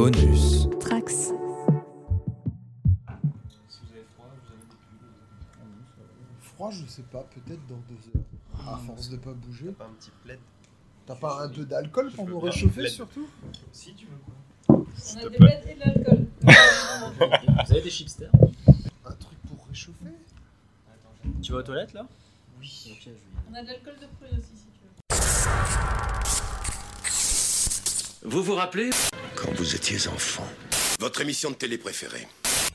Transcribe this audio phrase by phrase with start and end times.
[0.00, 0.66] Bonus.
[0.80, 1.34] Trax.
[6.40, 8.72] Froid, je sais pas, peut-être dans deux heures.
[8.72, 9.72] À force de pas bouger.
[9.72, 10.38] Pas un petit plaid
[11.04, 13.28] T'as pas un peu d'alcool pour nous réchauffer surtout
[13.72, 14.70] Si tu veux.
[14.70, 16.26] On a des bêtes et de l'alcool.
[17.66, 18.32] Vous avez des chipsters
[19.04, 20.14] Un truc pour réchauffer
[21.42, 22.06] Tu vas aux toilettes là?
[22.58, 22.90] Oui.
[22.90, 23.16] Ok, je vais.
[23.50, 24.64] On a de l'alcool de prune aussi,
[28.22, 28.90] Vous vous rappelez
[29.34, 30.46] Quand vous étiez enfant,
[30.98, 32.28] Votre émission de télé préférée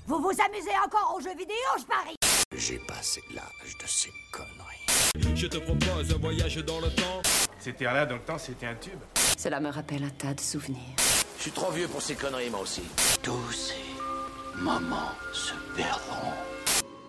[0.08, 2.16] Vous vous amusez encore aux jeux vidéo, je parie
[2.58, 5.36] j'ai passé l'âge de ces conneries.
[5.36, 7.22] Je te propose un voyage dans le temps.
[7.59, 9.00] C'était là dans le temps, c'était un tube.
[9.38, 10.95] Cela me rappelle un tas de souvenirs.
[11.38, 12.84] Je suis trop vieux pour ces conneries, moi aussi.
[13.22, 16.31] Tous ces moments se perdront.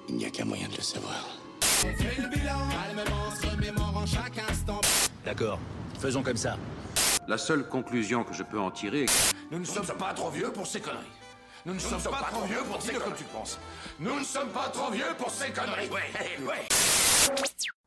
[0.09, 1.25] Il n'y a qu'un moyen de le savoir.
[5.25, 5.61] D'accord,
[6.01, 6.57] faisons comme ça.
[7.29, 10.53] La seule conclusion que je peux en tirer est Nous ne sommes pas trop vieux
[10.53, 11.05] pour ces conneries.
[11.65, 13.05] Nous ne sommes pas trop vieux pour ces conneries.
[13.05, 13.59] comme tu penses.
[13.99, 15.89] Nous ne sommes pas trop vieux pour ces conneries.
[15.89, 16.69] Ouais, ouais.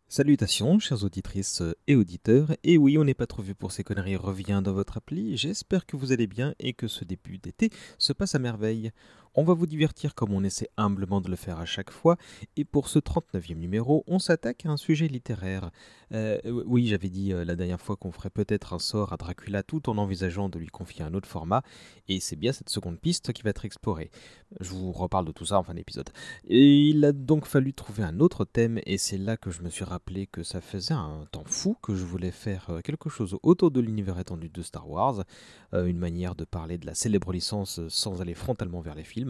[0.10, 2.52] Salutations, chères auditrices et auditeurs.
[2.66, 5.38] Et oui, on n'est pas trop vieux pour ces conneries revient dans votre appli.
[5.38, 8.92] J'espère que vous allez bien et que ce début d'été se passe à merveille.
[9.40, 12.18] On va vous divertir comme on essaie humblement de le faire à chaque fois.
[12.58, 15.72] Et pour ce 39e numéro, on s'attaque à un sujet littéraire.
[16.12, 19.64] Euh, oui, j'avais dit euh, la dernière fois qu'on ferait peut-être un sort à Dracula
[19.64, 21.62] tout en envisageant de lui confier un autre format.
[22.10, 24.12] Et c'est bien cette seconde piste qui va être explorée.
[24.60, 26.10] Je vous reparle de tout ça en fin d'épisode.
[26.50, 29.70] Et il a donc fallu trouver un autre thème, et c'est là que je me
[29.70, 33.38] suis rappelé que ça faisait un temps fou que je voulais faire euh, quelque chose
[33.44, 35.24] autour de l'univers étendu de Star Wars,
[35.72, 39.29] une manière de parler de la célèbre licence sans aller frontalement vers les films,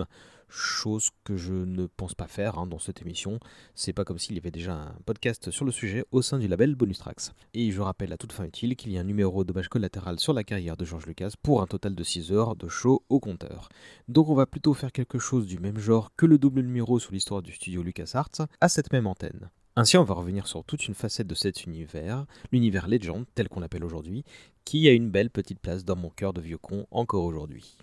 [0.49, 3.39] chose que je ne pense pas faire hein, dans cette émission.
[3.75, 6.47] C'est pas comme s'il y avait déjà un podcast sur le sujet au sein du
[6.47, 7.31] label Bonus Tracks.
[7.53, 10.33] Et je rappelle à toute fin utile qu'il y a un numéro dommage collatéral sur
[10.33, 13.69] la carrière de George Lucas pour un total de 6 heures de show au compteur.
[14.07, 17.11] Donc on va plutôt faire quelque chose du même genre que le double numéro sur
[17.11, 19.49] l'histoire du studio LucasArts à cette même antenne.
[19.75, 23.61] Ainsi, on va revenir sur toute une facette de cet univers, l'univers Legend, tel qu'on
[23.61, 24.25] l'appelle aujourd'hui,
[24.65, 27.77] qui a une belle petite place dans mon cœur de vieux con encore aujourd'hui.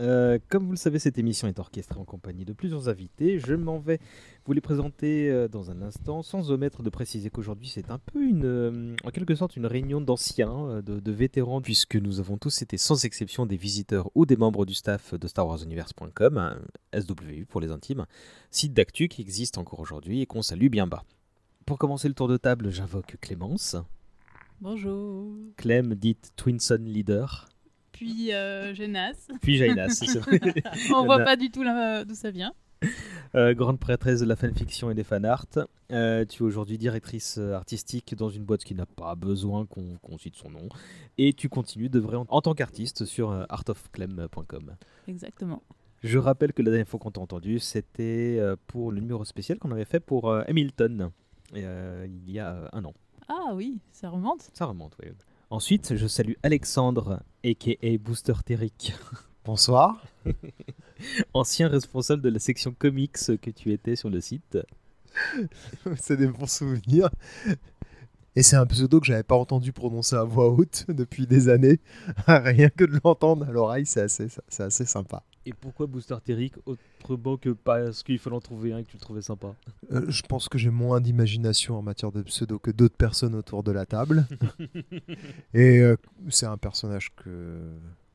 [0.00, 3.38] Euh, comme vous le savez, cette émission est orchestrée en compagnie de plusieurs invités.
[3.38, 4.00] Je m'en vais
[4.46, 8.22] vous les présenter euh, dans un instant, sans omettre de préciser qu'aujourd'hui c'est un peu
[8.22, 12.62] une, euh, en quelque sorte, une réunion d'anciens, de, de vétérans, puisque nous avons tous
[12.62, 16.58] été sans exception des visiteurs ou des membres du staff de StarWarsUniverse.com, hein,
[16.98, 18.06] SWU pour les intimes,
[18.50, 21.04] site d'actu qui existe encore aujourd'hui et qu'on salue bien bas.
[21.66, 23.76] Pour commencer le tour de table, j'invoque Clémence.
[24.62, 25.26] Bonjour.
[25.56, 27.49] Clem, dite Twinson Leader.
[28.00, 29.28] Puis euh, Génas.
[29.42, 30.02] Puis Jainas.
[30.94, 32.54] On voit pas du tout d'où ça vient.
[33.34, 35.44] Euh, grande prêtresse de la fanfiction et des fanarts.
[35.92, 40.16] Euh, tu es aujourd'hui directrice euh, artistique dans une boîte qui n'a pas besoin qu'on
[40.16, 40.70] cite son nom.
[41.18, 44.76] Et tu continues de vrai en, en tant qu'artiste sur euh, artofclem.com.
[45.06, 45.62] Exactement.
[46.02, 49.72] Je rappelle que la dernière fois qu'on t'a entendu, c'était pour le numéro spécial qu'on
[49.72, 51.10] avait fait pour Hamilton,
[51.54, 52.94] il y a un an.
[53.28, 54.48] Ah oui, ça remonte.
[54.54, 55.10] Ça remonte, oui.
[55.52, 57.98] Ensuite, je salue Alexandre, a.k.a.
[57.98, 58.94] Booster Terric.
[59.44, 60.00] Bonsoir.
[61.34, 64.58] Ancien responsable de la section comics que tu étais sur le site.
[65.96, 67.10] c'est des bons souvenirs.
[68.36, 71.80] Et c'est un pseudo que j'avais pas entendu prononcer à voix haute depuis des années.
[72.28, 75.24] Rien que de l'entendre à l'oreille, c'est assez, c'est assez sympa.
[75.50, 79.00] Et pourquoi Booster Terric autrement que parce qu'il fallait en trouver un que tu le
[79.00, 79.56] trouvais sympa
[79.90, 83.64] Euh, je pense que j'ai moins d'imagination en matière de pseudo que d'autres personnes autour
[83.64, 84.26] de la table.
[85.54, 85.96] Et euh,
[86.28, 87.58] c'est un personnage que,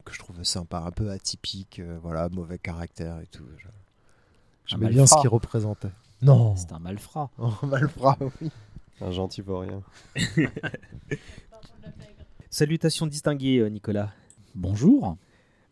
[0.05, 3.43] que je trouve sympa, un peu atypique, euh, voilà, mauvais caractère et tout.
[3.57, 3.67] Je-
[4.67, 5.19] J'aimais bien ce malfrat.
[5.21, 5.91] qu'il représentait.
[6.21, 7.29] Non, C'est un malfrat.
[7.37, 8.49] oh, malfrat, oui.
[9.01, 9.83] Un gentil vaurien.
[12.49, 14.11] Salutations distinguées, Nicolas.
[14.55, 15.17] Bonjour.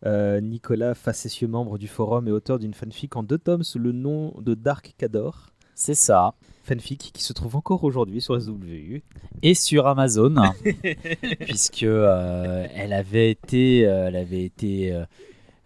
[0.06, 3.92] Euh, Nicolas, facétieux membre du forum et auteur d'une fanfic en deux tomes sous le
[3.92, 5.50] nom de Dark Cador.
[5.76, 6.34] C'est ça.
[6.64, 9.04] Fanfic qui se trouve encore aujourd'hui sur SWU.
[9.42, 10.36] Et sur Amazon,
[11.40, 14.94] puisque euh, elle avait été, euh, elle avait été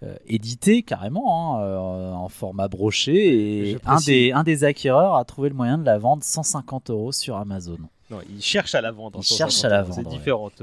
[0.04, 4.06] euh, éditée carrément hein, euh, en format broché, et un précise.
[4.06, 7.80] des, un des acquéreurs a trouvé le moyen de la vendre 150 euros sur Amazon.
[8.10, 9.20] Non, il cherche à la vendre.
[9.20, 10.50] Il cherche à la vendre, C'est différent.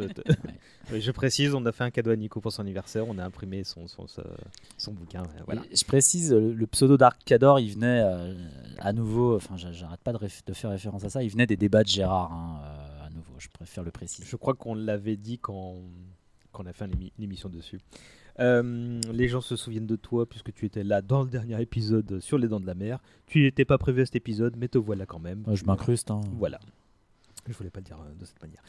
[0.93, 3.08] Oui, Je précise, on a fait un cadeau à Nico pour son anniversaire.
[3.08, 4.23] On a imprimé son, son, son,
[4.76, 5.23] son bouquin.
[5.23, 5.62] ouais, Voilà.
[5.75, 8.35] Je précise, le, le pseudo Dark Cador, il venait euh,
[8.81, 10.19] à nouveau, enfin j'a- j'arrête pas de,
[10.52, 13.49] faire référence à ça, il venait des débats de Gérard, hein, euh, à nouveau, je
[13.49, 14.25] préfère le préciser.
[14.29, 15.76] Je crois qu'on l'avait dit quand,
[16.52, 17.81] quand on a fait une, émi- une émission dessus.
[18.41, 22.20] Euh, les gens se souviennent de toi puisque tu étais là dans le dernier épisode
[22.20, 22.99] sur les dents de la mer.
[23.26, 25.44] Tu n'étais pas prévu à cet épisode, mais te voilà quand même.
[25.55, 26.11] Je m'incruste.
[26.11, 26.20] hein.
[26.37, 26.61] Voilà.
[27.46, 28.62] Je voulais pas le dire euh, de cette manière.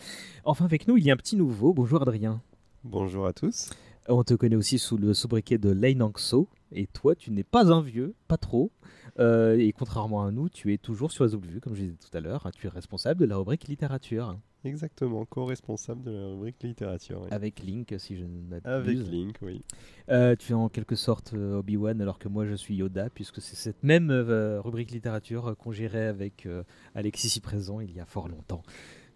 [0.44, 1.74] Enfin, avec nous, il y a un petit nouveau.
[1.74, 2.42] Bonjour Adrien.
[2.84, 3.70] Bonjour à tous.
[4.08, 6.50] On te connaît aussi sous le sobriquet de Lane Angso.
[6.72, 8.72] Et toi, tu n'es pas un vieux, pas trop.
[9.20, 12.16] Euh, et contrairement à nous, tu es toujours sur les vues, comme je disais tout
[12.16, 12.52] à l'heure.
[12.54, 14.38] Tu es responsable de la rubrique littérature.
[14.66, 17.22] Exactement, co-responsable de la rubrique littérature.
[17.22, 17.30] oui.
[17.32, 18.66] Avec Link, si je ne m'abuse.
[18.66, 19.62] Avec Link, oui.
[20.10, 23.42] Euh, tu es en quelque sorte euh, Obi-Wan, alors que moi je suis Yoda, puisque
[23.42, 26.64] c'est cette même euh, rubrique littérature qu'on gérait avec euh,
[26.96, 28.64] Alexis ici présent il y a fort longtemps.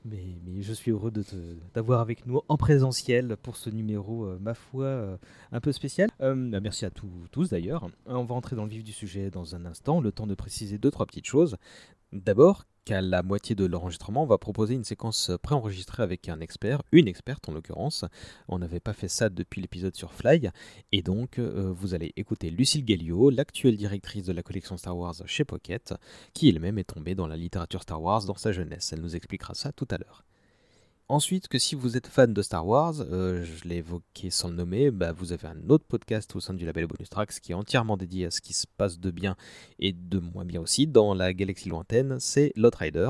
[0.06, 1.24] Mais, mais je suis heureux de
[1.74, 5.19] d'avoir avec nous en présentiel pour ce numéro, ma foi,
[5.51, 6.10] un peu spécial.
[6.19, 7.90] Bah, merci à tous d'ailleurs.
[8.06, 10.78] On va entrer dans le vif du sujet dans un instant, le temps de préciser
[10.78, 11.57] deux, trois petites choses.
[12.13, 17.07] D'abord, la moitié de l'enregistrement, on va proposer une séquence préenregistrée avec un expert, une
[17.07, 18.06] experte en l'occurrence.
[18.47, 20.50] On n'avait pas fait ça depuis l'épisode sur Fly.
[20.91, 25.15] Et donc, euh, vous allez écouter Lucille Gallio, l'actuelle directrice de la collection Star Wars
[25.25, 25.94] chez Pocket,
[26.33, 28.91] qui elle-même est tombée dans la littérature Star Wars dans sa jeunesse.
[28.94, 30.24] Elle nous expliquera ça tout à l'heure.
[31.12, 34.54] Ensuite, que si vous êtes fan de Star Wars, euh, je l'ai évoqué sans le
[34.54, 37.56] nommer, bah, vous avez un autre podcast au sein du label Bonus Tracks qui est
[37.56, 39.36] entièrement dédié à ce qui se passe de bien
[39.80, 43.10] et de moins bien aussi dans la galaxie lointaine, c'est Lot Rider.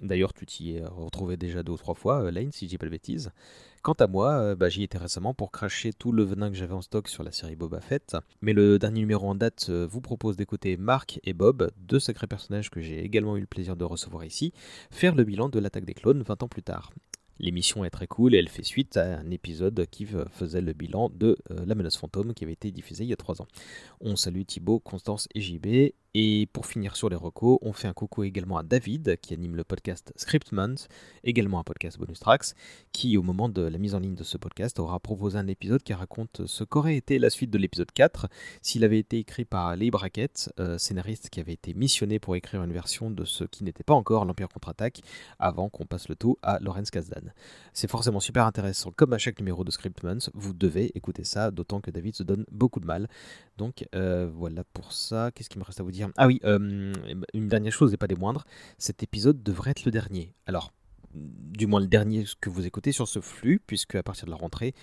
[0.00, 2.78] D'ailleurs, tu t'y es retrouvé déjà deux ou trois fois, euh, Lane, si je dis
[2.78, 3.30] pas de bêtises.
[3.82, 6.74] Quant à moi, euh, bah, j'y étais récemment pour cracher tout le venin que j'avais
[6.74, 8.16] en stock sur la série Boba Fett.
[8.42, 12.26] Mais le dernier numéro en date euh, vous propose d'écouter Marc et Bob, deux sacrés
[12.26, 14.52] personnages que j'ai également eu le plaisir de recevoir ici,
[14.90, 16.90] faire le bilan de l'attaque des clones 20 ans plus tard.
[17.38, 21.10] L'émission est très cool et elle fait suite à un épisode qui faisait le bilan
[21.10, 23.46] de La menace fantôme qui avait été diffusé il y a 3 ans.
[24.00, 25.92] On salue Thibaut, Constance et JB.
[26.18, 29.54] Et pour finir sur les recos, on fait un coucou également à David qui anime
[29.54, 30.88] le podcast Script Month,
[31.24, 32.54] également un podcast bonus tracks,
[32.90, 35.82] qui au moment de la mise en ligne de ce podcast aura proposé un épisode
[35.82, 38.28] qui raconte ce qu'aurait été la suite de l'épisode 4
[38.62, 42.62] s'il avait été écrit par Lee Brackett, euh, scénariste qui avait été missionné pour écrire
[42.62, 45.02] une version de ce qui n'était pas encore l'Empire contre-attaque
[45.38, 47.34] avant qu'on passe le tout à Lawrence Kasdan.
[47.74, 51.50] C'est forcément super intéressant, comme à chaque numéro de Script Month, vous devez écouter ça,
[51.50, 53.06] d'autant que David se donne beaucoup de mal.
[53.58, 56.92] Donc euh, voilà pour ça, qu'est-ce qu'il me reste à vous dire Ah oui, euh,
[57.34, 58.44] une dernière chose et pas des moindres,
[58.78, 60.34] cet épisode devrait être le dernier.
[60.46, 60.72] Alors,
[61.14, 64.36] du moins le dernier que vous écoutez sur ce flux, puisque à partir de la
[64.36, 64.74] rentrée,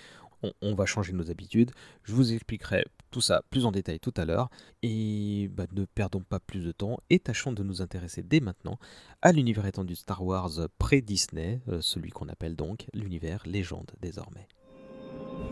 [0.60, 1.70] on, va changer nos habitudes.
[2.02, 4.50] Je vous expliquerai tout ça plus en détail tout à l'heure.
[4.82, 8.78] Et bah, ne perdons pas plus de temps et tâchons de nous intéresser dès maintenant
[9.22, 14.48] à l'univers étendu Star Wars pré-Disney, euh, celui qu'on appelle donc l'univers légende désormais.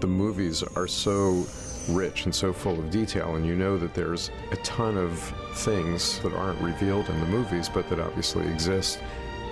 [0.02, 1.46] The movies are so
[1.88, 5.16] rich and so full of detail, and you know that there's a ton of
[5.54, 8.98] things that aren't revealed in the movies, but that obviously exist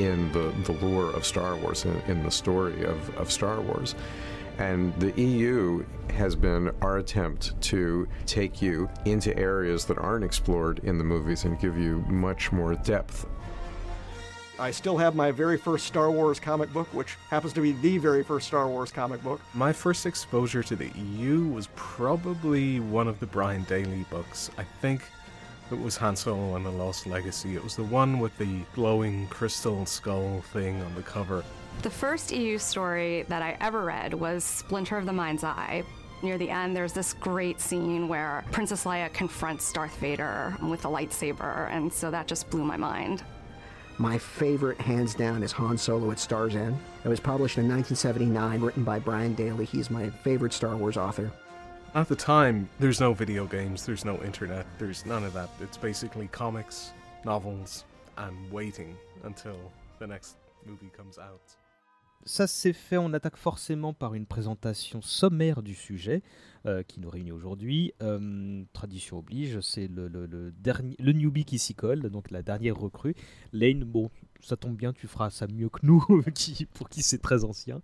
[0.00, 3.94] in the, the lore of Star Wars, in, in the story of, of Star Wars.
[4.58, 10.81] And the EU has been our attempt to take you into areas that aren't explored
[10.81, 13.25] in the movies and give you much more depth
[14.60, 17.96] I still have my very first Star Wars comic book, which happens to be the
[17.96, 19.40] very first Star Wars comic book.
[19.54, 24.50] My first exposure to the EU was probably one of the Brian Daly books.
[24.58, 25.02] I think
[25.70, 27.56] it was Han Solo and the Lost Legacy.
[27.56, 31.42] It was the one with the glowing crystal skull thing on the cover.
[31.80, 35.84] The first EU story that I ever read was Splinter of the Mind's Eye.
[36.22, 40.88] Near the end, there's this great scene where Princess Leia confronts Darth Vader with a
[40.88, 43.24] lightsaber, and so that just blew my mind.
[44.00, 46.75] My favorite, hands down, is Han Solo at Star's End.
[47.05, 49.67] It was published in 1979, written by Brian Daly.
[49.67, 51.31] He's my favorite Star Wars author.
[51.94, 55.51] At the time, there's no video games, there's no internet, there's none of that.
[55.60, 56.94] It's basically comics,
[57.27, 57.84] novels,
[58.17, 59.58] and waiting until
[59.98, 61.55] the next movie comes out.
[62.27, 66.22] Ça c'est fait, on attaque forcément par une présentation sommaire du sujet
[66.67, 67.94] euh, qui nous réunit aujourd'hui.
[68.03, 73.15] Euh, tradition oblige, c'est le, dernier, le newbie qui s'y colle, donc la dernière recrue.
[73.55, 74.10] Lane, bon,
[74.41, 77.81] ça tombe bien, tu feras ça mieux que nous, qui, pour qui c'est très ancien.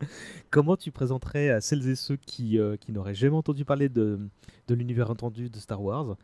[0.51, 4.21] Comment tu présenterais à celles et ceux qui, euh, qui n'auraient jamais entendu parler de,
[4.69, 6.19] de l'univers entendu de Star Wars?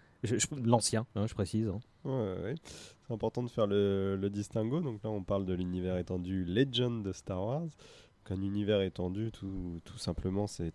[0.62, 1.68] L'ancien, hein, je précise.
[1.68, 1.80] Hein.
[3.06, 4.80] C'est important de faire le, le, distinguo.
[4.80, 7.66] Donc là, on parle de l'univers étendu Legend de Star Wars.
[8.30, 10.72] Un univers étendu, tout, simplement, c'est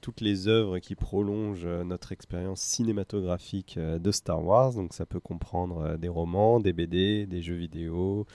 [0.00, 4.72] toutes les œuvres qui prolongent euh, notre expérience cinématographique euh, de Star Wars.
[4.72, 8.26] Donc ça peut comprendre euh, des romans, des BD, des jeux vidéo,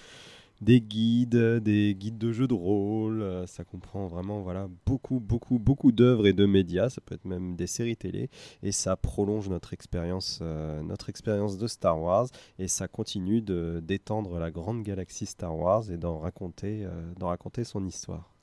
[0.62, 3.24] des guides, des guides de jeux de rôle.
[3.48, 6.90] Ça comprend vraiment voilà beaucoup, beaucoup, beaucoup d'œuvres et de médias.
[6.90, 8.30] Ça peut être même des séries télé
[8.64, 12.28] et ça prolonge notre expérience, euh, de Star Wars
[12.60, 17.28] et ça continue de d'étendre la grande galaxie Star Wars et d'en raconter, euh, d'en
[17.28, 18.34] raconter son histoire.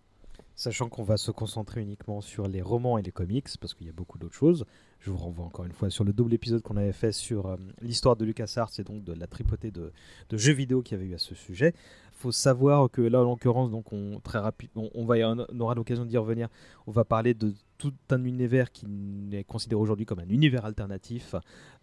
[0.57, 3.91] Sachant qu'on va se concentrer uniquement sur les romans et les comics, parce qu'il y
[3.91, 4.65] a beaucoup d'autres choses.
[5.01, 7.57] Je vous renvoie encore une fois sur le double épisode qu'on avait fait sur euh,
[7.83, 9.93] l'histoire de LucasArts et donc de la tripotée de,
[10.29, 11.75] de, jeux vidéo qu'il y avait eu à ce sujet.
[12.25, 15.75] Faut savoir que là, en l'occurrence, donc on très rapide, on, on va, on aura
[15.75, 16.49] l'occasion d'y revenir.
[16.87, 18.87] On va parler de tout un univers qui
[19.33, 21.35] est considéré aujourd'hui comme un univers alternatif,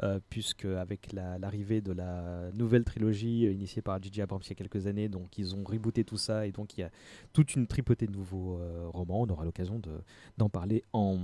[0.01, 4.21] euh, puisque avec la- l'arrivée de la nouvelle trilogie euh, initiée par J.J.
[4.23, 6.81] Abrams il y a quelques années, donc ils ont rebooté tout ça et donc il
[6.81, 6.89] y a
[7.33, 9.21] toute une tripotée de nouveaux euh, romans.
[9.21, 10.01] On aura l'occasion de-
[10.39, 11.19] d'en parler en,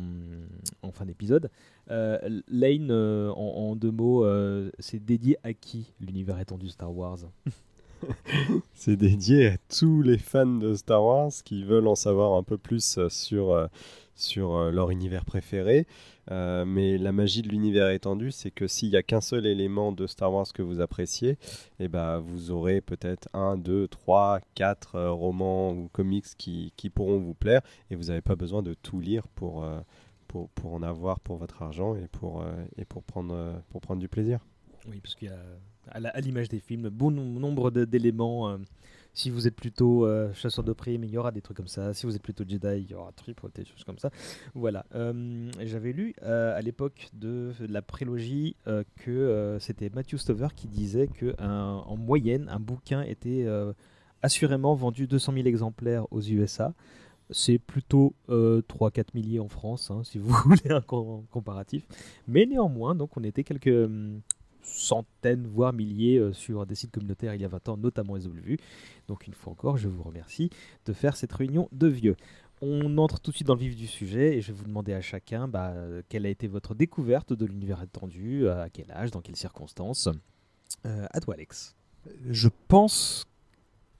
[0.91, 1.49] fin d'épisode.
[1.89, 4.25] Lane, en, deux mots,
[4.79, 7.19] c'est dédié à qui l'univers étendu Star Wars?
[8.73, 12.57] C'est dédié à tous les fans de Star Wars qui veulent en savoir un peu
[12.57, 13.67] plus euh, sur, euh,
[14.15, 15.87] sur euh, leur univers préféré.
[16.29, 20.07] Mais la magie de l'univers étendu, c'est que s'il n'y a qu'un seul élément de
[20.07, 21.37] Star Wars que vous appréciez,
[21.79, 27.17] eh ben, vous aurez peut-être un, deux, trois, quatre romans ou comics qui, qui pourront
[27.17, 29.65] vous plaire et vous n'avez pas besoin de tout lire pour,
[30.27, 32.43] pour, pour en avoir pour votre argent et pour,
[32.77, 34.41] et pour, prendre, pour prendre du plaisir.
[34.89, 35.39] Oui, parce qu'il y a,
[35.91, 38.49] à l'image des films, bon nom- nombre d'éléments.
[38.49, 38.57] euh,
[39.13, 41.91] si vous êtes plutôt euh, chasseur de primes, il y aura des trucs comme ça.
[41.95, 44.11] Si vous êtes plutôt Jedi, il y aura triple, des choses comme ça.
[44.53, 44.85] Voilà.
[44.93, 48.55] Euh, J'avais lu à l'époque de la prélogie
[48.97, 53.47] que c'était Matthew Stover qui disait que en moyenne, un bouquin était
[54.21, 56.73] assurément vendu 200 000 exemplaires aux USA.
[57.31, 61.85] C'est plutôt euh, 3-4 milliers en France, hein, si vous voulez un com- comparatif.
[62.27, 63.67] Mais néanmoins, donc on était quelques
[64.61, 68.57] centaines, voire milliers euh, sur des sites communautaires il y a 20 ans, notamment Vu.
[69.07, 70.49] Donc une fois encore, je vous remercie
[70.85, 72.15] de faire cette réunion de vieux.
[72.61, 74.93] On entre tout de suite dans le vif du sujet et je vais vous demander
[74.93, 75.75] à chacun bah,
[76.09, 80.09] quelle a été votre découverte de l'univers étendu, euh, à quel âge, dans quelles circonstances.
[80.85, 81.75] Euh, à toi, Alex.
[82.29, 83.25] Je pense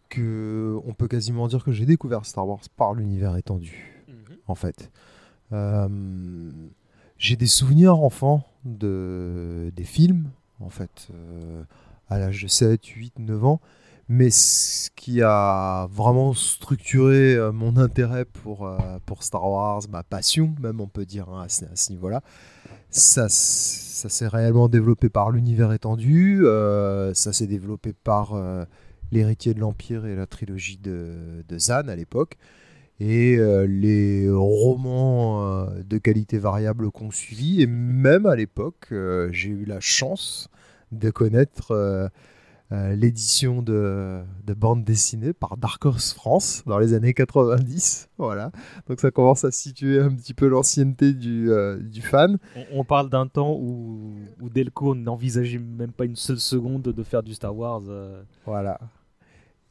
[0.09, 4.03] que on peut quasiment dire que j'ai découvert Star Wars par l'univers étendu,
[4.47, 4.89] en fait.
[5.51, 6.51] Euh,
[7.17, 11.63] j'ai des souvenirs enfants de, des films, en fait, euh,
[12.09, 13.61] à l'âge de 7, 8, 9 ans.
[14.09, 20.03] Mais ce qui a vraiment structuré euh, mon intérêt pour, euh, pour Star Wars, ma
[20.03, 22.21] passion, même on peut dire hein, à ce, niveau-là,
[22.89, 26.45] ça, ça s'est réellement développé par l'univers étendu,
[27.13, 28.33] ça s'est développé par
[29.11, 32.37] l'héritier de l'Empire et la trilogie de, de Zan à l'époque,
[32.99, 39.29] et euh, les romans euh, de qualité variable qu'on suivi, et même à l'époque, euh,
[39.31, 40.49] j'ai eu la chance
[40.91, 42.09] de connaître
[42.71, 48.09] l'édition de, de bande dessinée par Dark Horse France dans les années 90.
[48.17, 48.51] Voilà.
[48.89, 52.37] Donc ça commence à situer un petit peu l'ancienneté du, euh, du fan.
[52.57, 57.03] On, on parle d'un temps où, où Delco n'envisageait même pas une seule seconde de
[57.03, 57.83] faire du Star Wars.
[57.87, 58.21] euh.
[58.45, 58.79] Voilà.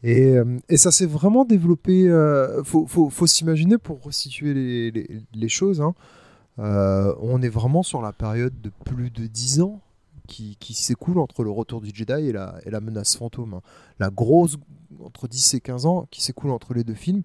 [0.06, 2.08] Et, euh, et ça s'est vraiment développé.
[2.08, 4.92] euh, faut s'imaginer pour resituer
[5.34, 5.80] les, choses.
[5.80, 5.94] hein.
[6.60, 9.80] Euh, on est vraiment sur la période de plus de 10 ans
[10.28, 13.54] qui, qui s'écoule entre le retour du Jedi et la, menace fantôme.
[13.54, 13.62] hein.
[13.98, 14.58] La grosse,
[15.04, 17.24] entre 10 et 15 ans, qui s'écoule entre les deux films.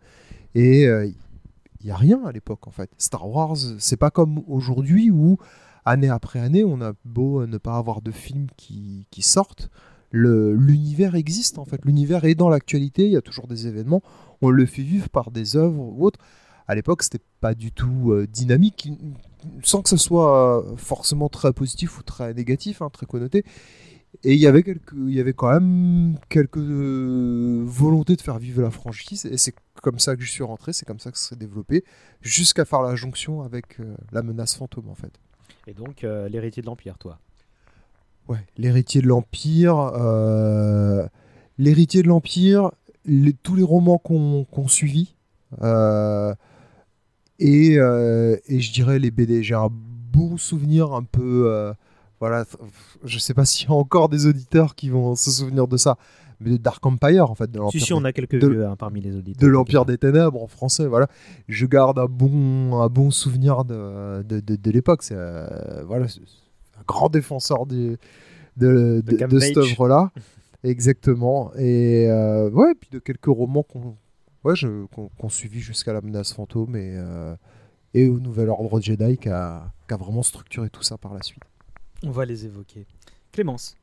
[0.56, 2.90] Et il n'y a rien à l'époque, en fait.
[2.98, 5.38] Star Wars, c'est pas comme aujourd'hui où,
[5.86, 9.70] année après année, on a beau ne pas avoir de films qui sortent.
[10.12, 11.86] L'univers existe, en fait.
[11.86, 14.02] L'univers est dans l'actualité, il y a toujours des événements.
[14.42, 16.20] On le fait vivre par des œuvres ou autres.
[16.68, 18.90] À l'époque, c'était pas du tout euh, dynamique,
[19.64, 23.44] sans que ce soit euh, forcément très positif ou très négatif, hein, très connoté.
[24.24, 28.38] Et il y avait quelques, il y avait quand même quelques euh, volontés de faire
[28.38, 31.18] vivre la franchise, et c'est comme ça que je suis rentré, c'est comme ça que
[31.18, 31.84] ça s'est développé,
[32.22, 33.78] jusqu'à faire la jonction avec
[34.12, 35.14] la menace fantôme en fait.
[35.66, 37.20] Et donc, l'héritier de l'Empire, toi?
[38.28, 41.06] Ouais, l'héritier de l'Empire, euh,
[41.58, 42.72] l'héritier de l'Empire,
[43.06, 45.16] les- tous les romans qu'on qu'on suivit,
[45.62, 46.34] euh,
[47.40, 49.44] et, euh, et je dirais les BD.
[49.44, 51.74] J'ai un bon souvenir un peu.
[52.20, 52.46] voilà,
[53.04, 55.98] je sais pas s'il y a encore des auditeurs qui vont se souvenir de ça,
[56.40, 57.50] mais de Dark Empire en fait.
[57.52, 59.42] De Si, si, on a quelques de- vieux hein, parmi les auditeurs.
[59.42, 61.08] de l'Empire des Ténèbres en français, voilà.
[61.50, 65.02] Je garde un bon, un bon souvenir de, de, de- l'époque.
[65.04, 65.16] C'est
[65.88, 66.06] voilà,
[66.92, 67.98] grand défenseur du-
[68.58, 70.12] de, de, de cette œuvre-là.
[70.64, 71.52] Exactement.
[71.56, 73.96] Et euh, ouais, puis de quelques romans qu'on
[74.44, 77.36] ouais, je- qu'on suivit jusqu'à la menace fantôme et, euh,
[77.94, 81.22] et au Nouvel Ordre Jedi qui a, qui a vraiment structuré tout ça par la
[81.24, 81.44] suite.
[82.04, 82.86] On va les évoquer.
[83.32, 83.76] Clémence.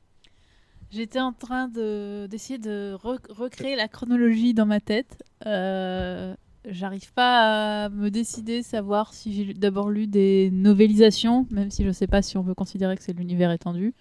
[0.91, 5.23] J'étais en train de- d'essayer de, re- recréer la chronologie dans ma tête.
[5.47, 6.35] Euh,
[6.71, 11.91] J'arrive pas à me décider, savoir si j'ai d'abord lu des novélisations, même si je
[11.91, 13.95] sais pas si on peut considérer que c'est l'univers étendu.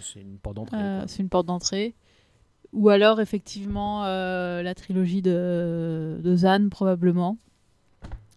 [0.00, 0.76] C'est une porte d'entrée.
[0.78, 1.94] Euh, c'est une porte d'entrée.
[2.72, 7.36] Ou alors, effectivement, euh, la trilogie de, de Zan, probablement.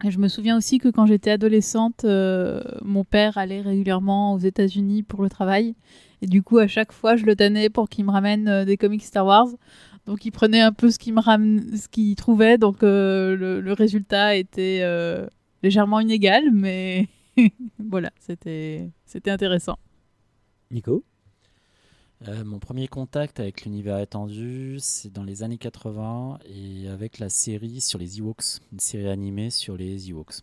[0.03, 4.39] Et je me souviens aussi que quand j'étais adolescente, euh, mon père allait régulièrement aux
[4.39, 5.73] États-Unis pour le travail.
[6.21, 8.75] Et du coup, à chaque fois, je le tannais pour qu'il me ramène euh, des
[8.75, 9.47] comics Star Wars.
[10.05, 11.59] Donc il prenait un peu ce qu'il me ram...
[11.75, 15.25] ce qu'il trouvait, donc euh, le, le résultat était euh,
[15.63, 17.07] légèrement inégal, mais
[17.79, 19.77] voilà, c'était c'était intéressant.
[20.71, 21.03] Nico?
[22.27, 27.29] Euh, mon premier contact avec l'univers étendu, c'est dans les années 80 et avec la
[27.29, 30.41] série sur les Ewoks, une série animée sur les Ewoks.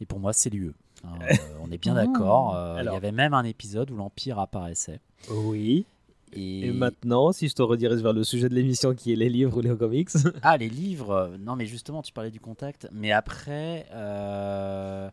[0.00, 0.72] Et pour moi, c'est l'UE.
[1.04, 2.54] Hein, euh, on est bien d'accord.
[2.54, 5.00] euh, Il y avait même un épisode où l'Empire apparaissait.
[5.30, 5.86] Oui.
[6.34, 9.28] Et, Et maintenant, si je te redirige vers le sujet de l'émission qui est les
[9.28, 10.10] livres ou les comics.
[10.42, 11.32] Ah, les livres.
[11.38, 12.88] Non, mais justement, tu parlais du contact.
[12.92, 15.10] Mais après, euh,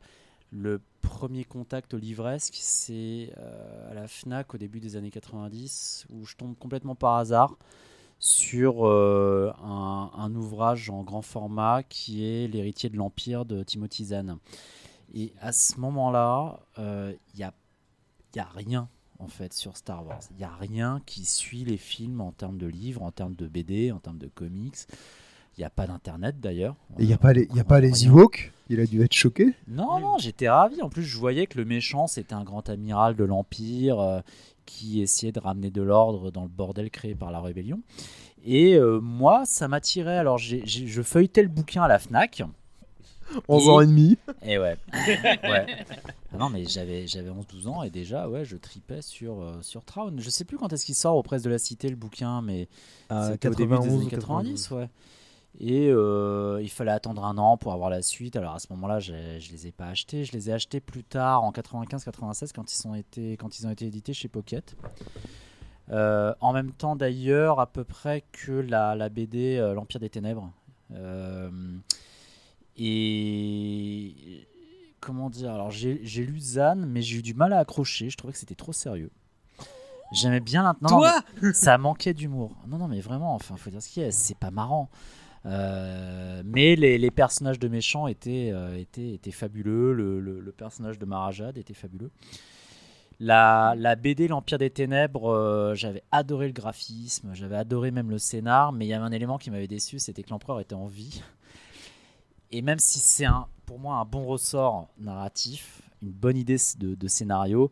[0.51, 6.25] le premier contact livresque, c'est euh, à la Fnac au début des années 90, où
[6.25, 7.57] je tombe complètement par hasard
[8.19, 14.05] sur euh, un, un ouvrage en grand format qui est L'héritier de l'Empire de Timothy
[14.05, 14.37] Zahn.
[15.13, 17.53] Et à ce moment-là, il n'y a,
[18.35, 18.87] y a rien
[19.19, 20.21] en fait sur Star Wars.
[20.31, 23.47] Il n'y a rien qui suit les films en termes de livres, en termes de
[23.47, 24.87] BD, en termes de comics.
[25.57, 26.75] Il n'y a pas d'internet d'ailleurs.
[26.97, 28.51] Il n'y a pas les, y a pas les Ewoks?
[28.69, 29.53] Il a dû être choqué?
[29.67, 30.81] Non, non, j'étais ravi.
[30.81, 34.21] En plus, je voyais que le méchant, c'était un grand amiral de l'Empire euh,
[34.65, 37.81] qui essayait de ramener de l'ordre dans le bordel créé par la rébellion.
[38.45, 40.17] Et euh, moi, ça m'attirait.
[40.17, 42.43] Alors, je feuilletais le bouquin à la Fnac.
[43.47, 44.17] 11 ans et demi.
[44.43, 44.77] Et ouais.
[45.43, 45.65] ouais.
[46.33, 49.83] Ah non, mais j'avais j'avais 11-12 ans et déjà, ouais, je tripais sur, euh, sur
[49.83, 50.13] Traun.
[50.19, 52.67] Je sais plus quand est-ce qu'il sort aux presses de la Cité, le bouquin, mais
[53.09, 54.89] Ah, c'était au début des 91 années ou 90, ouais.
[55.59, 58.35] Et euh, il fallait attendre un an pour avoir la suite.
[58.35, 60.23] Alors à ce moment-là, je les ai pas achetés.
[60.23, 63.71] Je les ai achetés plus tard, en 95-96, quand, ils sont été- quand ils ont
[63.71, 64.75] été édités chez Pocket.
[65.91, 70.09] Euh, en même temps, d'ailleurs, à peu près que la, la BD euh, L'Empire des
[70.09, 70.51] Ténèbres.
[72.79, 74.47] Et
[74.99, 78.09] comment dire Alors j'ai lu Zan, mais j'ai eu du mal à accrocher.
[78.09, 79.11] Je trouvais que c'était trop sérieux.
[80.11, 80.89] J'aimais bien maintenant.
[80.89, 81.21] Toi
[81.53, 82.55] Ça manquait d'humour.
[82.67, 84.11] Non, non, mais vraiment, enfin, faut dire ce qu'il y a.
[84.11, 84.89] C'est pas marrant.
[85.45, 89.93] Euh, mais les, les personnages de méchants étaient, euh, étaient, étaient fabuleux.
[89.93, 92.11] Le, le- le personnage de Marajad était fabuleux.
[93.19, 98.17] La, la BD L'Empire des Ténèbres, euh, j'avais adoré le graphisme, j'avais adoré même le
[98.17, 100.87] scénar, mais il y avait un élément qui m'avait déçu, c'était que l'empereur était en
[100.87, 101.21] vie.
[102.51, 106.95] Et même si c'est un, pour moi un bon ressort narratif, une bonne idée de,
[106.95, 107.69] de scénario,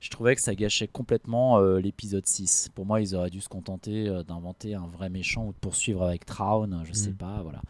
[0.00, 2.70] je trouvais que ça gâchait complètement euh, l'épisode 6.
[2.74, 6.02] Pour moi, ils auraient dû se contenter euh, d'inventer un vrai méchant ou de poursuivre
[6.04, 7.14] avec Traun, je sais Mm.
[7.14, 7.62] pas, voilà.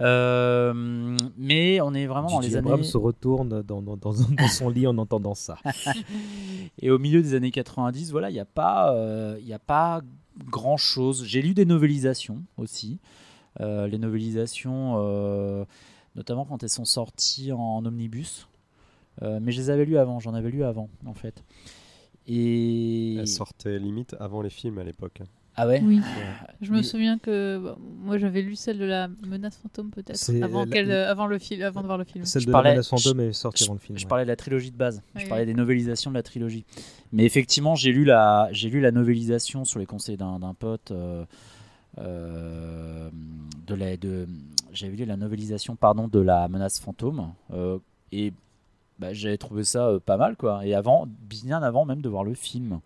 [0.00, 2.56] Euh, mais on est vraiment dans les J.J.
[2.58, 2.68] années.
[2.70, 5.56] Abrams se retourne dans, dans- dans- dans son lit en entendant ça.
[6.80, 8.94] Et au milieu des années 90, voilà, il n'y a pas,
[9.42, 10.02] il a pas
[10.46, 11.24] grand chose.
[11.24, 12.98] J'ai lu des novélisations aussi,
[13.60, 15.64] les novélisations, euh,
[16.16, 18.48] notamment quand elles sont sorties en omnibus.
[19.22, 21.42] Euh, mais je les avais lues avant, j'en avais lu avant en fait.
[22.26, 25.22] Et Elle sortait limite avant les films à l'époque.
[25.56, 25.80] ah ouais?
[25.82, 25.96] Oui.
[25.96, 26.02] Ouais.
[26.60, 30.64] Je me souviens que bah, moi j'avais lu celle de la menace fantôme peut-être avant,
[30.64, 32.24] la- qu'elle- euh, avant le film, avant de voir le film.
[32.26, 33.98] Celle Je de parlais- la menace fantôme est sortie avant le film.
[33.98, 34.08] Je ouais.
[34.08, 35.00] parlais de la trilogie de base.
[35.16, 36.64] Oui, je parlais des novélisations de la trilogie.
[37.12, 40.90] Mais effectivement, j'ai lu la, j'ai lu la novélisation sur les conseils d'un, pote.
[40.90, 41.24] euh, euh,
[41.96, 44.26] de la, de,
[44.72, 47.78] j'avais lu la novélisation pardon de la menace fantôme euh,
[48.12, 48.32] et
[48.98, 50.66] bah, j'avais trouvé ça euh, pas mal quoi.
[50.66, 52.80] Et avant, bien avant même de voir le film.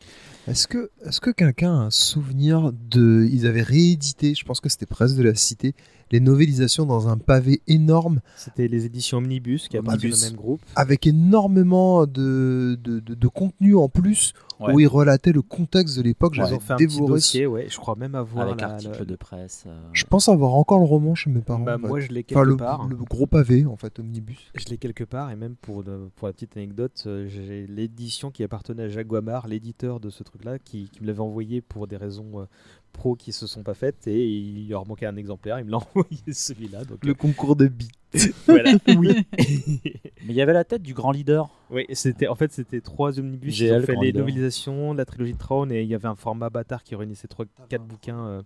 [0.46, 3.26] Est-ce que, est que quelqu'un a un souvenir de.
[3.30, 5.74] Ils avaient réédité, je pense que c'était Presse de la Cité,
[6.12, 10.60] les novélisations dans un pavé énorme C'était les éditions Omnibus qui appartiennent au même groupe.
[10.76, 14.74] avec énormément de, de, de- de contenu en plus Ouais.
[14.74, 16.34] où ils relataient le contexte de l'époque.
[16.34, 17.12] J'avais ont fait un petit dévoré.
[17.14, 17.66] dossier, ouais.
[17.68, 19.64] Je crois même avoir avec la- article la- de presse.
[19.66, 21.64] euh, Je pense avoir encore le roman chez mes parents.
[21.64, 21.88] Bah, en fait.
[21.88, 22.86] moi, je l'ai Enfin, quelque le, part.
[22.86, 24.38] le gros pavé, en fait, omnibus.
[24.54, 25.82] Je l'ai quelque part et même pour,
[26.14, 30.22] pour la petite anecdote, euh, j'ai l'édition qui appartenait à Jacques Guamard, l'éditeur de ce
[30.22, 32.44] truc-là, qui, qui me l'avait envoyé pour des raisons euh,
[32.92, 35.58] pro qui se sont pas faites et il leur manquait un exemplaire.
[35.58, 36.84] Il me l'a envoyé celui-là.
[36.84, 37.88] Donc, Le concours de billes.
[38.46, 38.72] voilà.
[38.98, 39.24] oui.
[39.38, 41.48] Mais il y avait la tête du grand leader.
[41.70, 43.54] Oui, c'était en fait c'était trois omnibus.
[43.62, 46.84] Ont fait les novelisations, la trilogie de Traun et il y avait un format bâtard
[46.84, 48.26] qui réunissait trois, quatre bouquins.
[48.26, 48.42] euh,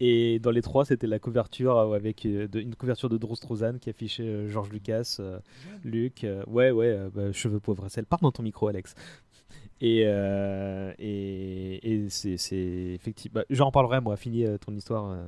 [0.00, 3.34] et dans les trois, c'était la couverture euh, avec euh, de- une couverture de Drew
[3.36, 5.38] Strozan qui affichait euh, George Lucas, euh,
[5.84, 6.24] Luc.
[6.24, 8.06] euh, ouais, ouais, euh, bah, cheveux poivre et sel.
[8.06, 8.94] Parle dans ton micro, Alex.
[9.82, 12.36] Et, euh, et, et c'est
[12.94, 13.40] effectivement.
[13.40, 14.16] bah, J'en parlerai moi.
[14.16, 15.26] Finis euh, ton histoire, euh.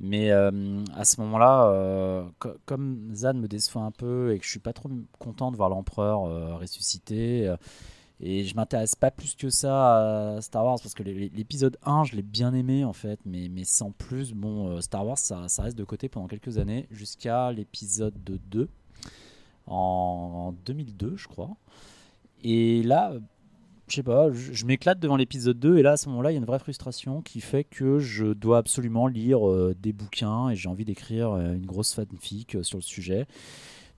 [0.00, 4.44] Mais euh, à ce moment-là, euh, co- comme Zan me déçoit un peu et que
[4.44, 7.54] je suis pas trop content de voir l'empereur ressuscité,
[8.20, 12.04] et je m'intéresse pas plus que ça à Star Wars parce que l'é- l'épisode 1,
[12.04, 15.62] je l'ai bien aimé en fait, mais, mais sans plus, bon, Star Wars ça, ça
[15.62, 18.68] reste de côté pendant quelques années jusqu'à l'épisode 2
[19.66, 19.74] en,
[20.48, 21.50] en 2002, je crois.
[22.42, 23.12] Et là,
[23.92, 26.36] je sais pas, je, m'éclate devant l'épisode 2 et là à ce moment-là il y
[26.36, 30.56] a une vraie frustration qui fait que je dois absolument lire euh, des bouquins et
[30.56, 33.26] j'ai envie d'écrire euh, une grosse fanfic euh, sur le sujet.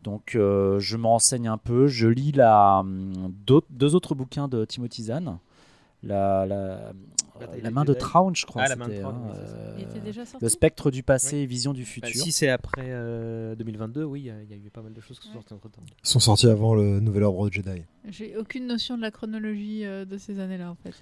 [0.02, 3.32] Donc je me renseigne un peu, je lis la, hum,
[3.70, 5.38] deux autres bouquins de Timothy Zahn.
[6.04, 6.92] La, la,
[7.40, 7.94] Bataille la main de.
[7.94, 8.62] Traun, je crois.
[8.64, 9.56] Ah, la main de c'était, Traun, hein, oui, c'est ça.
[9.56, 11.42] euh, Il était déjà sorti le spectre du passé Oui.
[11.42, 12.22] et vision du Bah, futur.
[12.22, 14.92] si c'est après euh, 2022, oui, il y, a- il y a eu pas mal
[14.92, 15.82] de choses qui sont sorties entre temps.
[16.04, 17.82] Ils sont sortis avant le Nouvel Ordre Jedi.
[18.08, 20.94] J'ai aucune notion de la chronologie euh, de ces années-là en fait.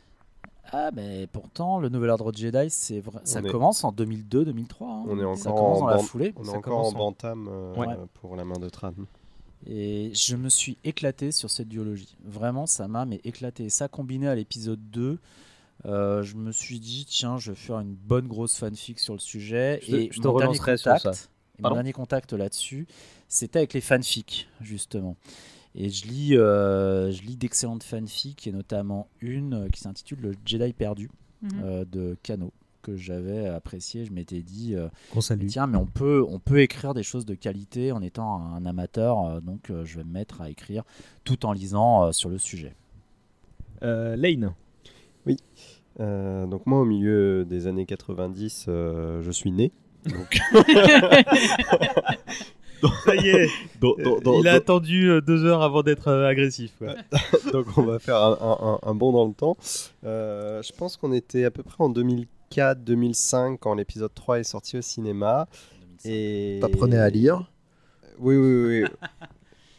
[0.73, 4.87] Ah, mais pourtant, le Nouvel Ordre Jedi, c'est vrai, ça est- commence en 2002-2003.
[4.87, 5.05] hein.
[5.09, 6.33] On est ça encore commence en dans la ban- foulée.
[6.37, 7.87] On est Ça encore en commence bantam euh, Ouais.
[8.15, 8.93] pour la main de Tran.
[9.67, 12.17] Et je me suis éclaté sur cette duologie.
[12.25, 13.65] Vraiment, ça m'a mais éclaté.
[13.65, 15.19] Et ça combiné à l'épisode 2,
[15.85, 19.21] euh, je me suis dit, tiens, je vais faire une bonne grosse fanfic sur le
[19.21, 19.81] sujet.
[19.83, 22.87] Je te- et je te mon dernier relancerai sur contact, et mon dernier contact là-dessus,
[23.29, 25.17] c'était avec les fanfics, justement.
[25.75, 30.33] Et je lis, euh, je lis d'excellentes fanfics, et notamment une euh, qui s'intitule Le
[30.45, 31.51] Jedi perdu Mhm.
[31.65, 34.05] euh, de Kano que j'avais apprécié.
[34.05, 34.89] Je m'étais dit, euh,
[35.49, 39.25] tiens, mais on peut, on peut écrire des choses de qualité en étant un amateur,
[39.25, 40.83] euh, donc euh, je vais me mettre à écrire
[41.25, 42.75] tout en lisant euh, sur le sujet.
[43.83, 44.53] Euh, Lane.
[45.27, 45.37] Oui.
[46.01, 49.73] Euh, donc moi, au milieu des années 90, euh, je suis né.
[50.07, 50.41] Donc...
[53.05, 53.49] Ça y est.
[54.41, 56.73] Il a attendu deux heures avant d'être agressif.
[57.53, 59.57] Donc on va faire un, un- un- un bond dans le temps.
[60.05, 61.91] Euh, je pense qu'on était à peu près en
[62.57, 65.49] 2004-2005 quand l'épisode 3 est sorti au cinéma.
[66.05, 66.59] Et...
[66.61, 67.51] T'apprenais à lire
[68.19, 68.85] Oui, oui, oui.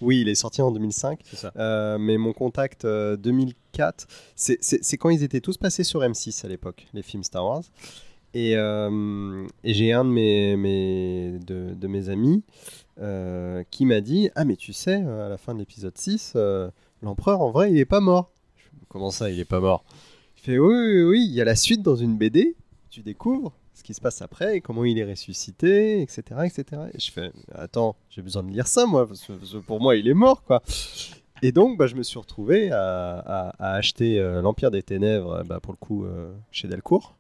[0.02, 0.18] oui.
[0.22, 1.20] Il est sorti en 2005.
[1.24, 1.52] C'est ça.
[1.58, 4.06] Euh, mais mon contact euh, 2004,
[4.36, 7.46] c'est- c'est c'est quand ils étaient tous passés sur M6 à l'époque, les films Star
[7.46, 7.64] Wars.
[8.34, 12.44] Et, euh, et j'ai un de mes, mes- de, de mes amis
[13.00, 16.34] euh, qui m'a dit Ah, mais tu sais, euh, à la fin de l'épisode 6,
[16.36, 16.70] euh,
[17.02, 18.32] l'empereur, en vrai, il est pas mort.
[18.90, 19.86] Comment ça, il est pas mort?
[20.38, 22.56] Il fait Oui, oui, oui, il y a la suite dans une BD.
[22.94, 26.42] Tu découvres ce qui se passe après et comment il est ressuscité, etc.
[26.46, 26.84] etc.
[26.94, 29.10] Et je fais Attends, j'ai besoin de lire ça, moi,
[29.66, 30.62] pour moi, il est mort, quoi.
[31.42, 35.74] Et donc, bah, je me suis retrouvé à, acheter euh, l'Empire des Ténèbres, bah, pour
[35.74, 37.16] le coup, euh, chez Delcourt.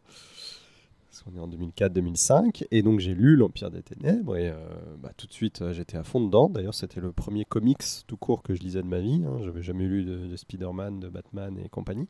[1.09, 2.67] Parce qu'on est en 2004-2005.
[2.69, 4.55] Et donc, j'ai lu l'Empire des Ténèbres et euh,
[5.01, 6.49] bah, tout de suite, j'étais à fond dedans.
[6.49, 9.23] D'ailleurs, c'était le premier comics tout court que je lisais de ma vie.
[9.25, 9.39] Hein.
[9.43, 12.07] J'avais jamais lu de Spider-Man, de Batman et compagnie.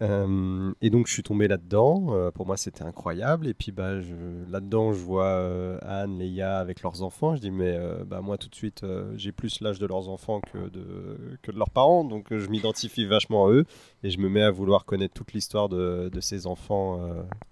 [0.00, 2.08] Euh, et donc je suis tombé là-dedans.
[2.10, 3.46] Euh, pour moi, c'était incroyable.
[3.48, 3.94] Et puis bah,
[4.48, 7.34] là-dedans, je vois euh, Anne, Leia avec leurs enfants.
[7.34, 8.84] Je dis mais euh, bah moi tout de suite,
[9.16, 13.06] j'ai plus l'âge de leurs enfants que de que de leurs parents, donc je m'identifie
[13.06, 13.64] vachement à eux
[14.02, 17.00] et je me mets à vouloir connaître toute l'histoire de, de ces enfants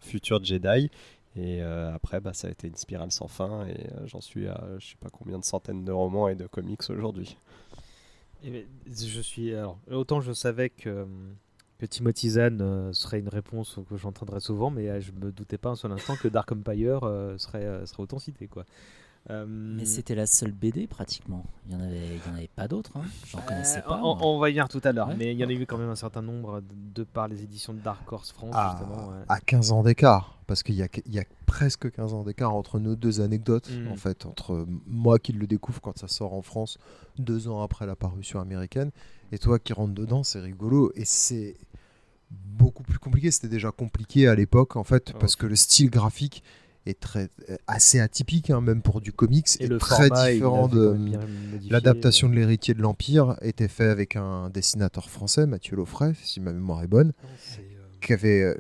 [0.01, 0.91] futurs Jedi.
[1.39, 3.67] Et après, bah, ça a été une spirale sans fin.
[3.67, 6.89] Et j'en suis à je sais pas combien de centaines de romans et de comics
[6.91, 7.37] aujourd'hui.
[8.45, 11.07] Je suis alors autant je savais que
[11.79, 15.59] que Timothy Zahn euh, serait une réponse que j'entendrais souvent, mais euh, je me doutais
[15.59, 18.65] pas un seul instant que Dark Empire euh, serait euh, serait autant cité quoi.
[19.29, 21.45] Euh, Mais c'était la seule BD pratiquement.
[21.67, 22.93] Il y en avait, il y en avait pas d'autres.
[22.97, 23.03] hein.
[23.27, 24.01] J'en connaissais pas.
[24.01, 25.17] on, va y venir tout à l'heure, Ouais.
[25.19, 27.43] mais il y en a eu quand même un certain nombre de, de par les
[27.43, 29.09] éditions de Dark Horse France à, justement.
[29.09, 29.25] ouais.
[29.29, 30.39] à 15 ans d'écart.
[30.47, 33.69] Parce qu'il y a, il y a presque 15 ans d'écart entre nos deux anecdotes,
[33.69, 33.91] Mm.
[33.91, 36.79] en fait, entre moi qui le découvre quand ça sort en France,
[37.19, 38.93] deux ans après la parution américaine,
[39.33, 40.93] et toi qui rentres dedans, c'est rigolo.
[40.95, 41.57] Et c'est
[42.31, 43.31] beaucoup plus compliqué.
[43.31, 46.43] C'était déjà compliqué à l'époque, en fait, Ah, parce que le style graphique
[46.87, 47.29] est très,
[47.67, 50.97] assez atypique, hein, même pour du comics, Et le très différent de
[51.69, 56.53] l'adaptation de l'héritier de l'Empire était fait avec un dessinateur français, Mathieu Laufray, si ma
[56.53, 57.13] mémoire est bonne.
[58.03, 58.55] Qui avait euh,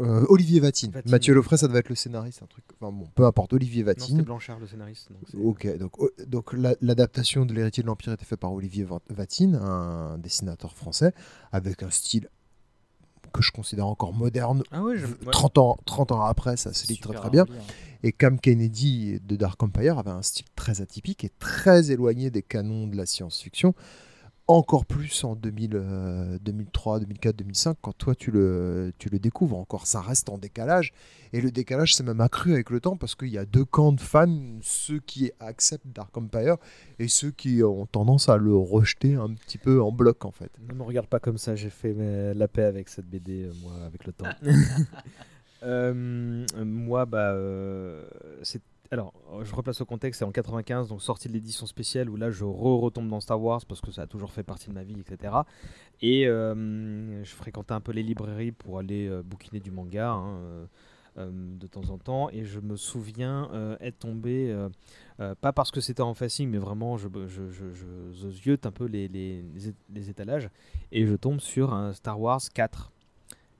[0.00, 0.90] euh, Olivier Vatine.
[0.92, 1.10] Vatine.
[1.10, 2.62] Mathieu Laufray, ça devait être le scénariste, un truc.
[2.78, 4.16] Enfin bon, peu importe, Olivier Non, Vatine.
[4.18, 5.08] c'était Blanchard le scénariste.
[5.10, 8.84] donc Ok, donc, oh, donc la- l'adaptation de l'héritier de l'Empire était faite par Olivier
[8.84, 11.14] Va- Vatine, un dessinateur français,
[11.52, 12.28] avec un style
[13.32, 14.62] que je considère encore moderne.
[14.70, 15.30] Ah ouais, je- V- ouais.
[15.32, 17.42] 30, ans, 30 ans après, ça se lit très très bien.
[17.44, 17.62] relire.
[18.04, 22.42] Et Cam Kennedy de Dark Empire avait un style très atypique et très éloigné des
[22.42, 23.74] canons de la science-fiction.
[24.48, 29.56] Encore plus en 2000, euh, 2003, 2004, 2005, quand toi tu le, tu le découvres.
[29.56, 30.92] Encore, ça reste en décalage.
[31.32, 33.92] Et le décalage s'est même accru avec le temps parce qu'il y a deux camps
[33.92, 36.56] de fans, ceux qui acceptent Dark Empire
[36.98, 40.50] et ceux qui ont tendance à le rejeter un petit peu en bloc en fait.
[40.68, 43.72] Ne me regarde pas comme ça, j'ai fait la paix avec cette BD, euh, moi,
[43.86, 44.26] avec le temps.
[45.64, 48.04] Euh, moi, bah, euh,
[48.42, 48.62] c'est.
[48.92, 52.30] Alors, je replace au contexte, c'est en 95, donc sortie de l'édition spéciale où là
[52.30, 55.00] je re-retombe dans Star Wars parce que ça a toujours fait partie de ma vie,
[55.00, 55.34] etc.
[56.02, 60.10] Et euh, je fréquentais un peu les librairies pour aller euh, bouquiner du manga.
[60.10, 60.66] hein, euh,
[61.18, 62.30] euh, de temps en temps.
[62.30, 64.70] Et je me souviens euh, être tombé, euh,
[65.20, 69.44] euh, pas parce que c'était en facing, mais vraiment, je, je, un peu les,
[70.08, 70.48] étalages.
[70.90, 72.92] Et je tombe sur un Star Wars 4.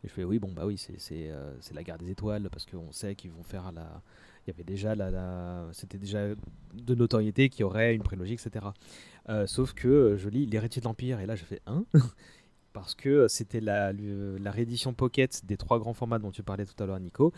[0.02, 2.90] Et je fais oui, bon, bah oui, euh, c'est la guerre des étoiles, parce qu'on
[2.90, 4.00] sait qu'ils vont faire la.
[4.46, 5.68] Il y avait déjà la.
[5.72, 6.28] C'était déjà
[6.74, 8.66] de notoriété qu'il y aurait une prélogie, etc.
[9.28, 11.84] Euh, sauf que euh, je lis L'héritier de l'Empire, et là, je fais un.
[12.72, 16.82] parce que c'était la, la réédition pocket des trois grands formats dont tu parlais tout
[16.82, 17.32] à l'heure, Nico,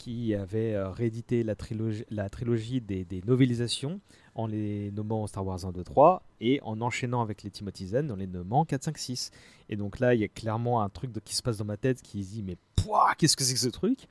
[0.00, 4.00] qui avait euh, réédité la trilogie, la trilogie des, des novélisations
[4.34, 8.10] en les nommant Star Wars 1, 2, 3 et en enchaînant avec les Timothy Zen
[8.10, 9.30] en les nommant 4, 5, 6.
[9.68, 12.00] Et donc là, il y a clairement un truc qui se passe dans ma tête
[12.02, 14.08] qui se dit Mais pouah, qu'est-ce que c'est que ce truc?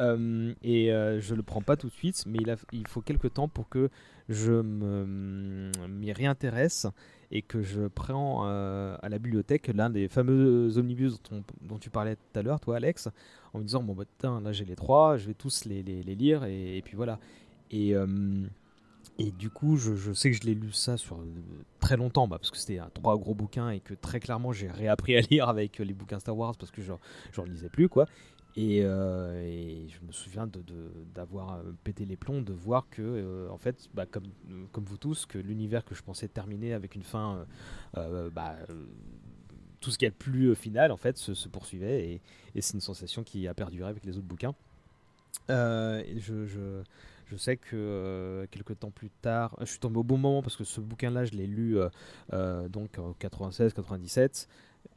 [0.00, 2.38] Euh, Et euh, je le prends pas tout de suite, mais
[2.72, 3.88] il, faut quelques temps pour que
[4.28, 6.86] je m'y réintéresse
[7.30, 11.78] et que je prends euh, à la bibliothèque l'un des fameux omnibus dont, on- dont
[11.78, 13.08] tu parlais tout à l'heure, toi Alex,
[13.52, 16.44] en me disant bon bah putain, là j'ai les trois, je vais tous les, lire
[16.44, 17.18] et, puis voilà.
[17.70, 18.06] Et, euh,
[19.38, 21.18] du coup, je, sais que je l'ai lu ça sur
[21.80, 25.16] très longtemps, bah, parce que c'était trois gros bouquins et que très clairement j'ai réappris
[25.16, 26.92] à lire avec les bouquins Star Wars parce que je
[27.32, 28.06] j'en lisais plus quoi.
[28.56, 32.88] Et, euh, et je me souviens de- de- d'avoir euh, pété les plombs, de voir
[32.88, 34.24] que, euh, en fait, bah, comme,
[34.84, 37.46] vous tous, que l'univers que je pensais terminer avec une fin,
[37.94, 38.56] bah,
[39.80, 42.20] tout ce qu'il y a de plus final, en fait, se, poursuivait.
[42.54, 44.54] Et, c'est une sensation qui a perduré avec les autres bouquins.
[45.48, 46.82] Je,
[47.36, 50.80] sais que quelques temps plus tard, je suis tombé au bon moment parce que ce
[50.80, 51.76] bouquin-là, je l'ai lu
[52.70, 54.48] donc en 96-97.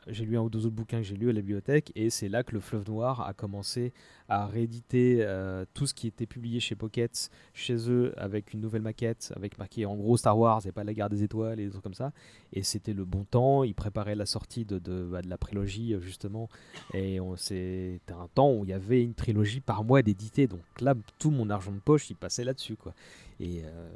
[0.08, 2.30] J'ai lu un ou deux autres bouquins que j'ai lus à la bibliothèque et c'est
[2.30, 3.94] là que le Fleuve Noir a commencé
[4.28, 8.82] à rééditer euh, tout ce qui était publié chez Pocket, chez eux, avec une nouvelle
[8.82, 11.72] maquette, avec marqué en gros Star Wars et pas la guerre des étoiles et des
[11.72, 12.12] trucs comme ça.
[12.54, 15.94] Et c'était le bon temps, ils préparaient la sortie de, de, bah, de la prélogie
[15.94, 16.50] euh, justement.
[16.94, 20.48] Et c'était un temps où il y avait une trilogie par mois d'édité.
[20.48, 22.76] Donc là, tout mon argent de poche, il passait là-dessus.
[22.76, 22.94] quoi.
[23.40, 23.90] Et euh,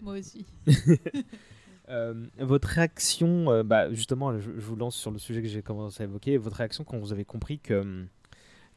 [0.00, 0.46] Moi aussi.
[1.88, 6.02] Euh, votre réaction, euh, bah, justement, je, vous lance sur le sujet que j'ai commencé
[6.02, 6.36] à évoquer.
[6.36, 8.06] Votre réaction quand vous avez compris que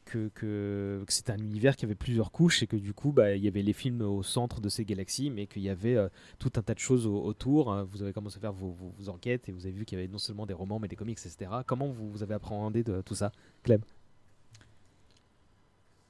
[0.06, 3.44] que, que, c'était un univers qui avait plusieurs couches et que du coup, bah, il
[3.44, 6.52] y avait les films au centre de ces galaxies, mais qu'il y avait euh, tout
[6.56, 7.72] un tas de choses au- autour.
[7.72, 7.88] hein.
[7.90, 8.76] Vous avez commencé à faire vos
[9.08, 11.18] enquêtes et vous avez vu qu'il y avait non seulement des romans, mais des comics,
[11.18, 11.50] etc.
[11.66, 13.32] Comment vous, vous avez appréhendé de tout ça,
[13.64, 13.80] Clem?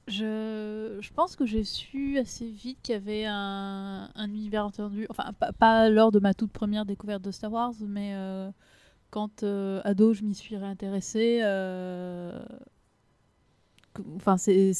[0.08, 5.32] Je, pense que j'ai su assez vite qu'il y avait un, un univers entendu, enfin
[5.58, 8.50] pas, lors de ma toute première découverte de Star Wars, mais euh,
[9.10, 11.40] quand euh, ado je m'y suis réintéressée.
[11.42, 12.38] euh,
[14.16, 14.72] Enfin, c'est,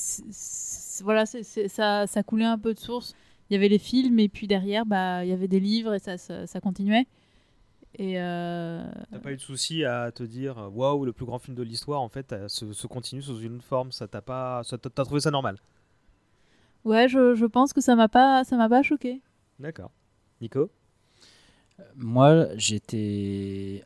[1.03, 3.15] voilà, ça, ça coulait un peu de source.
[3.49, 5.99] Il y avait les films et puis derrière, bah, il y avait des livres et
[5.99, 7.07] ça, ça continuait.
[7.99, 11.39] Et euh, T'as pas eu de souci à te dire euh, waouh, le plus grand
[11.39, 14.63] film de l'histoire en fait euh, se, se continue sous une forme, ça t'a pas,
[14.65, 15.57] t'as trouvé ça normal?
[16.85, 19.23] Ouais, je, je pense que ça m'a pas, ça m'a pas choqué.
[19.59, 19.91] D'accord.
[20.41, 20.71] Nico?
[21.97, 23.83] Moi, j'étais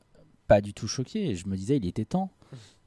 [0.47, 1.35] pas du tout choqué.
[1.35, 2.31] Je me disais, il était temps.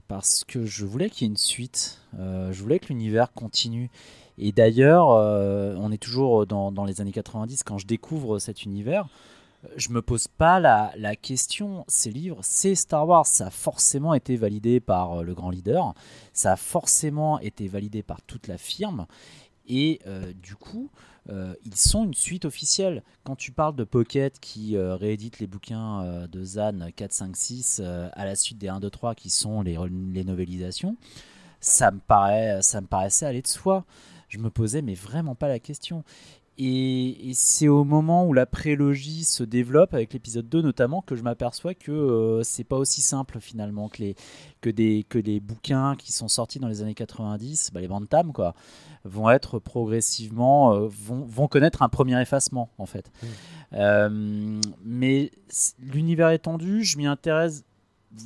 [0.07, 2.01] Parce que je voulais qu'il y ait une suite.
[2.19, 3.89] Euh, je voulais que l'univers continue.
[4.37, 7.63] Et d'ailleurs, euh, on est toujours dans, dans les années 90.
[7.63, 9.07] Quand je découvre cet univers,
[9.77, 11.85] je me pose pas la, la question.
[11.87, 13.25] Ces livres, c'est Star Wars.
[13.25, 15.93] Ça a forcément été validé par euh, le grand leader.
[16.33, 19.07] Ça a forcément été validé par toute la firme.
[19.67, 20.89] Et euh, du coup,
[21.29, 23.03] euh, ils sont une suite officielle.
[23.23, 28.09] Quand tu parles de Pocket qui réédite les bouquins de Zan 4, 5, 6 euh,
[28.13, 29.77] à la suite des 1, 2, 3 qui sont les,
[30.11, 30.97] les novélisations,
[31.59, 33.85] ça me, paraît, ça me paraissait aller de soi.
[34.27, 36.03] Je me posais mais vraiment pas la question.
[36.57, 41.15] Et, et c'est au moment où la prélogie se développe, avec l'épisode 2 notamment, que
[41.15, 44.15] je m'aperçois que euh, c'est pas aussi simple finalement que les,
[44.61, 48.33] que, des, que les bouquins qui sont sortis dans les années 90, bah, les Bantam,
[48.33, 48.53] quoi,
[49.03, 53.11] vont être progressivement, euh, vont, vont connaître un premier effacement en fait.
[53.21, 53.27] Mmh.
[53.73, 55.31] Euh, mais
[55.79, 57.63] l'univers étendu, je m'y intéresse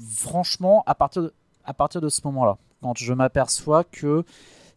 [0.10, 4.26] franchement à partir de, à partir de ce moment-là, quand je m'aperçois que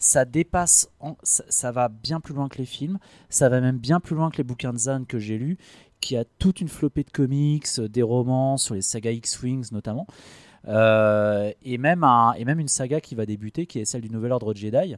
[0.00, 0.90] ça dépasse,
[1.22, 4.38] ça va bien plus loin que les films, ça va même bien plus loin que
[4.38, 5.58] les bouquins de Zan que j'ai lus,
[6.00, 10.06] qui a toute une flopée de comics, euh, des romans sur les sagas X-Wings notamment,
[10.68, 14.08] euh, et, même un, et même une saga qui va débuter, qui est celle du
[14.08, 14.96] Nouvel Ordre Jedi,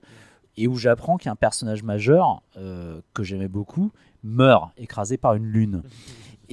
[0.57, 3.91] et où j'apprends qu'un personnage majeur, euh, que j'aimais beaucoup,
[4.23, 5.83] meurt écrasé par une lune.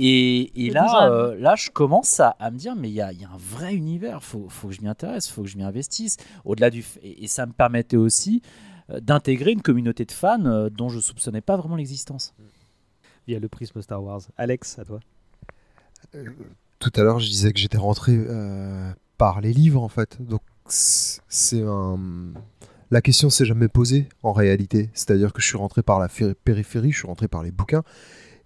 [0.02, 3.22] Et, là, euh, là, je commence à, à me dire, mais il y a, il
[3.22, 5.64] y a un vrai univers, faut, faut que je m'y intéresse, faut que je m'y
[5.64, 6.16] investisse.
[6.46, 8.42] Au-delà du, f- et, et ça me permettait aussi
[8.90, 12.34] euh, d'intégrer une communauté de fans euh, dont je soupçonnais pas vraiment l'existence.
[13.28, 14.22] Via le prisme Star Wars.
[14.38, 15.00] Alex, à toi.
[16.80, 20.22] Tout à l'heure, je disais que j'étais rentré euh, par les livres, en fait.
[20.22, 22.00] Donc, c'est un.
[22.92, 24.90] la question s'est jamais posée en réalité.
[24.94, 26.08] C'est-à-dire que je suis rentré par la
[26.44, 27.84] périphérie, je suis rentré par les bouquins.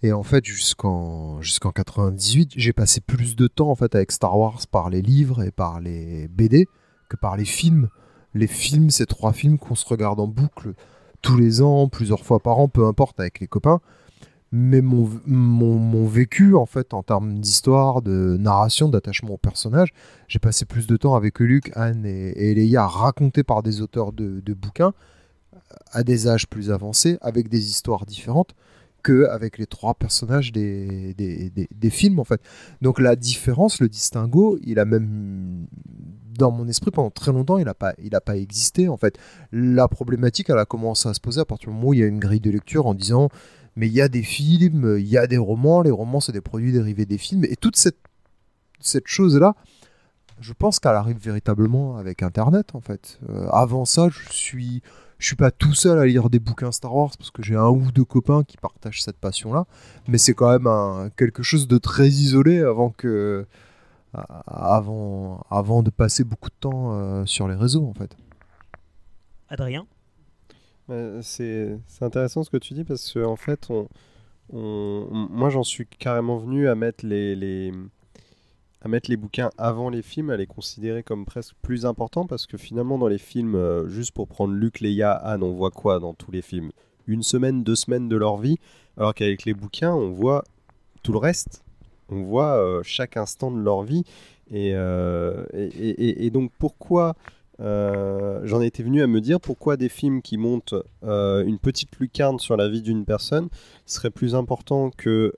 [0.04, 4.38] Et en fait, jusqu'en jusqu'en 98, j'ai passé plus de temps en fait avec Star
[4.38, 6.68] Wars par les livres et par les BD
[7.10, 7.88] que par les films.
[8.34, 10.74] Les films, ces trois films qu'on se regarde en boucle
[11.22, 13.80] tous les ans, plusieurs fois par an, peu importe, avec les copains.
[14.52, 19.94] Mais mon, mon, mon vécu, en fait, en termes d'histoire, de narration, d'attachement au personnage,
[20.28, 24.12] j'ai passé plus de temps avec Luc, Anne et, et Leia racontés par des auteurs
[24.12, 24.94] de, de bouquins
[25.92, 28.54] à des âges plus avancés, avec des histoires différentes,
[29.04, 32.42] que avec les trois personnages des, des, des- films, en fait.
[32.82, 35.68] Donc la différence, le distinguo, il a même,
[36.40, 37.94] dans mon esprit, pendant très longtemps, il n'a pas,
[38.26, 39.18] pas existé, en fait.
[39.52, 42.04] La problématique, elle a commencé à se poser à partir du moment où il y
[42.04, 43.30] a une grille de lecture en disant,
[43.76, 46.42] mais il y a des films, il y a des romans, les romans, c'est des
[46.42, 48.00] produits dérivés des films, et toute cette,
[48.80, 49.56] cette chose-là,
[50.40, 53.20] je pense qu'elle arrive véritablement avec Internet, en fait.
[53.30, 54.82] Euh, avant ça, je suis,
[55.24, 57.70] je suis pas tout seul à lire des bouquins Star Wars parce que j'ai un
[57.70, 59.66] ou deux copains qui partagent cette passion-là,
[60.10, 63.46] mais c'est quand même un- quelque chose de très isolé avant que,
[64.48, 68.16] avant, avant de passer beaucoup de temps euh, sur les réseaux, en fait.
[69.50, 69.86] Adrien?
[70.90, 73.88] Euh, C'est c'est intéressant ce que tu dis parce que en fait, on,
[74.52, 77.74] on- on- moi j'en suis carrément venu à mettre les, les-
[78.84, 82.46] à mettre les bouquins avant les films, à les considérer comme presque plus importants parce
[82.46, 86.00] que finalement dans les films, euh, juste pour prendre Luke, Leia, Anne, on voit quoi
[86.00, 86.72] dans tous les films?
[87.08, 88.58] Une semaine, deux semaines de leur vie,
[88.98, 90.44] alors qu'avec les bouquins, on voit
[91.02, 91.64] tout le reste.
[92.10, 94.04] On voit euh, chaque instant de leur vie.
[94.52, 95.46] Et, euh,
[96.32, 97.16] donc pourquoi
[97.60, 102.58] j'en étais venu à me dire pourquoi des films qui montent une petite lucarne sur
[102.58, 103.48] la vie d'une personne
[103.86, 105.32] seraient plus importants que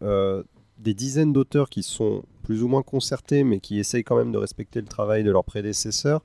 [0.80, 4.38] des dizaines d'auteurs qui sont plus ou moins concertés mais qui essayent quand même de
[4.38, 6.22] respecter le travail de leurs prédécesseurs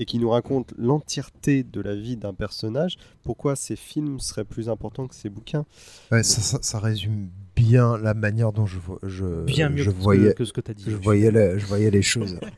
[0.00, 4.68] et qui nous racontent l'entièreté de la vie d'un personnage, pourquoi ces films seraient plus
[4.68, 5.64] importants que ces bouquins?
[6.10, 9.92] Ouais, ça, ça- ça résume bien la manière dont je, je, Bien mieux je que
[9.92, 12.38] ce que- voyais, que ce que t'as dit, Je voyais, les, je voyais les choses.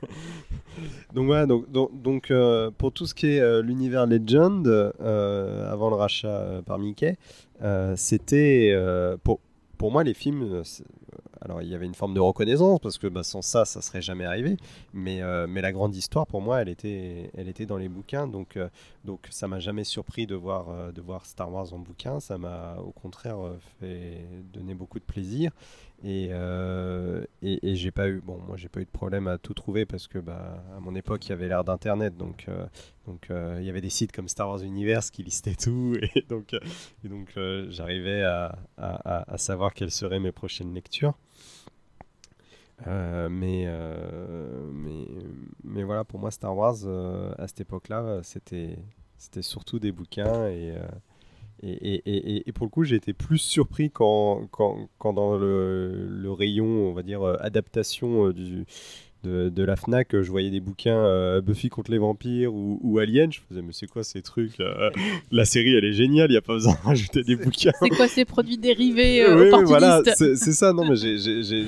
[1.14, 5.70] Donc voilà, donc, donc, donc, euh, pour tout ce qui est euh, l'univers Legend, euh,
[5.72, 7.16] avant le rachat euh, par Mickey,
[7.62, 9.38] euh, c'était euh, pour,
[9.78, 10.62] pour moi les films.
[11.44, 14.00] Alors il y avait une forme de reconnaissance parce que bah, sans ça, ça serait
[14.02, 14.56] jamais arrivé.
[14.92, 18.26] Mais, euh, mais la grande histoire pour moi, elle était, elle était dans les bouquins.
[18.26, 18.68] Donc, euh,
[19.04, 22.18] donc ça m'a jamais surpris de voir, euh, de voir Star Wars en bouquin.
[22.18, 23.38] Ça m'a au contraire
[23.78, 25.52] fait donner beaucoup de plaisir.
[26.06, 29.54] Et, euh, et, j'ai pas eu, bon, moi j'ai pas eu de problème à tout
[29.54, 32.66] trouver parce que bah, à mon époque il y avait l'ère d'internet, donc euh,
[33.06, 36.20] donc euh, il y avait des sites comme Star Wars Universe qui listaient tout, et
[36.28, 36.54] donc
[37.04, 41.14] donc euh, j'arrivais à, à, savoir quelles seraient mes prochaines lectures.
[42.86, 43.66] Mais,
[44.74, 45.06] mais
[45.62, 46.86] mais voilà pour moi Star Wars
[47.38, 48.76] à cette époque-là c'était
[49.16, 50.74] c'était surtout des bouquins et
[51.66, 56.66] et, pour le coup, j'ai été plus surpris quand, quand, quand dans le, le rayon,
[56.66, 58.66] on va dire, euh, adaptation euh, du,
[59.24, 62.78] de, de la Fnac, euh, je voyais des bouquins euh, Buffy contre les vampires ou,
[62.82, 63.32] ou Alien.
[63.32, 64.58] Je faisais, mais c'est quoi ces trucs
[65.32, 67.72] La série, elle est géniale, il n'y a pas besoin de rajouter des bouquins.
[67.82, 69.68] C'est quoi ces produits dérivés euh, Oui, oui, opportunistes?
[69.68, 70.02] voilà,
[70.36, 70.72] c'est ça.
[70.72, 71.16] Non, mais j'ai-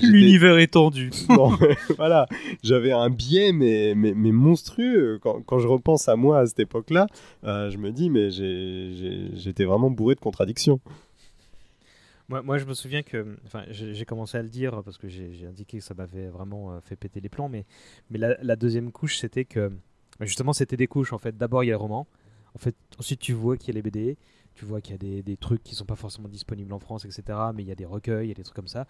[0.03, 1.11] L'univers étendu.
[1.29, 2.27] Non, mais voilà,
[2.63, 5.19] j'avais un biais mais, mais, mais monstrueux.
[5.23, 7.07] Quand, quand je repense à moi à cette époque-là,
[7.45, 10.81] euh, je me dis, mais j'étais vraiment bourré de contradictions.
[12.29, 15.47] Moi, moi, je me souviens que, enfin, j'ai commencé à le dire parce que j'ai
[15.47, 17.65] indiqué que ça m'avait vraiment euh, fait péter les plans, mais,
[18.11, 19.69] mais la, la deuxième couche, c'était que,
[20.19, 21.37] bah, justement, c'était des couches en fait.
[21.37, 22.07] D'abord, il y a le roman.
[22.55, 24.17] En fait, ensuite, tu vois qu'il y a les BD,
[24.55, 27.05] tu vois qu'il y a des, des trucs qui sont pas forcément disponibles en France,
[27.05, 27.39] etc.
[27.55, 28.87] Mais il y a des recueils, il y a des trucs comme ça.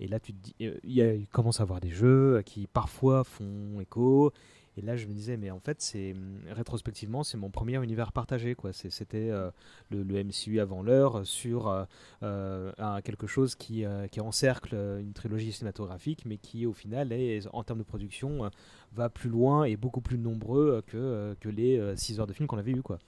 [0.00, 2.42] Et là, tu te dis, euh, il, y il commence à avoir des jeux euh,
[2.42, 4.32] qui parfois font écho.
[4.78, 8.12] Et là, je me disais, mais en fait, c'est hum, rétrospectivement, c'est mon premier univers
[8.12, 8.54] partagé.
[8.54, 8.72] quoi.
[8.72, 9.50] C'était euh,
[9.90, 11.84] le, MCU avant l'heure sur euh,
[12.22, 17.12] euh, un- quelque chose qui, euh, encercle euh, une trilogie cinématographique, mais qui, au final,
[17.12, 18.48] est, en termes de production, euh,
[18.94, 22.46] va plus loin et beaucoup plus nombreux euh, que, euh, les 6 heures de film
[22.46, 22.82] qu'on avait eu.
[22.82, 22.98] Quoi.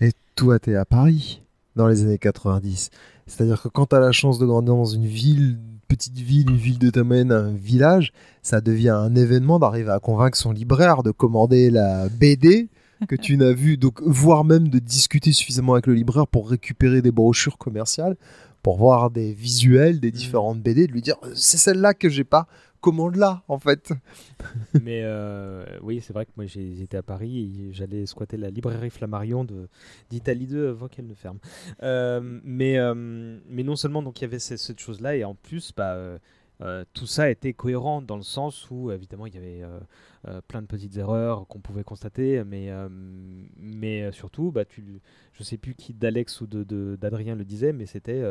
[0.00, 1.42] Et toi, t'es à Paris
[1.74, 2.90] dans les années 90.
[3.26, 6.78] C'est-à-dire que quand t'as la chance de grandir dans une ville, petite ville, une ville
[6.78, 11.70] de moyenne, un village, ça devient un événement d'arriver à convaincre son libraire de commander
[11.70, 12.68] la BD
[13.08, 17.00] que tu n'as vu, donc voire même de discuter suffisamment avec le libraire pour récupérer
[17.00, 18.16] des brochures commerciales,
[18.62, 22.48] pour voir des visuels des différentes BD, de lui dire c'est celle-là que j'ai pas,
[22.80, 23.92] commande-la en fait.
[24.82, 28.90] mais euh, oui, c'est vrai que moi j'étais à Paris et j'allais squatter la librairie
[28.90, 29.46] Flammarion
[30.10, 31.38] d'Italie 2 avant qu'elle ne ferme.
[31.82, 35.34] Euh, mais, euh, mais non seulement donc il y avait ce- cette chose-là et en
[35.34, 36.18] plus, bah,
[36.60, 39.78] euh, tout ça était cohérent dans le sens où évidemment il y avait euh,
[40.26, 42.70] euh, plein de petites erreurs qu'on pouvait constater, mais,
[43.56, 44.64] mais surtout, bah,
[45.32, 48.22] je sais plus qui d'Alex ou de, de- d'Adrien le disait, mais c'était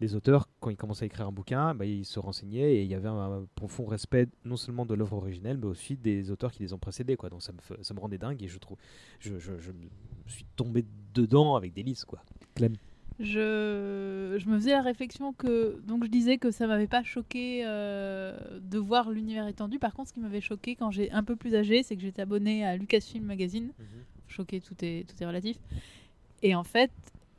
[0.00, 2.88] les auteurs, quand ils commençaient à écrire un bouquin, bah, ils se renseignaient et il
[2.88, 6.62] y avait un, profond respect non seulement de l'œuvre originelle, mais aussi des auteurs qui
[6.62, 7.16] les ont précédés.
[7.16, 7.28] Quoi.
[7.28, 8.78] Donc ça me, ça me rendait dingue et je, trouve,
[9.18, 9.88] je, je, me
[10.26, 12.04] suis tombé dedans avec délice.
[12.04, 12.22] Quoi.
[13.20, 17.62] Je, je me faisais la réflexion que donc je disais que ça m'avait pas choqué
[17.66, 19.78] euh, de voir l'univers étendu.
[19.80, 22.22] Par contre, ce qui m'avait choqué quand j'ai un peu plus âgé, c'est que j'étais
[22.22, 23.70] abonné à Lucasfilm Magazine.
[24.28, 25.56] Choqué, tout est tout est relatif.
[26.42, 26.92] Et en fait,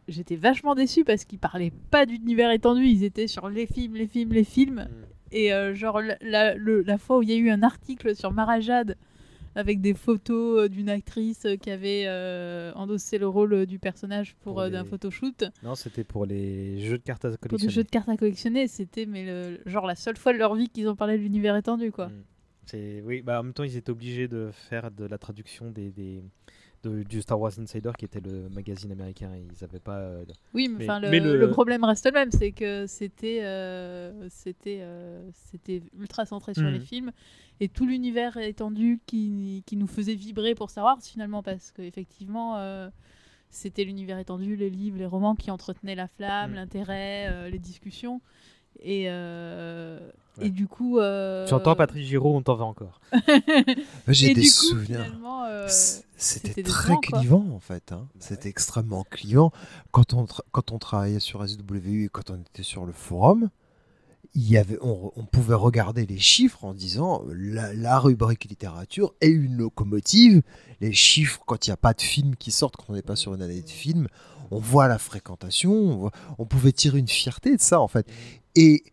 [0.10, 2.84] j'étais vachement déçue parce qu'ils parlaient pas d'univers étendu.
[2.86, 4.88] Ils étaient sur les films, les films, les films.
[5.32, 8.16] Et euh, genre la, la- le- la fois où il y a eu un article
[8.16, 8.98] sur Marajade
[9.56, 14.36] avec des photos euh, d'une actrice euh, qui avait euh, endossé le rôle du personnage
[14.36, 17.40] pour, Pour euh, d'un les- photoshoot Non, c'était pour les jeux de cartes à pour
[17.40, 17.68] collectionner.
[17.70, 20.56] des jeux de cartes à collectionner, c'était mais le, genre la seule fois de leur
[20.56, 22.10] vie qu'ils ont parlé de l'univers étendu quoi.
[22.66, 25.90] C'est oui, bah en même temps ils étaient obligés de faire de la traduction des,
[25.92, 26.22] des
[26.84, 29.32] de- du Star Wars Insider qui était le magazine américain.
[29.36, 29.98] Ils avaient pas.
[29.98, 34.28] euh, de- Oui, mais, le, mais le problème reste le même, c'est que c'était euh,
[34.30, 36.74] c'était euh, c'était ultra centré sur Mhm.
[36.74, 37.12] les films
[37.60, 41.82] et tout l'univers étendu qui, qui nous faisait vibrer pour Star Wars finalement parce que
[41.82, 42.90] effectivement euh,
[43.50, 46.56] c'était l'univers étendu, les livres, les romans qui entretenaient la flamme, Mhm.
[46.56, 48.22] l'intérêt, euh, les discussions
[48.82, 50.48] et euh, Ouais.
[50.48, 53.00] et du coup euh, Tu entends Patrick Giraud, on t'en veut encore.
[54.08, 55.06] J'ai des souvenirs.
[55.50, 55.68] euh,
[56.16, 57.20] C'était très quoi.
[57.20, 57.92] clivant en fait.
[57.92, 58.08] hein.
[58.20, 59.52] C'était extrêmement clivant.
[59.92, 63.50] Quand on, quand on travaillait sur SWU et quand on était sur le forum,
[64.36, 69.14] il y avait, on, on pouvait regarder les chiffres en disant la, la rubrique littérature
[69.22, 70.42] est une locomotive.
[70.82, 73.16] Les chiffres, quand il n'y a pas de film qui sortent, quand on n'est pas
[73.16, 74.08] sur une année de film,
[74.52, 78.08] on voit la fréquentation, on, voit- on pouvait tirer une fierté de ça en fait.
[78.56, 78.84] Et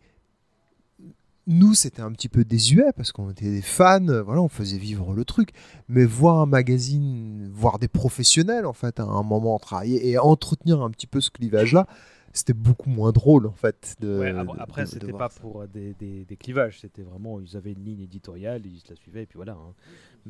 [1.47, 4.77] nous, c'était un petit peu désuet parce qu'on était des fans, euh, voilà, on faisait
[4.77, 5.51] vivre le truc.
[5.87, 10.81] Mais voir un magazine, voir des professionnels, en fait, à un moment travailler et entretenir
[10.81, 11.87] un petit peu ce clivage-là,
[12.33, 13.95] c'était beaucoup moins drôle, en fait.
[13.99, 17.71] De, Ouais, après, de c'était pas pour des, des- des clivages, c'était vraiment, ils avaient
[17.71, 19.53] une ligne éditoriale, ils se la suivaient, et puis voilà.
[19.53, 19.73] hein.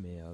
[0.01, 0.33] Mais, euh,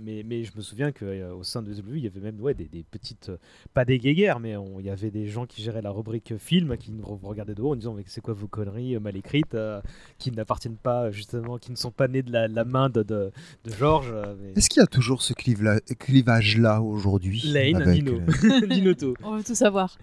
[0.00, 2.66] mais, mais je me souviens qu'au sein de SW, il y avait même ouais, des,
[2.66, 3.36] des petites, euh,
[3.74, 6.76] pas des guéguerres, mais on- il y avait des gens qui géraient la rubrique film,
[6.76, 9.16] qui nous re- regardaient de haut en disant mais c'est quoi vos conneries euh, mal
[9.16, 9.80] écrites, euh,
[10.18, 13.30] qui n'appartiennent pas, justement, qui ne sont pas nées de la, la main de, de,
[13.64, 14.10] de Georges.
[14.12, 18.20] euh, mais- Est-ce qu'il y a toujours ce clivage-là aujourd'hui Lane, avec, Dino.
[18.20, 19.14] euh, Dinoto.
[19.22, 19.96] On veut tout savoir.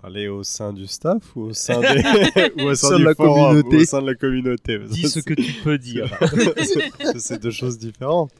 [0.00, 2.02] Parler au sein du staff ou au sein, des...
[2.62, 3.76] ou au sein, Sein de la forum, communauté.
[3.76, 6.06] ou au sein de la communauté Dis ce que tu peux dire.
[7.16, 8.32] C'est- deux choses différentes.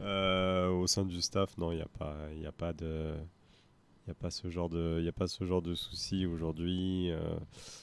[0.00, 3.12] Euh, au sein du staff, non, il n'y a pas, il a pas de,
[4.08, 6.24] il y a pas ce genre de, il y a pas ce genre de souci
[6.24, 7.10] aujourd'hui.
[7.10, 7.18] euh,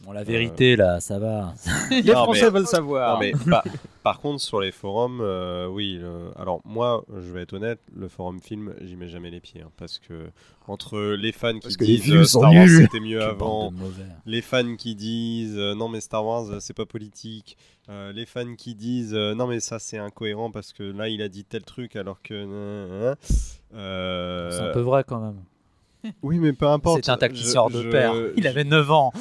[0.04, 1.54] Bon, la vérité, là, ça va.
[1.92, 3.14] Les Non, Français mais- veulent savoir.
[3.14, 3.64] non, mais par,
[4.02, 6.00] par contre, sur les forums, euh, oui.
[6.02, 9.62] le- alors moi, je vais être honnête, le forum film, j'y mets jamais les pieds,
[9.62, 10.32] hein, parce que
[10.68, 13.72] entre les fans qui Parce que les disent films euh, Star Wars c'était mieux avant,
[14.26, 17.56] les fans qui disent euh, non mais Star Wars euh, c'est pas politique,
[17.88, 21.22] euh, les fans qui disent euh, non mais ça c'est incohérent parce que là il
[21.22, 23.14] a dit tel truc alors que euh,
[23.76, 25.40] euh, C'est un peu vrai quand même.
[26.22, 26.98] Oui mais peu importe.
[26.98, 28.14] C'était un tacticien Je- de je- père.
[28.38, 29.12] Il je- avait 9 ans.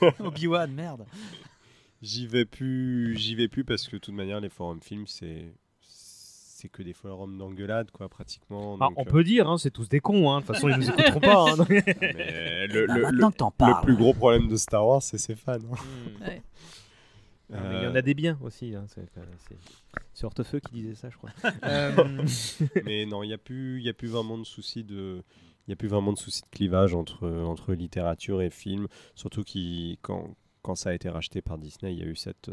[0.20, 1.04] Obi-Wan, merde.
[2.02, 5.52] J'y vais plus, j'y vais plus parce que de toute manière les forums films c'est
[5.80, 8.76] c'est que des forums d'engueulade quoi pratiquement.
[8.80, 10.40] Ah, donc, on euh, peut dire, hein, c'est tous des cons, hein.
[10.40, 11.50] de toute façon ils nous écouteront pas.
[11.50, 13.84] hein, donc- mais le, Bah, le- maintenant le- que t'en le parles.
[13.84, 15.52] plus gros problème de Star Wars c'est ses fans.
[15.54, 15.76] hein.
[16.26, 16.42] Ouais.
[17.52, 18.74] Ah, mais il y en Euh, a des biens aussi.
[18.74, 19.02] hein, C'est
[19.48, 19.56] c'est-
[20.14, 21.30] c'est Hortefeux qui disait ça, je crois.
[21.64, 21.92] Euh,
[22.84, 25.22] mais non, il n'y a plus, il y a plus vraiment de souci de,
[25.66, 28.86] il y a plus vraiment de souci de clivage entre entre littérature et film.
[29.14, 32.50] Surtout qui, quand quand ça a été racheté par Disney, il y a eu cette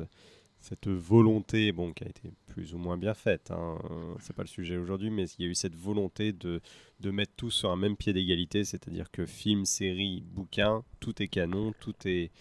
[0.59, 3.49] cette volonté, bon, qui a été plus ou moins bien faite.
[3.51, 3.79] Hein,
[4.19, 6.61] c'est pas le sujet aujourd'hui, mais il y a eu cette volonté de
[6.99, 11.27] de mettre tout sur un même pied d'égalité, c'est-à-dire que film, série, bouquin, tout est
[11.27, 12.31] canon, tout est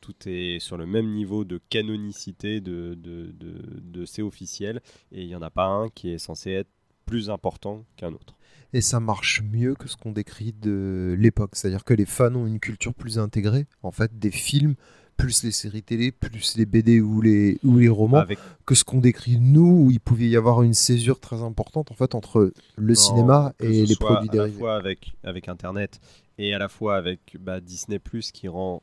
[0.00, 4.80] tout est sur le même niveau de canonicité de, de, de, de c'est officiel
[5.12, 6.70] et il n'y en a pas un qui est censé être
[7.06, 8.34] plus important qu'un autre.
[8.72, 11.50] Et ça marche mieux que ce qu'on décrit de l'époque.
[11.54, 14.74] C'est-à-dire que les fans ont une culture plus intégrée, en fait, des films,
[15.16, 18.84] plus les séries télé, plus les BD ou les, ou les romans, Avec- que ce
[18.84, 22.52] qu'on décrit nous, où il pouvait y avoir une césure très importante, en fait, entre
[22.76, 24.58] le Non, cinéma et les produits à la dérivés.
[24.58, 26.00] fois avec, avec Internet
[26.38, 28.82] et à la fois avec bah, Disney Plus qui rend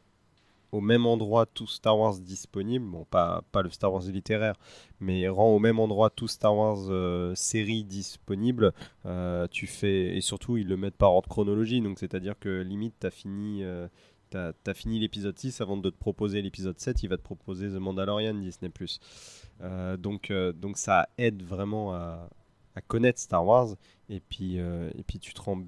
[0.71, 4.55] au même endroit tout Star Wars disponible, bon pas, pas le Star Wars littéraire,
[4.99, 8.73] mais rend au même endroit tout Star Wars euh, série disponible,
[9.05, 12.95] euh, tu fais et surtout ils le mettent par ordre chronologie, donc c'est-à-dire que limite
[12.99, 13.87] t'as fini euh,
[14.29, 17.69] t'as as fini l'épisode 6 avant de te proposer l'épisode 7, il va te proposer
[17.69, 18.71] The Mandalorian Disney+.
[19.61, 22.29] Euh, donc, euh, donc ça aide vraiment à,
[22.75, 23.69] à connaître Star Wars.
[24.09, 25.63] Et puis, et puis tu te rends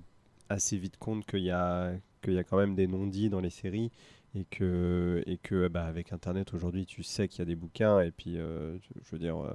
[0.49, 3.49] assez vite compte qu'il y a, qu'il y a quand même des non-dits dans les
[3.49, 3.91] séries
[4.35, 7.99] et que, et que bah, avec Internet aujourd'hui tu sais qu'il y a des bouquins
[8.01, 9.53] et puis euh, je- veux dire euh,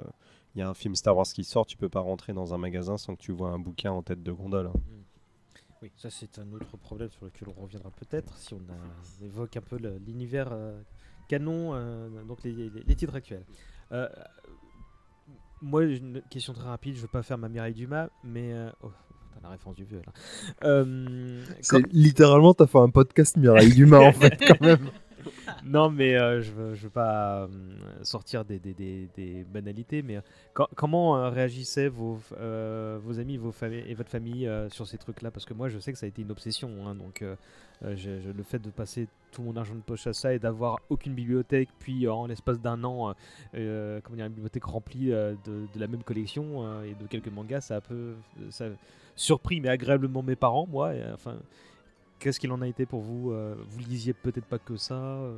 [0.54, 2.58] il y a un film Star Wars qui sort, tu peux pas rentrer dans un
[2.58, 4.66] magasin sans que tu vois un bouquin en tête de gondole.
[4.66, 4.72] hein.
[5.82, 8.60] Oui, ça c'est un autre problème sur lequel on reviendra peut-être si on,
[9.24, 10.80] évoque un peu l'univers euh,
[11.28, 11.72] canon,
[12.26, 13.44] donc les, les- titres actuels.
[15.62, 18.54] Moi, une question très rapide, je veux pas faire ma Mireille Dumas, mais...
[18.82, 18.90] oh,
[19.42, 20.12] la référence du vieux là.
[20.64, 24.88] Euh, C'est littéralement, t'as fait un podcast Mireille Dumas en fait, quand même.
[25.64, 27.48] non, mais euh, je veux, pas euh,
[28.02, 28.60] sortir des,
[29.52, 32.18] banalités, mais euh, comment réagissaient vos,
[33.18, 35.30] amis vos et votre famille sur ces trucs-là?
[35.30, 36.70] Parce que moi, je sais que ça a été une obsession.
[36.86, 37.24] hein, donc,
[37.82, 41.68] le fait de passer tout mon argent de poche à ça et d'avoir aucune bibliothèque,
[41.78, 43.14] puis en l'espace d'un an,
[43.52, 47.80] comment dire, une bibliothèque remplie de, la même collection et de quelques mangas, ça a
[47.80, 48.14] peu
[48.50, 48.68] ça a
[49.16, 50.92] surpris, mais agréablement mes parents, moi.
[51.12, 51.36] enfin,
[52.18, 55.34] Qu'est-ce qu'il en a été pour vous euh, Vous lisiez peut-être pas que ça euh,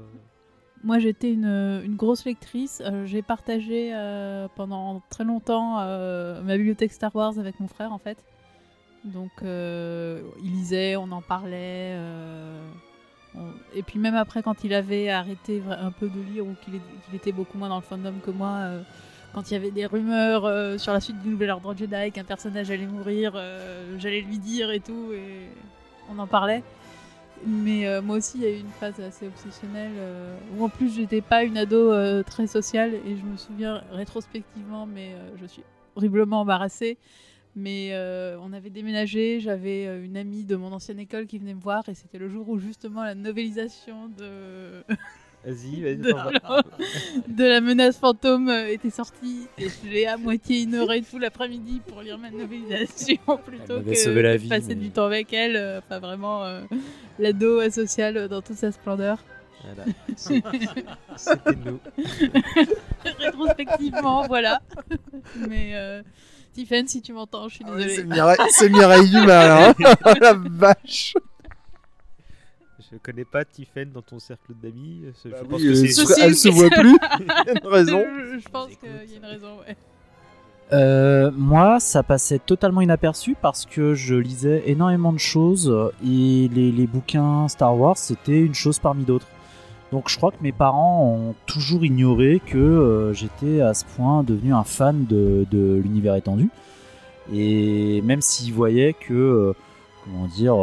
[0.85, 2.83] Moi, j'étais une, grosse lectrice.
[2.85, 3.93] Euh, j'ai partagé
[4.55, 8.19] pendant très longtemps ma bibliothèque Star Wars avec mon frère, en fait.
[9.05, 11.99] Donc, il lisait, on en parlait.
[13.75, 16.81] Et puis, même après, quand il avait arrêté un peu de lire ou qu'il
[17.15, 18.63] était beaucoup moins dans le fandom que moi,
[19.35, 22.71] quand il y avait des rumeurs sur la suite du Nouvel Ordre Jedi, qu'un personnage
[22.71, 23.33] allait mourir,
[23.99, 25.13] j'allais lui dire et tout,
[26.11, 26.63] on en parlait.
[27.45, 30.69] Mais euh, moi aussi, il y a eu une phase assez obsessionnelle euh, où en
[30.69, 35.47] plus, j'étais pas une ado euh, très sociale et je me souviens rétrospectivement, mais je
[35.47, 35.63] suis
[35.97, 36.99] horriblement embarrassée.
[37.59, 37.93] Mais
[38.43, 41.95] on avait déménagé, j'avais une amie de mon ancienne école qui venait me voir et
[41.95, 44.85] c'était le jour où justement la novélisation de
[45.47, 46.13] Vas-y, vas-y, de,
[47.29, 51.81] de la menace fantôme euh, était sortie et je l'ai à moitié ignorée tout l'après-midi
[51.87, 53.17] pour lire ma novélisation
[53.47, 55.55] plutôt que la de vie, passer mais- du temps avec elle.
[55.57, 56.63] euh, Enfin vraiment euh,
[57.21, 59.19] l'ado asocial dans toute sa splendeur.
[59.65, 59.85] Voilà.
[61.17, 61.79] C'était nous.
[63.19, 64.61] Rétrospectivement, voilà.
[65.49, 66.03] Mais euh,
[66.53, 67.89] Tiffen, si tu m'entends, je suis désolée.
[67.95, 69.75] c'est Mireille- c'est Mireille Dumas, hein.
[70.21, 71.15] La vache.
[72.93, 75.03] Je connais pas Tiffen dans ton cercle d'amis.
[75.25, 76.97] Je Bah pense oui, que euh, c'est- se- elle se voit plus.
[77.21, 78.05] Il y a une raison.
[78.35, 79.77] Je, je pense qu'il y a une raison, ouais.
[80.73, 85.73] Euh, moi, ça passait totalement inaperçu parce que je lisais énormément de choses
[86.05, 89.29] et les, les bouquins Star Wars, c'était une chose parmi d'autres.
[89.93, 94.25] Donc je crois que mes parents ont toujours ignoré que euh, j'étais à ce point
[94.25, 96.51] devenu un fan de, de l'univers étendu.
[97.33, 99.53] Et même s'ils voyaient que, euh,
[100.05, 100.57] comment dire,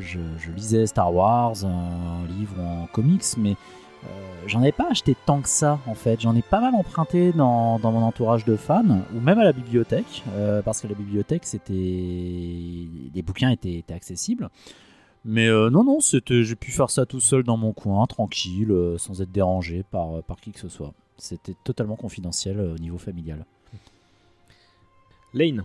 [0.00, 3.56] je, je lisais Star Wars, un livre en comics, mais
[4.04, 4.06] euh,
[4.46, 6.20] j'en ai pas acheté tant que ça en fait.
[6.20, 9.52] J'en ai pas mal emprunté dans, dans mon entourage de fans ou même à la
[9.52, 14.50] bibliothèque euh, parce que la bibliothèque c'était les bouquins étaient, accessibles.
[15.24, 18.98] Mais euh, non non, j'ai pu faire ça tout seul dans mon coin, tranquille, euh,
[18.98, 20.92] sans être dérangé par par qui que ce soit.
[21.16, 23.44] C'était totalement confidentiel euh, au niveau familial.
[25.34, 25.64] Lane.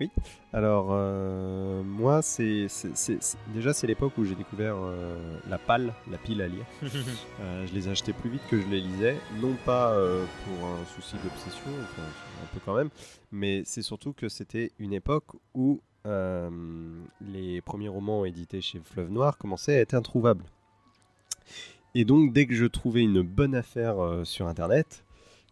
[0.00, 0.10] Oui.
[0.52, 2.66] Alors, euh, moi, c'est
[3.54, 6.64] déjà c'est l'époque où j'ai découvert euh, la pale, la pile à lire.
[7.40, 9.92] Euh, je les achetais plus vite que je les lisais, non pas
[10.44, 12.02] pour un souci d'obsession, enfin,
[12.42, 12.90] un peu quand même,
[13.32, 19.36] mais c'est surtout que c'était une époque où les premiers romans édités chez Fleuve Noir
[19.36, 20.44] commençaient à être introuvables.
[21.94, 25.03] Et donc, dès que je trouvais une bonne affaire sur Internet,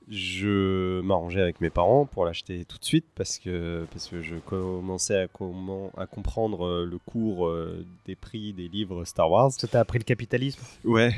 [0.09, 4.37] je m'arrangeais avec mes parents pour l'acheter tout de suite parce que, parce que je
[4.37, 9.53] commençais à, comment, à comprendre euh, le cours euh, des prix des livres Star Wars.
[9.53, 10.63] Ça t'a appris le capitalisme?
[10.85, 11.15] Ouais,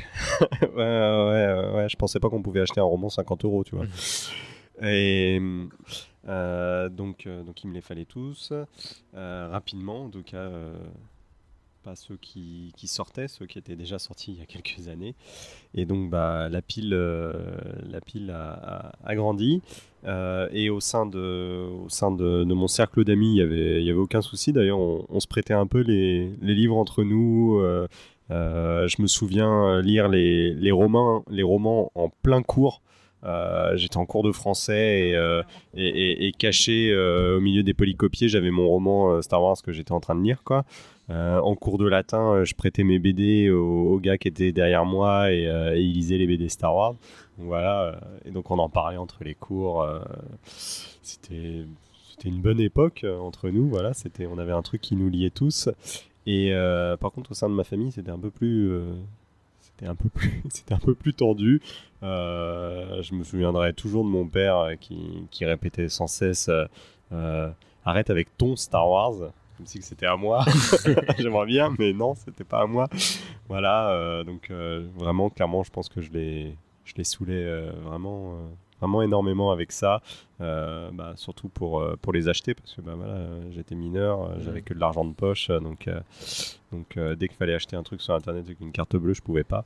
[0.61, 3.75] ouais, ouais, ouais, ouais, je pensais pas qu'on pouvait acheter un roman 50 euros, tu
[3.75, 3.85] vois.
[4.81, 5.39] Et
[6.27, 8.51] euh, donc, donc il me les fallait tous
[9.13, 10.75] euh, rapidement, en tout cas euh,
[11.85, 15.13] pas ceux qui, sortaient, ceux qui étaient déjà sortis il y a quelques années.
[15.75, 17.33] Et donc bah, la pile, euh,
[17.87, 19.61] la pile a, grandi.
[20.05, 23.89] Euh, et au sein de, au sein de, mon cercle d'amis, il y avait, y
[23.91, 24.51] avait aucun souci.
[24.51, 27.59] D'ailleurs, on, se prêtait un peu les, livres entre nous.
[27.59, 27.87] euh,
[28.87, 32.81] je me souviens lire les, les romans, les romans en plein cours.
[33.75, 35.13] J'étais en cours de français
[35.75, 40.15] et, caché au milieu des polycopiés, j'avais mon roman Star Wars que j'étais en train
[40.15, 40.43] de lire.
[40.43, 40.65] Quoi.
[41.11, 44.51] Euh, en cours de latin, euh, je prêtais mes BD au, au gars qui était
[44.51, 46.95] derrière moi et, euh, et il lisait les BD Star Wars.
[47.37, 49.85] Donc voilà, et donc on en parlait entre les cours.
[50.53, 51.65] C'était
[52.23, 53.67] une bonne époque entre nous.
[53.67, 55.69] Voilà, c'était on avait un truc qui nous liait tous.
[56.25, 56.53] Et
[57.01, 58.71] par contre, au sein de ma famille, c'était un peu plus,
[59.59, 61.61] c'était un peu plus, c'était un peu plus tendu.
[62.01, 66.49] Je me souviendrai toujours de mon père qui, qui répétait sans cesse
[67.83, 70.43] "Arrête avec ton Star Wars", comme si c'était à moi.
[71.17, 72.87] J'aimerais bien, mais non, c'était pas à moi.
[73.49, 77.71] Voilà, euh, donc euh, vraiment, clairement, je pense que je l'ai, je l'ai saoulé euh,
[77.83, 78.33] vraiment.
[78.33, 78.47] euh,
[78.81, 80.01] Vraiment énormément avec ça,
[80.41, 83.19] euh, bah, surtout pour, euh, pour les acheter parce que bah, voilà,
[83.51, 86.01] j'étais mineur, j'avais que de l'argent de poche, donc, euh,
[86.73, 89.21] donc euh, dès qu'il fallait acheter un truc sur internet avec une carte bleue, je
[89.21, 89.63] pouvais pas.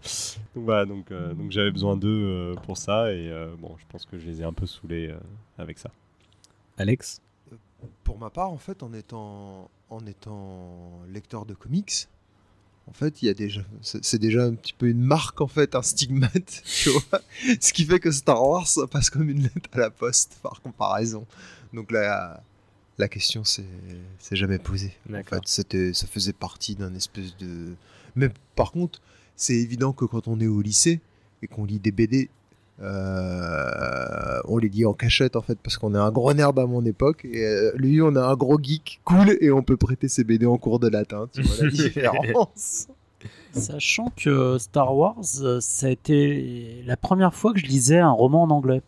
[0.55, 3.85] Donc voilà, donc, euh, donc j'avais besoin d'eux euh, pour ça et euh, bon, je
[3.89, 5.17] pense que je les ai un peu saoulés euh,
[5.57, 5.89] avec ça.
[6.77, 7.19] Alex?
[8.03, 12.07] Pour ma part, en fait, en étant, en étant lecteur de comics,
[12.89, 15.47] en fait, il y a déjà, c'est c'est déjà un petit peu une marque, en
[15.47, 17.21] fait, un stigmate, tu vois.
[17.61, 20.61] Ce qui fait que Star Wars ça passe comme une lettre à la poste, par
[20.61, 21.27] comparaison.
[21.73, 22.41] Donc la,
[22.97, 23.63] la question s'est
[24.17, 24.93] s'est jamais posée.
[25.13, 27.75] En fait, c'était, ça faisait partie d'un espèce de.
[28.15, 29.01] Mais par contre,
[29.35, 30.99] c'est évident que quand on est au lycée
[31.43, 32.29] et qu'on lit des BD,
[32.82, 36.65] euh, on les lit en cachette en fait parce qu'on est un gros nerd à
[36.65, 40.07] mon époque et euh, lui on a un gros geek cool et on peut prêter
[40.07, 42.88] ses BD en cours de latin tu vois la différence
[43.51, 48.11] Sachant que Star Wars, euh, ça a été la première fois que je lisais un
[48.11, 48.82] roman en anglais.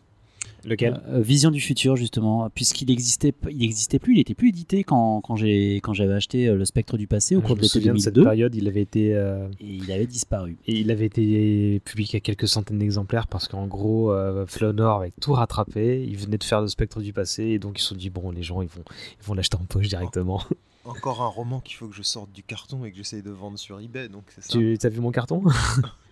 [0.64, 4.84] Lequel Euh, Vision du futur justement, puisqu'il existait, il n'existait plus, il était plus édité
[4.84, 7.62] quand, quand j'ai quand j'avais acheté euh, le Spectre du passé au Je cours de
[7.62, 8.22] l'été cette 2002.
[8.24, 10.56] période, il avait été euh, et il avait disparu.
[10.66, 15.12] Et il avait été publié à quelques centaines d'exemplaires parce qu'en gros, euh, Flonor avait
[15.20, 16.04] tout rattrapé.
[16.08, 18.30] Il venait de faire le Spectre du passé et donc ils se sont dit bon,
[18.30, 18.84] les gens ils vont
[19.20, 20.42] ils vont l'acheter en poche directement.
[20.84, 23.58] Encore un roman qu'il faut que je sorte du carton et que j'essaye de vendre
[23.58, 25.42] sur eBay donc c'est ça tu as vu mon carton?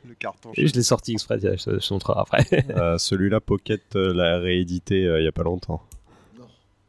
[0.09, 1.39] Le carton Et je l'ai sorti exprès.
[1.41, 2.47] Je te je montrerai après.
[2.71, 5.83] Euh, Celui-là, Pocket euh, l'a réédité euh, il y a pas longtemps.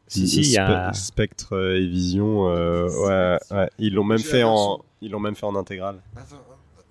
[0.06, 4.16] Si, si, il y a- Spe- Spectre et Vision, euh, ouais, ouais, ils l'ont même
[4.18, 4.84] J'ai fait la en, version.
[5.02, 6.00] ils l'ont même fait en intégrale.
[6.16, 6.36] Attends,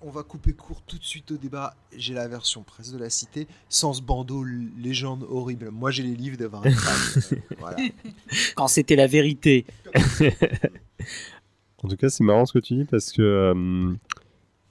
[0.04, 1.74] on va couper court tout de suite au débat.
[1.96, 5.70] J'ai la version presse de la cité, sans ce bandeau légende horrible.
[5.70, 7.22] Moi, j'ai les livres de Varenne Fan.
[7.32, 7.76] Euh, voilà.
[8.56, 9.66] Quand c'était la vérité.
[11.82, 13.94] En tout cas, c'est marrant ce que tu dis parce que euh,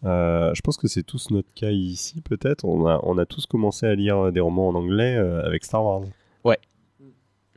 [0.05, 2.63] euh, je pense que c'est tous notre cas ici, peut-être.
[2.63, 5.83] On a, on a tous commencé à lire des romans en anglais euh, avec Star
[5.83, 6.03] Wars.
[6.45, 6.57] Ouais.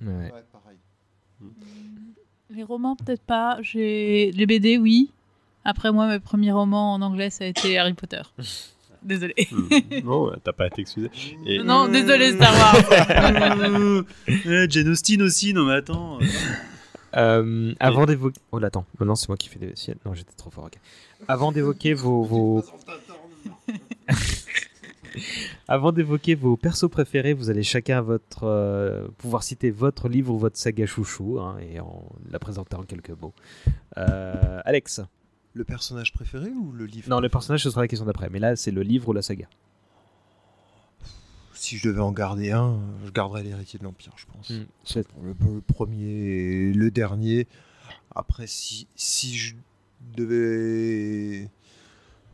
[0.02, 0.78] Ouais, pareil.
[2.50, 3.58] Les romans, peut-être pas.
[3.62, 5.10] J'ai les BD, oui.
[5.64, 8.22] Après, moi, mes premiers romans en anglais, ça a été Harry Potter.
[9.02, 9.34] Désolé.
[9.50, 9.68] Hmm.
[10.04, 11.10] non, t'as pas été excusé.
[11.44, 11.62] Et...
[11.62, 12.74] Non, désolé, Star Wars.
[14.46, 16.18] Euh, Jane Austen aussi, non mais attends.
[17.16, 18.40] Euh, avant d'évoquer.
[18.50, 18.86] Oh là, attends.
[18.98, 19.74] Non, non, c'est moi qui fais des.
[20.06, 20.64] Non, j'étais trop fort.
[20.64, 20.78] ok.
[21.28, 22.24] Avant d'évoquer vos.
[22.24, 22.64] vos...
[25.68, 30.38] Avant d'évoquer vos persos préférés, vous allez chacun votre euh, pouvoir citer votre livre ou
[30.38, 33.32] votre saga chouchou hein, et en la présenter en quelques mots.
[33.96, 35.02] Euh, Alex.
[35.54, 38.38] Le personnage préféré ou le livre Non, le personnage ce sera la question d'après, mais
[38.40, 39.46] là c'est le livre ou la saga.
[41.52, 44.50] Si je devais en garder un, je garderais l'héritier de l'Empire, je pense.
[44.50, 47.46] Hmm, c'est- le, le premier et le dernier.
[48.14, 49.54] Après, si, si je
[50.16, 51.48] devais,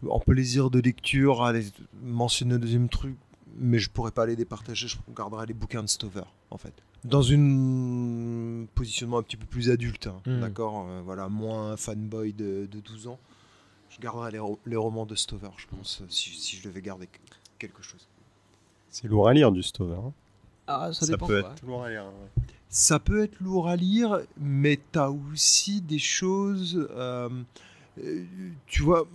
[0.09, 1.65] en plaisir de lecture, aller
[2.03, 3.17] mentionner un deuxième truc,
[3.59, 6.73] mais je pourrais pas les départager, je garderais les bouquins de Stover, en fait.
[7.05, 10.41] Dans une positionnement un petit peu plus adulte, hein, Hmm.
[10.41, 13.19] d'accord euh, Voilà, moins fanboy de, de 12 ans.
[13.89, 17.09] Je garderais les, ro- les romans de Stover, je pense, si, si je devais garder
[17.59, 18.07] quelque chose.
[18.89, 19.95] C'est lourd à lire du Stover.
[19.97, 20.13] hein.
[20.67, 21.53] Ah, ça dépend peut quoi.
[21.53, 22.05] être lourd à lire.
[22.05, 22.43] ouais.
[22.69, 26.87] Ça peut être lourd à lire, mais t'as aussi des choses.
[26.93, 27.29] euh,
[27.99, 28.25] euh,
[28.67, 29.09] tu vois,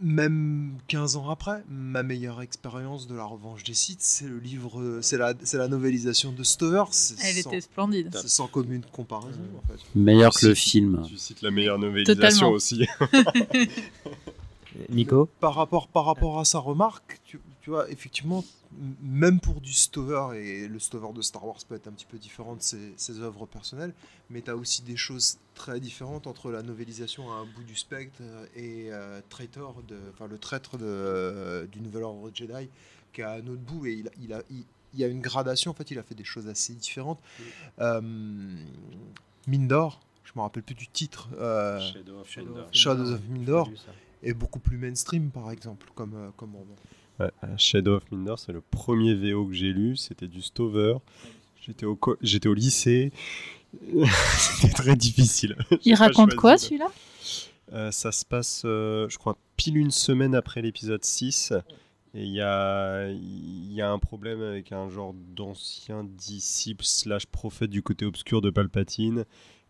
[0.00, 5.00] même 15 ans après, ma meilleure expérience de la revanche des sites, c'est le livre,
[5.02, 6.84] c'est la, c'est la novélisation de Stover.
[6.88, 8.16] Elle sans- était splendide.
[8.20, 9.80] C'est sans commune comparaison, en fait.
[9.94, 11.04] Meilleur que le film.
[11.08, 12.50] Tu cites la meilleure novélisation Totalement.
[12.52, 12.86] aussi.
[14.90, 18.44] Nico Par rapport, par rapport à sa remarque, tu, tu vois, effectivement,
[19.00, 22.18] même pour du Stover, et le Stover de Star Wars peut être un petit peu
[22.18, 23.94] différent de ses, ses œuvres personnelles,
[24.30, 27.74] mais tu as aussi des choses très différentes entre la novélisation à un bout du
[27.76, 28.20] spectre
[28.54, 32.68] et euh, Traitor, de, enfin, le traître de, euh, du Nouvel Ordre Jedi,
[33.12, 34.64] qui est à un autre bout, et il, a- il, a, il,
[34.94, 37.20] il y a une gradation, en fait, il a fait des choses assez différentes.
[37.80, 38.00] Euh,
[39.46, 41.28] Mindor, je me rappelle plus du titre.
[41.38, 42.68] euh, Shadow of Mindor.
[42.72, 43.70] Shadows of Mindor
[44.22, 46.74] est beaucoup plus mainstream, par exemple, comme, euh, comme roman.
[47.20, 49.96] Ouais, Shadow of Mindor, c'est le premier VO que j'ai lu.
[49.96, 50.94] C'était du Stover.
[51.66, 53.12] J'étais au, co- j'étais au lycée.
[54.38, 55.56] C'était très difficile.
[55.84, 56.86] Il raconte quoi celui-là?
[57.72, 61.52] Euh, Ça se passe, euh, je crois, pile une semaine après l'épisode 6.
[62.14, 67.26] Et il y a, il y a un problème avec un genre d'ancien disciple slash
[67.26, 69.24] prophète du côté obscur de Palpatine.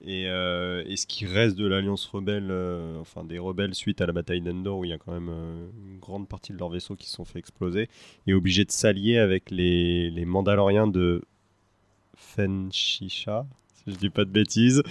[0.04, 4.06] Et, euh, et ce qui reste de l'Alliance rebelle, euh, enfin des rebelles suite à
[4.06, 6.68] la bataille d'Endor, où il y a quand même euh, une grande partie de leurs
[6.68, 7.88] vaisseaux qui se sont fait exploser,
[8.26, 11.22] est obligé de s'allier avec les, les Mandaloriens de
[12.14, 14.82] Fenshisha, si je dis pas de bêtises.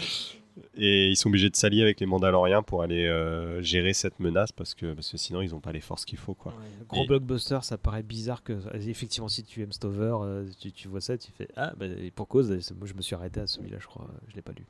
[0.75, 4.51] Et ils sont obligés de s'allier avec les Mandaloriens pour aller euh, gérer cette menace
[4.51, 6.33] parce que, parce que sinon ils n'ont pas les forces qu'il faut.
[6.33, 6.53] Quoi.
[6.89, 8.53] Gros Et- blockbuster, ça paraît bizarre que.
[8.75, 12.11] Effectivement, si tu aimes Stover, euh, tu, tu vois ça, tu fais Ah, bah, et
[12.11, 14.65] pour cause, moi je me suis arrêté à celui-là, je crois, je l'ai pas lu.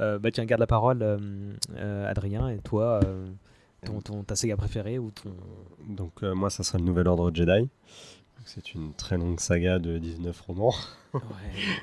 [0.00, 3.00] Euh, bah tiens, garde la parole, euh, Adrien, et toi,
[3.84, 5.34] ton, ton, ta saga préférée ou ton.
[5.88, 7.68] Donc moi ça sera le Nouvel Ordre Jedi.
[8.44, 10.74] C'est une très longue saga de 19 romans.
[11.14, 11.20] Ouais,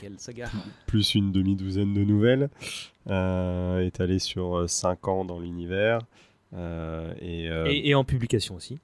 [0.02, 0.50] quelle saga
[0.88, 2.50] Plus une demi-douzaine de nouvelles.
[3.10, 6.00] Euh, étalée sur 5 ans dans l'univers.
[6.54, 8.80] Euh, et, euh, Et, et en publication aussi.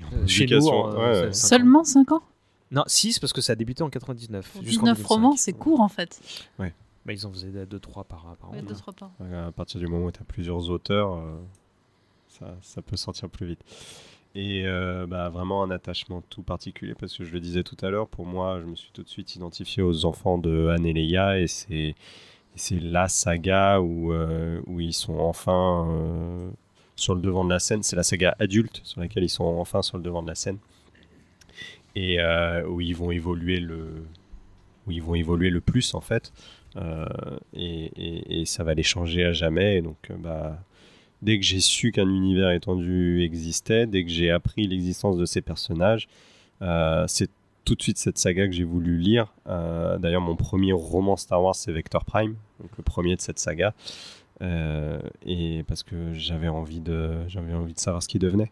[0.00, 1.32] en Euh, Chez nous, ouais.
[1.32, 2.22] Seulement 5 ans?
[2.70, 4.50] Non, 6 parce que ça a débuté en 99.
[4.52, 5.08] Pour jusqu'en 19 2005.
[5.08, 6.20] romans, c'est court en fait.
[6.58, 6.74] Ouais.
[7.06, 8.52] Bah, ils en faisaient 2-3 par, par an.
[8.52, 9.46] Ouais, deux, trois par an.
[9.46, 11.36] À partir du moment où tu as plusieurs auteurs, euh,
[12.28, 13.60] ça, ça peut sortir plus vite.
[14.34, 17.90] Et euh, bah, vraiment un attachement tout particulier, parce que je le disais tout à
[17.90, 20.92] l'heure, pour moi, je me suis tout de suite identifié aux enfants de Anne et
[20.92, 21.94] Leia, et c'est,
[22.54, 26.50] c'est la saga où, euh, où ils sont enfin euh,
[26.96, 27.82] sur le devant de la scène.
[27.82, 30.58] C'est la saga adulte sur laquelle ils sont enfin sur le devant de la scène.
[31.96, 34.04] Et euh, où ils vont évoluer le,
[34.86, 36.32] où ils vont évoluer le plus en fait.
[37.54, 39.80] Et, ça va les changer à jamais.
[39.80, 40.58] Donc, bah,
[41.22, 45.40] dès que j'ai su qu'un univers étendu existait, dès que j'ai appris l'existence de ces
[45.40, 46.08] personnages,
[47.06, 47.30] c'est
[47.64, 49.32] tout de suite cette saga que j'ai voulu lire.
[49.46, 53.38] Euh, D'ailleurs, mon premier roman Star Wars, c'est Vector Prime, donc le premier de cette
[53.38, 53.74] saga.
[54.42, 58.50] Euh, et parce que j'avais envie de, j'avais envie de savoir ce qu'il devenait.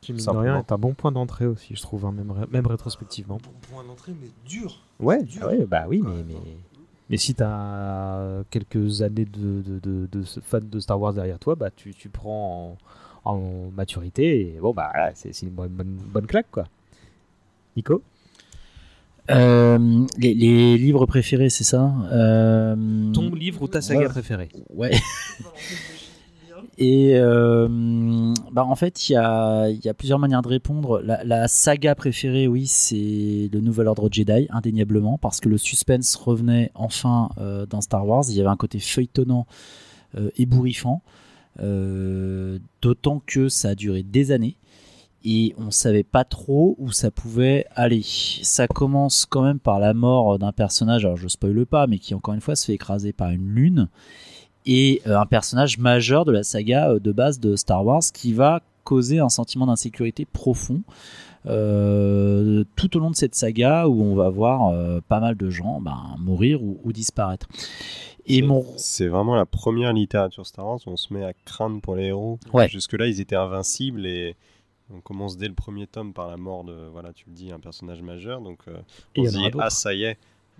[0.00, 2.46] Qui, mine de rien, est un bon point d'entrée aussi, je trouve, hein, même, ré-
[2.50, 3.38] même rétrospectivement.
[3.70, 4.80] Point d'entrée, mais dur.
[4.98, 5.42] Ouais, Dur.
[5.44, 6.34] ah ouais, bah oui, mais, mais,
[7.10, 11.38] mais si tu as quelques années de, de, de, de fan de Star Wars derrière
[11.38, 12.76] toi, bah tu, tu prends
[13.24, 16.64] en, en maturité et bon, bah c'est une bonne, bonne, bonne claque quoi.
[17.76, 18.02] Nico?
[19.30, 24.08] Euh, les, les livres préférés, c'est ça Euh, Ton livre ou ta saga ouais.
[24.08, 24.90] préférée Ouais.
[26.76, 31.00] Et euh, bah en fait, il y a, y a plusieurs manières de répondre.
[31.04, 36.16] La, la saga préférée, oui, c'est le Nouvel Ordre Jedi, indéniablement, parce que le suspense
[36.16, 37.28] revenait enfin
[37.70, 38.24] dans Star Wars.
[38.28, 39.46] Il y avait un côté feuilletonnant,
[40.36, 41.02] ébouriffant,
[41.60, 44.56] d'autant que ça a duré des années
[45.24, 48.02] et on savait pas trop où ça pouvait aller.
[48.04, 52.14] Ça commence quand même par la mort d'un personnage, alors je spoile pas, mais qui
[52.14, 53.88] encore une fois se fait écraser par une lune
[54.66, 58.32] et euh, un personnage majeur de la saga euh, de base de Star Wars qui
[58.32, 60.82] va causer un sentiment d'insécurité profond
[61.46, 65.50] euh, tout au long de cette saga où on va voir euh, pas mal de
[65.50, 67.46] gens ben, mourir ou, ou disparaître.
[68.26, 71.80] Et mon C'est vraiment la première littérature Star Wars où on se met à craindre
[71.82, 72.38] pour les héros.
[72.54, 72.68] Ouais.
[72.68, 74.36] Jusque-là, ils étaient invincibles et
[74.92, 77.60] on commence dès le premier tome par la mort de, voilà, tu le dis, un
[77.60, 78.40] personnage majeur.
[78.40, 78.76] Donc euh,
[79.14, 79.58] Et on il y se dit, d'autres.
[79.60, 80.18] ah ça y est,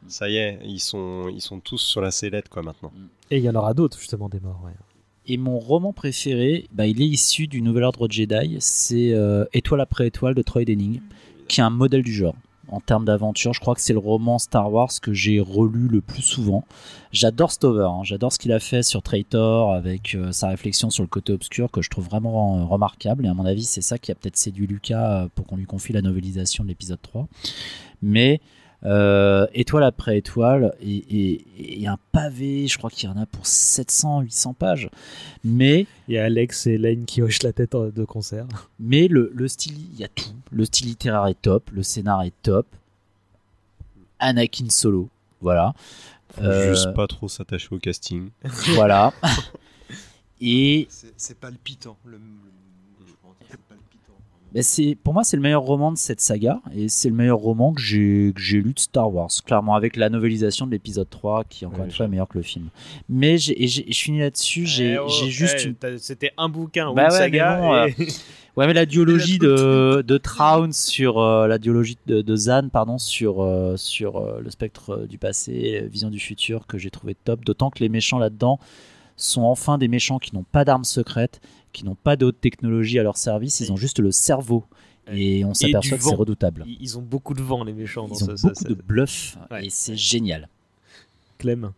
[0.08, 2.92] ça y est, ils sont, ils sont tous sur la sellette quoi maintenant.
[3.30, 4.60] Et il y en aura d'autres justement des morts.
[4.64, 4.72] Ouais.
[5.26, 8.56] Et mon roman préféré, bah, il est issu du Nouvel Ordre Jedi.
[8.60, 11.00] C'est euh, Étoile après étoile de Troy Denning,
[11.48, 12.34] qui est un modèle du genre.
[12.68, 16.00] En termes d'aventure, je crois que c'est le roman Star Wars que j'ai relu le
[16.00, 16.64] plus souvent.
[17.12, 18.00] J'adore Stover, hein.
[18.02, 21.70] j'adore ce qu'il a fait sur Traitor avec euh, sa réflexion sur le côté obscur
[21.70, 23.26] que je trouve vraiment euh, remarquable.
[23.26, 25.66] Et à mon avis, c'est ça qui a peut-être séduit Lucas euh, pour qu'on lui
[25.66, 27.28] confie la novélisation de l'épisode 3.
[28.02, 28.40] Mais
[28.86, 33.24] euh, étoile après étoile et, et- et un pavé, je crois qu'il y en a
[33.26, 34.90] pour 700, 800 pages.
[35.42, 38.46] Mais il y a Alex et Lane qui hochent la tête de concert.
[38.78, 40.34] Mais le, le style, il y a tout.
[40.52, 42.66] Le style littéraire est top, le scénar est top.
[44.18, 45.08] Anakin Solo,
[45.40, 45.74] voilà.
[46.34, 48.28] Faut Euh, juste pas trop s'attacher au casting.
[48.74, 49.12] Voilà.
[50.40, 51.96] Et C'est c'est palpitant.
[52.04, 52.18] Le, le-
[53.06, 53.56] je pense que c'est
[54.62, 57.72] c'est pour moi c'est le meilleur roman de cette saga et c'est le meilleur roman
[57.72, 61.44] que j'ai que j'ai lu de Star Wars clairement avec la novélisation de l'épisode 3
[61.44, 62.66] qui encore Ouais, une fois est meilleur que le film
[63.08, 63.52] mais je
[63.92, 67.18] finis là-dessus j'ai Eh oh, juste eh, une C'était un bouquin ou Bah une ouais,
[67.18, 67.56] saga.
[67.60, 68.12] mais bon, et- euh,
[68.56, 72.98] ouais, mais la duologie de, de Traun sur euh, la duologie de, de Zan, pardon,
[72.98, 77.44] sur euh, sur euh, le spectre du passé, vision du futur que j'ai trouvé top.
[77.44, 78.58] D'autant que les méchants là-dedans
[79.16, 81.40] sont enfin des méchants qui n'ont pas d'armes secrètes,
[81.72, 83.60] qui n'ont pas de haute technologie à leur service.
[83.60, 84.64] Ils ont juste le cerveau.
[85.12, 86.64] Et on s'aperçoit que c'est redoutable.
[86.80, 88.08] Ils ont beaucoup de vent, les méchants.
[88.08, 89.66] dans Ils ont beaucoup de bluff Ouais.
[89.66, 90.48] et c'est génial.
[91.38, 91.72] Clem.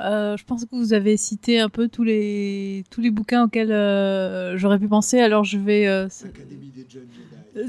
[0.00, 3.72] Euh, je pense que vous avez cité un peu tous les tous les bouquins auxquels
[3.72, 5.18] euh, j'aurais pu penser.
[5.18, 5.88] Alors je vais.
[5.88, 6.30] euh, c'est-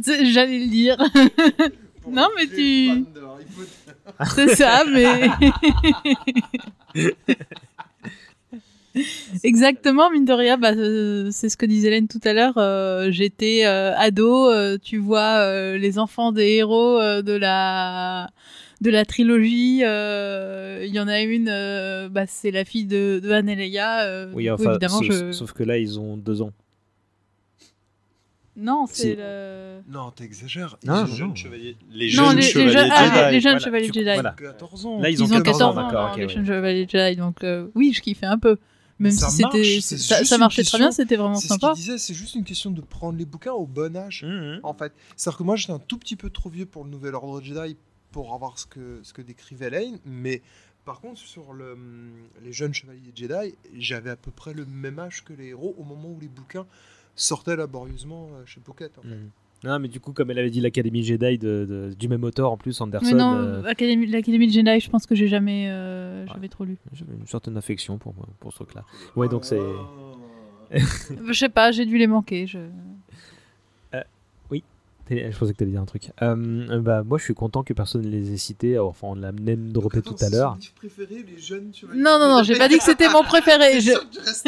[0.03, 0.97] C'est- J'allais le dire.
[2.07, 3.05] non, mais tu.
[4.35, 5.29] C'est ça, mais.
[9.43, 12.57] Exactement, mine de rien, bah, euh, c'est ce que disait Hélène tout à l'heure.
[12.57, 18.29] euh, J'étais euh, ado, euh, tu vois euh, les enfants des héros euh, de la
[18.81, 19.81] de la trilogie.
[19.83, 23.55] euh, Il y en a une, euh, bah, c'est la fille de, de Anne et
[23.55, 24.01] Leia.
[24.05, 25.31] euh, Oui, enfin, évidemment, sauf, je...
[25.33, 26.51] sauf que là, ils ont deux ans.
[28.57, 29.79] Non, c'est le.
[29.89, 30.77] Non, t'exagères.
[30.85, 31.35] Non, Ils- non, non.
[31.35, 31.77] chevaliers-
[32.17, 34.13] Non, les, les jeunes, ah, les jeunes Voilà, chevaliers tu- Jedi.
[34.13, 34.35] voilà.
[34.37, 34.99] 14 ans.
[34.99, 36.29] Là, ils ont 14 ans, d'accord, non, ok, les ouais.
[36.29, 37.15] jeunes chevaliers Jedi.
[37.15, 38.57] Donc, euh, oui, je kiffais un peu.
[38.99, 41.71] Même Ça si marche, ça, marchait très question- bien, c'était vraiment c'est sympa.
[41.73, 44.73] Ce disait, c'est juste une question de prendre les bouquins au bon âge, Mmh, en
[44.73, 44.91] fait.
[45.15, 47.77] C'est-à-dire que moi, j'étais un tout petit peu trop vieux pour le Nouvel Ordre Jedi
[48.11, 50.41] pour avoir ce que, ce que décrivait Lane, mais
[50.83, 51.77] par contre, sur le,
[52.43, 55.83] les jeunes chevaliers Jedi, j'avais à peu près le même âge que les héros au
[55.83, 56.65] moment où les bouquins
[57.15, 58.97] sortaient laborieusement euh, chez Pocket.
[58.97, 59.07] en fait.
[59.09, 59.29] Mhm.
[59.63, 62.51] Non, mais du coup, comme elle avait dit l'Académie Jedi de, de- du même auteur
[62.51, 66.47] en plus, Anderson, Mais non, euh, l'Académie, Jedi, je pense que j'ai jamais, euh, jamais
[66.47, 66.77] trop lu.
[66.93, 68.85] j'avais une certaine affection pour, pour ce truc-là.
[69.15, 69.59] Ouais, donc c'est.
[70.71, 72.47] je sais pas, j'ai dû les manquer.
[72.47, 72.59] Je...
[75.09, 76.09] Je pensais que tu allais dire un truc.
[76.21, 78.77] Euh, bah, moi, je suis content que personne ne les ait cités.
[78.77, 80.57] Enfin, on l'a même droppé tout à l'heure.
[80.75, 83.81] préféré, les jeunes chevaliers Non, non, non, j'ai pas dit que c'était mon préféré.
[83.81, 83.91] Je...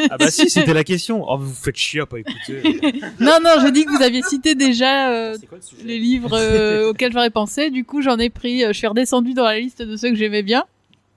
[0.10, 1.24] Ah bah si, c'était la question.
[1.28, 2.62] Oh, vous vous faites chier à pas écouter.
[3.20, 5.38] non, non, j'ai dit que vous aviez cité déjà euh,
[5.84, 7.70] les livres euh, auxquels j'aurais pensé.
[7.72, 8.64] Du coup, j'en ai pris.
[8.64, 10.64] euh, je suis redescendue dans la liste de ceux que j'aimais bien.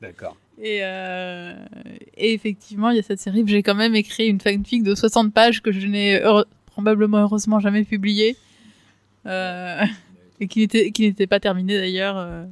[0.01, 0.37] D'accord.
[0.63, 1.53] Et, euh,
[2.17, 3.43] et effectivement, il y a cette série.
[3.47, 7.61] J'ai quand même écrit une fanfic de 60 pages que je n'ai heure- probablement heureusement
[7.61, 8.37] jamais publiée.
[9.27, 9.83] Euh,
[10.41, 12.17] et qui n'était qui n'était pas terminée d'ailleurs.
[12.19, 12.45] euh.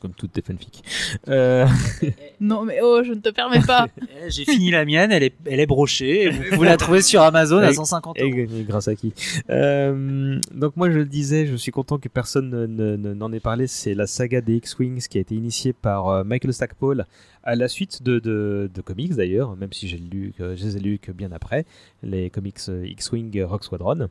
[0.00, 0.82] Comme toutes tes fanfics.
[1.28, 1.66] Euh...
[2.40, 3.86] Non, mais oh, je ne te permets pas.
[4.26, 6.22] Eh, J'ai fini la mienne, elle est, elle est brochée.
[6.24, 8.50] et Vous la trouver sur Amazon à Et- 150 et- euros.
[8.58, 9.12] et grâce à qui?
[9.50, 13.30] Euh, Donc moi je le disais, je suis content que personne ne- ne- ne- n'en
[13.32, 13.66] ait parlé.
[13.66, 17.04] C'est la saga des X-Wings qui a été initiée par Michael Stackpole
[17.42, 20.76] à la suite de, de, de comics d'ailleurs, même si j'ai lu, que- je les
[20.78, 21.66] ai lus que bien après,
[22.02, 24.08] les comics X-Wing Rock Squadron.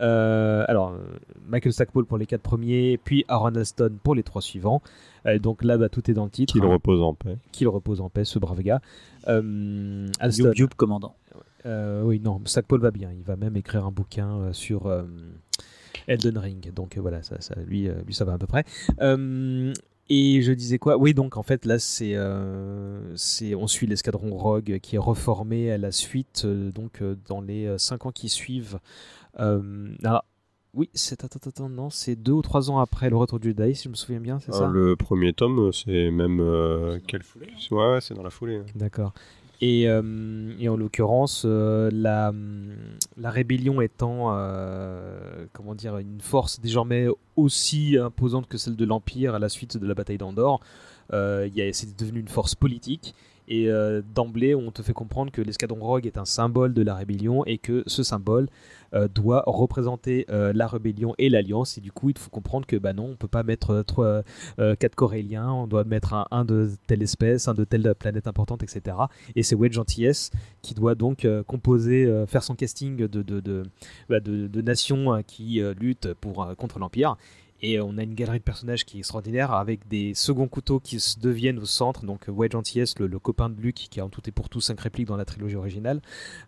[0.00, 0.94] Euh, alors,
[1.48, 4.82] Michael Stackpole pour les quatre premiers, puis Aaron Alston pour les trois suivants.
[5.26, 6.52] Euh, donc là, bah, tout est dans le titre.
[6.52, 6.68] Qu'il hein.
[6.68, 7.36] repose en paix.
[7.52, 8.80] Qu'il repose en paix, ce brave gars.
[9.28, 10.48] Euh, Alston.
[10.48, 11.14] Youp, youp, commandant.
[11.66, 13.10] Euh, oui, non, Stackpole va bien.
[13.12, 15.04] Il va même écrire un bouquin euh, sur euh,
[16.06, 16.72] Elden Ring.
[16.72, 18.64] Donc euh, voilà, ça, ça, lui, euh, lui, ça va à peu près.
[19.00, 19.72] Euh,
[20.10, 20.98] et je disais quoi?
[20.98, 25.70] Oui, donc en fait, là, c'est, euh, c'est, on suit l'escadron Rogue qui est reformé
[25.72, 28.78] à la suite, euh, donc euh, dans les 5 ans qui suivent.
[29.36, 30.24] Alors,
[30.74, 33.74] oui, c'est attends, attends, non, c'est deux ou trois ans après le retour du Jedi,
[33.76, 34.66] si je me souviens bien, c'est Ah, ça?
[34.68, 36.40] le premier tome, c'est même.
[36.40, 38.56] euh, quelle foulée Ouais, ouais, c'est dans la foulée.
[38.56, 38.64] hein.
[38.74, 39.12] D'accord.
[39.60, 42.32] Et, euh, et en l'occurrence, euh, la,
[43.16, 47.06] la rébellion étant euh, comment dire, une force désormais
[47.36, 50.60] aussi imposante que celle de l'Empire à la suite de la bataille d'Andorre,
[51.10, 53.14] c'est devenu une force politique.
[53.46, 53.68] Et
[54.14, 57.58] d'emblée, on te fait comprendre que l'escadron Rogue est un symbole de la rébellion et
[57.58, 58.48] que ce symbole
[59.12, 61.78] doit représenter euh, la rébellion et l'alliance.
[61.78, 64.22] Et du coup, il faut comprendre que bah non, on peut pas mettre euh, trois,
[64.58, 68.26] euh, quatre Coréliens, on doit mettre un, un de telle espèce, un de telle planète
[68.26, 68.96] importante, etc.
[69.34, 70.30] Et c'est Wedge Antilles
[70.62, 73.62] qui doit donc euh, composer, euh, faire son casting de, de, de,
[74.08, 74.20] bah,
[74.62, 77.16] nations euh, qui euh, luttent pour, euh, contre l'Empire.
[77.62, 80.80] Et euh, on a une galerie de personnages qui est extraordinaire avec des seconds couteaux
[80.80, 82.04] qui se deviennent au centre.
[82.04, 84.60] Donc euh, Wedge Antilles, le, copain de Luke, qui a en tout et pour tout
[84.60, 86.02] cinq répliques dans la trilogie originale,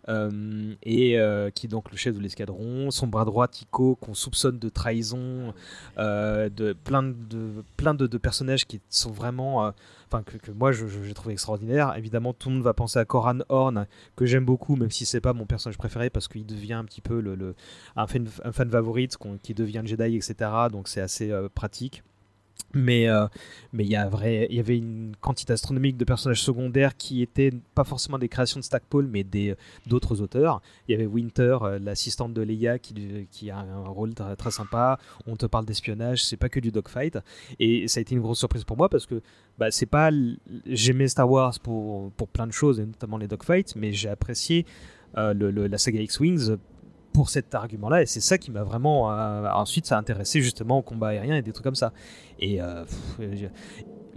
[0.09, 1.17] euh, et
[1.53, 2.91] qui est donc le chef de l'escadron.
[2.91, 5.53] Son bras droit, Tico, qu'on soupçonne de trahison,
[5.97, 9.71] de plein de plein de, personnages qui sont vraiment,
[10.09, 11.95] enfin que, moi j'ai trouvé extraordinaire.
[11.97, 15.21] Évidemment, tout le monde va penser à Coran Horn que j'aime beaucoup, même si c'est
[15.21, 17.55] pas mon personnage préféré parce qu'il devient un petit peu le,
[17.95, 20.51] un fan, favorite qui devient Jedi, etc.
[20.71, 22.03] Donc c'est assez euh, pratique.
[22.73, 23.27] Mais euh,
[23.71, 28.19] mais il y y avait une quantité astronomique de personnages secondaires qui étaient pas forcément
[28.19, 29.55] des créations de Stackpole, mais des
[29.87, 30.61] d'autres auteurs.
[30.87, 34.99] Il y avait Winter, euh, l'assistante de Leia, qui, qui a un rôle très, sympa.
[35.25, 37.17] On te parle d'espionnage, c'est pas que du dogfight.
[37.59, 39.21] Et ça a été une grosse surprise pour moi parce que
[39.57, 40.11] bah, c'est pas
[40.65, 44.65] j'aimais Star Wars pour pour plein de choses et notamment les dogfights, mais j'ai apprécié
[45.17, 45.33] euh,
[45.67, 46.57] la saga X-wings
[47.17, 50.77] pour cet argument-là, et c'est ça qui m'a vraiment euh, ensuite ça a intéressé justement
[50.77, 51.91] au combat aérien et des trucs comme ça.
[52.39, 53.45] Et euh, pff, euh, je-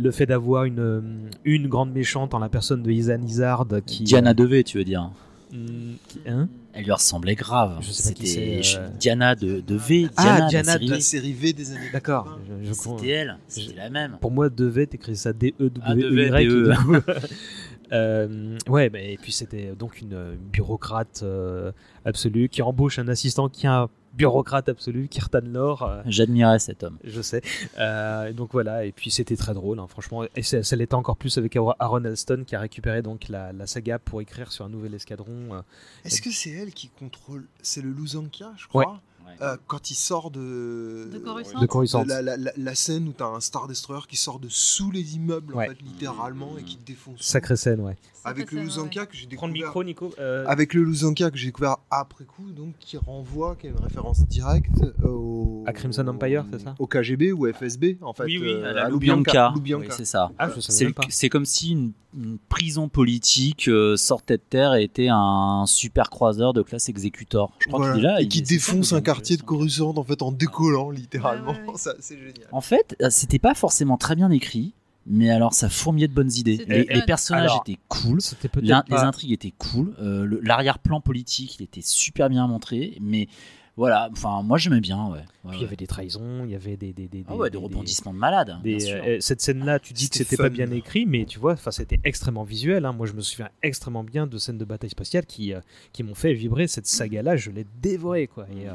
[0.03, 4.35] le fait d'avoir une, une grande méchante en la personne de Isan Izard qui Diana
[4.35, 5.11] Devey, tu veux dire
[5.51, 6.47] qui- hein?
[6.75, 7.79] Elle lui ressemblait grave.
[7.81, 8.89] Je sais pas qui C'était c'est, euh.
[9.01, 10.09] Diana de, de V.
[10.17, 11.91] Ah, Diana, Diana de de la série V des années.
[11.93, 12.39] D'accord.
[12.63, 12.97] je- je crois.
[12.99, 14.19] C'était elle, c'était la même.
[14.21, 16.71] Pour moi, Devet, t'écris ça D-E-W-E-Y.
[17.09, 17.13] Ah,
[17.93, 21.73] Euh, ouais, mais et puis c'était donc une, euh, bureaucrate euh,
[22.05, 26.99] absolue qui embauche un assistant qui est un bureaucrate absolu, Kirtan euh, J'admirais cet homme.
[27.05, 27.43] je sais.
[27.79, 30.25] Euh, et donc voilà, et puis c'était très drôle, hein, franchement.
[30.35, 33.67] Et ça, ça l'était encore plus avec Aaron Alston qui a récupéré donc la, la
[33.67, 35.55] saga pour écrire sur un nouvel escadron.
[35.55, 35.61] euh,
[36.05, 38.93] Est-ce que c'est elle qui contrôle C'est le Luzanka, je crois?
[38.93, 38.99] Ouais.
[39.41, 41.09] Euh, quand il sort de.
[41.13, 41.61] De Coruscant.
[41.61, 42.05] De Coruscant.
[42.05, 45.17] La, la- la- la scène où t'as un Star Destroyer qui sort de sous les
[45.17, 45.67] immeubles, Ouais.
[45.67, 47.21] en fait, littéralement, et qui te défonce.
[47.23, 47.97] Sacrée scène, ouais.
[48.25, 49.69] Avec le Luzanka que j'ai Prends le découvert.
[49.69, 50.11] micro, Nico.
[50.19, 53.77] euh, Avec le Luzanka que j'ai découvert après coup, donc qui renvoie, qui a une
[53.79, 55.65] référence directe au.
[55.67, 58.25] À Crimson Empire, c'est ça Au KGB ou FSB, en fait.
[58.25, 59.53] Oui, oui, euh, à la à Lubyanka.
[59.55, 59.87] Lubyanka.
[59.89, 60.31] Oui, c'est ça.
[60.39, 61.03] Ah, je savais C'est même pas.
[61.09, 66.11] c'est comme si une, une prison politique euh, sortait de terre et était un super
[66.11, 67.53] croiseur de classe exécutor.
[67.61, 67.95] Je crois Voilà.
[67.95, 68.21] qu'il est là.
[68.23, 71.53] et qui défonce un quartier de Coruscant en fait en décollant littéralement.
[71.53, 71.77] Ouais, ouais, ouais.
[71.79, 72.49] Ça, c'est génial.
[72.53, 74.75] En fait, euh, c'était pas forcément très bien écrit,
[75.07, 76.65] mais alors ça fourmillait de bonnes idées.
[76.67, 81.01] Les, personnages Alors, étaient cool, C'était peut-être l'in- les intrigues étaient cool, euh, le- l'arrière-plan
[81.01, 83.29] politique il était super bien montré, mais
[83.77, 85.21] voilà, enfin moi j'aimais bien, ouais.
[85.45, 87.49] Ouais, Puis il y avait des trahisons, il y avait des, des, des, Ah ouais,
[87.49, 89.03] des rebondissements de malade, des- bien sûr.
[89.07, 91.99] euh, cette scène-là, tu dis que C'était pas bien écrit, mais tu vois, enfin, c'était
[92.05, 92.85] extrêmement visuel.
[92.85, 92.93] hein.
[92.93, 95.61] Moi, je me souviens extrêmement bien de scènes de bataille spatiale qui, euh,
[95.95, 96.67] qui m'ont fait vibrer.
[96.67, 98.47] Cette saga-là, je l'ai dévorée, quoi.
[98.51, 98.73] Et, euh,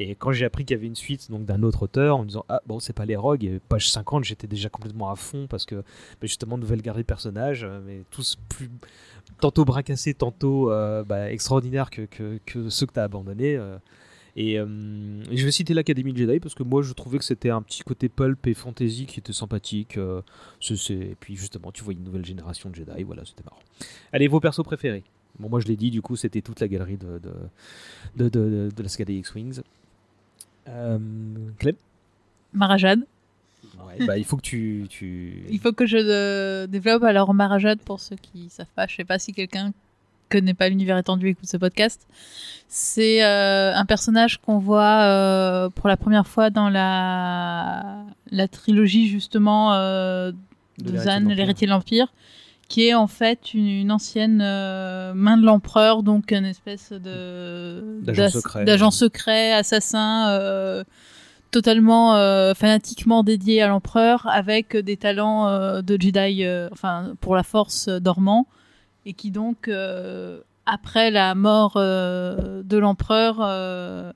[0.00, 2.28] et quand j'ai appris qu'il y avait une suite donc d'un autre auteur, en me
[2.28, 5.46] disant ah bon, c'est pas les Rogues, et page 50, j'étais déjà complètement à fond
[5.46, 5.82] parce que bah,
[6.22, 8.70] justement nouvelle galerie de personnages, euh, mais tous plus
[9.40, 13.56] tantôt bras cassés, tantôt euh, bah, extraordinaires que, que, que ceux que tu as abandonnés.
[13.56, 13.76] euh.
[14.36, 17.82] Et, je vais citer l'Académie Jedi parce que moi je trouvais que c'était un petit
[17.82, 19.98] côté pulp et fantasy qui était sympathique.
[19.98, 23.60] Et puis justement, tu vois une nouvelle génération de Jedi, voilà, c'était marrant.
[24.12, 25.04] Allez, vos persos préférés
[25.38, 27.32] Bon, moi je l'ai dit, du coup, c'était toute la galerie de, de,
[28.16, 29.62] de, de, de la X-Wings.
[30.70, 30.98] Euh,
[31.58, 31.76] Clem
[32.52, 33.00] Marajade.
[33.86, 34.86] Ouais, bah, il faut que tu.
[34.88, 35.44] tu...
[35.50, 38.86] Il faut que je euh, développe alors Marajade pour ceux qui savent pas.
[38.86, 39.72] Je sais pas si quelqu'un
[40.30, 42.06] connaît pas l'univers étendu et écoute ce podcast.
[42.68, 49.08] C'est euh, un personnage qu'on voit euh, pour la première fois dans la la trilogie
[49.08, 50.30] justement euh,
[50.78, 51.36] De de l'héritier de Zan, l'Empire.
[51.36, 52.12] l'héritier de l'Empire,
[52.70, 58.00] qui est en fait une, une ancienne euh, main de l'empereur, donc une espèce de
[58.00, 59.52] D'agent secret.
[59.52, 60.30] assassin.
[60.30, 60.84] euh,
[61.50, 67.88] totalement euh, fanatiquement dédié à l'empereur avec des talents de Jedi enfin pour la force
[67.88, 68.46] dormant
[69.04, 69.68] et qui donc
[70.64, 74.14] après la mort de l'empereur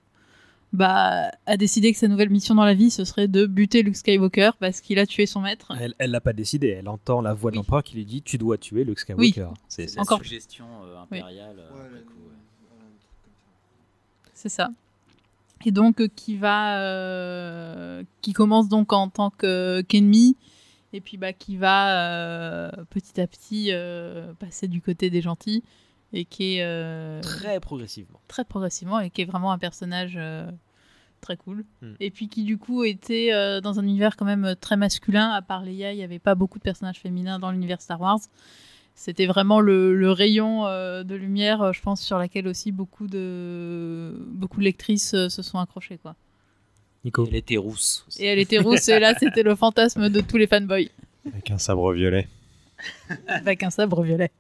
[0.75, 3.97] bah, a décidé que sa nouvelle mission dans la vie ce serait de buter Luke
[3.97, 7.33] Skywalker parce qu'il a tué son maître Elle, elle l'a pas décidé, elle entend la
[7.33, 7.63] voix de Oui.
[7.63, 9.31] l'empereur qui lui dit Tu dois tuer Luke Oui.
[9.31, 9.55] Skywalker.
[9.69, 11.57] C'est c'est- Encore- suggestion euh, impériale.
[11.61, 12.01] euh.
[14.35, 14.69] C'est ça.
[15.65, 20.37] Et donc euh, qui va, euh, qui commence donc en tant que qu'ennemi,
[20.93, 25.63] et puis bah qui va euh, petit à petit euh, passer du côté des gentils,
[26.15, 28.21] et qui est euh, Très progressivement.
[28.29, 30.51] très progressivement, et qui est vraiment un personnage euh,
[31.21, 31.65] très cool.
[31.83, 31.95] Hmm.
[32.01, 35.43] Et puis qui du coup était euh, dans un univers quand même très masculin, à
[35.43, 38.21] part Leia, il n'y avait pas beaucoup de personnages féminins dans l'univers Star Wars.
[38.97, 44.15] C'était vraiment le, le rayon euh, de lumière, je pense, sur laquelle aussi beaucoup de,
[44.31, 45.99] beaucoup de lectrices euh, se sont accrochées.
[45.99, 46.15] Quoi.
[47.05, 47.27] Nico.
[47.27, 48.05] Elle était rousse.
[48.07, 48.23] aussi.
[48.23, 50.91] Et elle était rousse, et là, c'était le fantasme de tous les fanboys,
[51.27, 52.29] Avec un sabre violet.
[53.27, 54.31] avec un sabre violet.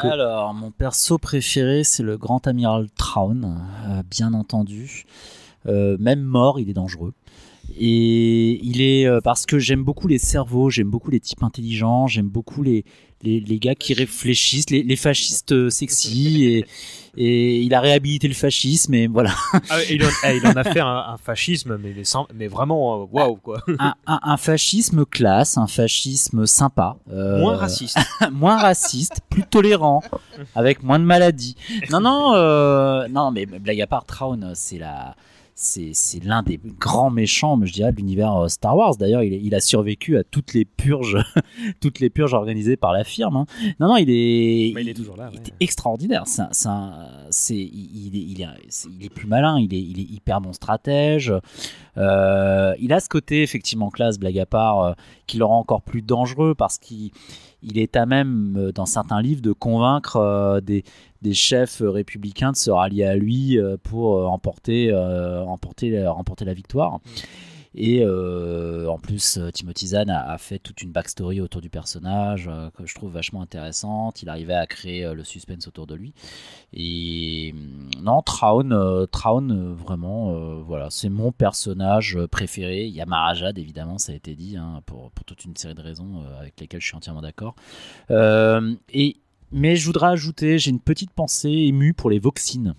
[0.00, 5.04] Alors, mon perso préféré, c'est le grand amiral Traun, euh, bien entendu.
[5.66, 7.12] Euh, même mort, il est dangereux.
[7.78, 12.06] Et il est euh, parce que j'aime beaucoup les cerveaux, j'aime beaucoup les types intelligents,
[12.06, 12.84] j'aime beaucoup les,
[13.22, 16.44] les, gars qui réfléchissent, les, les fascistes sexy.
[16.44, 16.64] Et,
[17.16, 19.32] et il a réhabilité le fascisme, et voilà.
[19.70, 23.36] Ah, il, en, eh, il en a fait un, un fascisme, mais, vraiment, euh, waouh
[23.36, 23.62] quoi.
[23.78, 26.96] un, un- un fascisme classe, un fascisme sympa.
[27.12, 27.98] euh, Moins raciste.
[28.32, 30.02] moins raciste, plus tolérant,
[30.54, 31.56] avec moins de maladies.
[31.90, 35.14] Non, non, euh, non, mais blague à part, Traun, c'est la.
[35.64, 38.96] C'est, l'un des grands méchants, je dirais, de l'univers euh, Star Wars.
[38.96, 41.18] D'ailleurs, il, a survécu à toutes les purges,
[41.80, 43.36] toutes les purges organisées par la firme.
[43.36, 43.46] hein.
[43.78, 45.30] Non, non, il est, Bah, il est toujours là.
[45.32, 45.44] il ouais.
[45.46, 46.24] est extraordinaire.
[46.26, 48.46] C'est, il, il est,
[48.90, 51.32] il, est, plus malin, il est, il est hyper bon stratège.
[51.96, 54.92] Euh, il a ce côté, effectivement, classe, blague à part, euh,
[55.28, 57.12] qui le rend encore plus dangereux parce qu'il
[57.62, 60.84] il est à même, euh, dans certains livres, de convaincre euh, des,
[61.32, 67.00] chefs républicains de se rallier à lui euh, pour emporter, emporter, remporter la victoire.
[67.74, 72.48] Et euh, en plus, euh, Timothy Zahn a, fait toute une backstory autour du personnage
[72.48, 74.22] euh, que je trouve vachement intéressante.
[74.22, 76.12] Il arrivait à créer le suspense autour de lui.
[76.74, 82.86] Et hum, non, Traun, Traun vraiment, voilà, c'est mon personnage préféré.
[82.86, 85.74] Il y a Marajad, évidemment, ça a été dit, hein, pour, pour toute une série
[85.74, 87.54] de raisons avec lesquelles je suis entièrement d'accord.
[88.10, 89.16] Et
[89.54, 92.74] mais je voudrais ajouter, j'ai une petite pensée émue pour les Voxines.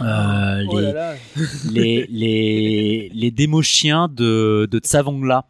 [0.00, 1.14] Euh, Oh les, là là.
[1.72, 5.46] les, les, les démos chiens de, de Tsavongla,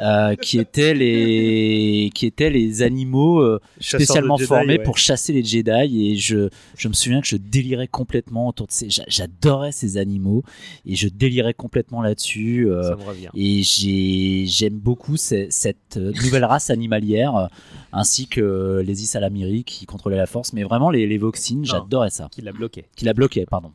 [0.00, 4.82] euh, qui, étaient les, qui étaient les animaux euh, spécialement Jedi, formés ouais.
[4.82, 6.10] pour chasser les Jedi.
[6.10, 8.90] Et je, je me souviens que je délirais complètement autour de ces.
[8.90, 10.42] j'a- J'adorais ces animaux
[10.84, 12.68] et je délirais complètement là-dessus.
[12.68, 13.28] euh, Ça me revient.
[13.36, 17.48] et j'ai- j'aime beaucoup ce- cette nouvelle race animalière,
[17.92, 20.52] ainsi que les Isalamiri qui contrôlaient la force.
[20.52, 22.28] Mais vraiment, les, les Voxines, j'adorais ça.
[22.32, 22.86] Qui l'a bloqué.
[22.96, 23.70] Qui l'a bloqué, pardon.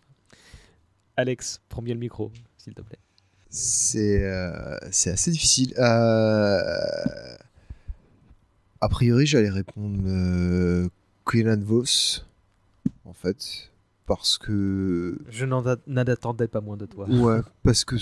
[1.20, 2.98] Alex, prends bien le micro, s'il te plaît.
[3.50, 5.74] C'est euh, c'est assez difficile.
[5.78, 7.36] Euh,
[8.82, 10.88] A priori, j'allais répondre euh,
[11.30, 12.22] Quillan Vos,
[13.04, 13.70] en fait,
[14.06, 15.20] parce que.
[15.30, 17.10] Je n'en attendais pas moins de toi.
[17.10, 17.96] Ouais, parce que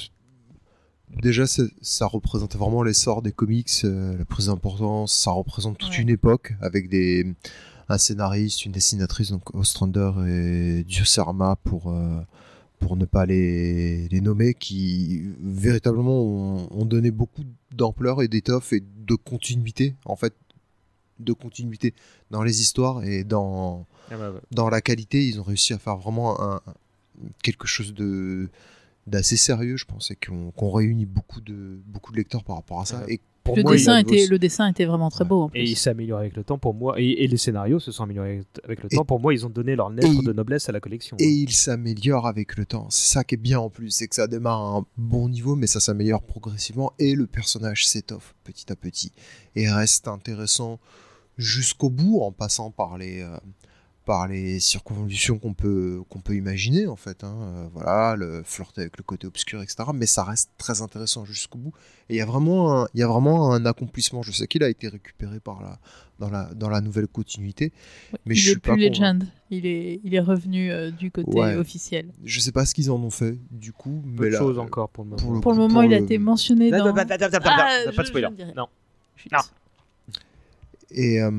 [1.09, 1.45] déjà,
[1.81, 6.53] ça représente vraiment l'essor des comics, euh, la prise d'importance, ça représente toute une époque
[6.61, 7.33] avec des
[7.89, 12.19] un scénariste, une dessinatrice, donc Ostrander et Diosarma pour euh,
[12.79, 18.73] pour ne pas les, les nommer, qui véritablement ont, ont donné beaucoup d'ampleur et d'étoffe
[18.73, 20.33] et de continuité, en fait,
[21.19, 21.93] de continuité
[22.31, 24.39] dans les histoires et dans, Ah bah ouais.
[24.51, 25.27] dans la qualité.
[25.27, 26.61] Ils ont réussi à faire vraiment un,
[27.43, 28.49] quelque chose de
[29.07, 32.81] d'assez sérieux, je pense, et qu'on qu'on réunit beaucoup de, beaucoup de lecteurs par rapport
[32.81, 33.03] à ça.
[33.07, 35.43] Et pour le, moi, dessin était, bossé- le dessin était vraiment très beau.
[35.43, 36.95] en Et il s'est amélioré avec le temps pour moi.
[36.99, 39.05] Et, et les scénarios se sont améliorés avec le temps.
[39.05, 41.17] Pour moi, ils ont donné leur lettre et- de noblesse à la collection.
[41.19, 42.87] Et il s'améliore avec le temps.
[42.89, 45.55] C'est ça qui est bien en plus, c'est que ça démarre à un bon niveau,
[45.55, 49.11] mais ça s'améliore progressivement et le personnage s'étoffe petit à petit
[49.55, 50.79] et reste intéressant
[51.37, 53.37] jusqu'au bout en passant par les euh,
[54.07, 57.23] par les circonvolutions qu'on peut qu'on peut imaginer en fait.
[57.25, 57.35] hein.
[57.41, 59.89] Euh, voilà, le flirt avec le côté obscur, etc.
[59.93, 61.73] Mais ça reste très intéressant jusqu'au bout.
[62.09, 64.21] Et il y a vraiment un, il y a vraiment un accomplissement.
[64.23, 65.77] Je sais qu'il a été récupéré par la
[66.19, 67.73] dans la dans la nouvelle continuité,
[68.25, 68.89] mais il je est suis plus pas convaincu.
[69.01, 69.27] Legend.
[69.51, 71.55] Il est, il est revenu euh, du côté Ouais.
[71.55, 72.07] officiel.
[72.23, 74.57] Je sais pas ce qu'ils en ont fait du coup, Peu mais de là, choses
[74.57, 75.21] encore pour le moment.
[75.41, 76.93] Pour le coup, moment, il a le- été mentionné Bah, dans.
[76.93, 78.27] bah, bah, Ah, je- pas de spoiler.
[78.55, 78.67] Non.
[80.91, 81.29] Et euh,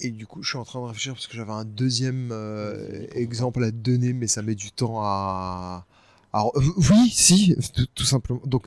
[0.00, 3.06] et du coup, je suis en train de réfléchir parce que j'avais un deuxième euh,
[3.12, 5.86] exemple à te donner, mais ça met du temps à.
[6.32, 8.40] à- euh, oui, si, tout, tout simplement.
[8.46, 8.66] Donc,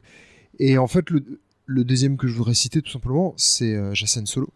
[0.60, 1.24] et en fait, le,
[1.66, 4.50] le deuxième que je voudrais citer, tout simplement, c'est euh, Jacen Solo.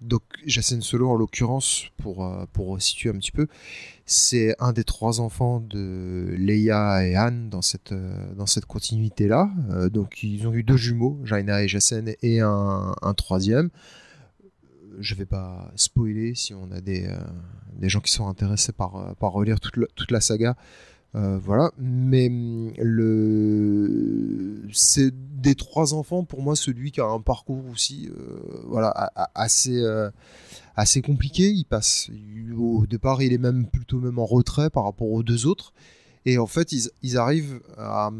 [0.00, 3.46] Donc, Jacen Solo, en l'occurrence, pour, euh, pour situer un petit peu,
[4.04, 7.94] c'est un des trois enfants de Leia et Anne dans cette,
[8.36, 9.48] dans cette continuité-là.
[9.92, 13.70] Donc, ils ont eu deux jumeaux, Jaina et Jacen, et un, un troisième.
[15.00, 17.18] Je vais pas spoiler si on a des, euh,
[17.74, 20.56] des gens qui sont intéressés par, euh, par relire toute, toute la saga.
[21.14, 27.20] Euh, voilà, mais hum, le c'est des trois enfants pour moi celui qui a un
[27.20, 28.08] parcours aussi
[28.64, 29.84] voilà assez
[30.74, 31.50] assez compliqué.
[31.50, 32.10] Il passe
[32.56, 35.74] au départ il est même plutôt même en retrait par rapport aux deux autres
[36.24, 38.10] et en fait ils, ils arrivent à,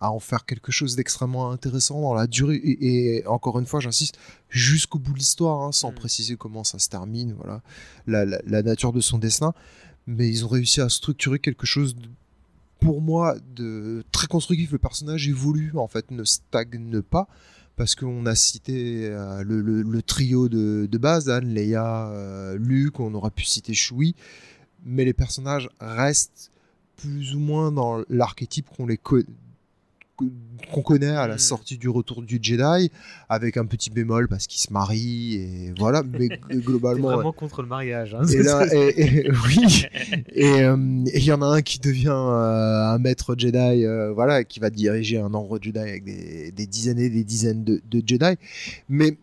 [0.00, 2.56] à en faire quelque chose d'extrêmement intéressant dans la durée.
[2.56, 4.16] Et, et encore une fois j'insiste
[4.48, 7.62] jusqu'au bout de l'histoire hein, sans préciser comment ça se termine voilà.
[8.06, 9.52] La, la- la nature de son destin.
[10.06, 12.08] Mais ils ont réussi à structurer quelque chose de-
[12.80, 14.72] pour moi de très constructif.
[14.72, 17.28] Le personnage évolue en fait ne stagne pas.
[17.74, 22.58] Parce qu'on a cité euh, le, le- le trio de, de base Anne, Leia, euh,
[22.58, 24.14] Luke, on aurait pu citer Chewie.
[24.84, 26.50] Mais les personnages restent
[27.02, 29.18] plus ou moins dans l'archétype qu'on les co-
[30.72, 32.90] qu'on connaît à la sortie du retour du Jedi
[33.28, 36.28] avec un petit bémol parce qu'ils se marient et voilà mais
[36.60, 38.14] globalement vraiment contre le mariage.
[38.14, 38.24] hein.
[38.26, 39.86] et là, et- et- oui.
[40.32, 40.76] Et euh,
[41.12, 44.60] et il y en a un qui devient euh, un maître Jedi, euh, voilà, qui
[44.60, 48.36] va diriger un ordre Jedi avec des, des dizaines et des dizaines de, de Jedi.
[48.88, 49.16] Mais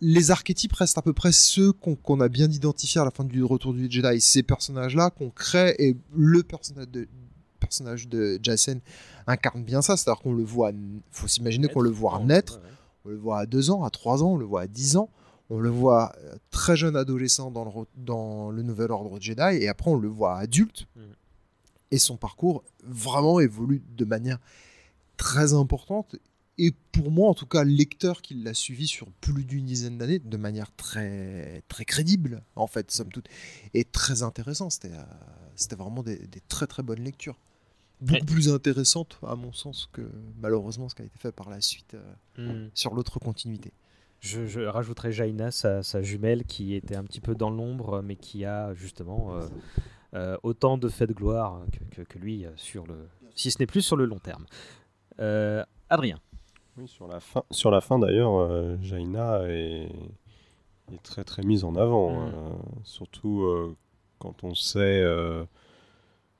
[0.00, 3.42] les archétypes restent à peu près ceux qu'on a bien identifiés à la fin du
[3.42, 4.20] retour du Jedi.
[4.20, 7.08] Ces personnages-là qu'on crée et le personnage de
[7.58, 8.80] personnage de Jacen
[9.26, 10.72] incarne bien ça, c'est-à-dire qu'on le voit,
[11.10, 12.60] faut s'imaginer qu'on le voit naître,
[13.04, 15.08] on le voit à 2 ans, à 3 ans, on le voit à 10 ans,
[15.50, 19.56] on le voit euh, très jeune adolescent dans le, re- dans le nouvel ordre Jedi,
[19.62, 20.86] et après on le voit adulte,
[21.90, 24.38] et son parcours vraiment évolue de manière
[25.16, 26.16] très importante,
[26.66, 30.18] et pour moi, en tout cas, lecteur qui l'a suivi sur plus d'une dizaine d'années,
[30.18, 33.28] de manière très, très crédible, en fait, somme toute,
[33.74, 34.68] et très intéressant.
[34.70, 35.02] C'était, euh,
[35.56, 37.38] c'était vraiment des, des très très bonnes lectures.
[38.00, 40.02] Beaucoup plus intéressantes, à mon sens, que
[40.40, 42.70] malheureusement ce qui a été fait par la suite euh, Hmm.
[42.74, 43.72] sur l'autre continuité.
[44.20, 48.16] Je, je rajouterais Jaina, sa, sa jumelle, qui était un petit peu dans l'ombre, mais
[48.16, 49.46] qui a justement euh,
[50.14, 53.66] euh, autant de faits de gloire que, que- que lui, sur le, si ce n'est
[53.66, 54.46] plus sur le long terme.
[55.88, 56.18] Adrien.
[56.76, 59.90] Oui, sur la fin, sur la fin d'ailleurs, euh, Jaina est,
[60.92, 62.10] est très très mise en avant.
[62.12, 62.32] Mm.
[62.34, 62.50] euh,
[62.84, 63.76] surtout euh,
[64.18, 65.44] quand on sait euh,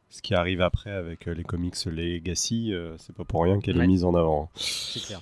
[0.08, 3.84] ce qui arrive après avec les comics Legacy, c'est pas pour rien qu'elle Ouais.
[3.84, 4.50] est mise en avant.
[4.54, 5.20] C'est clair.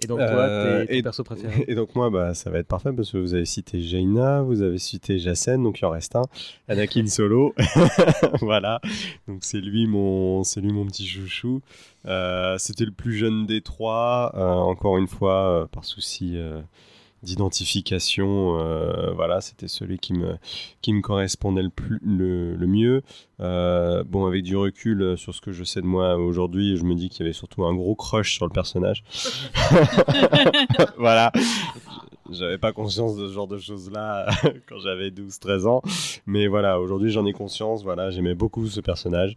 [0.00, 1.64] Et donc, toi, Euh, t'es ton et- perso préféré?
[1.68, 4.62] Et donc moi, bah, ça va être parfait parce que vous avez cité Jaina, vous
[4.62, 6.22] avez cité Jacen, donc il en reste un,
[6.68, 7.52] Anakin Solo.
[8.40, 8.80] voilà,
[9.26, 11.60] donc c'est lui mon, c'est lui mon petit chouchou.
[12.06, 16.60] Euh, C'était le plus jeune des trois, euh, encore une fois, euh, par souci euh,
[17.22, 18.58] d'identification.
[18.60, 20.36] euh, voilà, c'était celui qui me,
[20.82, 23.02] qui me correspondait le, plus, le, mieux.
[23.40, 26.84] Euh, bon, avec du recul euh, sur ce que je sais de moi aujourd'hui, je
[26.84, 29.04] me dis qu'il y avait surtout un gros crush sur le personnage.
[30.98, 31.32] voilà.
[32.30, 34.26] J'avais pas conscience de ce genre de choses-là
[34.68, 35.82] quand j'avais 12-13 ans.
[36.26, 37.82] Mais voilà, aujourd'hui j'en ai conscience.
[37.82, 39.36] Voilà, j'aimais beaucoup ce personnage.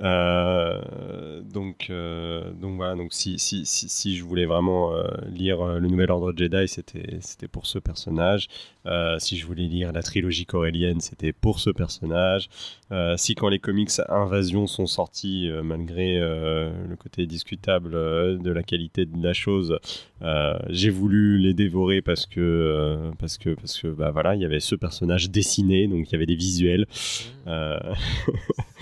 [0.00, 5.64] Euh, donc, euh, donc voilà, donc si, si, si, si je voulais vraiment euh, lire
[5.64, 8.48] le Nouvel Ordre Jedi, c'était, pour ce personnage.
[9.18, 12.48] Si je voulais lire la trilogie corélienne, c'était pour ce personnage.
[13.16, 19.22] Si quand les comics Invasion sont sortis, malgré le côté discutable de la qualité de
[19.22, 19.78] la chose,
[20.68, 24.44] j'ai voulu les dévorer parce que euh, parce que parce que bah voilà, il y
[24.44, 26.86] avait ce personnage dessiné, donc il y avait des visuels.
[27.46, 27.78] Euh,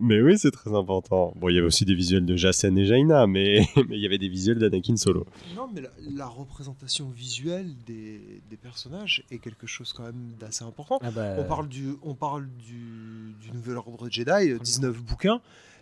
[0.00, 1.32] Mais oui, c'est très important.
[1.36, 4.06] Bon, il y avait aussi des visuels de Jacen et Jaina, mais mais il y
[4.06, 5.26] avait des visuels d'Anakin Solo.
[5.56, 10.64] Non, mais la, la représentation visuelle des, des personnages est quelque chose quand même d'assez
[10.64, 10.98] important.
[11.02, 15.40] Ah bah, on parle, du, on parle du, du Nouvel Ordre Jedi, euh, 19 bouquins.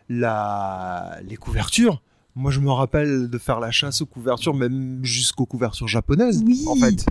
[0.09, 2.01] La, les couvertures,
[2.36, 6.76] moi je me rappelle de faire la chasse aux couvertures, même jusqu'aux couvertures japonaises, en
[6.76, 7.04] fait.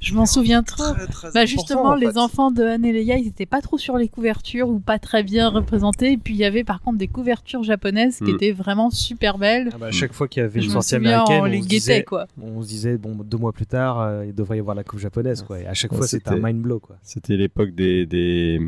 [0.00, 0.84] Je m'en souviens trop.
[0.84, 2.18] très bah important, justement, en les fait.
[2.18, 5.24] enfants de Anne et Leia, ils étaient pas trop sur les couvertures ou pas très
[5.24, 6.12] bien représentés.
[6.12, 8.34] Et puis il y avait par contre des couvertures japonaises qui Mm.
[8.36, 9.70] étaient vraiment super belles.
[9.74, 11.74] Ah bah, à chaque fois qu'il y avait une sortie américaine, on les se guettait,
[11.80, 12.26] disait, quoi.
[12.40, 15.00] on se disait bon deux mois plus tard, euh, il devrait y avoir la coupe
[15.00, 15.58] japonaise quoi.
[15.58, 16.96] Et à chaque Ouais, fois c'était un mind blow quoi.
[17.02, 18.60] C'était l'époque des, des,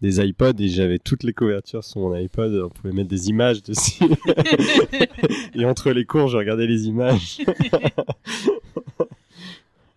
[0.00, 2.52] des iPods et j'avais toutes les couvertures sur mon iPod.
[2.64, 4.04] On pouvait mettre des images dessus.
[5.54, 7.38] et entre les cours, je regardais les images.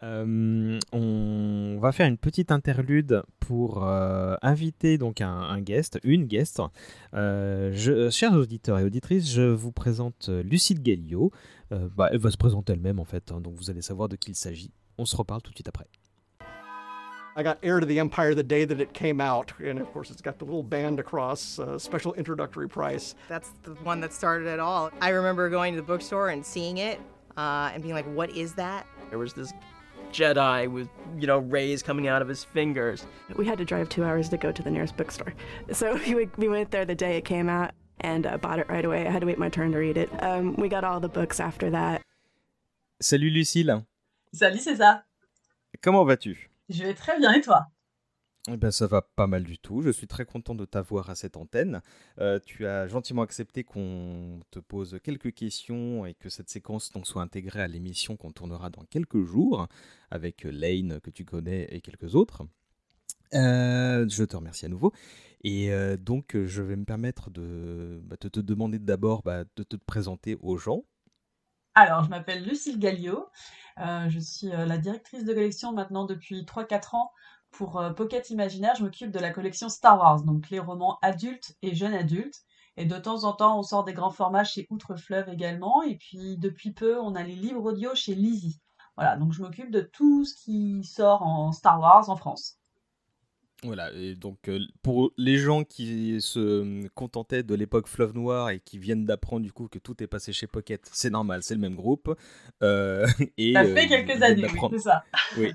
[0.06, 6.26] Euh, on va faire une petite interlude pour euh, inviter donc un, un guest, une
[6.26, 6.62] guest.
[7.14, 11.32] Euh, je- chers auditeurs et auditrices, je vous présente Lucille Gallio.
[11.72, 14.18] Euh, bah, elle va se présenter elle-même en fait, hein, donc vous allez savoir de
[14.18, 14.72] qui il s'agit.
[14.98, 15.88] On se reparle tout de suite après.
[17.36, 20.12] I got Heir to the Empire the day that it came out, and of course,
[20.12, 23.16] it's got the little band across, uh, special introductory price.
[23.28, 24.92] That's the one that started it all.
[25.02, 27.00] I remember going to the bookstore and seeing it
[27.36, 28.86] uh, and being like, what is that?
[29.10, 29.52] There was this
[30.12, 30.88] Jedi with,
[31.18, 33.08] you know, rays coming out of his fingers.
[33.36, 35.34] We had to drive two hours to go to the nearest bookstore.
[35.72, 38.86] So we, we went there the day it came out and uh, bought it right
[38.86, 39.08] away.
[39.08, 40.10] I had to wait my turn to read it.
[40.22, 42.04] Um, we got all the books after that.
[43.02, 43.86] Salut Lucille,
[44.34, 45.02] Salut, c'est ça.
[45.82, 47.68] comment vas-tu Je vais très bien et toi?
[48.49, 49.81] Eh ben, ça va pas mal du tout.
[49.81, 51.81] Je suis très content de t'avoir à cette antenne.
[52.19, 57.07] Euh, tu as gentiment accepté qu'on te pose quelques questions et que cette séquence donc
[57.07, 59.68] soit intégrée à l'émission qu'on tournera dans quelques jours
[60.11, 62.44] avec Lane que tu connais et quelques autres.
[63.34, 64.91] Euh, je te remercie à nouveau.
[65.45, 69.77] Et euh, donc, je vais me permettre de bah, te demander d'abord bah, de te
[69.77, 70.84] présenter aux gens.
[71.76, 73.28] Alors, je m'appelle Lucille Gallio.
[73.80, 77.12] Euh, je suis euh, la directrice de collection maintenant depuis 3-4 ans
[77.50, 78.76] pour euh, Pocket Imaginaire.
[78.76, 82.44] Je m'occupe de la collection Star Wars, donc les romans adultes et jeunes adultes.
[82.78, 85.82] Et de temps en temps, on sort des grands formats chez Outre-Fleuve également.
[85.82, 88.62] Et puis, depuis peu, on a les livres audio chez Lizzie.
[88.95, 92.60] Voilà, donc je m'occupe de tout ce qui sort en Star Wars en France.
[93.64, 98.49] Voilà, et donc euh, pour les gens qui se euh, contentaient de l'époque Fleuve Noir
[98.49, 101.53] et qui viennent d'apprendre du coup que tout est passé chez Pocket, c'est normal, c'est
[101.53, 102.14] le même groupe.
[102.61, 103.07] Euh,
[103.38, 105.03] et, Ça fait euh, quelques années, oui, c'est ça.
[105.38, 105.52] Oui.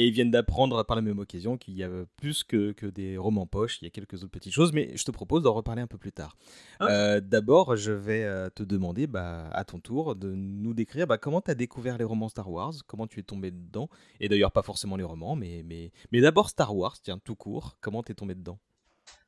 [0.00, 3.18] Et ils viennent d'apprendre par la même occasion qu'il y a plus que, que des
[3.18, 5.82] romans poches, il y a quelques autres petites choses, mais je te propose d'en reparler
[5.82, 6.36] un peu plus tard.
[6.82, 11.18] Euh, D'abord, je vais euh, te demander bah, à ton tour de nous décrire bah,
[11.18, 13.88] comment tu as découvert les romans Star Wars, comment tu es tombé dedans,
[14.20, 17.76] et d'ailleurs pas forcément les romans, mais, mais, mais d'abord Star Wars, tiens, tout court,
[17.80, 18.60] comment tu es tombé dedans?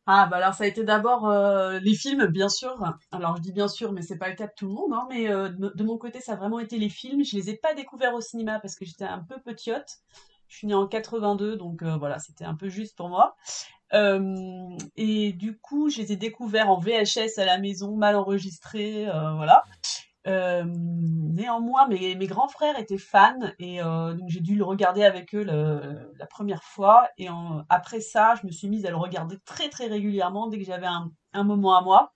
[0.06, 2.74] Ah bah alors ça a été d'abord euh, les films bien sûr.
[3.12, 5.06] Alors je dis bien sûr mais c'est pas le cas de tout le monde hein,
[5.10, 7.24] mais euh, de, de mon côté ça a vraiment été les films.
[7.24, 10.01] Je les ai pas découverts au cinéma parce que j'étais un peu petite.
[10.51, 13.36] Je suis née en 82 donc euh, voilà c'était un peu juste pour moi.
[13.94, 19.09] Euh, et du coup je les ai découverts en VHS à la maison mal enregistrés
[19.09, 19.62] euh, voilà.
[20.27, 25.43] Néanmoins, mes, mes grands frères étaient fans et donc j'ai dû le regarder avec eux
[25.43, 27.09] la première fois.
[27.16, 27.28] Et
[27.70, 30.86] après ça, je me suis mise à le regarder très très régulièrement dès que j'avais
[30.86, 32.12] un, moment à moi,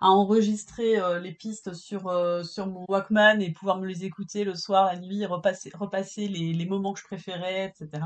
[0.00, 4.44] à enregistrer euh, les pistes sur euh, sur mon Walkman et pouvoir me les écouter
[4.44, 8.04] le soir, la nuit, repasser repasser les, les moments que je préférais, etc.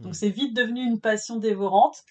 [0.00, 2.04] Donc c'est vite devenu une passion dévorante.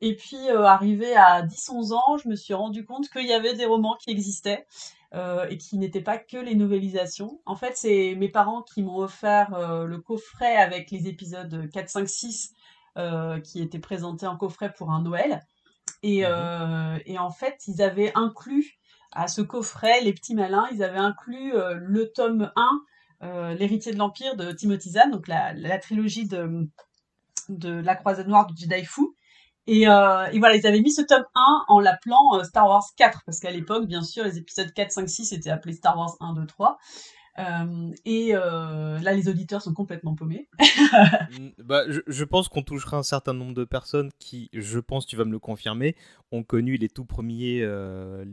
[0.00, 3.54] Et puis euh, arrivé à 10-11 ans, je me suis rendu compte qu'il y avait
[3.54, 4.66] des romans qui existaient
[5.14, 7.40] euh, et qui n'étaient pas que les novélisations.
[7.46, 11.88] En fait, c'est mes parents qui m'ont offert euh, le coffret avec les épisodes 4,
[11.88, 12.54] 5, 6
[12.98, 15.46] euh, qui étaient présentés en coffret pour un Noël.
[16.06, 18.78] Et, euh, et en fait, ils avaient inclus
[19.10, 22.80] à ce coffret, les petits malins, ils avaient inclus euh, le tome 1,
[23.24, 26.68] euh, L'héritier de l'Empire de Timothy Zahn, donc la, la trilogie de,
[27.48, 29.02] de la croisade noire de Jedi Fu.
[29.66, 32.84] Et, euh, et voilà, ils avaient mis ce tome 1 en l'appelant euh, Star Wars
[32.96, 36.14] 4, parce qu'à l'époque, bien sûr, les épisodes 4, 5, 6 étaient appelés Star Wars
[36.20, 36.78] 1, 2, 3.
[37.38, 40.48] Euh, et euh, là, les auditeurs sont complètement paumés.
[41.38, 45.06] Mm, bah, je, je pense qu'on touchera un certain nombre de personnes qui, je pense,
[45.06, 45.96] tu vas me le confirmer,
[46.30, 48.24] ont connu les tout premiers, euh,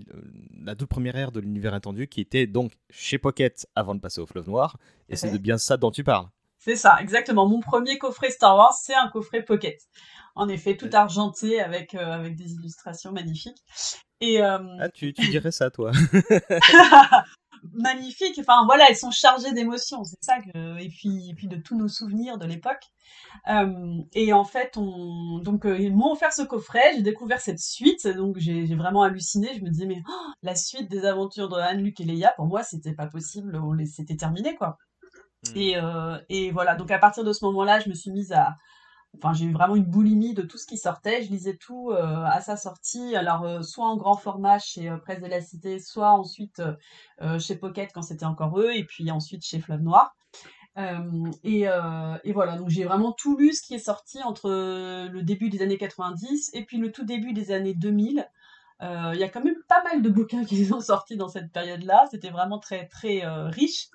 [0.64, 4.22] la toute première ère de l'univers étendu qui était donc chez Pocket avant de passer
[4.22, 4.78] au Fleuve Noir.
[5.10, 6.28] Et c'est de bien ça dont tu parles.
[6.60, 7.48] C'est ça, exactement.
[7.48, 9.82] Mon premier coffret Star Wars, c'est un coffret Pocket.
[10.36, 13.58] En effet, tout argenté avec, euh, avec des illustrations magnifiques.
[14.22, 15.92] Et, euh, Ah, tu, tu dirais ça, toi
[17.72, 18.40] magnifiques.
[18.40, 21.78] Enfin voilà, elles sont chargées d'émotions, c'est ça que et puis et puis de tous
[21.78, 22.84] nos souvenirs de l'époque.
[23.50, 27.60] Euh, et en fait, on donc euh, ils m'ont offert ce coffret, j'ai découvert cette
[27.60, 29.54] suite, donc j'ai vraiment halluciné.
[29.56, 32.46] Je me disais mais oh, la suite des aventures de Han, Luke et Leia, pour
[32.46, 34.78] moi c'était pas possible, on les c'était terminé quoi.
[35.56, 38.56] Et euh, et voilà, donc à partir de ce moment-là, je me suis mise à
[39.18, 41.24] Enfin, j'ai eu vraiment une boulimie de tout ce qui sortait.
[41.24, 44.98] Je lisais tout euh, à sa sortie, alors euh, soit en grand format chez euh,
[44.98, 46.62] Presse de la Cité, soit ensuite
[47.40, 50.16] chez Pocket quand c'était encore eux, et puis ensuite chez Fleuve Noir.
[51.44, 51.62] Et,
[52.24, 55.62] et voilà, donc j'ai vraiment tout lu ce qui est sorti entre le début des
[55.62, 58.28] années 90 et puis le tout début des années 2000.
[58.82, 61.52] Euh, Il y a quand même pas mal de bouquins qui sont sortis dans cette
[61.52, 62.06] période-là.
[62.12, 63.88] C'était vraiment très très riche.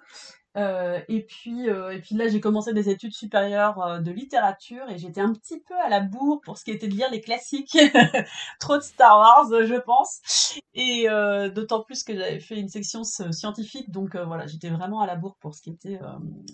[0.58, 4.90] Euh, et puis euh, et puis là j'ai commencé des études supérieures euh, de littérature
[4.90, 7.20] et j'étais un petit peu à la bourre pour ce qui était de lire les
[7.20, 7.78] classiques.
[8.58, 10.58] Trop de Star Wars je pense.
[10.74, 11.06] Et
[11.54, 15.36] d'autant plus que j'avais fait une section scientifique donc voilà j'étais vraiment à la bourre
[15.40, 15.98] pour ce qui était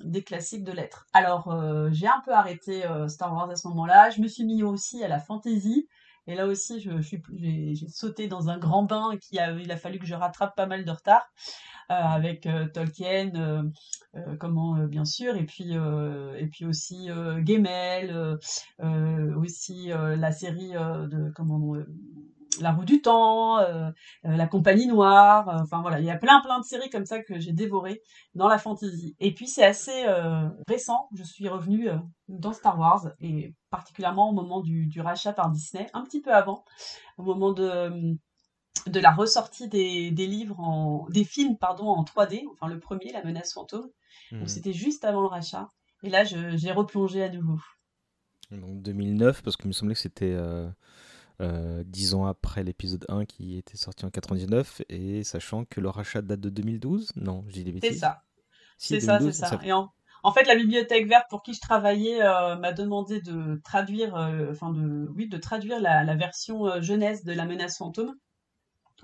[0.03, 1.07] des classiques de lettres.
[1.13, 1.55] Alors
[1.93, 4.11] j'ai un peu arrêté Star Wars à ce moment-là.
[4.11, 5.89] Je me suis mis aussi à la fantasy
[6.27, 9.99] et là aussi, je, j'ai, sauté dans un grand bain qui a, il a fallu
[9.99, 11.31] que je rattrape pas mal de retard
[11.91, 17.09] euh, avec euh, Tolkien, euh, comment bien sûr, et puis et puis aussi
[17.45, 18.39] Gemmel,
[19.37, 21.77] aussi la série de comment
[22.61, 23.91] la roue du temps, euh,
[24.25, 27.07] euh, la compagnie noire, euh, enfin voilà, il y a plein plein de séries comme
[27.07, 28.03] ça que j'ai dévorées
[28.35, 29.17] dans la fantasy.
[29.21, 30.05] Et puis c'est assez
[30.69, 31.89] récent, je suis revenue
[32.29, 36.33] dans Star Wars et particulièrement au moment du, du rachat par Disney, un petit peu
[36.33, 36.65] avant,
[37.19, 38.17] au moment de
[38.87, 43.13] de la ressortie des, des livres en des films pardon en 3D, enfin le premier,
[43.13, 43.89] La menace fantôme.
[44.33, 44.41] Mhm.
[44.41, 45.69] Donc c'était juste avant le rachat.
[46.03, 47.59] Et là, j'ai replongé à nouveau.
[48.51, 50.69] Donc 2009, parce qu'il me semblait que c'était euh,
[51.41, 55.89] euh, 10 ans après l'épisode 1 qui était sorti en 99, et sachant que le
[55.89, 57.93] rachat date de 2012 Non, dis des bêtises.
[57.93, 58.23] C'est ça.
[58.79, 59.61] Si, c'est ça, c'est 2012, ça.
[59.65, 59.91] Et en,
[60.23, 64.51] en fait, la bibliothèque verte pour qui je travaillais euh, m'a demandé de traduire, euh,
[64.51, 68.15] enfin de, oui, de traduire la, la version jeunesse de La Menace Fantôme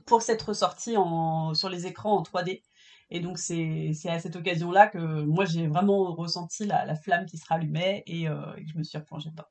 [0.07, 2.63] pour cette ressortie en, sur les écrans en 3D.
[3.11, 7.27] Et donc c'est c'est à cette occasion-là que moi j'ai vraiment ressenti la, la flamme
[7.27, 9.49] qui se rallumait et, euh, et que je me suis replongée dedans.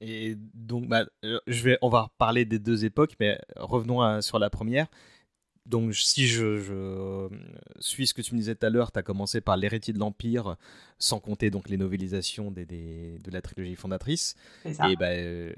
[0.00, 4.22] Et donc, bah, euh, je vais, on va reparler des deux époques, mais revenons à-
[4.22, 4.86] sur la première.
[5.66, 7.28] Donc, si je, je, euh,
[7.80, 9.98] suis ce que tu me disais tout à l'heure, tu as commencé par L'héritier de
[9.98, 10.56] l'Empire,
[10.98, 14.34] sans compter donc les novélisations des, des- de la trilogie fondatrice.
[14.72, 14.90] Ça.
[14.90, 15.52] Et bah, euh,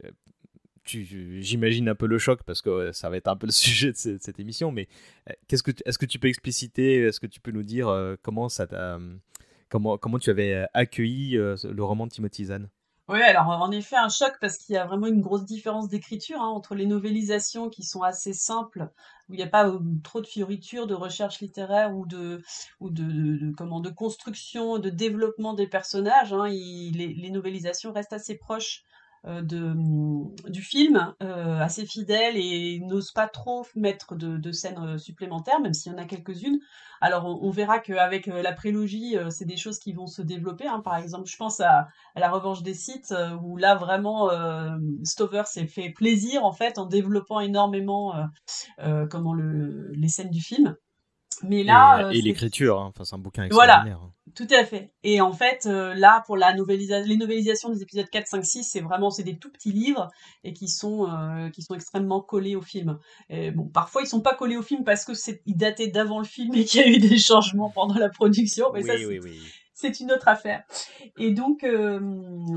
[0.85, 3.97] j'imagine un peu le choc parce que ça va être un peu le sujet de
[3.97, 4.73] cette, cette émission.
[4.73, 4.89] Mais
[5.49, 7.89] qu'est-ce que, est-ce que tu peux expliciter, est-ce que tu peux nous dire
[8.23, 8.67] comment ça
[9.69, 12.69] comment, comment tu avais accueilli le roman de Timothy Zahn?
[13.09, 16.41] Oui, alors en effet un choc parce qu'il y a vraiment une grosse différence d'écriture
[16.41, 18.89] hein, entre les novélisations qui sont assez simples,
[19.29, 22.43] où il n'y a pas euh, trop de fioritures, de recherche littéraire ou de
[22.81, 26.33] ou de, comment de construction, de développement des personnages.
[26.33, 26.47] hein.
[26.49, 28.85] Les, novélisations restent assez proches
[29.25, 29.75] de,
[30.51, 35.75] du film, euh, assez fidèle et n'ose pas trop mettre de, scènes euh, supplémentaires, même
[35.75, 36.59] s'il y en a quelques-unes.
[37.01, 40.23] Alors on, on verra qu'avec euh, la prélogie, euh, c'est des choses qui vont se
[40.23, 40.67] développer.
[40.67, 40.81] hein.
[40.85, 45.43] Par exemple, je pense à, la revanche des sites, euh, où là vraiment euh, Stover
[45.47, 48.25] s'est fait plaisir en fait en développant énormément euh,
[48.81, 50.77] euh, comment le, les scènes du film.
[51.43, 52.93] Mais là, et, euh, et c'est- l'écriture, hein.
[52.95, 54.01] enfin, c'est un bouquin voilà, extraordinaire.
[54.03, 54.13] hein.
[54.35, 54.93] tout à fait.
[55.03, 58.81] Et en fait, euh, là, pour la les novélisations des épisodes 4, 5, 6, c'est
[58.81, 60.11] vraiment c'est des tout petits livres
[60.45, 62.99] et qui sont euh, qui sont extrêmement collés au film.
[63.29, 66.19] Et bon, parfois ils sont pas collés au film parce que c'est ils dataient d'avant
[66.19, 68.67] le film et qu'il y a eu des changements pendant la production.
[68.73, 69.39] Mais ça, Oui, c'est- oui, oui.
[69.83, 70.63] C'est une autre affaire.
[71.19, 71.99] Et donc, euh,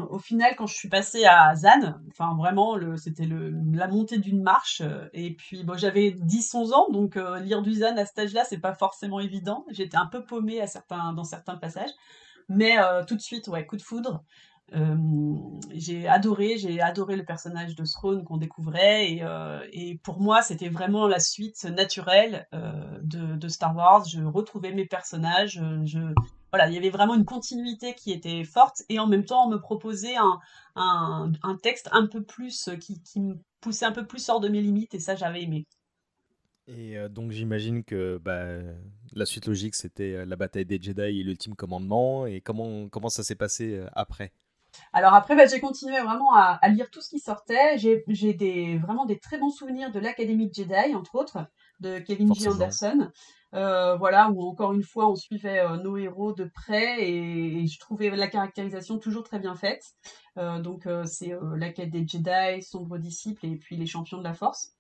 [0.10, 4.82] au final, quand je suis passée à Zan, enfin vraiment, c'était la montée d'une marche.
[4.82, 8.44] euh, Et puis, bon, j'avais 10-11 ans, donc euh, lire du Zan à cet âge-là,
[8.48, 9.66] c'est pas forcément évident.
[9.72, 11.90] J'étais un peu paumée à certains, dans certains passages.
[12.48, 12.76] Mais
[13.08, 14.24] tout de suite, ouais, coup de foudre.
[15.74, 19.20] J'ai adoré, j'ai adoré le personnage de Throne qu'on découvrait
[19.72, 22.48] et, pour moi c'était vraiment la suite naturelle
[23.02, 24.06] de, de Star Wars.
[24.06, 26.14] Je retrouvais mes personnages, je
[26.56, 29.50] voilà, il y avait vraiment une continuité qui était forte et en même temps on
[29.50, 30.40] me proposait un,
[30.78, 34.40] un, un texte un peu plus euh, qui, qui me poussait un peu plus hors
[34.40, 35.68] de mes limites et ça j'avais aimé.
[36.68, 38.46] Et euh, donc j'imagine que bah,
[39.12, 42.26] la suite logique c'était euh, la bataille des Jedi et l'ultime commandement.
[42.26, 44.32] Et comment, comment ça s'est passé après?
[44.94, 47.78] Alors après, bah, j'ai continué vraiment à, à lire tout ce qui sortait.
[47.78, 51.46] J'ai des, vraiment des très bons souvenirs de l'Académie Jedi, entre autres,
[51.80, 52.46] de Kevin G.
[52.46, 52.56] Forcément.
[52.56, 53.12] Anderson.
[53.56, 57.80] Euh, voilà, où encore une fois, on suivait euh, nos héros de près et, je
[57.80, 59.84] trouvais la caractérisation toujours très bien faite.
[60.38, 64.34] Euh, donc c'est la quête des Jedi, Sombre Disciple et puis les champions de la
[64.34, 64.74] Force.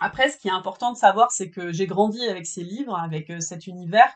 [0.00, 3.30] Après, ce qui est important de savoir, c'est que j'ai grandi avec ces livres, avec
[3.40, 4.12] cet univers.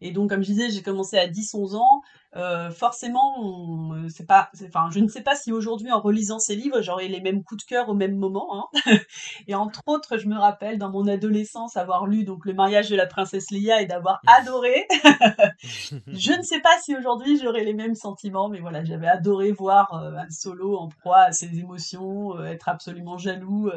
[0.00, 2.02] Et donc, comme je disais, j'ai commencé à 10-11 ans.
[2.36, 6.54] Euh, forcément, euh, c'est pas, enfin, je ne sais pas si aujourd'hui, en relisant ces
[6.54, 8.68] livres, j'aurais les mêmes coups de cœur au même moment.
[8.74, 8.98] hein.
[9.48, 12.96] et entre autres, je me rappelle dans mon adolescence avoir lu donc le mariage de
[12.96, 14.86] la princesse Leia et d'avoir adoré.
[15.62, 19.94] je ne sais pas si aujourd'hui j'aurais les mêmes sentiments, mais voilà, j'avais adoré voir
[19.94, 23.70] euh, Han Solo en proie à ses émotions, euh, être absolument jaloux.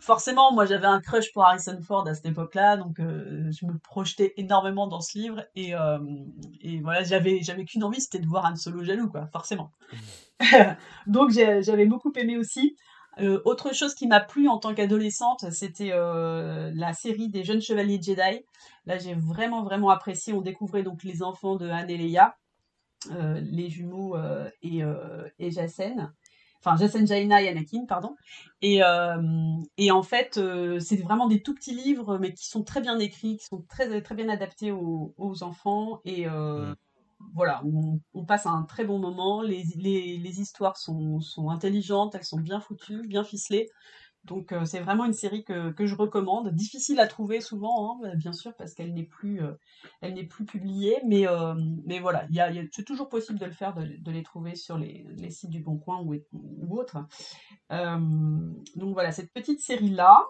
[0.00, 4.32] forcément, moi j'avais un crush pour Harrison Ford à cette époque-là, donc je me projetais
[4.36, 5.98] énormément dans ce livre et, euh,
[6.60, 9.72] et voilà, j'avais qu'une envie, c'était de voir un solo jaloux, quoi, forcément.
[11.06, 12.76] donc j'avais beaucoup aimé aussi.
[13.18, 17.60] Euh, autre chose qui m'a plu en tant qu'adolescente, c'était euh, la série des jeunes
[17.60, 18.44] chevaliers Jedi.
[18.86, 20.32] Là, j'ai vraiment vraiment apprécié.
[20.32, 22.36] On découvrait donc les enfants de Han et Leia,
[23.10, 24.16] les jumeaux
[24.62, 24.82] et,
[25.38, 26.12] et Jacen
[26.62, 28.16] enfin Jacen Jaina et Anakin, pardon.
[28.62, 29.16] Et, euh,
[29.78, 32.98] et en fait, euh, c'est vraiment des tout petits livres, mais qui sont très bien
[32.98, 36.00] écrits, qui sont très, très bien adaptés aux, aux enfants.
[36.04, 36.74] Et euh,
[37.34, 39.42] voilà, on, on passe un très bon moment.
[39.42, 43.68] Les, les, les histoires sont, sont intelligentes, elles sont bien foutues, bien ficelées.
[44.24, 46.54] Donc euh, c'est vraiment une série que, que je recommande.
[46.54, 49.54] Difficile à trouver souvent, hein, bien sûr, parce qu'elle n'est plus, euh,
[50.28, 50.98] plus publiée.
[51.06, 51.54] Mais, euh,
[51.86, 54.76] mais voilà, il y a, c'est toujours possible de le faire, de, les trouver sur
[54.76, 56.84] les, sites du Bon Coin ou, ou
[57.70, 60.26] donc voilà, cette petite série-là.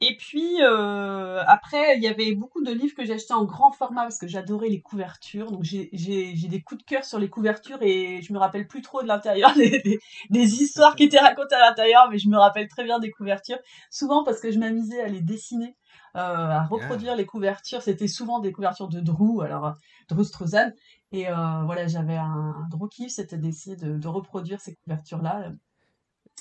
[0.00, 3.72] Et puis euh, après, il y avait beaucoup de livres que j'ai achetés en grand
[3.72, 5.50] format parce que j'adorais les couvertures.
[5.50, 9.02] Donc j'ai des coups de cœur sur les couvertures et je me rappelle plus trop
[9.02, 9.98] de l'intérieur des, des,
[10.30, 13.58] des histoires qui étaient racontées à l'intérieur, mais je me rappelle très bien des couvertures.
[13.90, 15.76] Souvent parce que je m'amusais à les dessiner,
[16.16, 17.82] euh, à reproduire les couvertures.
[17.82, 19.72] C'était souvent des couvertures de Drew, alors euh,
[20.08, 20.70] Drew Struzan.
[21.10, 21.34] Et euh,
[21.64, 25.50] voilà, j'avais un, un gros kiff, c'était d'essayer de, de reproduire ces couvertures-là.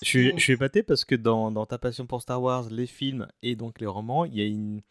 [0.04, 2.88] Je suis, je suis épaté parce que dans, dans ta passion pour Star Wars, les
[2.88, 4.82] films et donc les romans, il y a une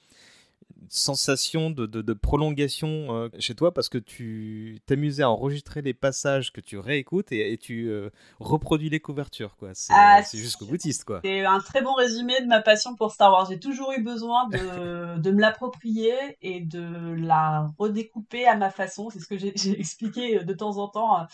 [0.89, 5.94] sensation de, de- de prolongation euh, chez toi parce que tu t'amusais à enregistrer les
[5.94, 9.57] passages que tu réécoutes et, et tu euh, reproduis les couvertures.
[9.57, 9.70] quoi.
[9.74, 11.05] C'est Ah, euh, jusqu'au boutiste.
[11.05, 11.20] quoi.
[11.24, 13.47] C'est un très bon résumé de ma passion pour Star Wars.
[13.51, 19.11] J'ai toujours eu besoin de, de me l'approprier et de la redécouper à ma façon.
[19.11, 21.24] C'est ce que j'ai expliqué de temps en temps euh,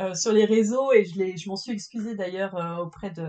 [0.00, 3.22] euh, sur les réseaux et je, l'ai- je m'en suis excusée d'ailleurs euh, auprès de,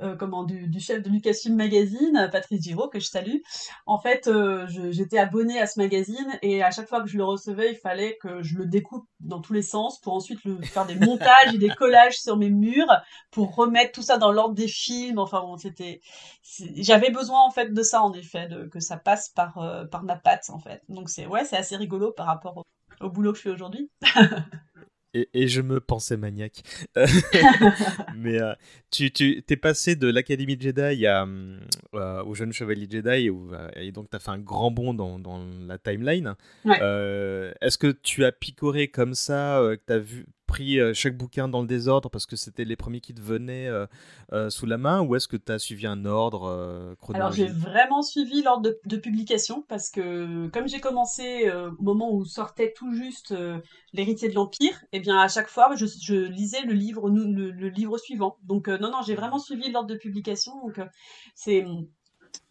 [0.00, 3.38] euh, comment, du, chef de Lucasfilm Magazine, Patrice Giraud, que je salue.
[3.86, 7.24] En fait, euh, j'étais abonnée à ce magazine et à chaque fois que je le
[7.24, 10.86] recevais, il fallait que je le découpe dans tous les sens pour ensuite le, faire
[10.86, 12.92] des montages et des collages sur mes murs
[13.30, 15.18] pour remettre tout ça dans l'ordre des films.
[15.18, 16.00] Enfin bon, c'était,
[16.76, 20.04] j'avais besoin en fait de ça en effet, de, que ça passe par, euh, par
[20.04, 20.82] ma patte en fait.
[20.88, 22.62] Donc c'est, ouais, c'est assez rigolo par rapport
[23.00, 23.90] au boulot que je fais aujourd'hui.
[25.18, 26.62] Et, et je me pensais maniaque.
[28.16, 28.54] Mais euh,
[28.90, 31.26] tu, tu t'es passé de l'Académie Jedi à,
[31.94, 34.70] euh, au jeune chevalier Jedi et, où, euh, et donc tu as fait un grand
[34.70, 36.34] bond dans, dans la timeline.
[36.64, 36.78] Ouais.
[36.82, 41.16] Euh, Est-ce que tu as picoré comme ça, que tu as vu pris euh, chaque
[41.16, 43.86] bouquin dans le désordre parce que c'était les premiers qui te venaient euh,
[44.32, 47.46] euh, sous la main ou est-ce que tu as suivi un ordre euh, Alors j'ai
[47.46, 47.48] chronologique?
[47.48, 52.72] vraiment suivi l'ordre de, de publication parce que comme j'ai commencé au moment où sortait
[52.76, 53.34] tout juste
[53.94, 57.68] l'héritier de l'Empire, et bien à chaque fois je, je lisais le livre le, le
[57.68, 58.36] livre suivant.
[58.42, 60.52] Donc non non j'ai vraiment suivi l'ordre de publication.
[60.66, 60.80] Donc
[61.34, 61.64] c'est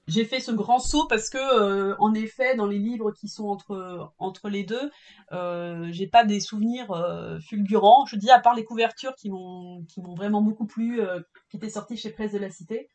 [0.07, 3.47] j'ai fait ce grand saut parce que euh, en effet dans les livres qui sont
[3.47, 4.89] entre entre les deux
[5.33, 8.05] euh, j'ai pas des souvenirs euh, fulgurants.
[8.05, 11.19] Je dis à part les couvertures qui m'ont qui m'ont vraiment beaucoup plu, euh,
[11.49, 12.89] qui étaient sorties chez Presse de la Cité.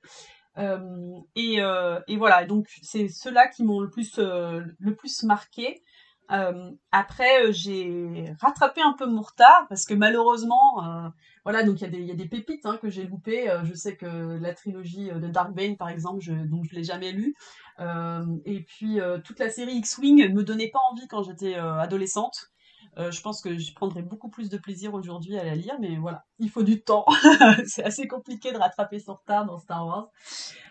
[1.35, 1.61] Et,
[2.09, 5.83] et voilà, donc c'est ceux-là qui m'ont le plus, le plus marqué.
[6.33, 11.09] Euh, après, euh, j'ai rattrapé un peu mon retard parce que malheureusement, euh,
[11.45, 13.55] voilà, donc il y, a des- pépites hein, que j'ai loupées.
[13.65, 17.35] Je sais que la trilogie de Darkbane, par exemple, je, donc je l'ai jamais lue.
[18.47, 22.52] Et puis toute la série X-Wing me donnait pas envie quand j'étais adolescente.
[22.99, 25.97] Euh, je pense que je prendrais beaucoup plus de plaisir aujourd'hui à la lire, mais
[25.97, 27.07] voilà, il faut du temps.
[27.67, 30.11] c'est assez compliqué de rattraper son retard dans Star Wars.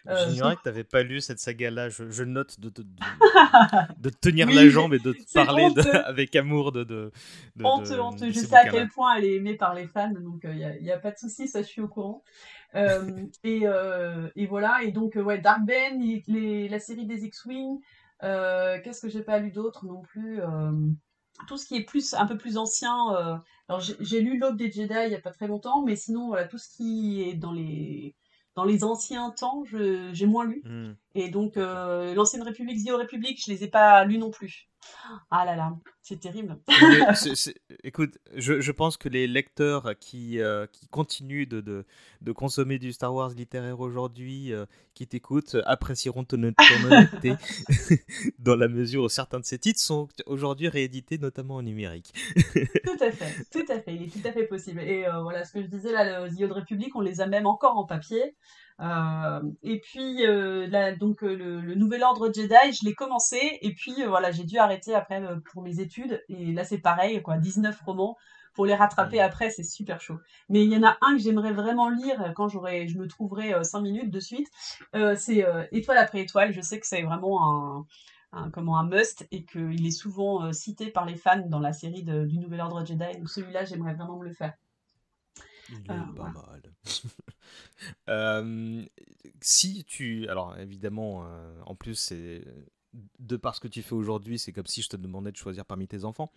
[0.08, 1.90] Euh, J'ignorais que tu n'avais pas lu cette saga-là.
[1.90, 2.88] Je, je note de, te- de,
[3.98, 5.68] de te tenir Oui, la jambe et de te parler
[6.06, 6.84] avec amour de.
[6.84, 7.12] de,
[7.64, 8.32] honteux, honteux.
[8.32, 11.00] Je sais à quel point elle est aimée par les fans, donc il n'y a,
[11.00, 12.24] pas de souci, ça je suis au courant.
[12.76, 17.06] Euh, et, euh, et voilà, et donc euh, ouais, Dark Ben, les, les- la série
[17.06, 17.80] des X-Wing,
[18.24, 20.72] euh, qu'est-ce que j'ai pas lu d'autre non plus euh,
[21.48, 23.16] tout ce qui est plus un peu plus ancien.
[23.16, 23.38] euh,
[24.00, 26.58] j'ai lu l'Aube des Jedi il y a pas très longtemps, mais sinon voilà tout
[26.58, 28.16] ce qui est dans les
[28.56, 30.62] dans les anciens temps, j'ai moins lu.
[30.66, 30.94] Hmm.
[31.14, 34.68] Et donc euh, l'ancienne République, Old Republic, je les ai pas lus non plus.
[35.30, 36.58] Ah là là, c'est terrible.
[37.84, 41.86] Écoute, je, je pense que les lecteurs qui, euh, qui continuent de, de,
[42.22, 44.66] de consommer du Star Wars littéraire aujourd'hui, euh,
[44.96, 47.36] qui t'écoutent, apprécieront ton, ton honnêteté
[48.40, 52.14] dans la mesure où certains de ces titres sont aujourd'hui réédités, notamment en numérique.
[52.84, 54.80] Tout à fait, tout à fait, il est tout à fait possible.
[54.80, 57.46] Et voilà ce que je disais là, le The Old Republic, on les a même
[57.46, 58.36] encore en papier.
[58.82, 63.60] Euh, et puis euh, là, donc euh, le, le Nouvel Ordre Jedi, je l'ai commencé
[63.62, 66.24] et puis euh, voilà, j'ai dû arrêter après euh, pour mes études.
[66.30, 68.18] Et là c'est pareil, quoi, 19 romans.
[68.54, 70.18] Pour les rattraper après, c'est super chaud.
[70.50, 73.64] Mais il y en a un que j'aimerais vraiment lire quand j'aurai, je me trouverai
[73.64, 74.48] 5 minutes de suite.
[74.96, 76.52] Euh, c'est euh, Étoile après étoile.
[76.52, 77.86] Je sais que c'est vraiment un,
[78.34, 81.72] un- comment un must et qu'il est souvent euh, cité par les fans dans la
[81.74, 83.18] série de- du Nouvel Ordre Jedi.
[83.18, 84.54] Donc celui-là, j'aimerais vraiment me le faire.
[85.72, 86.34] Il est Euh, pas voilà.
[86.34, 86.62] mal.
[88.10, 88.84] Euh,
[89.42, 90.28] si tu.
[90.28, 92.44] Alors, évidemment, euh, en plus, c'est.
[93.20, 95.66] De par ce que tu fais aujourd'hui, c'est comme si je te demandais de choisir
[95.66, 96.30] parmi tes enfants.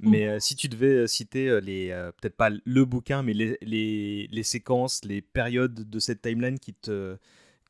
[0.00, 1.90] Mais euh, si tu devais citer les.
[1.90, 6.58] euh, Peut-être pas le bouquin, mais les, les, les séquences, les périodes de cette timeline
[6.58, 7.16] qui te,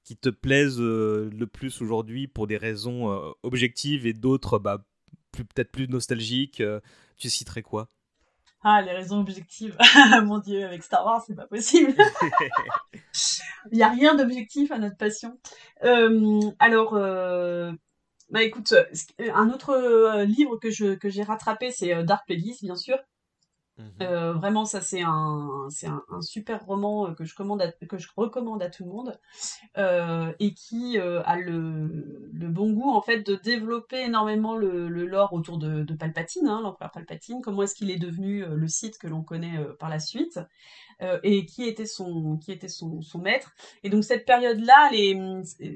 [0.04, 3.08] qui te plaisent euh, le plus aujourd'hui pour des raisons
[3.42, 4.86] objectives et d'autres bah,
[5.32, 6.62] plus- peut-être plus nostalgiques,
[7.18, 7.88] tu citerais quoi?
[8.62, 9.76] Ah, les raisons objectives.
[10.24, 11.94] Mon Dieu, avec Star Wars, c'est pas possible.
[13.72, 15.38] Il n'y a rien d'objectif à notre passion.
[15.84, 17.72] Euh, alors, euh,
[18.30, 18.74] bah écoute,
[19.18, 22.98] un autre euh, livre que je que j'ai rattrapé, c'est Dark Plagueis, bien sûr.
[24.00, 28.08] Euh, vraiment, ça c'est un, c'est un, super roman euh, que je, commande que je
[28.16, 29.18] recommande à tout le monde
[29.78, 34.88] euh, et qui euh, a le, le bon goût en fait de développer énormément le,
[34.88, 39.06] lore autour de, Palpatine, hein, l'empereur Palpatine, comment est-ce qu'il est devenu le Sith que
[39.06, 40.40] l'on connaît par la suite
[41.22, 43.54] et qui était son qui était son, maître.
[43.82, 44.90] Et donc cette période-là,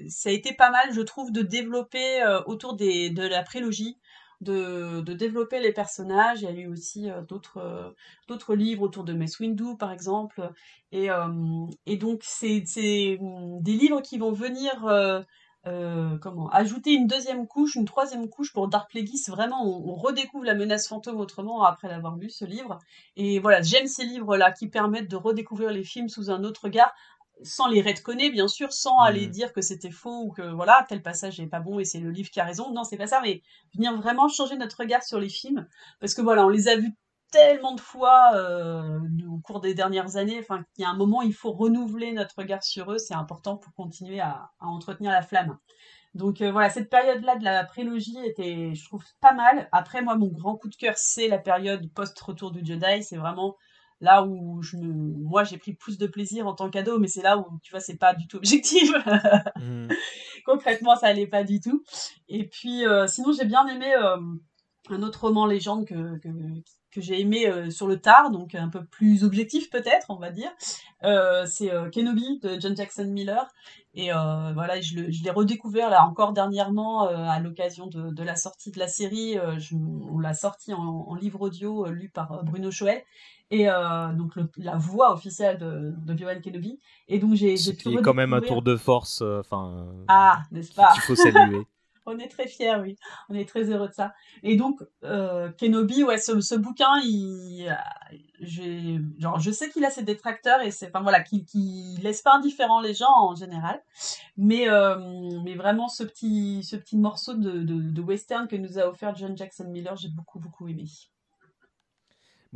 [0.09, 3.98] ça a été pas mal, je trouve, de développer autour des, de la prélogie
[4.45, 6.43] de, développer les personnages.
[6.43, 7.91] Il y a eu aussi euh, d'autres euh,
[8.29, 10.51] d'autres livres autour de Mace Windu, par exemple.
[10.93, 14.73] Et, euh, et donc, c'est c'est, hum, des livres qui vont venir
[16.21, 19.19] comment ajouter une deuxième couche, une troisième couche pour Dark Plagueis.
[19.29, 22.79] Vraiment, on, on redécouvre la menace fantôme autrement après l'avoir lu ce livre.
[23.16, 26.93] Et voilà, j'aime ces livres-là qui permettent de redécouvrir les films sous un autre regard
[27.43, 31.02] sans les redconner bien sûr, sans aller dire que c'était faux ou que voilà tel
[31.02, 32.73] passage n'est pas bon et c'est le livre qui a raison.
[32.73, 33.43] Non, c'est pas ça, mais
[33.74, 35.66] venir vraiment changer notre regard sur les films
[36.01, 36.94] parce que voilà, on les a vus
[37.31, 40.39] tellement de fois euh, au cours des dernières années.
[40.39, 42.98] Enfin, qu'il y a un moment, il faut renouveler notre regard sur eux.
[42.98, 45.59] C'est important pour continuer à, à entretenir la flamme.
[46.15, 49.69] Donc euh, voilà, cette période-là de la prélogie était, je trouve, pas mal.
[49.73, 53.02] Après, moi, mon grand coup de cœur, c'est la période post-retour du Jedi.
[53.02, 53.56] C'est vraiment
[54.05, 54.93] là où je me...
[55.24, 57.81] moi j'ai pris plus de plaisir en tant qu'ado, mais c'est là où tu vois
[57.81, 58.93] c'est pas du tout objectif.
[60.44, 61.82] Concrètement, ça allait pas du tout.
[62.28, 64.16] Et puis euh, sinon j'ai bien aimé euh,
[64.90, 66.28] un autre roman légende que, que,
[66.94, 70.31] que j'ai aimé euh, sur le tard, donc un peu plus objectif peut-être, on va
[70.31, 70.51] dire.
[71.02, 73.52] Euh, c'est euh, Kenobi de John Jackson Miller.
[73.97, 78.78] Et voilà, je, l'ai redécouvert là encore dernièrement à l'occasion de, de la sortie de
[78.81, 79.36] la série.
[79.59, 83.01] Je- on l'a sorti en, en livre audio lu par Bruno Choel.
[83.51, 86.81] Et euh, donc le- la voix officielle de, de Obi-Wan Kenobi.
[87.09, 90.43] Et donc j'ai Ce qui est quand même un tour de force, euh, enfin, Ah,
[90.51, 91.62] n'est-ce pas qu'il faut saluer.
[92.07, 92.97] On est très fiers, oui.
[93.31, 94.12] On est très heureux de ça.
[94.43, 97.66] Et donc, euh, Kenobi, ouais, ce, ce bouquin, il,
[98.43, 102.21] euh, genre, je sais qu'il a ses détracteurs et c'est, enfin voilà, qui, qui laisse
[102.21, 103.83] pas indifférent les gens en général.
[104.37, 104.99] Mais, euh,
[105.45, 109.15] mais vraiment, ce petit, ce petit morceau de, de, de western que nous a offert
[109.16, 110.85] John Jackson Miller, j'ai beaucoup, beaucoup aimé.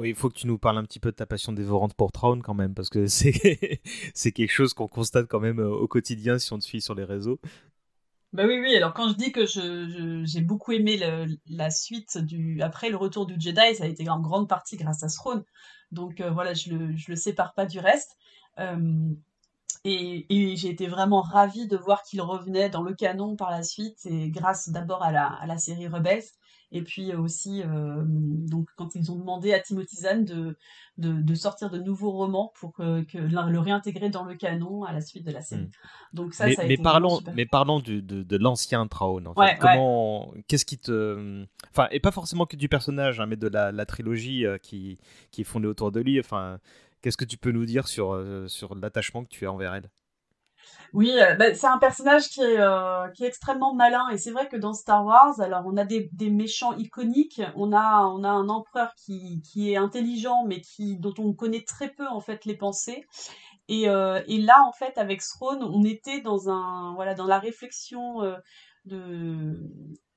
[0.04, 2.40] Il faut que tu nous parles un petit peu de ta passion dévorante pour Traun
[2.40, 3.32] quand même, parce que c'est
[4.32, 7.04] quelque chose qu'on constate quand même euh, au quotidien si on te suit sur les
[7.04, 7.40] réseaux.
[8.32, 8.76] Bah oui, oui.
[8.76, 9.46] Alors quand je dis que
[10.26, 11.00] j'ai beaucoup aimé
[11.48, 15.02] la suite du après le retour du Jedi, ça a été en grande partie grâce
[15.02, 15.44] à Throne.
[15.92, 18.18] Donc euh, voilà, je le le sépare pas du reste.
[18.58, 19.14] Euh,
[19.84, 20.26] et,
[20.56, 24.28] j'ai été vraiment ravie de voir qu'il revenait dans le canon par la suite, et
[24.30, 26.24] grâce d'abord à la série Rebels,
[26.70, 30.57] et puis aussi euh, donc quand ils ont demandé à Timothy Zahn de,
[30.99, 34.93] de, de sortir de nouveaux romans pour que, que le réintégrer dans le canon à
[34.93, 35.70] la suite de la série.
[36.12, 37.35] Donc ça, mais, ça a mais été vraiment parlons, super.
[37.35, 39.27] mais parlons du- de, de l'ancien Traun.
[39.27, 39.40] En fait.
[39.40, 39.59] Ouais, ouais.
[39.59, 43.73] Comment, qu'est-ce qui te, enfin, et pas forcément que du personnage, hein, mais de la,
[43.73, 44.99] la trilogie euh, qui,
[45.31, 46.19] qui est fondée autour de lui.
[46.20, 46.59] Enfin,
[47.03, 49.90] qu'est-ce que tu peux nous dire sur, euh, sur l'attachement que tu as envers elle?
[50.95, 54.31] Oui, euh, bah, c'est un personnage qui est, euh, qui est extrêmement malin et c'est
[54.31, 58.24] vrai que dans Star Wars, alors on a des, des méchants iconiques, on a, on
[58.24, 62.20] a un empereur qui, qui est intelligent mais qui, dont on connaît très peu en
[62.20, 63.05] fait les pensées.
[63.69, 67.39] Et, euh, et là en fait avec Throne, on était dans un, voilà, dans la
[67.39, 68.23] réflexion
[68.86, 69.61] de,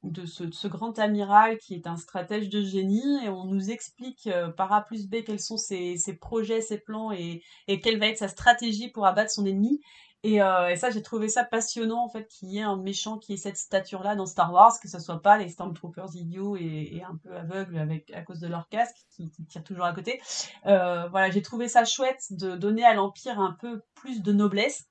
[0.03, 4.29] de ce, ce grand amiral qui est un stratège de génie et on nous explique
[4.55, 8.07] par A plus B quels sont ses, ses projets, ses plans et, et quelle va
[8.07, 9.81] être sa stratégie pour abattre son ennemi.
[10.23, 13.17] Et, euh, et ça, j'ai trouvé ça passionnant, en fait, qu'il y ait un méchant
[13.17, 16.89] qui ait cette stature-là dans Star Wars, que ce soit pas les Stormtroopers idiots et,
[16.93, 19.93] et un peu aveugles avec, à cause de leur casque, qui, qui tirent toujours à
[19.93, 20.21] côté.
[20.67, 24.85] Euh, voilà, j'ai trouvé ça chouette de donner à l'Empire un peu plus de noblesse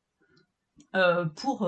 [0.97, 1.59] euh, pour,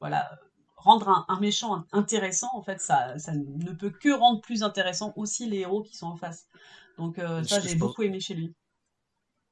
[0.00, 0.28] voilà,
[0.74, 2.48] rendre un, un méchant intéressant.
[2.54, 6.08] En fait, ça, ça ne peut que rendre plus intéressant aussi les héros qui sont
[6.08, 6.48] en face.
[6.98, 8.54] Donc ça, j'ai beaucoup aimé chez lui.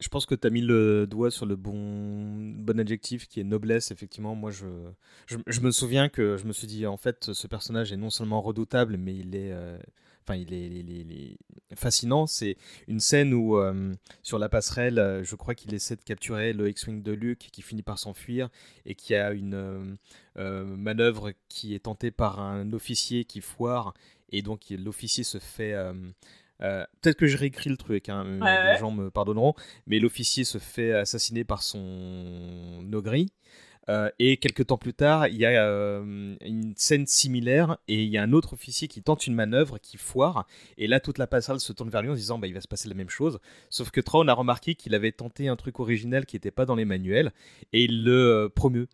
[0.01, 1.75] Je pense que tu as mis le doigt sur le bon,
[2.57, 3.91] bon adjectif qui est noblesse.
[3.91, 4.67] Effectivement, moi, je,
[5.27, 8.41] je, me souviens que je me suis dit, en fait, ce personnage est non seulement
[8.41, 9.79] redoutable, mais il est, euh,
[10.25, 11.37] enfin, il est, il est-
[11.77, 12.27] fascinant.
[12.27, 12.57] C'est
[12.89, 17.03] une scène où, euh, sur la passerelle, je crois qu'il essaie de capturer le X-Wing
[17.03, 18.49] de Luke qui finit par s'enfuir
[18.87, 19.99] et qui a une
[20.39, 23.95] euh, manœuvre qui est tentée par un officier qui foire
[24.33, 25.75] et donc l'officier se fait.
[26.63, 28.79] Euh, Peut-être que je réécris le truc, hein, Ouais, les ouais.
[28.79, 29.55] gens me pardonneront,
[29.87, 33.29] mais l'officier se fait assassiner par son ogri.
[33.89, 38.09] Euh, et quelques temps plus tard, il y a euh, une scène similaire et il
[38.09, 40.47] y a un autre officier qui tente une manœuvre qui foire.
[40.77, 42.61] Et là, toute la passerelle se tourne vers lui en se disant bah, il va
[42.61, 43.41] se passer la même chose.
[43.69, 46.77] Sauf que Traun a remarqué qu'il avait tenté un truc original qui n'était pas dans
[46.77, 47.33] les manuels
[47.73, 48.87] et il le euh, promeut.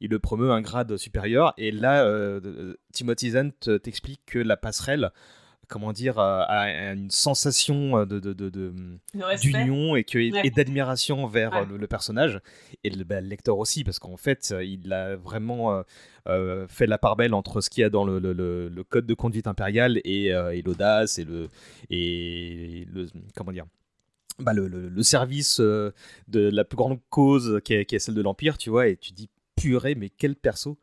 [0.00, 1.54] Il le promeut un grade supérieur.
[1.56, 5.10] Et là, euh, Timothy Zahn t'explique que la passerelle
[5.68, 8.18] comment dire, euh, a une sensation euh, de,
[9.40, 10.40] d'union et, que, Ouais.
[10.44, 11.58] et d'admiration vers Ouais.
[11.62, 12.40] euh, le, le personnage
[12.82, 15.82] et le, bah, le lecteur aussi parce qu'en fait il a vraiment
[16.28, 19.46] euh, fait la part belle entre ce qu'il y a dans le, code de conduite
[19.46, 21.48] impérial et, euh, et l'audace et le
[21.90, 23.66] et le comment dire
[24.38, 25.92] bah, le, service de
[26.32, 29.12] la plus grande cause qui est, qui est celle de l'empire tu vois et tu
[29.12, 30.78] dis purée mais quel perso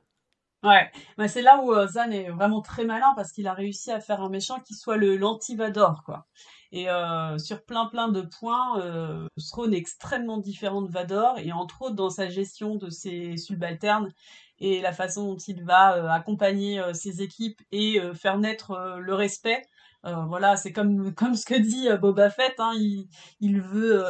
[0.64, 3.92] Ouais, bah, c'est là où euh, Zan est vraiment très malin parce qu'il a réussi
[3.92, 6.28] à faire un méchant qui soit le l'anti-Vador, quoi.
[6.72, 11.52] Et euh, sur plein plein de points, euh, Throne est extrêmement différent de Vador et
[11.52, 14.10] entre autres dans sa gestion de ses subalternes
[14.60, 19.64] et la façon dont il va euh, accompagner ses équipes et faire naître le respect.
[20.04, 23.08] Voilà, c'est comme comme ce que dit Boba Fett, hein, il,
[23.40, 24.04] il veut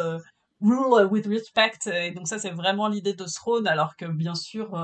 [0.62, 4.76] rule with respect et donc ça c'est vraiment l'idée de Throne alors que bien sûr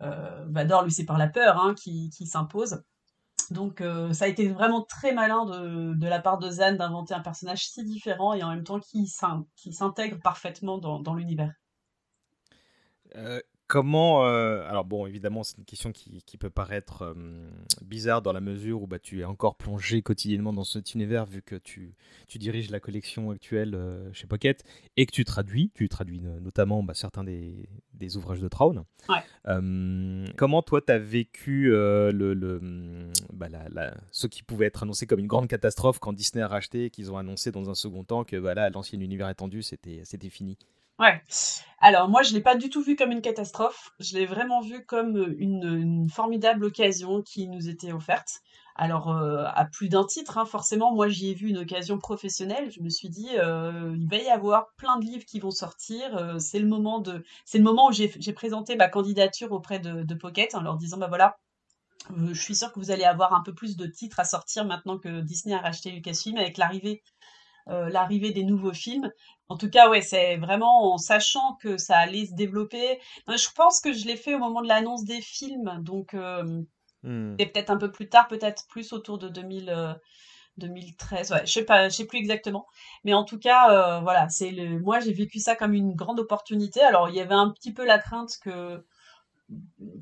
[0.00, 2.82] Vador, lui, c'est par la peur hein, qui, s'impose.
[3.50, 7.20] Donc, euh, ça a été vraiment très malin de, la part de Zan d'inventer un
[7.20, 11.52] personnage si différent et en même temps qui s'in- qui s'intègre parfaitement dans, dans l'univers.
[13.14, 17.14] Euh, Comment euh, alors bon évidemment c'est une question qui, qui peut paraître euh,
[17.84, 21.42] bizarre dans la mesure où bah, tu es encore plongé quotidiennement dans cet univers vu
[21.42, 21.96] que tu,
[22.28, 24.62] tu diriges la collection actuelle euh, chez Pocket
[24.96, 28.84] et que tu traduis tu traduis no- notamment bah, certains des, des ouvrages de Traun.
[29.08, 29.16] Ouais.
[30.36, 34.84] Comment toi tu as vécu le, le, hum, bah, la- la- ce qui pouvait être
[34.84, 37.74] annoncé comme une grande catastrophe quand Disney a racheté et qu'ils ont annoncé dans un
[37.74, 40.56] second temps que voilà l'ancien univers étendu c'était c'était fini?
[40.98, 41.20] Ouais.
[41.78, 43.90] Alors moi, je l'ai pas du tout vu comme une catastrophe.
[44.00, 48.40] Je l'ai vraiment vu comme euh, une, formidable occasion qui nous était offerte.
[48.76, 50.94] Alors euh, à plus d'un titre, hein, forcément.
[50.94, 52.70] Moi, j'y ai vu une occasion professionnelle.
[52.70, 56.36] Je me suis dit, euh, il va y avoir plein de livres qui vont sortir.
[56.40, 60.14] c'est le moment de, c'est le moment où j'ai présenté ma candidature auprès de, de
[60.14, 61.36] Pocket en leur disant, bah voilà.
[62.16, 64.96] Je suis sûre que vous allez avoir un peu plus de titres à sortir maintenant
[64.98, 67.02] que Disney a racheté Lucasfilm avec l'arrivée
[67.66, 69.10] l'arrivée des nouveaux films.
[69.48, 72.98] En tout cas, ouais, c'est vraiment en sachant que ça allait se développer.
[73.28, 76.62] Non, Je pense que je l'ai fait au moment de l'annonce des films, donc euh,
[77.06, 77.36] Hmm.
[77.38, 79.94] et peut-être un peu plus tard, peut-être plus autour de 2000, euh,
[80.56, 81.32] 2013.
[81.32, 82.66] Ouais, je sais pas, je sais plus exactement.
[83.04, 84.80] Mais en tout cas, euh, voilà, c'est le.
[84.80, 86.80] Moi, j'ai vécu ça comme une grande opportunité.
[86.82, 88.84] Alors, il y avait un petit peu la crainte que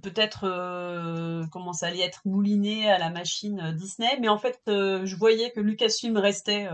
[0.03, 4.61] peut-être euh, comment ça allait être mouliné à la machine euh, Disney, mais en fait,
[4.69, 6.69] euh, je voyais que Lucasfilm restait.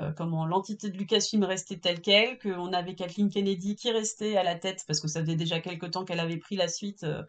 [0.00, 4.42] Euh, comment l'entité de Lucasfilm restait telle quelle, qu'on avait Kathleen Kennedy qui restait à
[4.42, 7.22] la tête parce que ça faisait déjà quelque temps qu'elle avait pris la suite euh,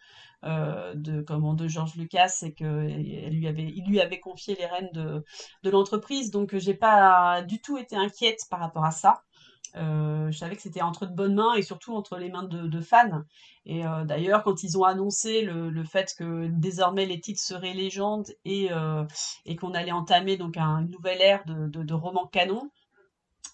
[0.46, 4.66] euh, de comment de George Lucas et elle lui avait il lui avait confié les
[4.66, 5.24] rênes de
[5.64, 9.24] de l'entreprise donc j'ai pas du tout été inquiète par rapport à ça.
[9.78, 12.82] Euh, je savais que c'était entre de bonnes mains et surtout entre les mains de,
[12.82, 13.24] fans.
[13.66, 18.28] Et euh, d'ailleurs, quand ils ont annoncé le, fait que désormais les titres seraient légendes
[18.46, 19.04] et, euh,
[19.46, 22.70] et qu'on allait entamer donc un- une nouvelle ère de, de, romans canon,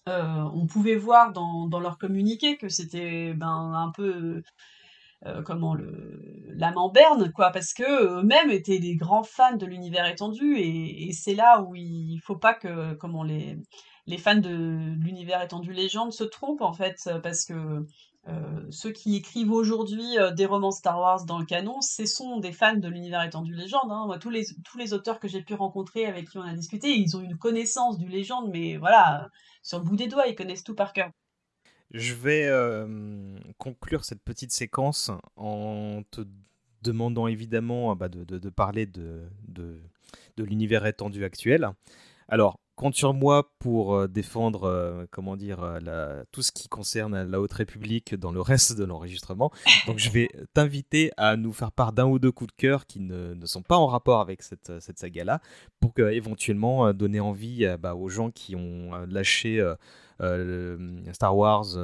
[0.08, 4.44] on pouvait voir dans, leur communiqué que c'était ben, un peu
[5.28, 11.08] euh, comment le quoi parce que eux-mêmes étaient des grands fans de l'univers étendu et,
[11.08, 13.58] et c'est là où il faut pas que comment les
[14.12, 17.86] les fans de l'univers étendu légende se trompent en fait parce que
[18.28, 22.40] euh, ceux qui écrivent aujourd'hui euh, des romans Star Wars dans le canon, ce sont
[22.40, 23.90] des fans de l'univers étendu légende.
[23.90, 24.08] Hein.
[24.20, 27.38] Tous les, auteurs que j'ai pu rencontrer, avec qui on a discuté, ils ont une
[27.38, 29.30] connaissance du légende, mais voilà,
[29.64, 31.10] sur le bout des doigts, ils connaissent tout par cœur.
[31.90, 36.22] Je vais euh, conclure cette petite séquence en te
[36.84, 41.70] demandant évidemment bah, de, parler de, de l'univers étendu actuel.
[42.28, 47.30] Alors, compte sur moi pour euh, défendre euh, comment dire, euh, tout ce qui concerne
[47.30, 49.52] la Haute République dans le reste de l'enregistrement.
[49.86, 53.00] Donc, je vais t'inviter à nous faire part d'un ou deux coups de cœur qui
[53.00, 55.42] ne, ne sont pas en rapport avec cette, cette saga-là,
[55.80, 59.64] pour que, éventuellement donner envie bah, aux gens qui ont lâché
[61.12, 61.78] Star Wars.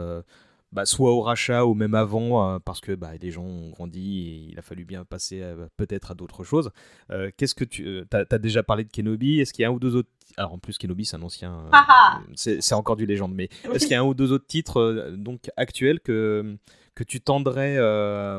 [0.71, 4.19] Bah, soit au rachat ou même avant, euh, parce que bah, les gens ont grandi
[4.19, 6.71] et il a fallu bien passer euh, peut-être à d'autres choses.
[7.11, 9.39] Euh, Qu'est-ce que tu t'as, t'as déjà parlé de Kenobi?
[9.39, 11.69] Est-ce qu'il y a un ou deux autres Alors en plus Kenobi c'est un ancien,
[11.71, 14.47] Ah ah c'est, encore du légende, mais est-ce qu'il y a un ou deux autres
[14.47, 16.57] titres donc actuels que
[16.95, 17.79] que tu tendrais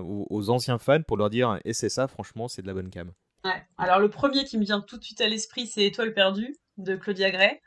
[0.01, 2.91] aux, aux anciens fans pour leur dire et c'est ça franchement c'est de la bonne
[2.91, 3.11] cam?
[3.45, 3.63] Ouais.
[3.79, 6.97] Alors le premier qui me vient tout de suite à l'esprit, c'est Étoile perdue de
[6.97, 7.61] Claudia Gray,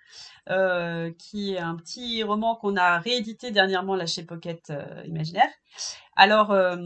[0.50, 5.50] euh, qui est un petit roman qu'on a réédité dernièrement là chez Pocket euh, Imaginaire.
[6.16, 6.78] Alors euh,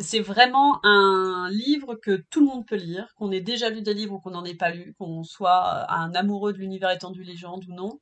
[0.00, 3.94] c'est vraiment un livre que tout le monde peut lire, qu'on ait déjà lu des
[3.94, 7.64] livres ou qu'on n'en ait pas lu, qu'on soit un amoureux de l'univers étendu légende
[7.68, 8.00] ou non.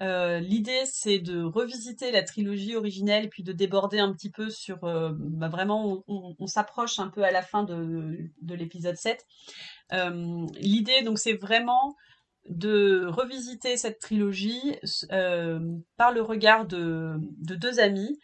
[0.00, 4.78] L'idée, c'est de revisiter la trilogie originelle, puis de déborder un petit peu sur...
[4.80, 9.24] bah, vraiment, on, s'approche un peu à la fin de, de l'épisode 7.
[9.92, 11.96] Euh, L'idée, donc, c'est vraiment
[12.48, 14.76] de revisiter cette trilogie
[15.12, 15.60] euh,
[15.96, 18.18] par le regard de, de deux amis,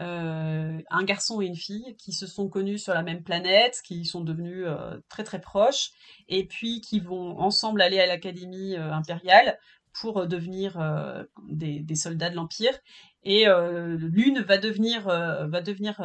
[0.00, 4.04] euh, un garçon et une fille, qui se sont connus sur la même planète, qui
[4.04, 5.90] sont devenus euh, très très proches,
[6.28, 9.58] et puis qui vont ensemble aller à l'académie euh, impériale
[9.92, 10.78] pour euh, devenir
[11.48, 12.78] des, des soldats de l'Empire.
[13.22, 16.00] Et l'une va devenir, va devenir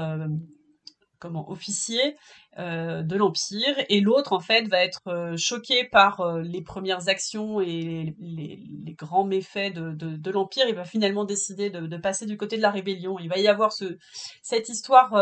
[1.33, 2.15] officier
[2.57, 7.09] euh, de l'Empire et l'autre en fait va être euh, choqué par euh, les premières
[7.09, 10.65] actions et les, grands méfaits de, de- l'Empire.
[10.69, 13.19] Il va finalement décider de, passer du côté de la rébellion.
[13.19, 13.97] Il va y avoir ce,
[14.41, 15.13] cette histoire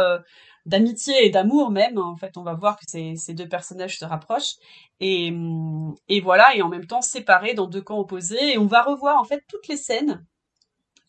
[0.68, 1.98] d'amitié et d'amour même.
[1.98, 4.56] En fait, on va voir que ces, ces deux personnages se rapprochent
[5.00, 8.54] et, hum, et voilà et en même temps séparés dans deux camps opposés.
[8.54, 10.24] Et on va revoir en fait toutes les scènes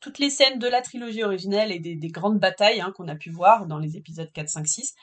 [0.05, 3.17] toutes les scènes de la trilogie originelle et des, des grandes batailles hein, qu'on a
[3.17, 4.95] pu voir dans les épisodes 4, 5, 6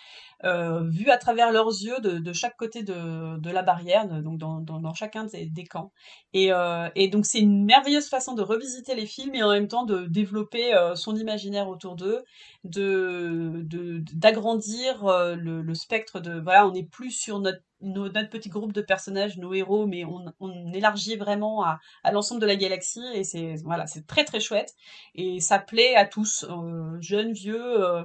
[0.44, 5.26] euh, vu à travers leurs yeux de, chaque côté de, la barrière, donc dans, chacun
[5.26, 5.91] des, des camps.
[6.34, 9.68] Et, euh, et donc c'est une merveilleuse façon de revisiter les films et en même
[9.68, 12.23] temps de développer euh, son imaginaire autour d'eux,
[12.64, 18.10] de de- d'agrandir euh, le, le spectre de voilà, on n'est plus sur notre nos-
[18.10, 22.41] notre petit groupe de personnages, nos héros, mais on, on élargit vraiment à, à l'ensemble
[22.41, 24.74] de la galaxie et c'est voilà, c'est très très chouette
[25.16, 28.03] et ça plaît à tous, euh, jeunes, vieux, euh,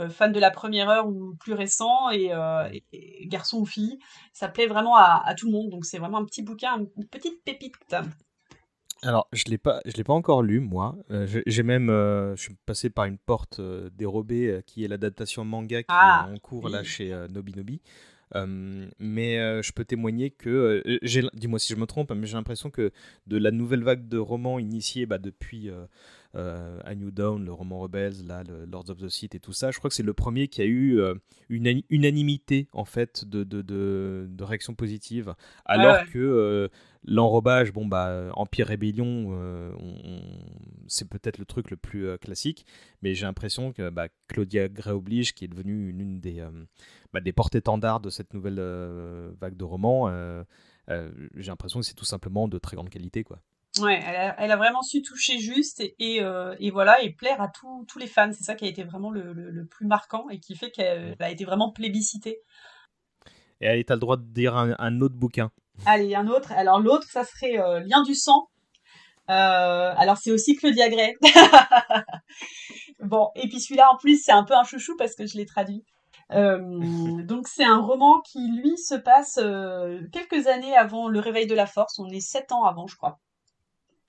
[0.00, 3.66] euh, fans de la première heure ou plus récents et, euh, et- et garçons ou
[3.66, 3.98] filles,
[4.32, 5.70] ça plaît vraiment à, à tout le monde.
[5.70, 7.76] Donc c'est vraiment un petit bouquin, une petite pépite.
[9.02, 10.96] Alors, je l'ai pas, je l'ai pas encore lu moi.
[11.10, 15.44] Euh, j'ai- même, euh, je suis passé par une porte euh, dérobée qui est l'adaptation
[15.44, 17.80] manga qui Ah, est en cours là chez Nobinobi.
[18.34, 20.82] Mais je peux témoigner que,
[21.34, 22.90] dis-moi si je me trompe, hein, mais j'ai l'impression que
[23.26, 25.70] de la nouvelle vague de romans initiés bah, depuis
[26.34, 29.52] euh, A New Dawn, le roman Rebels, là, le Lords of the Sith et tout
[29.52, 31.14] ça, je crois que c'est le premier qui a eu euh,
[31.48, 35.34] une ani- unanimité en fait de, de, de, de réactions positives,
[35.64, 36.06] alors ouais.
[36.12, 36.68] que euh,
[37.04, 40.38] l'enrobage, bon bah Empire Rébellion, euh, on- on-
[40.86, 42.66] c'est peut-être le truc le plus classique,
[43.02, 46.44] mais j'ai l'impression que bah, Claudia Gray oblige, qui est devenue l'une des,
[47.12, 48.60] bah, des porte-étendards de cette nouvelle
[49.40, 50.10] vague de romans,
[50.88, 53.40] j'ai l'impression que c'est tout simplement de très grande qualité quoi.
[53.80, 57.10] Ouais, elle a, elle a vraiment su toucher juste et, et, euh, et voilà et
[57.10, 58.30] plaire à tous les fans.
[58.32, 61.16] C'est ça qui a été vraiment le, le, le plus marquant et qui fait qu'elle
[61.20, 62.40] a été vraiment plébiscitée.
[63.60, 65.50] Et allez, t'as le droit de dire un, un autre bouquin.
[65.86, 66.52] Allez, un autre.
[66.52, 68.48] Alors l'autre, ça serait euh, Lien du sang.
[69.30, 71.14] Euh, alors c'est aussi Claudia Gray.
[73.00, 75.44] bon, et puis celui-là en plus c'est un peu un chouchou parce que je l'ai
[75.44, 75.84] traduit.
[76.32, 81.46] Euh, donc c'est un roman qui lui se passe euh, quelques années avant le réveil
[81.46, 81.98] de la force.
[81.98, 83.18] On est sept ans avant, je crois.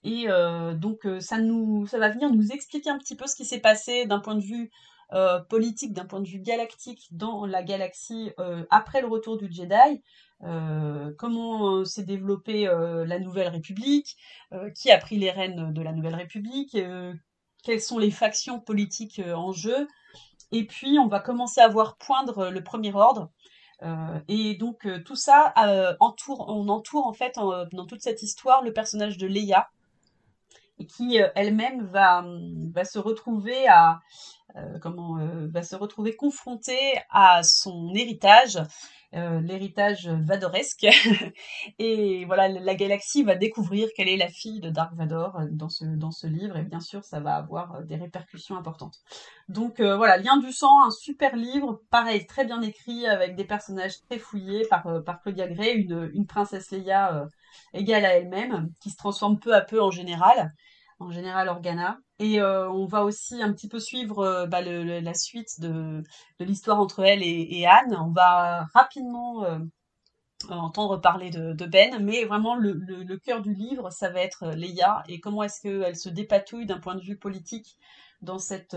[0.04, 3.36] Et euh, donc euh, ça nous, ça va venir nous expliquer un petit peu ce
[3.36, 4.72] qui s'est passé d'un point de vue
[5.12, 8.32] euh, politique, d'un point de vue galactique dans la galaxie
[8.70, 10.02] après le retour du Jedi.
[11.18, 14.16] Comment s'est développée la Nouvelle République,
[14.76, 16.78] qui a pris les rênes de la Nouvelle République,
[17.64, 19.88] quelles sont les factions politiques en jeu,
[20.52, 23.32] et puis on va commencer à voir poindre le Premier Ordre.
[24.30, 25.54] Et donc tout ça
[26.00, 29.68] entoure, on entoure en fait dans toute cette histoire le personnage de Leia,
[30.80, 34.00] et qui euh, elle-même va, hum, va se retrouver à
[34.56, 38.60] euh, euh, va se retrouver confrontée à son héritage,
[39.16, 40.86] euh, l'héritage vadoresque.
[41.80, 45.46] et voilà, la la galaxie va découvrir qu'elle est la fille de Dark Vador euh,
[45.50, 49.00] dans ce, dans ce livre, et bien sûr, ça va avoir euh, des répercussions importantes.
[49.48, 54.00] Donc voilà, Lien du sang, un super livre, pareil, très bien écrit, avec des personnages
[54.08, 57.28] très fouillés par, par Claudia Gray, une, une princesse Leia
[57.74, 60.54] égale à elle-même, qui se transforme peu à peu en général,
[61.00, 62.00] en général Organa.
[62.20, 66.04] Et euh, on va aussi un petit peu suivre euh, bah, la suite de,
[66.40, 67.96] l'histoire entre elle et, Anne.
[68.00, 69.60] On va rapidement euh,
[70.50, 75.20] entendre parler de, Ben, mais vraiment le, cœur du livre, ça va être Leia et
[75.20, 77.78] comment est-ce qu'elle se dépatouille d'un point de vue politique
[78.22, 78.76] dans cette,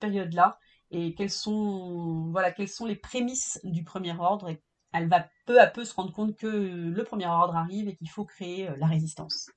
[0.00, 0.58] période-là
[0.92, 4.54] et quelles sont, quelles sont les prémices du Premier Ordre.
[4.92, 8.08] Elle va peu à peu se rendre compte que le Premier Ordre arrive et qu'il
[8.08, 9.50] faut créer la résistance.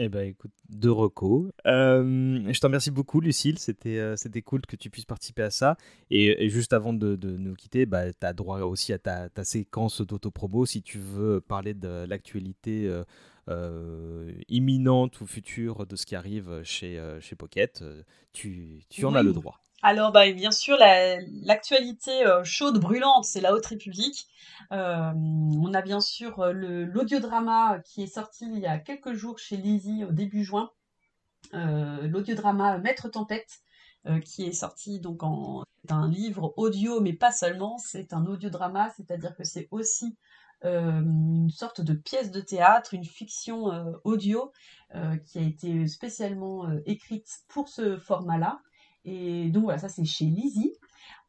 [0.00, 1.50] Eh ben écoute, de reco.
[1.66, 3.58] Euh, je te remercie beaucoup, Lucille.
[3.58, 5.76] C'était euh, c'était cool que tu puisses participer à ça.
[6.08, 9.28] Et, et juste avant de, de nous quitter, bah, tu as droit aussi à ta,
[9.28, 12.88] ta séquence d'autopromo si tu veux parler de l'actualité
[13.48, 17.82] euh, imminente ou future de ce qui arrive chez, chez Pocket.
[18.32, 19.60] Tu, tu en as le droit.
[19.82, 24.26] Alors, bah, bien sûr, la- l'actualité euh, chaude, brûlante, c'est la Haute République.
[24.72, 29.38] Euh, on a bien sûr euh, l'audiodrama qui est sorti il y a quelques jours
[29.38, 30.70] chez Lizzie au début juin.
[31.52, 33.60] L'audiodrama Maître Tempête,
[34.24, 39.34] qui est sorti donc en un livre audio, mais pas seulement, c'est un audiodrama, c'est-à-dire
[39.36, 40.16] que c'est aussi
[40.64, 43.66] une sorte de pièce de théâtre, une fiction
[44.04, 44.52] audio
[45.24, 48.60] qui a été spécialement écrite pour ce format-là.
[49.04, 50.74] Et donc voilà, ça c'est chez Lizzie.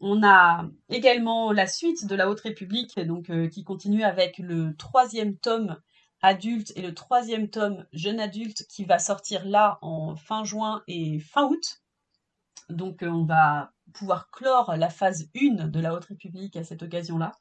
[0.01, 4.75] On a également la suite de la Haute République, donc euh, qui continue avec le
[4.77, 5.77] troisième tome
[6.21, 11.19] adulte et le troisième tome jeune adulte qui va sortir là en fin juin et
[11.19, 11.81] fin août.
[12.69, 16.83] Donc euh, on va pouvoir clore la phase 1 de la Haute République à cette
[16.83, 17.33] occasion-là.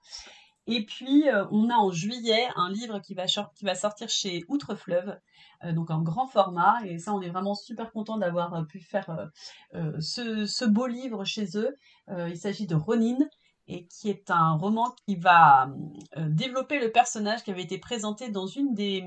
[0.70, 5.18] Et puis euh, on a en juillet un livre qui va, sortir chez Outre-Fleuve,
[5.64, 6.76] euh, donc en grand format.
[6.84, 9.30] Et ça, on est vraiment super content d'avoir euh, pu faire
[9.74, 11.76] euh, ce, beau livre chez eux.
[12.10, 13.18] Il s'agit de Ronin,
[13.66, 15.70] et qui est un roman qui va
[16.16, 19.04] développer le personnage qui avait été présenté dans des,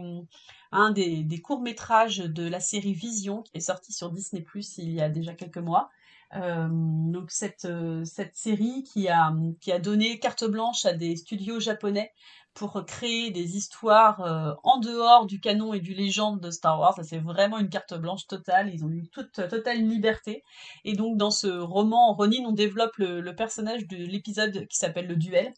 [0.72, 4.92] un des, des courts-métrages de la série Vision, qui est sorti sur Disney Plus il
[4.92, 5.90] y a déjà quelques mois.
[6.36, 11.18] Euh, donc cette, euh, cette série qui a, qui a donné carte blanche à des
[11.18, 12.14] studios japonais
[12.54, 16.96] pour créer des histoires euh, en dehors du canon et du légende de Star Wars.
[16.96, 18.74] Ça, c'est vraiment une carte blanche totale.
[18.74, 20.44] Ils ont eu toute totale liberté.
[20.86, 25.16] Et donc, dans ce roman, Ronin, on développe le, personnage de l'épisode qui s'appelle Le
[25.16, 25.54] Duel.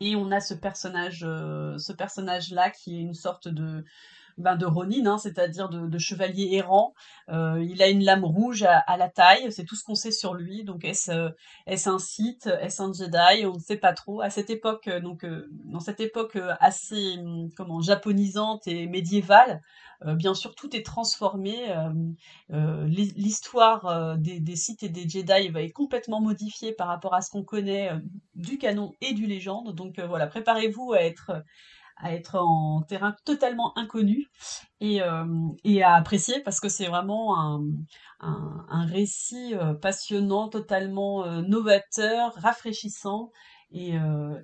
[0.00, 3.84] Et on a ce personnage, ce personnage-là qui est une sorte de,
[4.38, 6.94] ben, de Ronin, hein, c'est-à-dire de, chevalier errant.
[7.28, 10.34] Euh, il a une lame rouge à, la taille, c'est tout ce qu'on sait sur
[10.34, 10.64] lui.
[10.64, 11.30] Donc est-ce euh,
[11.66, 14.20] est-ce un Sith, est-ce un Jedi On ne sait pas trop.
[14.20, 15.24] À cette époque, euh, donc
[15.64, 19.62] dans cette époque assez hum, comment japonisante et médiévale,
[20.16, 21.54] bien sûr tout est transformé.
[22.50, 27.22] l'hi- L'histoire des, des Sith et des Jedi va être complètement modifiée par rapport à
[27.22, 27.90] ce qu'on connaît
[28.34, 29.74] du canon et du légende.
[29.74, 31.32] Donc voilà, préparez-vous à être
[32.02, 34.26] à être en terrain totalement inconnu
[34.80, 35.24] et, euh,
[35.64, 37.64] et à apprécier parce que c'est vraiment un,
[38.20, 43.30] un, récit euh, passionnant, totalement euh, novateur, rafraîchissant
[43.70, 43.94] et,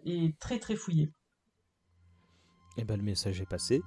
[0.06, 1.10] et très très fouillé.
[2.78, 3.82] Eh ben, le message est passé.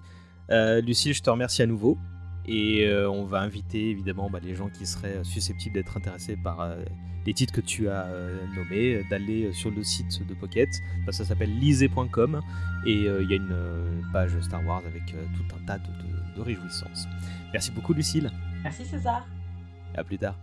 [0.50, 1.98] Lucille, je te remercie à nouveau.
[2.46, 6.76] Et on va inviter évidemment bah, les gens qui seraient susceptibles d'être intéressés par
[7.26, 10.70] les titres que tu as euh, nommés, euh, d'aller euh, sur le site de Pocket.
[11.06, 12.42] Bah, ça s'appelle lisez.com
[12.86, 16.42] et il y a une page Star Wars avec tout un tas de, de- de
[16.42, 17.08] réjouissances.
[17.54, 18.32] Merci beaucoup Lucille.
[18.64, 19.28] Merci César.
[19.96, 20.36] À plus tard.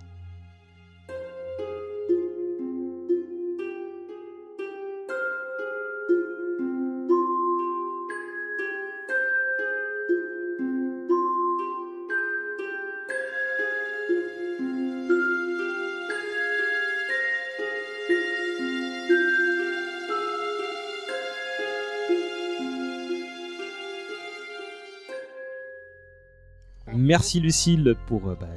[27.08, 28.48] Merci Lucille pour euh, bah,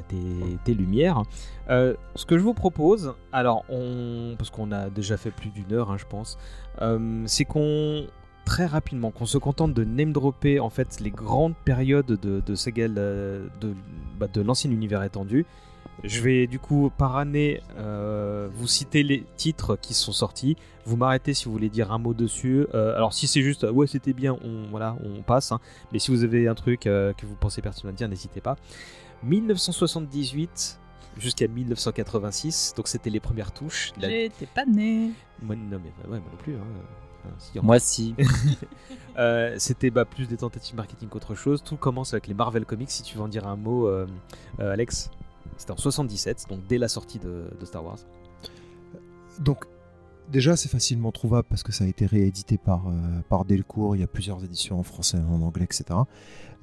[0.66, 1.24] tes, lumières.
[1.70, 5.72] Euh, ce que je vous propose, alors on, parce qu'on a déjà fait plus d'une
[5.72, 6.38] heure, hein, je pense,
[6.82, 8.08] euh, c'est qu'on
[8.44, 13.74] très rapidement, qu'on se contente de name dropper en fait les grandes périodes de, de,
[14.20, 15.46] bah, de l'ancien univers étendu.
[16.04, 20.58] Je vais du coup par année euh, vous citer les titres qui sont sortis.
[20.86, 22.66] Vous m'arrêtez si vous voulez dire un mot dessus.
[22.74, 25.52] Euh, alors si c'est juste ouais c'était bien, on voilà on passe.
[25.52, 25.60] hein.
[25.92, 28.56] Mais si vous avez un truc euh, que vous pensez pertinent à dire, n'hésitez pas.
[29.24, 30.80] 1978
[31.18, 33.92] jusqu'à 1986, donc c'était les premières touches.
[34.00, 35.12] La- J'étais pas né.
[35.42, 36.56] Moi, non mais ouais, moi non plus.
[36.56, 36.60] hein.
[37.24, 38.16] Enfin, si, en Moi, si.
[39.20, 41.62] Euh, c'était bah, plus des tentatives marketing qu'autre chose.
[41.62, 42.90] Tout commence avec les Marvel Comics.
[42.90, 44.08] Si tu veux en dire un mot, euh,
[44.62, 45.12] euh, Alex.
[45.58, 48.00] C'était en 77, donc dès la sortie de, de Star Wars.
[49.40, 49.66] Donc,
[50.30, 53.96] déjà, c'est facilement trouvable parce que ça a été réédité par, euh, Delcourt.
[53.96, 56.00] Il y a plusieurs éditions en français, en anglais, etc.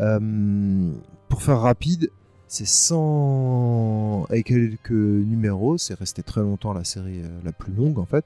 [0.00, 0.92] Euh,
[1.28, 2.10] pour faire rapide,
[2.46, 5.78] c'est 100 et quelques numéros.
[5.78, 8.24] C'est resté très longtemps la série euh, la plus longue, en fait.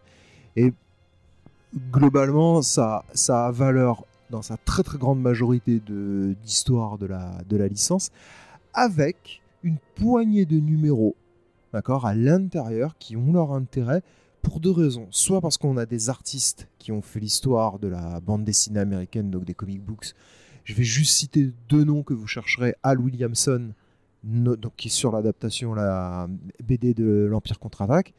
[0.57, 0.73] Et
[1.91, 7.57] globalement, ça, a valeur dans sa très très grande majorité de- d'histoire de la, de
[7.57, 8.11] la licence,
[8.75, 11.17] avec une poignée de numéros
[11.73, 14.03] d'accord, à l'intérieur qui ont leur intérêt
[14.43, 15.07] pour deux raisons.
[15.11, 19.31] Soit parce qu'on a des artistes qui ont fait l'histoire de la bande dessinée américaine,
[19.31, 20.15] donc des comic books.
[20.65, 22.75] Je vais juste citer deux noms que vous chercherez.
[22.83, 23.73] Al Williamson,
[24.25, 26.29] donc, qui est sur l'adaptation la
[26.63, 28.15] BD de l'Empire contre-attaque.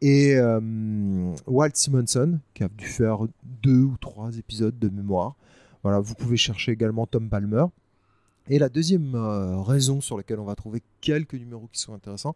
[0.00, 3.18] Et euh, Walt Simonson, qui a dû faire
[3.62, 5.36] deux ou trois épisodes de mémoire.
[5.82, 7.66] Voilà, vous pouvez chercher également Tom Palmer.
[8.48, 12.34] Et la deuxième euh, raison sur laquelle on va trouver quelques numéros qui sont intéressants,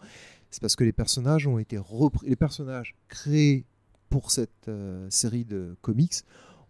[0.51, 3.65] c'est parce que les personnages ont été repris, les personnages créés
[4.09, 6.15] pour cette euh, série de comics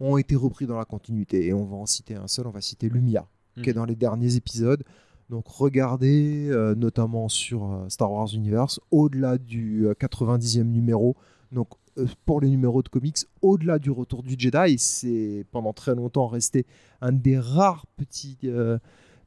[0.01, 1.47] ont été repris dans la continuité.
[1.47, 3.77] Et on va en citer un seul, on va citer Lumia, qui est Mhm.
[3.77, 4.83] dans les derniers épisodes.
[5.29, 11.17] Donc regardez, euh, notamment sur euh, Star Wars Universe, au-delà du euh, 90e numéro,
[11.53, 11.69] donc
[12.27, 16.67] pour les numéros de comics, au-delà du retour du Jedi, c'est pendant très longtemps resté
[17.01, 18.39] un des rares petits,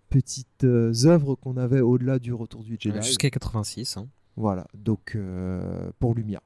[0.09, 3.01] petites euh, œuvres qu'on avait au-delà du retour du Jedi.
[3.01, 3.97] Jusqu'à 86.
[3.97, 4.07] hein.
[4.35, 6.41] Voilà, donc euh, pour Lumia.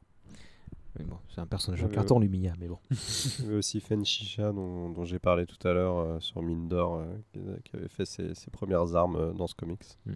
[1.00, 2.78] Bon, c'est un personnage en carton, Lumia, mais bon.
[2.92, 6.44] Il y avait aussi Fen Shisha, dont, dont j'ai parlé tout à l'heure euh, sur
[6.44, 9.98] Mine d'Or, euh, qui, qui avait fait ses, ses premières armes euh, dans ce comics.
[10.08, 10.12] Et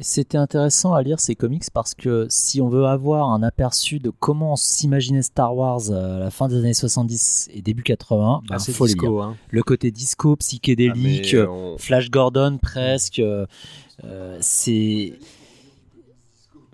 [0.00, 4.10] C'était intéressant à lire ces comics parce que si on veut avoir un aperçu de
[4.10, 8.54] comment s'imaginait Star Wars euh, à la fin des années 70 et début 80, ben,
[8.56, 9.22] Ah, c'est faut les disco, lire.
[9.22, 9.36] hein.
[9.50, 13.46] Le côté disco, psychédélique, Ah, euh, on- Flash Gordon presque, euh,
[14.40, 15.12] c'est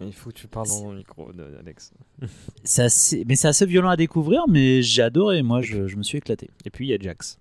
[0.02, 1.28] Il faut que tu parles dans le micro,
[1.60, 1.92] Alex.
[2.78, 5.42] assez, mais c'est assez violent à découvrir, mais j'ai adoré.
[5.42, 6.48] Moi, je, je me suis éclaté.
[6.64, 7.38] Et puis il y a Jax.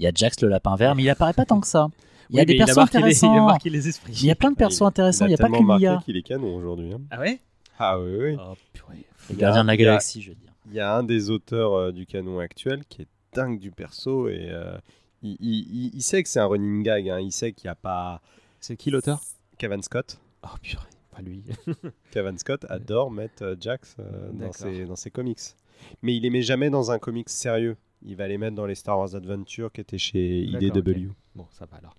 [0.00, 1.88] Il y a Jax le lapin vert, mais il apparaît pas tant que ça.
[2.30, 3.44] Il y a Oui, des il persos marqué les- il a intéressants.
[3.46, 4.12] marqué les esprits.
[4.12, 5.26] Il y a plein de persos intéressants.
[5.26, 6.00] Il n'y a pas que Mia.
[6.04, 6.92] qu'il est canon aujourd'hui.
[6.92, 7.00] hein.
[7.10, 7.40] Ah ouais?
[7.78, 8.36] Ah oui, oui.
[8.38, 9.04] Oh, purée.
[9.30, 10.52] Il y a- Gardien de la il galaxie, je veux dire.
[10.68, 14.28] Il y a un des auteurs euh, du canon actuel qui est dingue du perso
[14.28, 14.76] et euh,
[15.22, 17.08] il, il- il- il sait que c'est un running gag.
[17.10, 17.18] hein.
[17.20, 18.20] Il sait qu'il n'y a pas.
[18.60, 19.20] C'est qui l'auteur?
[19.58, 20.20] Kevin Scott.
[20.44, 20.84] Oh purée,
[21.14, 21.42] pas lui.
[22.12, 25.40] Kevin Scott adore mettre euh, Jax euh, dans, ses, dans ses comics.
[26.02, 27.76] Mais il les met jamais dans un comics sérieux.
[28.02, 31.10] Il va les mettre dans les Star Wars Adventure qui étaient chez IDW.
[31.34, 31.94] Bon, ça va alors.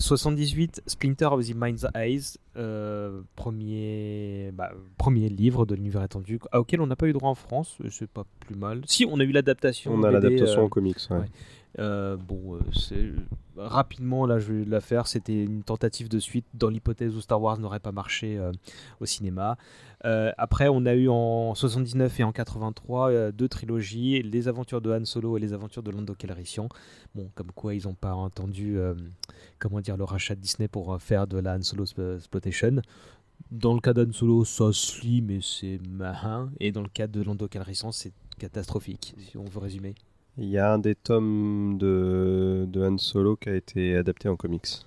[0.00, 6.80] 78, Splinter of the Mind's Eyes, euh, premier, bah, premier livre de l'univers étendu, auquel
[6.80, 8.80] on n'a pas eu droit en France, c'est pas plus mal.
[8.86, 9.92] Si, on a eu l'adaptation.
[9.92, 11.26] On a l'adaptation euh, en comics, ouais.
[11.78, 13.12] Euh, bon, euh, c'est
[13.56, 15.06] rapidement là, je vais la faire.
[15.06, 18.52] C'était une tentative de suite dans l'hypothèse où Star Wars n'aurait pas marché euh,
[19.00, 19.56] au cinéma.
[20.04, 24.80] Euh, après, on a eu en 79 et en 83 euh, deux trilogies les aventures
[24.80, 26.68] de Han Solo et les aventures de Lando Calrissian.
[27.14, 28.94] Bon, comme quoi ils n'ont pas entendu, euh,
[29.58, 32.80] comment dire, le rachat de Disney pour euh, faire de la Han Solo exploitation.
[33.50, 36.50] Dans le cas d'Han Solo, ça se lit, mais c'est mahin.
[36.60, 39.94] Et dans le cas de Lando Calrissian, c'est catastrophique, si on veut résumer.
[40.38, 44.36] Il y a un des tomes de, de Han Solo qui a été adapté en
[44.36, 44.86] comics.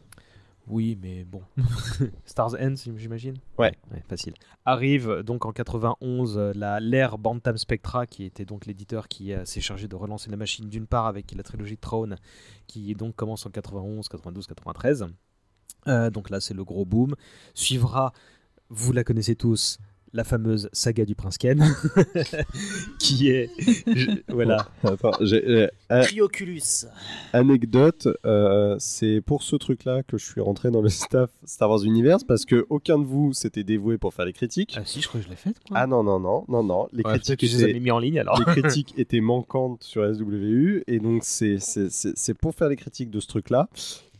[0.67, 1.41] Oui, mais bon.
[2.25, 3.35] Stars End, j'imagine?
[3.57, 3.73] Ouais.
[4.07, 4.33] Facile.
[4.65, 9.43] Arrive donc en 91 euh, la l'ère Bantam Spectra, qui était donc l'éditeur qui euh,
[9.43, 12.15] s'est chargé de relancer la machine d'une part avec la trilogie Throne,
[12.67, 15.07] qui donc commence en 91, 92, 93.
[15.87, 17.15] Euh, donc là, c'est le gros boom.
[17.53, 18.13] Suivra,
[18.69, 19.79] vous la connaissez tous,
[20.13, 21.63] la fameuse saga du Prince Ken,
[22.99, 23.49] qui est.
[23.59, 24.67] je- voilà.
[24.83, 26.85] Attends, j'ai- euh, euh, Crioculus.
[27.33, 31.83] Anecdote, euh, c'est pour ce truc-là que je suis rentré dans le staff Star Wars
[31.83, 34.75] Universe parce que aucun de vous s'était dévoué pour faire les critiques.
[34.77, 35.55] Ah si, je crois que je l'ai fait.
[35.73, 37.91] Ah non non non non non, les Ouais, critiques que je les étaient- avais mis
[37.91, 38.39] en ligne, alors.
[38.39, 42.75] Les critiques étaient manquantes sur SWU et donc c'est c'est- c'est c'est pour faire les
[42.75, 43.67] critiques de ce truc-là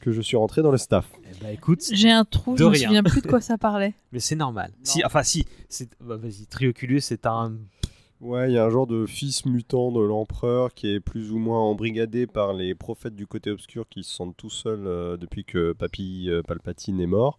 [0.04, 1.10] que je suis rentré dans le staff.
[1.42, 2.88] Bah écoute, J'ai un trou, de je me rien.
[2.88, 3.94] souviens plus de quoi ça parlait.
[4.12, 4.72] Mais c'est normal.
[4.84, 7.54] Si, enfin si, c'est bah, vas-y, Trioculus, c'est un
[8.22, 11.40] Ouais, il y a un genre de fils mutant de l'empereur qui est plus ou
[11.40, 15.44] moins embrigadé par les prophètes du côté obscur qui se sentent tout seuls euh, depuis
[15.44, 17.38] que Papy euh, Palpatine est mort.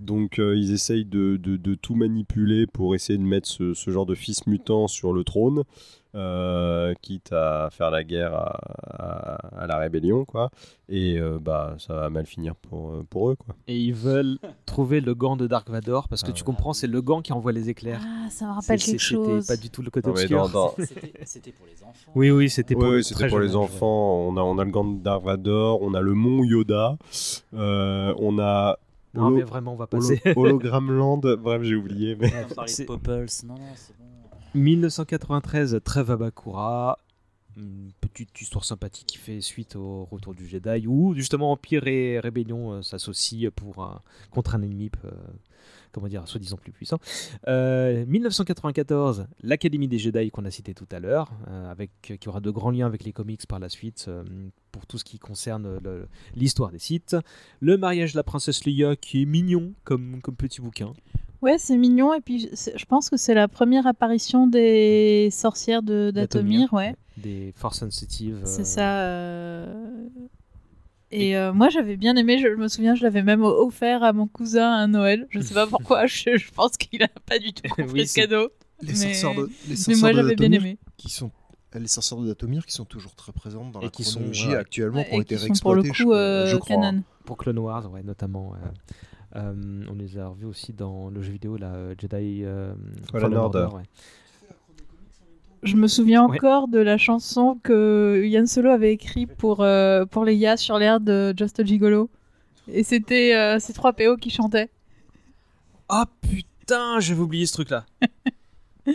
[0.00, 3.90] Donc euh, ils essayent de, de- de tout manipuler pour essayer de mettre ce, ce
[3.92, 5.62] genre de fils mutant sur le trône.
[6.16, 10.50] Euh, quitte à faire la guerre à, à- à la rébellion quoi
[10.88, 14.38] et euh, bah ça va mal finir pour, euh, pour eux quoi et ils veulent
[14.66, 17.52] trouver le gant de Dark Vador parce que tu comprends, c'est le gant qui envoie
[17.52, 18.00] les éclairs.
[18.02, 19.46] Ah, ça me rappelle quelque c'était chose.
[19.46, 20.48] pas du tout le côté Non, mais obscur.
[20.48, 22.12] dans- C'était c'était pour les enfants.
[22.14, 24.26] Oui, oui, c'était pour, c'était très pour jeune les enfants.
[24.28, 26.96] On a, on a le gant de Dark Vador, on a le mont Yoda,
[27.54, 28.78] euh, on a.
[29.14, 30.20] Non, mais vraiment, on va holo- passer.
[30.36, 32.16] Hologram Land, bref, j'ai oublié.
[32.20, 32.30] Mais...
[32.56, 33.26] On de Popples.
[33.46, 34.04] Non, non, c'est bon.
[34.56, 36.96] 1993, Trêve à
[37.56, 42.20] une petite histoire sympathique qui fait suite au retour du Jedi, où justement Empire et
[42.20, 45.10] Rébellion euh, s'associent pour contre un ennemi, euh,
[45.96, 46.98] comment dire, soi-disant plus puissant.
[47.48, 52.40] Euh, 1994, l'Académie des Jedi qu'on a cité tout à l'heure, euh, avec qui aura
[52.40, 54.22] de grands liens avec les comics par la suite euh,
[54.72, 55.80] pour tout ce qui concerne
[56.34, 57.16] l'histoire des sites.
[57.60, 60.92] Le mariage de la princesse Leia qui est mignon comme, comme petit bouquin.
[61.42, 62.14] Ouais, c'est mignon.
[62.14, 66.72] Et puis, je pense que c'est la première apparition des sorcières de d'Atomir.
[66.72, 68.40] Ouais, Des force sensitive.
[68.44, 69.00] c'est euh, ça.
[69.00, 69.84] euh.
[71.12, 72.38] Et euh, moi, j'avais bien aimé.
[72.38, 75.26] Je, je me souviens, je l'avais même offert à mon cousin à Noël.
[75.30, 76.06] Je sais pas pourquoi.
[76.06, 78.48] je, je pense qu'il a pas du tout compris Oui, le c'est- cadeau.
[78.82, 80.78] Les mais, sorcières de, les mais sorcières moi, de j'avais bien Datomir aimé.
[80.98, 81.30] Qui sont,
[81.74, 84.54] les sorcières de Datomir qui sont toujours très présentes dans Et la qui sont, ouais.
[84.56, 86.76] actuellement, qui ont et été qui sont pour le réexploitées, coup, je, euh, je crois.
[86.76, 87.02] canon.
[87.24, 88.52] Pour Clone Wars, ouais, notamment.
[89.36, 92.72] On les a revus aussi dans le jeu vidéo, la euh, Jedi euh,
[93.12, 93.68] Fallen Order.
[93.74, 93.82] ouais.
[95.62, 96.36] Je me souviens Ouais.
[96.36, 101.00] encore de la chanson que Yann Solo avait écrit pour, euh, pour Leia sur l'air
[101.00, 102.08] de Just a Gigolo.
[102.68, 104.70] Et c'était euh, ces trois PO qui chantaient.
[105.88, 107.84] Ah putain, j'avais oublié ce truc-là.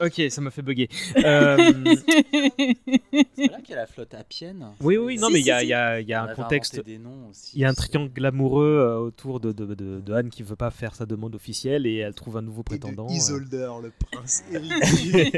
[0.00, 0.88] Ok, ça m'a fait bugger.
[1.16, 1.56] Euh,
[1.96, 4.66] C'est là qu'il y a la flotte appienne.
[4.80, 6.02] Oui, oui, non, Si, mais il y a, si, il y a- si.
[6.04, 6.82] il y a On un contexte.
[6.86, 10.56] Il y a un triangle amoureux euh, autour de, de, de, de Anne qui veut
[10.56, 13.06] pas faire sa demande officielle et elle trouve un nouveau prétendant.
[13.08, 13.12] euh.
[13.14, 15.32] Isolder, le prince héritier.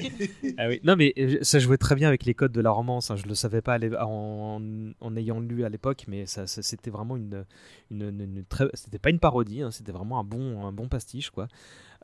[0.59, 0.81] ah oui.
[0.85, 3.11] Non, mais ça jouait très bien avec les codes de la romance.
[3.11, 3.17] hein.
[3.17, 4.61] Je le savais pas en,
[5.01, 7.45] en ayant lu à l'époque, mais ça, ça- c'était vraiment une,
[7.91, 8.67] une, une- une très.
[8.75, 11.49] C'était pas une parodie, hein, c'était vraiment un bon, un bon pastiche, quoi.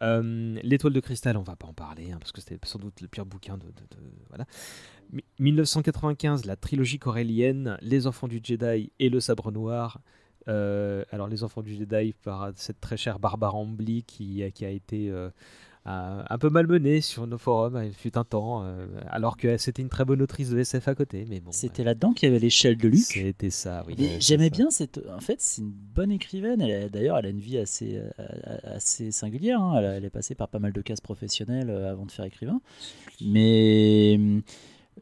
[0.02, 3.01] Euh, L'étoile de cristal, on va pas en parler hein, parce que c'était sans doute
[3.01, 3.64] le pire bouquin de,
[4.28, 4.44] voilà.
[5.12, 10.01] Mi- 1995, la trilogie corélienne, Les Enfants du Jedi et Le Sabre Noir.
[10.48, 15.10] Euh, alors, Les Enfants du Jedi par cette très chère Barbara Ambly qui, a été
[15.10, 15.31] euh,
[15.88, 19.88] un peu malmené sur nos forums, il fut un temps, euh, alors que c'était une
[19.88, 21.24] très bonne autrice de SF à côté.
[21.28, 23.00] Mais bon, C'était là-dedans qu'il y avait l'échelle de Luc.
[23.04, 23.94] C'était ça, oui.
[24.18, 25.00] J'aimais bien cette.
[25.16, 26.58] En fait, c'est une bonne écrivaine.
[26.92, 28.24] D'ailleurs, elle a une vie assez, euh,
[28.64, 29.60] assez singulière.
[29.60, 29.74] hein.
[29.78, 32.24] Elle, a- elle est passée par pas mal de cases professionnelles euh, avant de faire
[32.24, 32.60] écrivain.
[33.20, 34.42] Mais hum,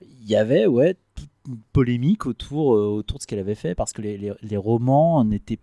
[0.03, 3.75] il y avait, ouais, toute une polémique autour, euh, autour de ce qu'elle avait fait
[3.75, 5.59] parce que les, les- les romans n'étaient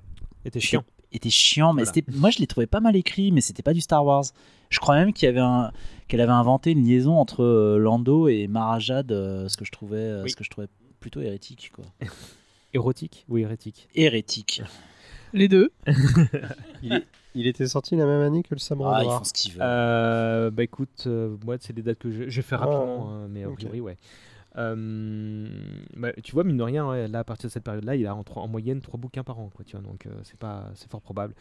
[0.45, 0.84] Étaient chiants.
[1.11, 1.93] étaient chiants, mais Voilà.
[1.93, 4.23] c'était, moi je les trouvais pas mal écrits, mais c'était pas du Star Wars.
[4.72, 5.72] Je crois même qu'il y avait un,
[6.07, 9.98] qu'elle avait inventé une liaison entre euh, Lando et Marajad, euh, ce que je trouvais,
[9.98, 10.68] euh, ce que je trouvais
[10.99, 11.85] plutôt hérétique, quoi.
[12.73, 13.88] Érotique ou hérétique?
[13.95, 14.61] Hérétique.
[15.34, 15.72] Les deux.
[16.84, 19.22] il, est- il était sorti la même année que le sabre Ah, noir.
[19.61, 23.27] Euh, bah écoute, euh, moi c'est des dates que je- j'ai fait Ah, rapidement, hein,
[23.30, 23.98] mais a priori ouais.
[24.57, 25.48] Euh,
[25.95, 28.15] bah, tu vois, mine de rien, ouais, là, à partir de cette période-là, il a
[28.15, 31.02] en, moyenne 3 bouquins par an, quoi, tu vois, donc euh, c'est pas, c'est fort
[31.02, 31.34] probable.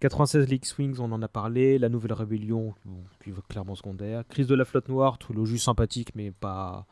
[0.00, 4.24] 96 League Swings, on en a parlé, La Nouvelle Rébellion, bon, qui est clairement secondaire,
[4.28, 6.86] Crise de la Flotte Noire, trilogie sympathique, mais pas,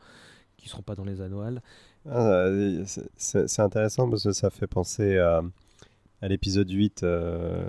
[0.57, 1.61] qui seront pas dans les annuals.
[2.09, 2.83] Ah, euh,
[3.17, 5.41] c'est- intéressant parce que ça fait penser à,
[6.21, 7.65] à l'épisode 8, euh,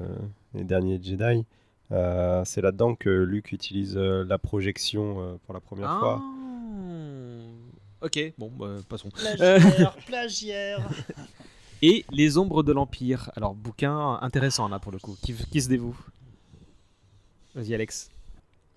[0.55, 1.45] Les Derniers Jedi.
[1.93, 5.99] Euh, c'est là-dedans que Luke utilise la projection pour la première Ah.
[6.01, 6.23] fois.
[8.03, 9.09] Ok, bon, bah, passons.
[9.11, 10.89] Plagiaire, plagiaire.
[11.83, 13.31] Et Les Ombres de l'Empire.
[13.37, 15.17] Alors, bouquin intéressant là pour le coup.
[15.23, 15.97] Qui, qui se dévoue?
[17.55, 18.11] Vas-y, Alex.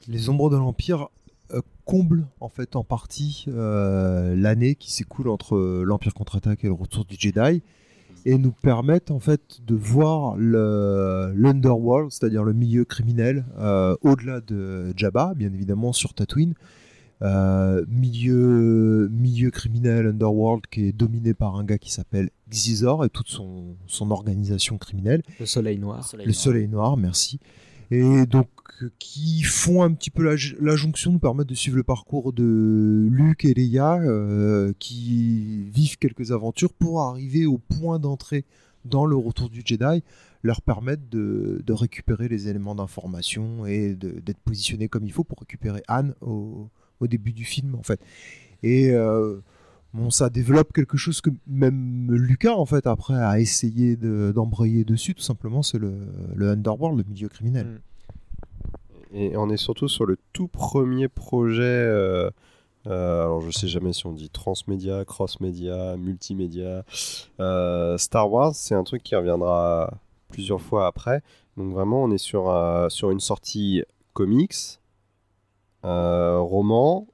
[0.07, 1.07] Les Ombres de l'Empire
[1.51, 6.67] euh, comblent en fait en partie euh, l'année qui s'écoule entre euh, l'Empire contre-attaque et
[6.67, 7.61] le retour du Jedi
[8.25, 14.41] et nous permettent en fait de voir le l'underworld, c'est-à-dire le milieu criminel euh, au-delà
[14.41, 16.53] de Jabba, bien évidemment sur Tatooine.
[17.21, 23.09] Euh, milieu, milieu criminel, underworld, qui est dominé par un gars qui s'appelle Xizor et
[23.09, 25.21] toute son, son organisation criminelle.
[25.39, 25.97] Le Soleil Noir.
[25.97, 26.41] Le Soleil Le Noir.
[26.41, 27.39] Soleil Noir, merci.
[27.91, 28.47] Et donc,
[28.83, 32.31] euh, qui font un petit peu la, la jonction, nous permettent de suivre le parcours
[32.31, 38.45] de Luke et Leia, euh, qui vivent quelques aventures pour arriver au point d'entrée
[38.85, 40.03] dans le retour du Jedi,
[40.43, 45.39] leur permettre de, de récupérer les éléments d'information et d'être positionnés comme il faut pour
[45.39, 46.69] récupérer Anne au,
[46.99, 47.99] au début du film, en fait.
[48.63, 49.39] Et euh,
[49.93, 54.84] bon, ça développe quelque chose que même Lucas, en fait, après, a essayé de- d'embrayer
[54.84, 55.93] dessus, tout simplement, c'est le,
[56.35, 57.81] le Underworld, le milieu criminel.
[59.13, 61.63] Et on est surtout sur le tout premier projet.
[61.63, 62.30] euh,
[62.88, 66.84] euh, alors, je sais jamais si on dit transmédia, cross-média, multimédia.
[67.97, 69.93] Star Wars, c'est un truc qui reviendra
[70.30, 71.21] plusieurs fois après.
[71.57, 72.53] Donc, vraiment, on est sur,
[72.89, 74.78] sur une sortie comics,
[75.84, 77.07] roman,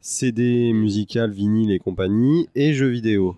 [0.00, 3.36] CD musical, vinyle et compagnie, et jeux vidéo.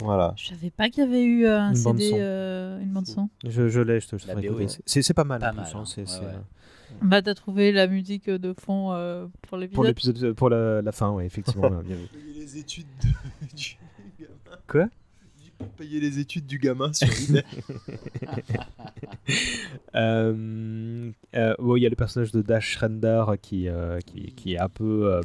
[0.00, 0.34] Voilà.
[0.36, 2.16] Je savais pas qu'il y avait eu euh, un Une bande CD, son.
[2.18, 3.28] euh, une bande son.
[3.46, 4.66] Je, je l'ai, je te ouais.
[4.86, 5.40] C'est pas mal.
[5.40, 6.08] Pas mal, hein, Ouais, ouais.
[6.22, 6.32] euh,
[7.02, 10.92] Bah, t'as trouvé la musique de fond euh, pour l'épisode Pour l'épisode, pour la, la
[10.92, 11.68] fin, ouais, effectivement.
[11.84, 12.08] bien vu.
[12.36, 12.86] Les études
[13.56, 13.76] du
[14.18, 14.58] gamin.
[14.68, 14.86] Quoi?
[15.64, 17.44] Pour payer les études du gamin sur eBay.
[19.94, 24.54] Euh, euh, bon, il y a le personnage de Dash Rendar qui, euh, qui, qui
[24.54, 25.20] est un peu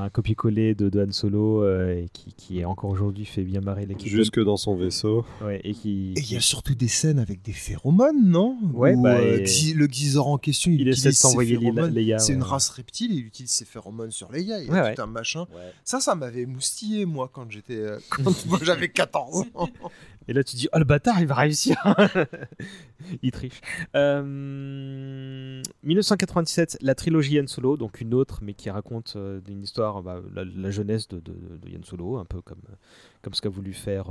[0.00, 3.84] un copier-coller de, de Han Solo euh, et qui, qui encore aujourd'hui fait bien marrer
[3.84, 4.08] l'équipe.
[4.08, 5.24] Jusque dans son vaisseau.
[5.42, 6.14] Ouais, et qui.
[6.16, 8.56] Et il y a surtout des scènes avec des phéromones, non?
[8.72, 12.18] Ouais, Où, bah, euh, le Xizor en question, il, Il essaie de utilise ses phéromones.
[12.18, 14.60] C'est une race reptile, et il utilise ses phéromones sur Leia.
[14.60, 15.42] Il y a Ouais, tout un machin.
[15.54, 15.72] Ouais.
[15.84, 18.32] Ça, ça m'avait moustillé, moi, quand j'étais, euh, quand
[18.62, 19.68] j'avais 14 ans.
[20.28, 21.76] Et là, tu dis, oh le bâtard, il va réussir.
[23.22, 23.60] il triche.
[23.96, 30.02] Euh, 1997, la trilogie Han Solo, donc une autre, mais qui raconte euh, une histoire,
[30.02, 32.62] bah, la, jeunesse de, de, Solo, un peu comme,
[33.22, 34.10] comme ce qu'a voulu faire.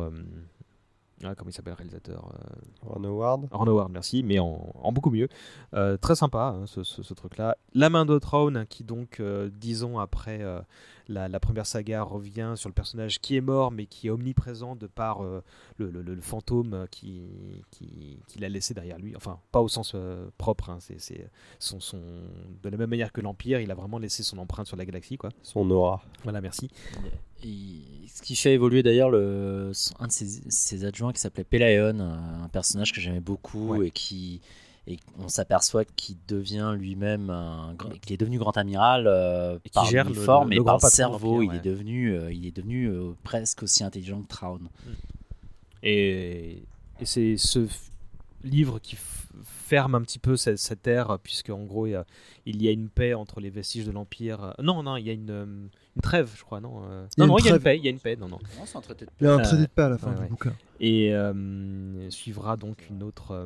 [1.23, 3.48] Ah, comment il s'appelle le réalisateur euh, Ron Howard.
[3.52, 5.27] Ron Howard, merci, mais en, en beaucoup mieux.
[5.73, 7.57] Euh, très sympa, hein, ce, ce- ce truc-là.
[7.73, 10.61] La main de Throne, hein, qui donc, euh, dix ans après euh,
[11.07, 14.76] la, la première saga, revient sur le personnage qui est mort, mais qui est omniprésent
[14.76, 15.43] de par euh,
[15.77, 17.22] le, le- le- le fantôme qui,
[17.72, 19.15] qui, qui l'a laissé derrière lui.
[19.15, 21.30] Enfin, pas au sens euh, propre, hein, c'est c'est
[21.60, 21.98] son, son...
[22.64, 25.18] de la même manière que l'Empire, il a vraiment laissé son empreinte sur la galaxie.
[25.18, 25.30] Quoi.
[25.43, 26.02] Son aura.
[26.23, 26.69] Voilà, merci.
[28.14, 32.48] Ce qui fait évoluer d'ailleurs le, un de ses, ses adjoints qui s'appelait Pelaeon, un
[32.50, 34.42] personnage que j'aimais beaucoup et qui
[34.88, 37.30] et on s'aperçoit qu'il devient lui-même
[38.02, 40.90] qu'il est devenu grand amiral euh, Et par gère le- l'uniforme le- et par le
[40.90, 41.40] cerveau.
[41.42, 44.60] l'Empire, Il est devenu, euh, il est devenu euh, presque aussi intelligent que Traun.
[45.84, 46.64] Et,
[47.00, 47.68] et c'est ce
[48.44, 48.98] livre qui
[49.44, 52.06] ferme un petit peu cette, cette ère, puisque en gros, il y, a,
[52.46, 54.44] il y a une paix entre les vestiges de l'Empire.
[54.44, 57.22] Euh, Non, non, il y a une, euh, une trêve, je crois, non euh, Il
[57.22, 58.16] y a Non, non, une il y a une paix, il y a une paix,
[58.18, 58.40] non, non.
[58.60, 60.10] Non, c'est un traité de Il y a un traité de paix à la fin
[60.10, 60.28] ouais, du ouais.
[60.28, 60.54] bouquin.
[60.82, 63.46] Et euh, suivra donc une autre euh,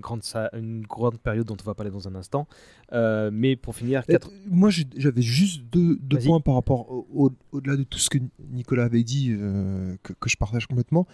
[0.00, 0.22] grande,
[0.54, 2.46] une grande période dont on va parler dans un instant.
[2.92, 4.30] Euh, mais pour finir, Euh, quatre...
[4.46, 8.18] Moi, j'avais juste deux, points par rapport au- au- au-delà de tout ce que
[8.50, 11.06] Nicolas avait dit, euh, que, que je partage complètement.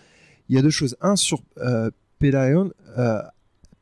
[0.49, 0.97] Il y a deux choses.
[1.01, 1.41] Un, sur
[2.19, 3.23] euh, Pelayon, euh,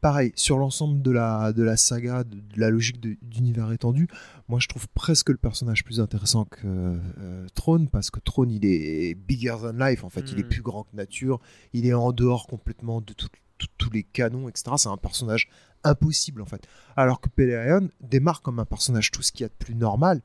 [0.01, 4.09] pareil, sur l'ensemble de la, de la saga, de, de la logique d'univers étendu,
[4.49, 8.65] moi je trouve presque le personnage plus intéressant que euh, Throne, parce que Throne, il
[8.65, 10.31] est bigger than life, en fait.
[10.33, 10.49] Il est Mm.
[10.49, 11.41] plus grand que nature,
[11.73, 14.73] il est en dehors complètement de tout- tout- tous les canons, etc.
[14.77, 15.49] C'est un personnage
[15.83, 16.67] impossible, en fait.
[16.97, 20.21] Alors que Pelayon démarre comme un personnage tout ce qu'il y a de plus normal,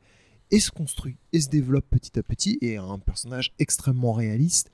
[0.54, 4.70] et se construit, et se développe petit à petit, et est un personnage extrêmement réaliste,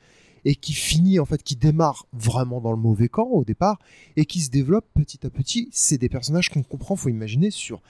[0.49, 3.80] et qui finit, en fait, qui démarre vraiment dans le mauvais camp au départ,
[4.15, 5.68] et qui se développe petit à petit.
[5.74, 7.82] C'est des personnages qu'on comprend, faut imaginer, sur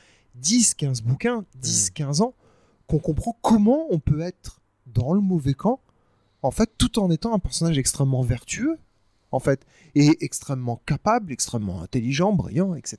[0.41, 2.33] 10, 15 bouquins, 10, 15 ans,
[2.87, 5.79] qu'on comprend comment on peut être dans le mauvais camp,
[6.41, 8.79] en fait, tout en étant un personnage extrêmement vertueux,
[9.31, 9.61] en fait,
[9.93, 12.97] et extrêmement capable, extrêmement intelligent, brillant, etc.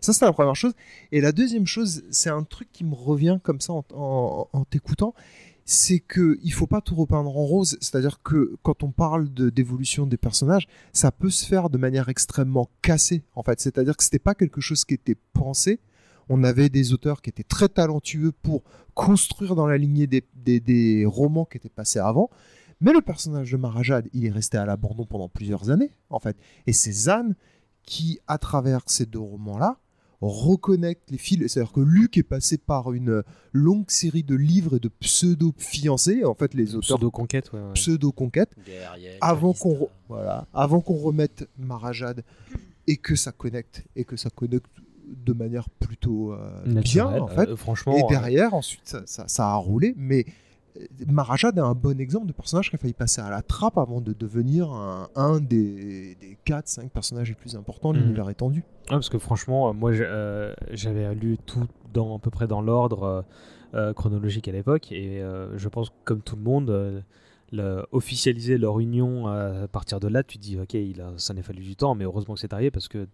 [0.00, 0.72] Ça, c'est la première chose.
[1.12, 4.64] Et la deuxième chose, c'est un truc qui me revient comme ça en, en- en
[4.64, 5.14] t'écoutant,
[5.68, 7.76] c'est que il faut pas tout repeindre en rose.
[7.80, 12.70] C'est-à-dire que quand on parle d'évolution des personnages, ça peut se faire de manière extrêmement
[12.82, 13.60] cassée, en fait.
[13.60, 15.80] C'est-à-dire que c'était pas quelque chose qui était pensé.
[16.28, 18.62] On avait des auteurs qui étaient très talentueux pour
[18.94, 22.30] construire dans la lignée des, des- des romans qui étaient passés avant.
[22.80, 26.36] Mais le personnage de Marajad, il est resté à l'abandon pendant plusieurs années, en fait.
[26.66, 27.30] Et c'est Zan
[27.82, 29.78] qui, à travers ces deux romans-là,
[30.20, 31.52] reconnecte les fils.
[31.52, 33.22] C'est-à-dire que Luc est passé par une
[33.52, 36.24] longue série de livres et de pseudo-fiancés.
[36.24, 36.96] En fait, les auteurs.
[36.98, 37.72] Pseudo-conquête, ouais, ouais.
[37.74, 38.50] Pseudo-conquête.
[39.20, 42.22] Avant qu'on re- voilà, avant qu'on remette Marajad
[42.86, 44.66] et que ça connecte et que ça connecte
[45.08, 46.38] de manière plutôt euh,
[46.82, 47.48] bien en fait.
[47.50, 50.24] euh, franchement, et derrière ensuite ça, ça- ça a roulé, mais
[51.06, 54.00] Marajad est un bon exemple de personnage qui a failli passer à la trappe avant
[54.00, 58.04] de devenir un, un des, des 4-5 personnages les plus importants de Mhm.
[58.04, 58.60] l'univers étendu.
[58.60, 62.60] Ouais, parce que franchement, euh, moi euh, j'avais lu tout dans à peu près dans
[62.60, 63.24] l'ordre
[63.74, 65.22] euh, chronologique à l'époque, et
[65.56, 67.04] je pense que comme tout le monde,
[67.52, 71.32] le- officialiser leur union à partir de là, tu te dis ok, il a, ça
[71.34, 73.06] n'a fallu du temps, mais heureusement que c'est arrivé parce que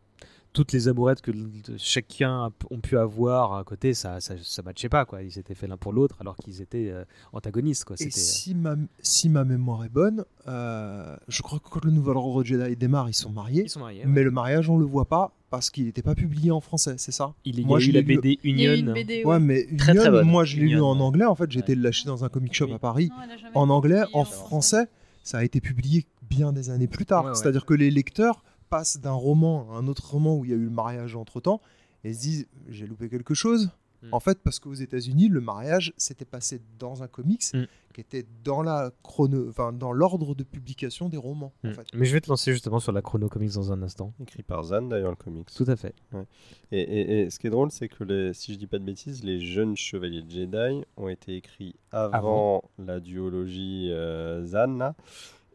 [0.52, 1.30] toutes les amourettes que
[1.78, 5.22] chacun ont pu avoir à côté, ça, ça, ça matchait pas quoi.
[5.22, 7.96] Ils s'étaient fait l'un pour l'autre alors qu'ils étaient euh, antagonistes quoi.
[7.98, 11.84] Et C'était, euh, si ma, si ma mémoire est bonne, euh, je crois que quand
[11.84, 13.62] le nouvel ordre Jedi démarre, ils sont mariés.
[13.64, 16.50] Ils sont mariés, Mais le mariage, on le voit pas parce qu'il n'était pas publié
[16.50, 17.34] en français, c'est ça?
[17.44, 18.94] Il y a Moi, eu la lu- BD Il y a eu une Union.
[18.94, 19.24] BD, ouais.
[19.24, 19.40] ouais.
[19.40, 20.26] mais Très, très Union, bonne.
[20.28, 21.24] moi je l'ai lu Union, en anglais.
[21.26, 23.10] En fait, j'ai été le lâcher dans un comic shop à Paris
[23.54, 24.86] en anglais, en français.
[25.24, 27.24] Ça a été publié bien des années plus tard.
[27.24, 27.36] Ouais, ouais.
[27.36, 28.42] C'est-à-dire que les lecteurs
[28.72, 31.40] passent d'un roman à un autre roman où il y a eu le mariage entre
[31.40, 31.60] temps
[32.04, 33.70] et se disent j'ai loupé quelque chose.
[34.02, 34.08] Mm.
[34.12, 37.64] En fait, parce qu'aux États-Unis, le mariage s'était passé dans un comics Mm.
[37.94, 41.52] qui était dans la chrono, enfin dans l'ordre de publication des romans.
[41.62, 41.74] en hmm.
[41.74, 41.86] fait.
[41.92, 44.14] Mais je vais te lancer justement sur la chrono comics dans un instant.
[44.22, 45.48] Écrit par Zan d'ailleurs le comics.
[45.54, 45.94] Tout à fait.
[46.12, 46.24] Ouais.
[46.72, 48.84] Et, et- et ce qui est drôle, c'est que les, si je dis pas de
[48.84, 52.62] bêtises, les jeunes chevaliers Jedi ont été écrits avant, Avant.
[52.78, 54.94] la duologie euh, Zan là.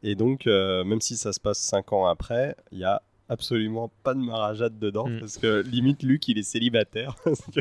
[0.03, 3.91] Et donc, euh, même si ça se passe 5 ans après, il y a absolument
[4.03, 5.19] pas de Marajad dedans Mm.
[5.19, 7.59] parce que limite Luc il est célibataire parce que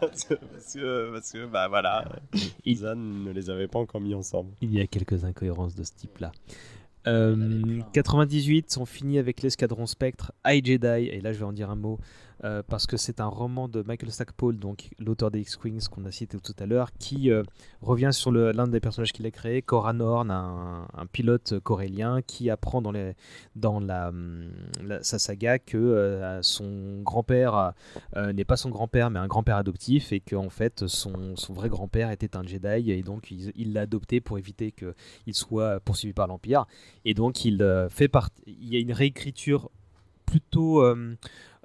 [0.00, 0.24] parce
[0.74, 2.04] que, parce que, bah voilà
[2.74, 5.92] Zan ne les avait pas encore mis ensemble Il y a quelques incohérences de ce
[5.92, 6.32] type-là.
[7.06, 11.70] Euh, 98, on finit avec l'escadron Spectre, I Jedi, et là je vais en dire
[11.70, 11.98] un mot,
[12.44, 16.10] euh, parce que c'est un roman de Michael Stackpole, donc l'auteur des X-Wings qu'on a
[16.10, 17.42] cité tout à l'heure, qui euh,
[17.82, 22.80] revient sur l'un des personnages qu'il a créé, Coran Horn, un, pilote corélien qui apprend
[22.80, 24.50] dans, hum,
[25.02, 27.72] sa saga que euh, son grand-père
[28.16, 32.36] n'est pas son grand-père, mais un grand-père adoptif, et qu'en fait son, vrai grand-père était
[32.36, 36.66] un Jedi, et donc il l'a adopté pour éviter qu'il soit poursuivi par l'Empire.
[37.04, 38.42] Et donc il fait partie.
[38.46, 39.70] Il y a une réécriture
[40.30, 41.16] plutôt euh,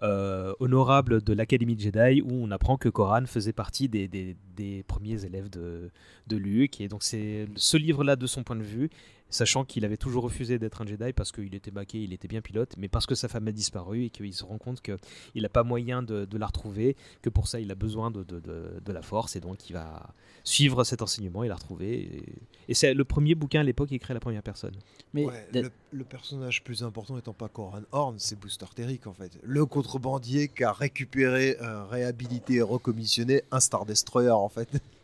[0.04, 5.50] euh, honorable de l'Académie Jedi où on apprend que Koran faisait partie des premiers élèves
[5.50, 5.90] de,
[6.28, 6.82] de Luke.
[6.82, 8.90] Et donc c'est ce livre-là de son point de vue,
[9.30, 12.42] sachant qu'il avait toujours refusé d'être un Jedi parce qu'il était baqué, il était bien
[12.42, 15.50] pilote, mais parce que sa femme a disparu et qu'il se rend compte qu'il n'a
[15.50, 18.82] pas moyen de, de la retrouver, que pour ça il a besoin de, de- de-
[18.84, 21.94] de la force et donc il va suivre cet enseignement et la retrouver.
[22.04, 22.24] Et,
[22.70, 24.76] et c'est le premier bouquin à l'époque écrit à la première personne.
[25.14, 29.14] Mais Ouais, le, le personnage plus important étant pas Coran Horn, c'est Booster Terrick en
[29.14, 29.32] fait.
[29.44, 34.70] Le contrebandier qui a récupéré, euh, réhabilité et recommissionné un Star Destroyer en fait.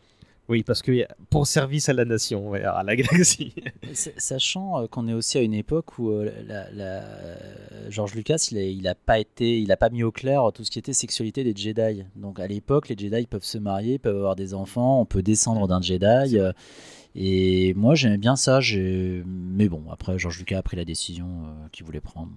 [0.52, 3.54] Oui, parce que pour service à la nation, ouais, à la galaxie.
[3.94, 7.36] Sachant euh, qu'on est aussi à une époque où euh, la, la- euh,
[7.88, 10.62] George Lucas, il a, il a pas été, il a pas mis au clair tout
[10.62, 12.04] ce qui était sexualité des Jedi.
[12.16, 15.66] Donc à l'époque, les Jedi peuvent se marier, peuvent avoir des enfants, on peut descendre
[15.66, 16.38] d'un Jedi.
[16.38, 16.52] euh,
[17.14, 18.60] Et moi, j'aimais bien ça.
[19.26, 22.30] Mais bon, après, George Lucas a pris la décision euh, qu'il voulait prendre.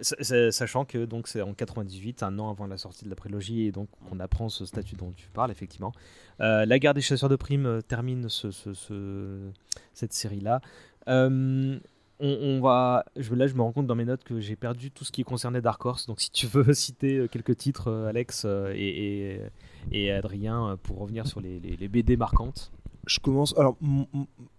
[0.00, 3.16] Sa- sa- Sachant que donc c'est en 98, un an avant la sortie de la
[3.16, 5.92] prélogie, et donc on apprend ce statut dont tu parles effectivement.
[6.40, 9.50] Euh, la guerre des chasseurs de primes euh, termine ce, ce- ce-
[9.92, 10.60] cette série-là.
[11.08, 11.78] Euh,
[12.20, 14.90] on, on va, je, là, je me rends compte dans mes notes que j'ai perdu
[14.90, 16.06] tout ce qui concernait Dark Horse.
[16.06, 18.44] Donc, si tu veux citer euh, quelques titres, Alex
[18.74, 19.38] et,
[19.92, 22.72] et, et Adrien, pour revenir sur les, les- les BD marquantes.
[23.06, 23.54] Je commence.
[23.58, 23.76] Alors,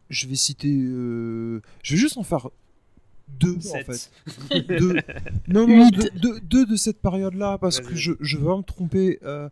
[0.09, 0.71] je vais citer.
[0.71, 2.49] euh, Je vais juste en faire
[3.27, 3.89] deux Sept.
[3.89, 4.67] en fait.
[4.79, 4.95] deux.
[5.47, 9.19] Non, deux, deux- deux de cette période-là parce que je, je veux pas me tromper.
[9.23, 9.49] euh,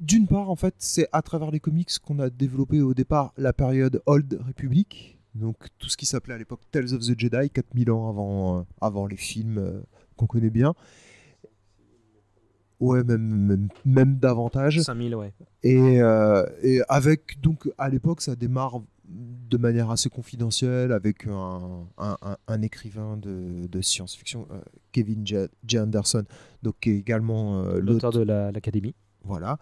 [0.00, 3.52] D'une part, en fait, c'est à travers les comics qu'on a développé au départ la
[3.52, 7.90] période Old Republic, donc tout ce qui s'appelait à l'époque Tales of the Jedi, 4000
[7.90, 9.80] ans avant, euh, avant les films euh,
[10.16, 10.74] qu'on connaît bien.
[12.78, 14.80] Ouais, même, même, même davantage.
[14.82, 15.32] 5000, ouais.
[15.62, 15.98] Et,
[16.62, 22.36] et avec, donc, à l'époque, ça démarre de manière assez confidentielle avec un, un, un-
[22.48, 24.60] un écrivain de, de science-fiction, euh,
[24.92, 25.36] Kevin J.
[25.66, 25.78] J.
[25.78, 26.24] Anderson,
[26.62, 28.94] donc, qui est également euh, L'auteur de la- l'Académie.
[29.22, 29.58] Voilà.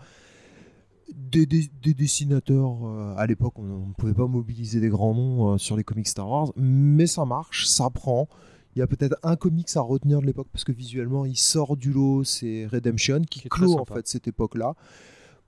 [1.14, 5.58] Des, des- des dessinateurs, euh, à l'époque, on ne pouvait pas mobiliser des grands noms
[5.58, 8.26] sur les comics Star Wars, mais ça marche, ça prend.
[8.74, 11.76] Il y a peut-être un comics à retenir de l'époque parce que visuellement il sort
[11.76, 14.74] du lot, c'est Redemption qui, Qui clôt en fait cette époque-là.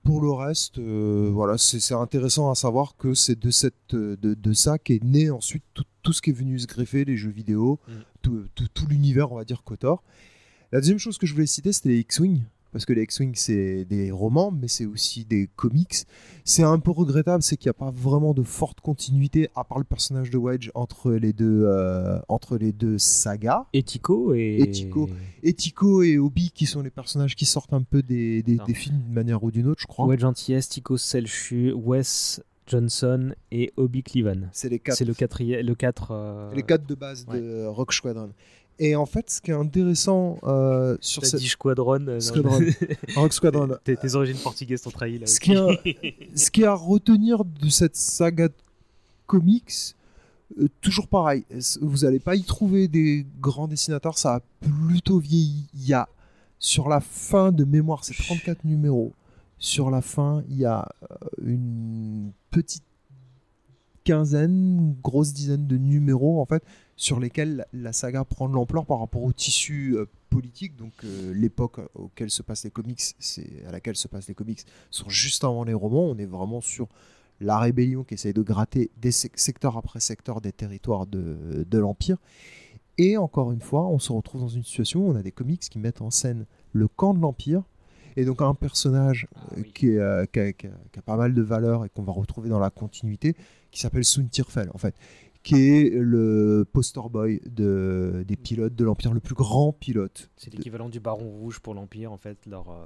[0.07, 4.53] Pour le reste, euh, voilà, c'est intéressant à savoir que c'est de, cette, de, de
[4.53, 7.77] ça qu'est né ensuite tout, tout ce qui est venu se greffer, les jeux vidéo,
[7.87, 7.91] Mm.
[8.21, 10.01] tout, tout- tout l'univers, on va dire, Kotor.
[10.71, 12.41] La deuxième chose que je voulais citer, c'était les X-Wing.
[12.77, 16.05] Parce que les X-Wing, c'est des romans, mais c'est aussi des comics.
[16.43, 19.79] C'est un peu regrettable, c'est qu'il n'y a pas vraiment de forte continuité, à part
[19.79, 23.65] le personnage de Wedge, entre les deux, euh, entre les deux sagas.
[23.75, 24.59] Etico et...
[24.61, 25.09] Etico,
[25.43, 28.65] Etico et Obi, qui sont les personnages qui sortent un peu des, des, Non.
[28.65, 30.05] des films d'une manière ou d'une autre, je crois.
[30.05, 34.49] Wedge Antilles, Tico Selchu, Wes Johnson et Obi Cleavan.
[34.51, 34.97] C'est les quatre.
[34.97, 36.51] C'est le quatrième, le 4.
[36.53, 38.29] les quatre de base de Rock Squadron.
[38.79, 41.39] Et en fait, ce qui est intéressant euh, sur cette...
[41.39, 42.05] dit Squadron.
[42.07, 42.19] euh.
[42.19, 42.59] Squadron.
[43.15, 43.69] Rock Squadron.
[43.83, 45.25] Tes, tes origines portugaises sont trahies là.
[45.25, 48.53] Ce qui, est, ce qui est à retenir de cette saga de
[49.25, 49.95] comics,
[50.59, 51.43] euh, toujours pareil,
[51.81, 54.39] vous n'allez pas y trouver des grands dessinateurs, ça a
[54.87, 55.67] plutôt vieilli.
[55.73, 56.07] Il y a,
[56.59, 59.11] sur la fin de mémoire, c'est 34 numéros.
[59.59, 62.83] Sur la fin, il y a euh, une petite
[64.03, 66.63] quinzaine, grosse dizaine de numéros en fait,
[66.97, 70.75] sur lesquels la, saga prend de l'ampleur par rapport au tissu euh, politique.
[70.75, 74.65] Donc euh, l'époque auquel se passent les comics, c'est à laquelle se passent les comics,
[74.89, 76.03] sont juste avant les romans.
[76.09, 76.89] On est vraiment sur
[77.39, 81.77] la rébellion qui essaye de gratter des sec- secteur après secteur des territoires de, de
[81.77, 82.17] l'empire.
[82.97, 85.61] Et encore une fois, on se retrouve dans une situation où on a des comics
[85.61, 87.61] qui mettent en scène le camp de l'empire.
[88.15, 89.27] Et donc un personnage
[89.75, 92.01] qui, est, euh, qui a, qui a- qui a pas mal de valeur et qu'on
[92.01, 93.35] va retrouver dans la continuité,
[93.69, 94.95] qui s'appelle Sun Tirfel, en fait,
[95.43, 100.29] qui est le poster boy de, des pilotes de l'Empire, le plus grand pilote.
[100.35, 102.85] C'est l'équivalent du Baron Rouge pour l'Empire, en fait, leur, euh,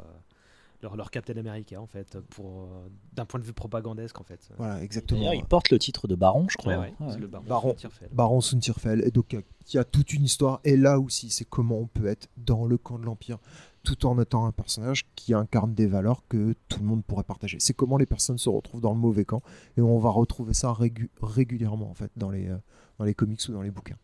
[0.84, 4.49] leur, leur Captain America, en fait, pour euh, d'un point de vue propagandesque, en fait.
[4.57, 5.19] Voilà, exactement.
[5.19, 6.73] D'ailleurs, il porte le titre de baron, je crois.
[6.73, 7.14] Ouais, ouais, Ouais.
[7.14, 7.76] c'est le Baron, Baron.
[8.11, 9.03] Baron Suntirfel.
[9.06, 10.60] Et donc, il y a toute une histoire.
[10.64, 13.38] Et là aussi, c'est comment on peut être dans le camp de l'Empire
[13.84, 17.58] tout en étant un personnage qui incarne des valeurs que tout le monde pourrait partager.
[17.60, 19.41] C'est comment les personnes se retrouvent dans le mauvais camp.
[19.78, 22.58] Et on va retrouver ça régu- régulièrement, en fait, dans les, euh,
[22.99, 23.98] dans les comics ou dans les bouquins.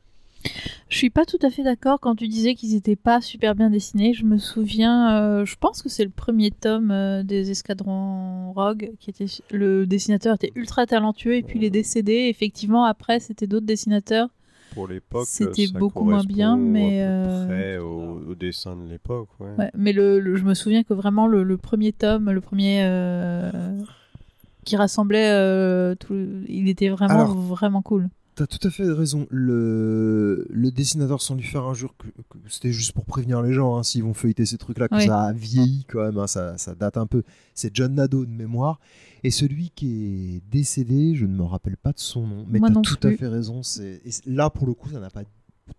[0.88, 3.70] Je suis pas tout à fait d'accord quand tu disais qu'ils étaient pas super bien
[3.70, 4.14] dessinés.
[4.14, 8.92] Je me souviens, euh, je pense que c'est le premier tome euh, des Escadrons Rogue
[9.00, 12.28] qui était le dessinateur était ultra talentueux et puis il est décédé.
[12.30, 14.30] Effectivement, après c'était d'autres dessinateurs.
[14.78, 18.88] Pour l'époque, C'était beaucoup moins bien, mais à peu euh, près au, au dessin de
[18.88, 19.28] l'époque.
[19.40, 19.56] Ouais.
[19.58, 22.84] ouais, mais le, le- je me souviens que vraiment le, le premier tome, le premier
[22.84, 23.52] euh,
[24.66, 26.14] qui rassemblait, euh, tout,
[26.48, 28.08] il était vraiment Alors, vraiment cool.
[28.38, 29.26] T'as tout à fait raison.
[29.32, 33.76] Le, le dessinateur, sans lui faire injure, que, que c'était juste pour prévenir les gens,
[33.78, 35.06] hein, s'ils vont feuilleter ces trucs-là, que Oui.
[35.08, 37.24] ça a vieilli quand même, hein, ça, ça date un peu.
[37.56, 38.80] C'est John Nadeau de mémoire.
[39.24, 42.80] Et celui qui est décédé, je ne me rappelle pas de son nom, mais t'as
[42.82, 43.64] tout à fait raison.
[43.64, 45.24] C'est, là, pour le coup, ça n'a pas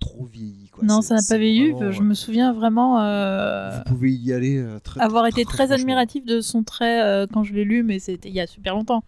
[0.01, 0.69] trop vieilli.
[0.71, 0.85] Quoi.
[0.85, 1.71] non, ça n'a pas vieilli.
[1.71, 2.05] vraiment, Je ouais.
[2.05, 3.01] me souviens vraiment.
[3.01, 7.27] euh, Vous pouvez y aller euh, très avoir été très admiratif de son trait euh,
[7.33, 9.05] quand je l'ai lu, mais c'était il y a super longtemps.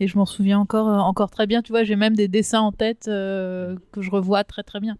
[0.00, 1.62] Et je m'en souviens encore, euh, encore très bien.
[1.62, 4.96] Tu vois, j'ai même des dessins en tête euh, que je revois très très bien.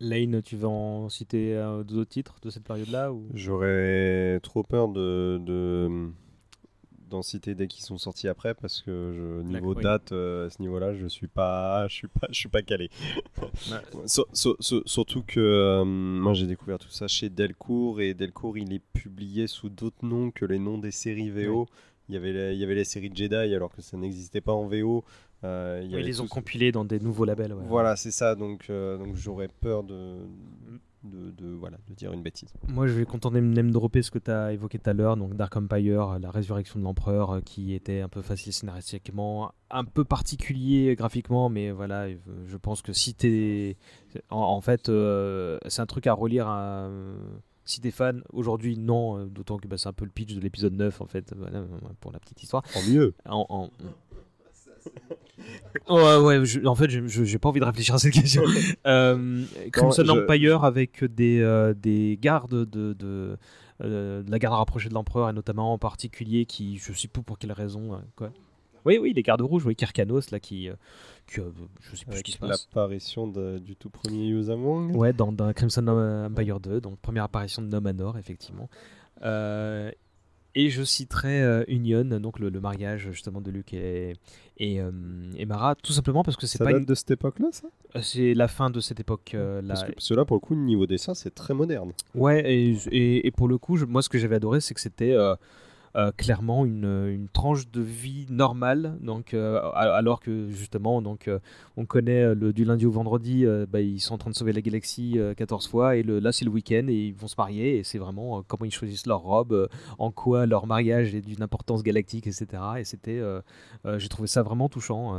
[0.00, 3.26] Lane, tu veux en citer euh, d'autres titres de cette période-là ou...
[3.32, 6.10] J'aurais trop peur de, de-
[7.08, 9.82] d'en citer dès qu'ils sont sortis après parce que je, niveau oui.
[9.82, 12.90] date euh, à ce niveau-là je suis pas je suis pas je suis pas calé
[14.06, 18.58] Sur- sur- sur- surtout que euh, moi j'ai découvert tout ça chez Delcourt et Delcourt
[18.58, 21.66] il est publié sous d'autres noms que les noms des séries VO
[22.08, 24.52] il y avait les, il y avait les séries Jedi alors que ça n'existait pas
[24.52, 25.04] en VO
[25.44, 27.52] Euh, il Oui, ils les ont compilés dans des nouveaux labels.
[27.52, 27.64] ouais.
[27.66, 28.34] Voilà, c'est ça.
[28.34, 30.16] Donc, euh, donc j'aurais peur de,
[31.02, 32.48] de, de- voilà, de dire une bêtise.
[32.68, 35.18] Moi, je vais contenter de name dropper ce que tu as évoqué tout à l'heure,
[35.18, 39.84] donc Dark Empire, la résurrection de l'empereur, euh, qui était un peu facile scénaristiquement, un
[39.84, 43.76] peu particulier graphiquement, mais voilà, je pense que si t'es.
[44.30, 46.88] En, en fait, euh, c'est un truc à relire à.
[47.64, 50.40] Si t'es fan, aujourd'hui non, euh, d'autant que bah, c'est un peu le pitch de
[50.40, 51.64] l'épisode 9 en fait, voilà,
[52.00, 52.62] pour la petite histoire.
[52.76, 53.14] En mieux.
[53.26, 53.70] En- en-
[55.88, 58.42] Ouais, ouais, je- en fait, j'ai pas envie de réfléchir à cette question.
[58.86, 63.36] Euh, Crimson je- Empire avec des, euh, des gardes de, de,
[63.82, 67.22] euh, de la garde rapprochée de l'empereur et notamment en particulier qui, je sais plus
[67.22, 68.30] pour quelle raison, quoi.
[68.84, 70.74] Oui, oui, les gardes rouges, oui, Kirkanos là qui, euh,
[71.26, 71.44] qui, euh,
[71.80, 72.66] je sais plus ce qui se passe.
[72.74, 74.94] l'apparition du tout premier Yuuzhamong.
[74.96, 78.68] Ouais, dans, dans Crimson Empire 2, donc première apparition de Nomanor, effectivement.
[79.22, 79.90] Euh,
[80.56, 84.14] et je citerai euh, Union, donc le, le mariage justement de Luke et,
[84.58, 84.92] et, euh,
[85.36, 87.66] et Mara, tout simplement parce que c'est pas date une- de cette époque-là, ça?
[88.02, 89.32] C'est la fin de cette époque.
[89.34, 89.68] euh, là.
[89.74, 91.92] Parce que cela, pour le coup, niveau dessin, c'est très moderne.
[92.14, 94.80] Ouais, et, et- et pour le coup, je- moi, ce que j'avais adoré, c'est que
[94.80, 95.16] c'était
[95.96, 98.98] euh, clairement une, une tranche de vie normale.
[99.00, 101.38] Donc, euh, alors que justement, donc, euh,
[101.76, 104.60] on connaît le, du lundi au vendredi, bah, ils sont en train de sauver la
[104.60, 107.78] galaxie euh, 14 fois, et le, là, c'est le week-end, et ils vont se marier,
[107.78, 109.68] et c'est vraiment comment ils choisissent leur robe,
[109.98, 112.46] en quoi leur mariage est d'une importance galactique, etc.
[112.78, 113.22] Et c'était,
[113.98, 115.14] j'ai trouvé ça vraiment touchant.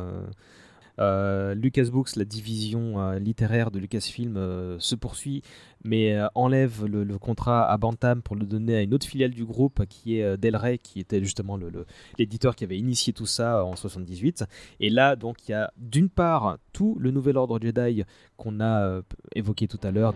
[1.00, 1.54] Euh.
[1.56, 5.42] Lucas Books, la division euh, littéraire de Lucasfilm, euh, se poursuit,
[5.84, 9.46] mais enlève le, le contrat à Bantam pour le donner à une autre filiale du
[9.46, 11.86] groupe qui est Del Rey, qui était justement le- le-
[12.18, 14.46] l'éditeur qui avait initié tout ça en 78.
[14.80, 18.04] Et là, donc, il y a d'une part tout le nouvel ordre Jedi
[18.38, 19.02] qu'on a
[19.36, 20.14] évoqué tout à l'heure.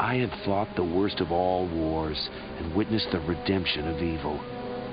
[0.00, 4.36] I have fought the worst of all wars and witnessed the redemption of evil.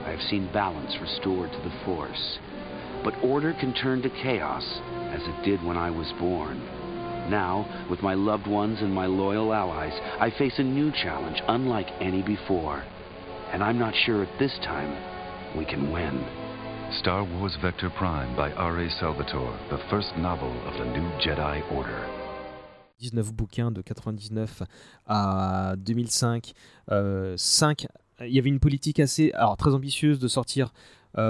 [0.06, 2.40] I have seen balance restored to the Force.
[3.08, 4.66] But order can turn to chaos,
[5.16, 6.60] as it did when I was born.
[7.30, 11.88] Now, with my loved ones and my loyal allies, I face a new challenge unlike
[12.02, 12.84] any before.
[13.54, 14.92] And I'm not sure at this time
[15.58, 16.22] we can win.
[17.00, 18.90] Star Wars Vector Prime by R.A.
[19.00, 22.04] Salvatore, the first novel of the new Jedi Order.
[23.00, 24.64] 19 bouquins de 99
[25.08, 26.54] à 2005.
[26.92, 27.88] euh, cinq-
[28.20, 30.72] il y avait une politique assez alors, très ambitieuse de sortir euh,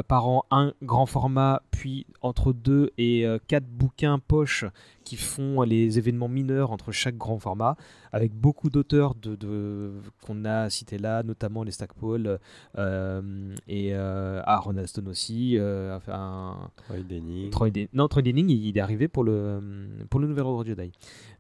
[0.04, 4.66] par an un grand format, puis entre deux et euh, quatre bouquins poche
[5.08, 7.76] qui font les événements mineurs entre chaque grand format,
[8.12, 9.94] avec beaucoup d'auteurs de, de-
[10.26, 12.40] qu'on a cités là, notamment les Stackpole
[12.78, 15.58] euh, et euh, Aaron Aston aussi.
[15.58, 17.50] euh, enfin, Troy Denning.
[17.52, 19.62] Troy non, Troy Denning, il il est arrivé pour le,
[20.10, 20.92] pour le Nouvel Ordre Jedi.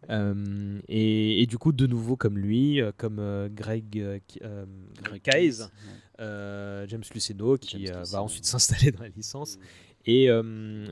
[0.10, 3.19] Euh, et, et du coup, de nouveau comme lui, euh, comme
[3.53, 4.22] Greg,
[5.03, 5.53] Greg
[6.19, 9.60] euh, James Luceno, qui euh, va ensuite s'installer dans la licence.
[10.08, 10.42] Et euh,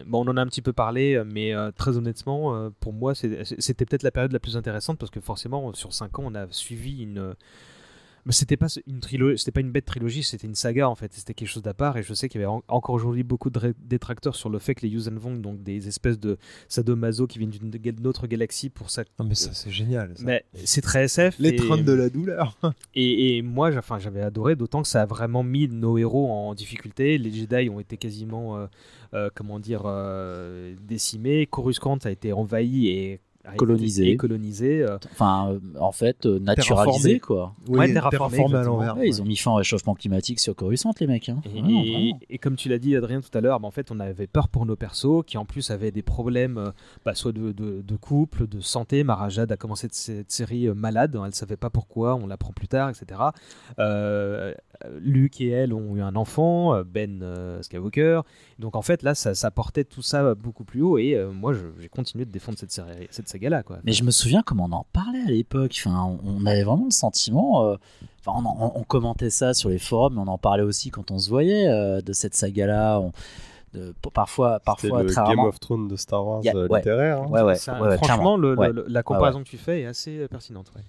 [0.05, 3.15] bon, on en a un petit peu parlé, mais euh, très honnêtement, euh, pour moi,
[3.15, 6.47] c'était peut-être la période la plus intéressante parce que forcément, sur 5 ans, on a
[6.51, 7.33] suivi une.
[8.25, 11.13] Mais c'était pas une trilogie, c'était pas une bête trilogie, c'était une saga en fait.
[11.13, 11.97] C'était quelque chose d'à part.
[11.97, 14.73] Et je sais qu'il y avait en- encore aujourd'hui beaucoup de détracteurs sur le fait
[14.73, 16.37] que les Yuuzhan Vong, donc des espèces de
[16.67, 19.03] sadomaso qui viennent d'une autre galaxie pour ça.
[19.19, 20.23] Non, mais ça, c'est génial, ça.
[20.25, 21.35] Mais c'est très SF.
[21.37, 22.57] Les et- trains de la douleur.
[22.95, 26.55] et, et moi, enfin, j'avais adoré, d'autant que ça a vraiment mis nos héros en
[26.55, 27.17] difficulté.
[27.19, 28.65] Les Jedi ont été quasiment, euh,
[29.13, 31.45] euh, comment dire, euh, décimés.
[31.45, 33.19] Coruscant a été envahi et
[33.57, 34.09] Colonisé.
[34.11, 34.81] et colonisé.
[34.83, 34.97] euh.
[35.11, 37.53] Enfin, euh, en fait, euh, naturalisé, quoi.
[37.67, 38.95] Ouais, terraformé, exactement.
[38.95, 41.29] Ouais, Ils ont mis fin au réchauffement climatique sur Coruscant, les mecs.
[41.29, 41.41] hein.
[41.45, 42.19] Et, Vraiment, et- vraiment.
[42.29, 44.47] et comme tu l'as dit, Adrien, tout à l'heure, bah, en fait, on avait peur
[44.49, 46.71] pour nos persos, qui en plus avaient des problèmes,
[47.05, 49.03] bah, soit de, de- de couple, de santé.
[49.03, 52.67] Marajad a commencé cette série euh, malade, elle ne savait pas pourquoi, on l'apprend plus
[52.67, 53.19] tard, etc.
[53.79, 54.53] Euh,
[54.99, 58.21] Luke et elle ont eu un enfant, euh, Ben euh, Skywalker.
[58.59, 61.53] Donc en fait, là, ça, ça portait tout ça beaucoup plus haut, et euh, moi,
[61.79, 63.63] j'ai continué de défendre cette, série, cette saga-là.
[63.63, 63.77] Quoi.
[63.83, 65.75] Mais je me souviens comment on en parlait à l'époque.
[65.85, 67.65] Enfin, on on avait vraiment le sentiment.
[67.67, 67.75] euh,
[68.27, 71.11] Enfin, on, en- on commentait ça sur les forums, mais on en parlait aussi quand
[71.11, 72.99] on se voyait euh, de cette saga-là.
[72.99, 73.11] On-
[73.73, 75.45] de- parfois, parfois le très Game rarement.
[75.47, 76.79] of Thrones de Star Wars Il y a- euh, ouais.
[76.79, 77.27] littéraire, hein.
[77.29, 79.03] Ouais, ouais, Ça, ouais, ouais, franchement, le- le- la ouais.
[79.03, 80.71] comparaison que tu fais est assez euh, pertinente.
[80.75, 80.81] ouais.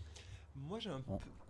[0.68, 1.00] Moi, j'ai un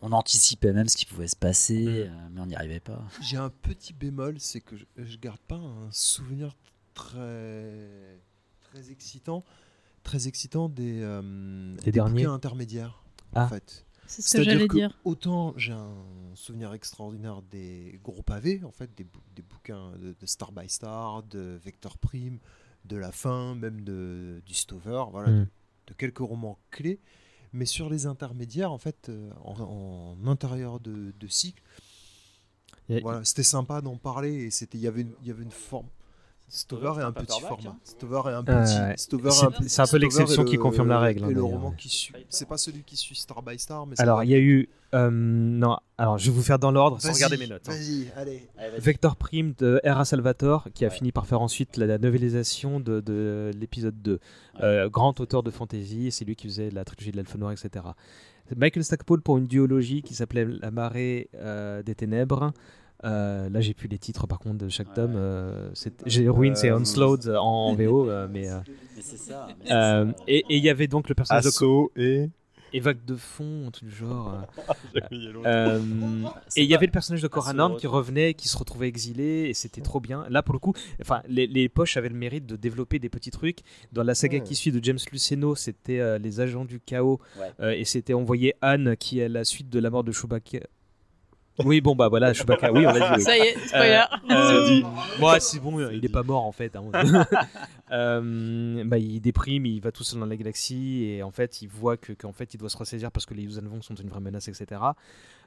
[0.02, 1.88] On, anticipait même ce qui pouvait se passer, Mm.
[2.12, 3.02] euh, mais on n'y arrivait pas.
[3.22, 6.54] J'ai un petit bémol, c'est que je, je garde pas un souvenir
[6.94, 8.20] très
[8.62, 9.44] très excitant,
[10.02, 13.02] très excitant des, euh, Des derniers bouquins intermédiaires
[13.34, 13.44] Ah.
[13.44, 13.84] en fait.
[14.08, 14.96] C'est ce que j'allais dire.
[15.04, 15.94] Autant j'ai un
[16.34, 20.68] souvenir extraordinaire des gros pavés, en fait, des, bou- des bouquins de, de Star by
[20.68, 22.38] Star, de Vector Prime,
[22.84, 25.40] de la fin, même de, du Stover, voilà, Mm.
[25.40, 25.46] de,
[25.88, 27.00] de quelques romans clés.
[27.56, 31.62] Mais sur les intermédiaires, en fait, euh, en, en intérieur de, de cycle,
[32.88, 35.42] a- voilà, c'était sympa d'en parler et c'était, il y avait une, il y avait
[35.42, 35.88] une forme.
[36.48, 37.70] Stover est un pas petit paperback, format.
[37.76, 37.80] hein.
[37.84, 38.78] Stover est un Euh, petit.
[38.78, 38.94] ouais.
[38.96, 41.34] Stover C'est- est un petit- c'est un peu l'exception qui confirme la règle, Et le
[41.34, 41.48] d'ailleurs.
[41.48, 42.14] roman qui suit.
[42.28, 44.68] C'est pas celui qui suit Star by Star, mais Alors, il y a eu.
[44.94, 47.68] euh, non, alors je vais vous faire dans l'ordre sans regarder mes notes.
[47.68, 47.72] hein.
[47.72, 48.48] Vas-y, allez.
[48.78, 50.04] Vector Prime de R.A.
[50.04, 54.20] Salvatore, qui a fini par faire ensuite la, la novélisation de, de l'épisode 2.
[54.62, 57.84] Euh, grand auteur de fantasy, c'est lui qui faisait la trilogie de l'Elfe Noir, etc.
[58.56, 62.52] Michael Stackpole pour une duologie qui s'appelait La marée euh, des ténèbres.
[63.04, 65.14] Euh, là, j'ai plus les titres par contre de chaque tome.
[65.16, 65.70] euh,
[66.06, 67.36] j'ai Ruins et Euh, Onslaught en,
[67.70, 68.48] en VO, euh, mais.
[68.50, 68.58] euh,
[68.96, 70.14] Mais c'est ça, mais c'est euh, ça.
[70.26, 72.30] et et il y avait donc le personnage de et.
[72.72, 74.34] et vague de fond, tout le genre.
[74.34, 75.00] euh.
[75.46, 75.80] Euh,
[76.56, 79.54] et il y avait le personnage de Coranorn qui revenait, qui se retrouvait exilé, et
[79.54, 80.24] c'était trop bien.
[80.30, 83.30] Là, pour le coup, enfin, les, les poches avaient le mérite de développer des petits
[83.30, 83.60] trucs.
[83.92, 84.44] Dans la saga Ouais.
[84.44, 87.52] qui suit de James Luceno, c'était euh, les agents du chaos, Ouais.
[87.60, 90.60] euh, et c'était envoyé Anne, qui est la suite de la mort de Chewbacca.
[91.64, 93.14] Oui, bon, bah voilà, Chewbacca, oui, on l'a dit.
[93.16, 93.22] oui.
[93.22, 94.02] Ça y est, spoiler.
[94.30, 94.80] Euh,
[95.18, 96.74] moi, c'est bon, il est pas mort en fait.
[96.76, 97.26] hein.
[97.92, 101.68] Euh, bah, il déprime, il va tout seul dans la galaxie et en fait, il
[101.68, 104.08] voit que qu'en fait, il doit se ressaisir parce que les Yuuzhan Vong sont une
[104.08, 104.80] vraie menace, etc.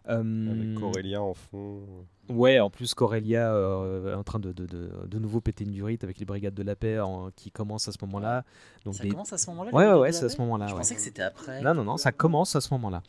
[0.07, 1.81] Euh, Avec Corellia en fond.
[2.29, 5.71] Ouais, en plus Corellia euh, est en train de, de, de, de nouveau péter une
[5.71, 8.43] durite avec les brigades de la paix en- qui commencent à ce moment-là.
[8.85, 10.67] Donc Ça les- commence à ce moment-là, Ouais, ouais, ouais, c'est à ce moment-là.
[10.67, 10.77] Je ouais.
[10.79, 11.61] pensais que c'était après.
[11.61, 13.01] Non, non, non, ça commence à ce moment-là.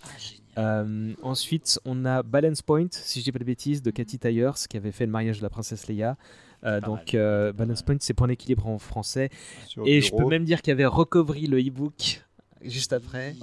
[0.59, 4.51] Euh, ensuite, on a Balance Point, si je dis pas de bêtises, de Cathy Tyers,
[4.69, 6.17] qui avait fait le mariage de la princesse Leia.
[6.65, 9.31] Euh, donc, euh, Balance Point, c'est point d'équilibre en français.
[9.67, 12.23] Sur Et je peux même dire qu'il y avait Recovery, le e-book,
[12.63, 13.35] juste après.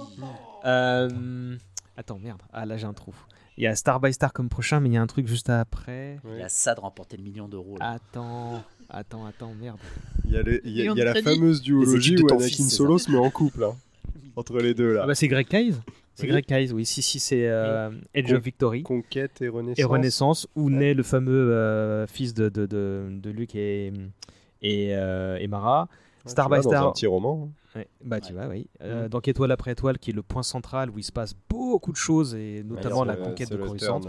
[0.64, 1.56] Euh,
[1.98, 2.40] Attends, merde.
[2.52, 3.12] Ah, là, j'ai un trou.
[3.56, 5.50] Il y a Star by Star comme prochain, mais il y a un truc juste
[5.50, 6.20] après.
[6.32, 7.76] Il y a ça de remporter le million d'euros.
[7.80, 7.90] là.
[7.94, 9.78] Attends, attends, attends, merde.
[10.24, 11.36] Il y a, les- il y a- Million il y a de la crédits.
[11.40, 13.64] fameuse duologie de où ton Anakin fils, c'est Solo se met en couple.
[13.64, 13.74] hein,
[14.36, 15.00] entre les deux là.
[15.02, 15.74] Ah bah c'est Greg Keyes
[16.14, 16.28] C'est Oui.
[16.30, 16.86] Greg Keyes, oui.
[16.86, 18.82] Si, si, c'est euh, Edge Con- of Victory.
[18.84, 19.78] Conquête et Renaissance.
[19.80, 23.92] Et Renaissance, où naît le fameux euh, fils de, de, de, de Luke et,
[24.62, 25.88] et, euh, et Mara.
[26.24, 26.86] Ouais, Star tu by vois, dans Star.
[26.88, 27.50] un petit roman.
[27.76, 28.66] Ouais, bah tu vois, oui.
[28.82, 29.08] Euh, Mm.
[29.10, 31.96] Donc Étoile après Étoile, qui est le point central où il se passe beaucoup de
[31.96, 34.00] choses, et notamment c'est la conquête de Coruscant.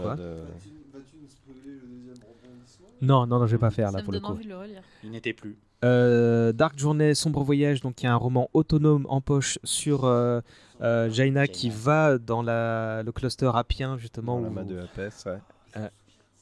[3.02, 4.36] Non, non, non, je vais pas faire là Ça pour me le donne coup.
[4.36, 4.82] envie de le relire.
[5.02, 5.56] Il n'était plus.
[5.84, 10.04] Euh, Dark Journey, Sombre Voyage, donc il y a un roman autonome en poche sur
[10.04, 10.40] euh,
[10.82, 14.36] euh, Jaina qui va dans la, le cluster appien justement.
[14.36, 15.38] Dans la où- main de Apes, ouais.
[15.78, 15.88] Euh,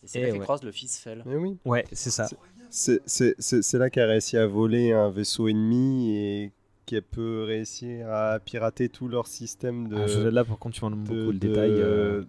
[0.02, 0.40] Et c'est là qu'elle ouais.
[0.42, 1.22] croise le fils Fell.
[1.26, 1.56] Mais oui.
[1.64, 2.26] Ouais, c'est ça.
[2.70, 6.52] C'est- C'est c'est- c'est là qu'elle a réussi à voler un vaisseau ennemi et
[6.88, 9.96] qu'elle peut réussir à pirater tout leur système de.
[9.96, 11.70] Ah, je- là, par contre, tu m'en donnes de- beaucoup le de- détail.
[11.72, 12.22] euh.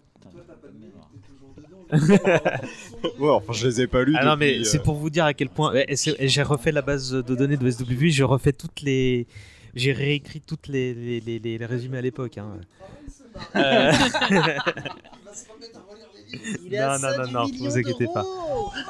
[3.18, 4.14] ouais, enfin, je les ai pas lus.
[4.18, 5.72] Ah non, mais c'est euh, pour vous dire à quel point.
[5.94, 9.26] c'est- et J'ai refait la base de données de SW, j'ai refait toutes les.
[9.74, 12.38] J'ai réécrit toutes les, les, les- les- résumés à l'époque.
[12.38, 12.56] hein.
[13.56, 13.92] Euh,
[16.70, 18.24] non, non, non, non, vous inquiétez pas.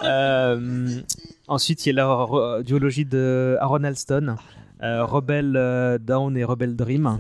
[0.03, 1.01] Euh,
[1.49, 4.35] ensuite, il y a la duologie de Aaron Alston, euh,
[4.83, 7.19] Rebel euh, Down et Rebel Dream.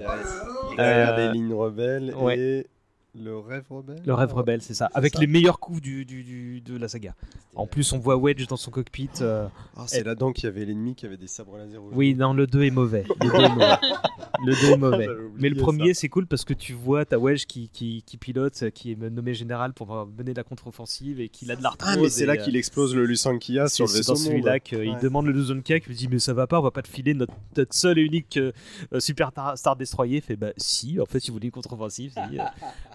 [0.77, 2.39] Derrière Euh, les lignes rebelles ouais.
[2.39, 2.67] et
[3.15, 4.03] le rêve rebelle.
[4.07, 4.89] Le rêve rebelle, c'est ça.
[4.95, 5.21] Avec ça.
[5.21, 7.15] les meilleurs coups du, du- du- de la saga.
[7.57, 9.11] En plus, on voit Wedge dans son cockpit.
[9.21, 11.81] euh, Ah, c'est et- là-dedans qu'il y avait l'ennemi qui avait des sabres laser.
[11.93, 13.05] Oui, non, le 2 est mauvais.
[13.21, 13.67] Le 2 est mauvais.
[14.47, 15.05] Le 2 est mauvais.
[15.05, 18.03] J'avais oublié Mais le premier, c'est cool parce que tu vois ta Wedge qui, qui,
[18.07, 21.93] qui pilote, qui est nommé général pour mener la contre-offensive et qu'il a de l'arthrose.
[21.95, 24.59] Ah, mais c'est là euh, qu'il explose le Lusankia sur le c'est vaisseau dans celui-là
[24.61, 25.01] qu'il Ouais.
[25.03, 27.13] demande le Luzonka qui lui dit mais ça va pas on va pas te filer
[27.13, 28.53] notre, notre seul et unique euh,
[28.99, 32.39] super tar- star destroyer Il fait bah si en fait il voulait une contre-offensive si.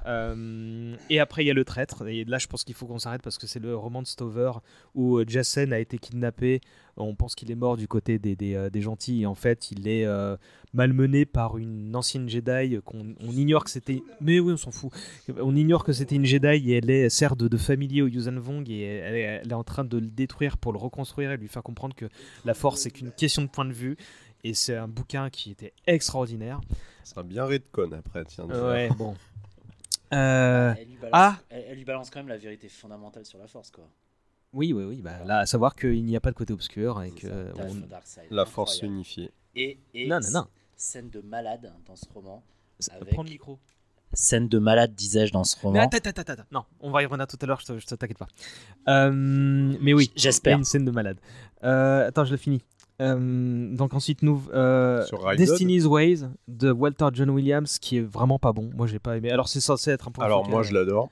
[0.08, 2.08] Euh, et après il y a le traître.
[2.08, 4.52] Et là je pense qu'il faut qu'on s'arrête parce que c'est le roman de Stover
[4.94, 6.62] où euh, Jacen a été kidnappé.
[6.98, 9.24] On pense qu'il est mort du côté des, des, euh, des gentils.
[9.24, 10.38] Et en fait il est euh,
[10.74, 14.92] malmené par une ancienne Jedi qu'on on ignore que c'était mais oui on s'en fout.
[15.40, 18.40] On ignore que c'était une Jedi et elle est sert de, de familier au Yuuzhan
[18.40, 21.38] Vong et elle est, elle est en train de le détruire pour le reconstruire et
[21.38, 22.06] lui faire comprendre que
[22.46, 23.98] la force c'est qu'une question de point de vue.
[24.44, 26.62] Et c'est un bouquin qui était extraordinaire.
[27.04, 28.46] Ça sera bien Redcon après, tiens.
[28.46, 29.16] ouais bon
[30.14, 33.38] Euh, Elle lui, balance, ah elle, elle lui balance quand même la vérité fondamentale sur
[33.40, 33.88] la force, quoi.
[34.54, 37.12] oui oui oui bah, là à savoir qu'il n'y a pas de côté obscur et
[37.12, 37.28] que
[37.58, 37.76] on-
[38.30, 38.96] La force incroyable.
[38.96, 39.32] unifiée.
[39.56, 40.48] Et, et Non, non, non.
[40.76, 42.44] scène de malade dans ce roman.
[42.92, 43.60] avec- prends le micro
[44.14, 45.74] Scène de malade, disais-je, dans ce roman.
[45.74, 46.44] Mais attends, attends, attends.
[46.52, 48.28] Non, on va y revenir tout à l'heure, je te- t'inquiète pas.
[48.88, 50.52] Euh, mais oui, J'espère.
[50.52, 51.18] il y a une scène de malade.
[51.64, 52.62] Euh, attends, je le finis.
[53.02, 55.04] Euh, donc ensuite, nous, euh,
[55.38, 58.70] Destiny's Ways de Walter John Williams, qui est vraiment pas bon.
[58.76, 59.32] Moi, j'ai pas aimé.
[59.32, 60.22] Alors, c'est censé être un peu.
[60.22, 61.10] Alors moi je l'adore.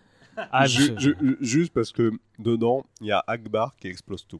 [0.51, 0.93] Ah, je-
[1.41, 4.40] juste parce que dedans il y a Akbar qui explose tout.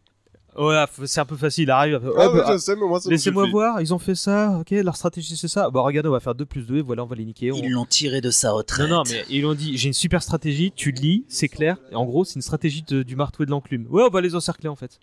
[0.58, 1.64] Ouais, c'est un peu facile.
[1.64, 2.00] Il arrive.
[2.16, 3.82] Ah, ah, me Laissez-moi voir.
[3.82, 4.60] Ils ont fait ça.
[4.60, 5.70] Ok, leur stratégie c'est ça.
[5.72, 7.52] Bon, regardez, on va faire 2 plus 2 et voilà, on va les niquer.
[7.52, 8.88] On- Ils l'ont tiré de sa retraite.
[8.90, 11.78] Non, non, mais ils l'ont dit, j'ai une super stratégie, tu le lis, c'est clair.
[11.92, 13.88] Et en gros, c'est une stratégie de- du marteau et de l'enclume.
[13.90, 15.00] Ouais, on va les encercler en fait.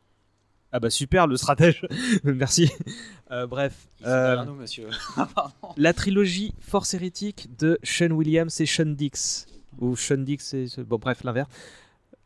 [0.73, 1.85] Ah bah super, le stratège.
[2.25, 2.71] Merci.
[3.31, 3.89] Euh, bref.
[4.01, 4.87] Derrière nous, monsieur.
[5.35, 5.75] Pardon.
[5.77, 9.47] la trilogie Force hérétique de Sean Williams et Sean Dix.
[9.81, 10.67] Ou Sean Dix et...
[10.85, 11.49] Bon bref, l'inverse.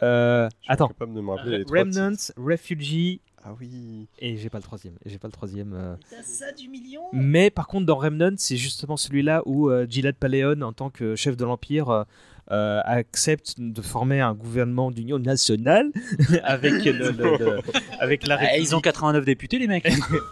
[0.03, 0.87] Euh, attends.
[0.87, 3.21] incapable de me rappeler les trois Remnants, Refugee.
[3.47, 4.07] Ah oui.
[4.19, 4.95] Et j'ai pas le troisième.
[5.05, 5.73] J'ai pas le troisième.
[5.75, 5.95] euh.
[6.11, 7.03] T'as ça du million?
[7.13, 11.15] Mais par contre, dans Remnant, c'est justement celui-là où euh, Gilad Paleon, en tant que
[11.15, 12.05] chef de l'Empire,
[12.51, 15.91] euh, accepte de former un gouvernement d'union nationale
[16.45, 17.59] avec, le, le- le-
[18.01, 18.85] avec la Ah, ils ont République.
[18.85, 19.89] 89 députés, les mecs.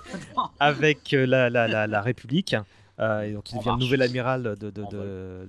[0.60, 2.56] avec euh, la, la, la, la République.
[3.02, 4.82] Euh, et donc il En devient le nouvel amiral de, de, de,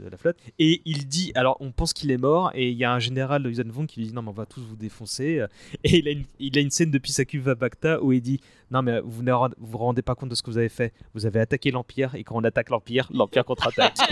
[0.04, 0.38] de la flotte.
[0.60, 3.44] Et il dit, alors on pense qu'il est mort, et il y a un général
[3.44, 5.46] de Yuuzhan Vong qui lui dit non mais on va tous vous défoncer.
[5.84, 8.22] Et il a une, il a une scène depuis sa cuve à Bacta où il
[8.22, 8.40] dit
[8.72, 10.94] non mais vous ne vous rendez pas compte de ce que vous avez fait.
[11.14, 13.98] Vous avez attaqué l'Empire, et quand on attaque l'Empire, l'Empire contre-attaque.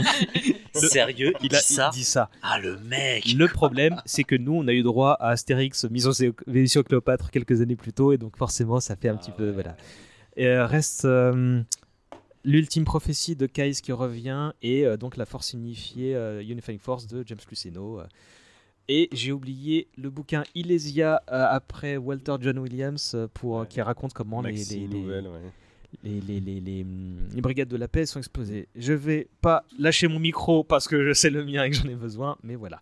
[0.73, 2.29] Le- Sérieux Il a- dit ça dit ça.
[2.43, 6.83] Ah, le mec Le problème, c'est que nous, on a eu droit à Astérix, Mission
[6.83, 9.49] Cléopâtre quelques années plus tôt, et donc forcément, ça fait un petit peu.
[9.51, 9.75] Voilà.
[10.37, 11.61] Et, euh, reste euh,
[12.43, 17.07] l'ultime prophétie de Kais qui revient, et euh, donc la force unifiée, euh, Unifying Force
[17.07, 17.99] de James Luceno.
[17.99, 18.05] euh.
[18.87, 24.11] Et j'ai oublié le bouquin Ilesia euh, après Walter John Williams euh, pour qui raconte
[24.13, 25.39] comment les, Maxime les, les- Nouvelle, ouais.
[26.03, 28.67] les, les, les, les, hum, les brigades de la paix sont explosées.
[28.75, 31.87] Je vais pas lâcher mon micro parce que je sais le mien et que j'en
[31.87, 32.81] ai besoin, mais voilà.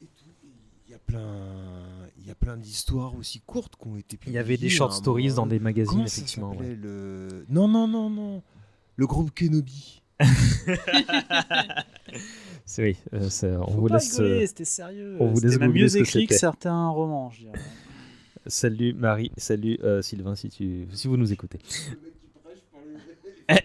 [0.00, 4.32] Il y a plein, il y a plein d'histoires aussi courtes qui ont été Il
[4.32, 5.36] y avait des publiées short à un stories moment.
[5.36, 6.76] dans des magazines, Comment ça effectivement, s'appelait, ouais.
[6.80, 7.44] le...
[7.48, 8.42] Non, non, non, non.
[9.00, 10.02] Le groupe Kenobi.
[12.66, 14.20] C'est oui, euh, c'est- on vous laisse.
[14.20, 15.16] euh, c'était sérieux.
[15.18, 16.38] On vous C'était laisse même googler mieux ce que écrit que c'était.
[16.38, 17.58] certains romans, je dirais.
[18.46, 21.58] Salut Marie, salut euh, Sylvain si tu si vous nous écoutez.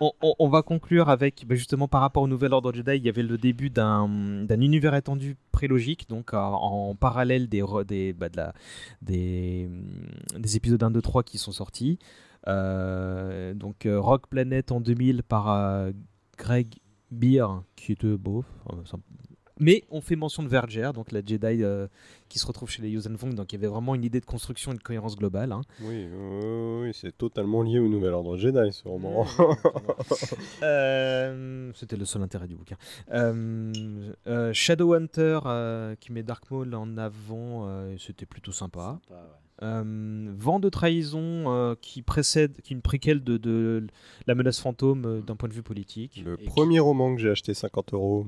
[0.00, 3.04] on, on- on va conclure avec bah, justement par rapport au Nouvel Ordre Jedi, il
[3.04, 4.08] y avait le début d'un
[4.44, 8.52] d'un univers étendu prélogique, donc euh, en parallèle des, re- des, bah, de la-
[9.02, 9.68] des,
[10.36, 11.98] des épisodes 1, 2, 3 qui sont sortis.
[12.46, 15.92] Euh, donc euh, Rock Planet en 2000 par euh,
[16.38, 16.74] Greg
[17.10, 18.44] Beer, qui était beau.
[19.60, 21.86] mais on fait mention de Verger, donc la Jedi euh,
[22.28, 24.26] qui se retrouve chez les Yuuzhan Vong, donc il y avait vraiment une idée de
[24.26, 25.52] construction et de cohérence globale.
[25.52, 25.60] hein.
[25.80, 29.24] Oui, oui, oui, c'est totalement lié au Nouvel Ordre Jedi, ce roman.
[30.62, 32.76] Euh, C'était le seul intérêt du bouquin.
[33.12, 33.72] Euh,
[34.26, 38.98] euh, Shadowhunter euh, qui met Dark Maul en avant, euh, c'était plutôt sympa.
[39.62, 43.86] Euh, Vent de trahison euh, qui précède, qui est une préquelle de, de
[44.26, 46.22] la menace fantôme euh, d'un point de vue politique.
[46.24, 48.26] Le premier roman que j'ai acheté 50 euros.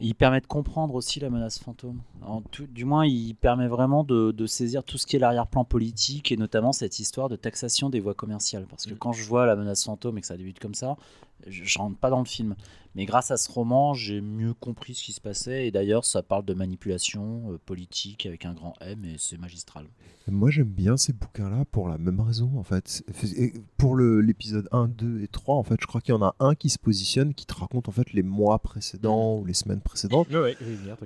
[0.00, 2.00] Il permet de comprendre aussi la menace fantôme.
[2.22, 5.64] En tout- du moins, il permet vraiment de, de saisir tout ce qui est l'arrière-plan
[5.64, 8.66] politique et notamment cette histoire de taxation des voies commerciales.
[8.68, 10.96] Parce que quand je vois la menace fantôme et que ça débute comme ça,
[11.46, 12.56] je, rentre pas dans le film.
[12.94, 15.66] Mais grâce à ce roman, j'ai mieux compris ce qui se passait.
[15.66, 19.86] Et d'ailleurs, ça parle de manipulation euh, politique avec un grand M et c'est magistral.
[20.26, 23.04] Moi, j'aime bien ces bouquins-là pour la même raison, en fait.
[23.36, 26.34] Et pour l'épisode 1, 2 et 3, en fait, je crois qu'il y en a
[26.40, 29.80] un qui se positionne, qui te raconte en fait les mois précédents ou les semaines
[29.80, 30.28] précédentes.
[30.30, 30.56] Ouais, ouais,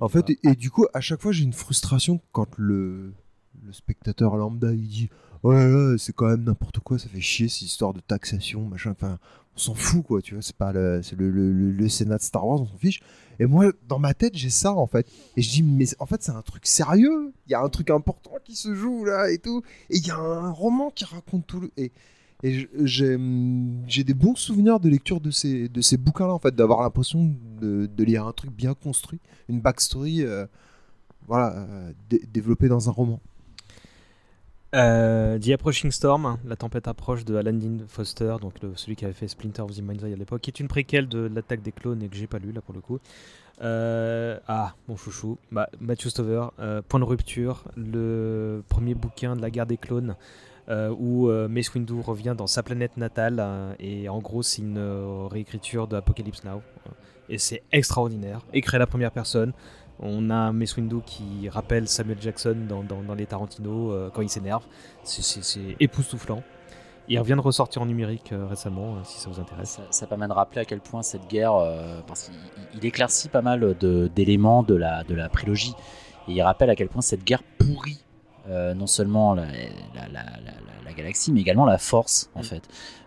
[0.01, 3.13] en fait, et, et du coup, à chaque fois, j'ai une frustration quand le,
[3.63, 5.09] le spectateur lambda il dit
[5.45, 8.91] Ouais, ouais, c'est quand même n'importe quoi, ça fait chier cette histoire de taxation, machin.
[8.91, 9.19] Enfin,
[9.55, 10.41] on s'en fout, quoi, tu vois.
[10.41, 13.01] C'est pas le, le, le- le- Sénat de Star Wars, on s'en fiche.
[13.39, 15.07] Et moi, dans ma tête, j'ai ça, en fait.
[15.37, 17.31] Et je dis Mais en fait, c'est un truc sérieux.
[17.47, 19.61] Il y a un truc important qui se joue là et tout.
[19.91, 21.69] Et il y a un roman qui raconte tout.
[21.77, 21.91] Et,
[22.43, 26.81] et j'ai des bons souvenirs de lecture de ces, de ces bouquins-là, en fait, d'avoir
[26.81, 30.47] l'impression de, de lire un truc bien construit, une backstory, euh,
[31.27, 33.21] voilà, euh, dé- développée dans un roman.
[34.75, 39.13] Euh, The Approaching Storm, la tempête approche de Alan Dean Foster, donc celui qui avait
[39.13, 41.71] fait Splinter of the Mind's Eye à l'époque, qui est une préquelle de l'attaque des
[41.71, 42.99] clones et que j'ai pas lu là pour le coup.
[43.61, 49.41] Euh, ah, mon chouchou, bah, Matthew Stover, euh, Point de rupture, le premier bouquin de
[49.41, 50.15] la guerre des clones.
[50.67, 54.79] où Mace Windu revient dans sa planète natale et en gros c'est une
[55.31, 56.63] réécriture de Apocalypse Now
[57.29, 59.53] et c'est extraordinaire écrit à la première personne
[59.99, 64.09] on a un Mace Windu qui rappelle Samuel Jackson dans, dans, dans les Tarantino euh,
[64.13, 64.63] quand il s'énerve.
[65.03, 65.41] C'est-
[65.79, 66.43] époustouflant.
[67.07, 69.69] Il revient de ressortir en numérique euh, récemment, euh, si ça vous intéresse.
[69.69, 71.53] Ça, ça permet de rappeler à quel point cette guerre,
[72.07, 72.33] parce qu'il
[72.73, 73.75] il- il éclaircit pas mal
[74.15, 75.75] d'éléments de la, de la prélogie,
[76.27, 77.99] et il rappelle à quel point cette guerre pourrit
[78.47, 82.61] euh, non seulement la, la- la- la- la galaxie, mais également la force, en fait.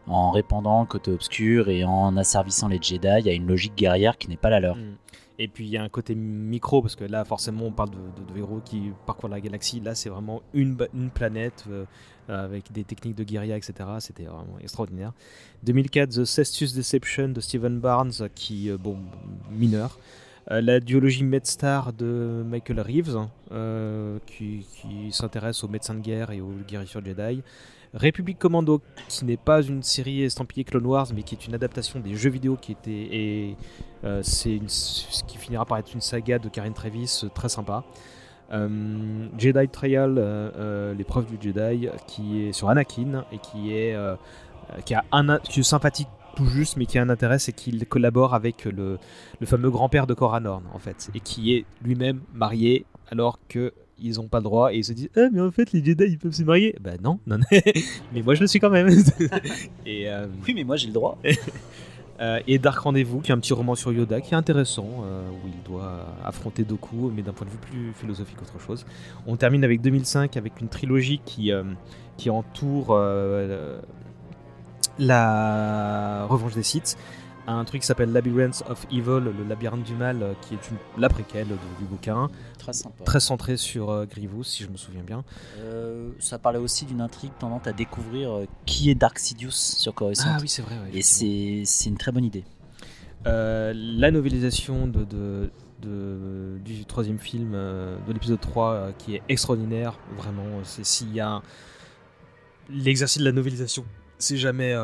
[0.08, 3.76] En répandant le côté obscur et en asservissant les Jedi, il y a une logique
[3.76, 4.76] guerrière qui n'est pas la leur.
[4.76, 4.97] Mm.
[5.41, 8.39] Et puis il y a un côté micro, parce que là forcément on parle de,
[8.39, 9.81] héros qui parcourent la galaxie.
[9.81, 11.84] Là c'est vraiment une, une planète euh,
[12.28, 13.75] avec des techniques de guérilla, etc.
[14.00, 15.12] C'était vraiment extraordinaire.
[15.62, 18.99] 2004, The Cestus Deception de Stephen Barnes, qui, euh, bon,
[19.50, 19.99] mineur.
[20.50, 26.31] Euh, la duologie MedStar de Michael Reeves, euh, qui, qui s'intéresse aux médecins de guerre
[26.31, 27.42] et aux guérisseurs Jedi.
[27.94, 32.00] République Commando, qui n'est pas une série estampillée Clone Wars, mais qui est une adaptation
[32.00, 33.57] des jeux vidéo qui était et
[34.05, 37.84] euh, c'est ce qui finira par être une saga de Karine Travis euh, très sympa.
[38.52, 40.15] Euh, Jedi Trial,
[40.97, 43.97] l'épreuve du Jedi, qui est sur Anakin et qui est
[44.84, 48.34] qui a un qui sympathique tout juste, mais qui a un intérêt, c'est qu'il collabore
[48.34, 48.99] avec le,
[49.41, 53.73] le fameux grand-père de Cora Norn, en fait, et qui est lui-même marié alors que
[54.01, 56.05] ils n'ont pas le droit et ils se disent ah mais en fait les Jedi
[56.05, 57.39] ils peuvent se marier bah non non
[58.12, 58.89] mais moi je le suis quand même
[59.86, 61.18] et euh, Oui, mais moi j'ai le droit.
[62.20, 65.28] euh, et Dark Rendez-vous, qui est un petit roman sur Yoda, qui est intéressant, euh,
[65.31, 68.85] où il doit affronter Doku, mais d'un point de vue plus philosophique qu'autre chose.
[69.27, 71.51] On termine avec 2005, avec une trilogie qui,
[72.17, 72.99] qui entoure
[74.99, 76.97] la Revanche des Sith,
[77.55, 80.77] un truc qui s'appelle Labyrinth of Evil, le labyrinthe du mal, euh, qui est une,
[81.01, 82.28] la préquelle du, du bouquin.
[82.59, 83.05] Très sympa.
[83.05, 85.25] Très centré sur euh, Grievous, si je me souviens bien.
[85.59, 89.94] Euh, ça parlait aussi d'une intrigue tendante à découvrir euh, qui est Dark Sidious sur
[89.94, 90.28] Coruscant.
[90.35, 92.44] Ah oui, c'est vrai, ouais, Et c'est une très bonne idée.
[93.25, 95.51] La novélisation de, de-
[95.83, 100.44] de- du troisième film, de l'épisode 3, euh, qui est extraordinaire, vraiment.
[100.65, 101.41] C'est s'il y a
[102.70, 103.85] l'exercice de la novélisation,
[104.18, 104.75] c'est jamais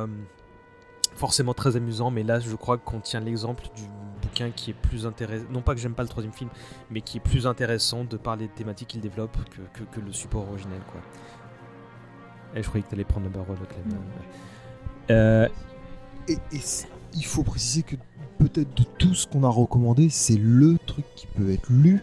[1.16, 3.82] forcément très amusant, mais là, je crois qu'on tient l'exemple du
[4.22, 5.44] bouquin qui est plus intéressant.
[5.50, 6.50] Non pas que j'aime pas le troisième film,
[6.90, 10.12] mais qui est plus intéressant de par les thématiques qu'il développe que, que- que le
[10.12, 11.00] support originel, quoi.
[12.56, 13.98] Et je croyais que tu allais prendre le barreau, le Clem.
[15.10, 15.48] Euh,
[16.28, 16.60] Et, et
[17.14, 17.96] il faut préciser que
[18.38, 22.02] peut-être de tout ce qu'on a recommandé, c'est le truc qui peut être lu.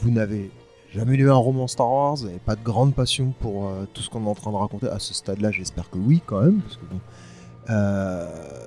[0.00, 0.50] Vous n'avez
[0.92, 4.02] jamais lu un roman Star Wars, vous n'avez pas de grande passion pour euh, tout
[4.02, 4.88] ce qu'on est en train de raconter.
[4.88, 6.60] À ce stade-là, j'espère que oui, quand même.
[6.60, 7.00] Parce que bon,
[7.68, 8.26] euh,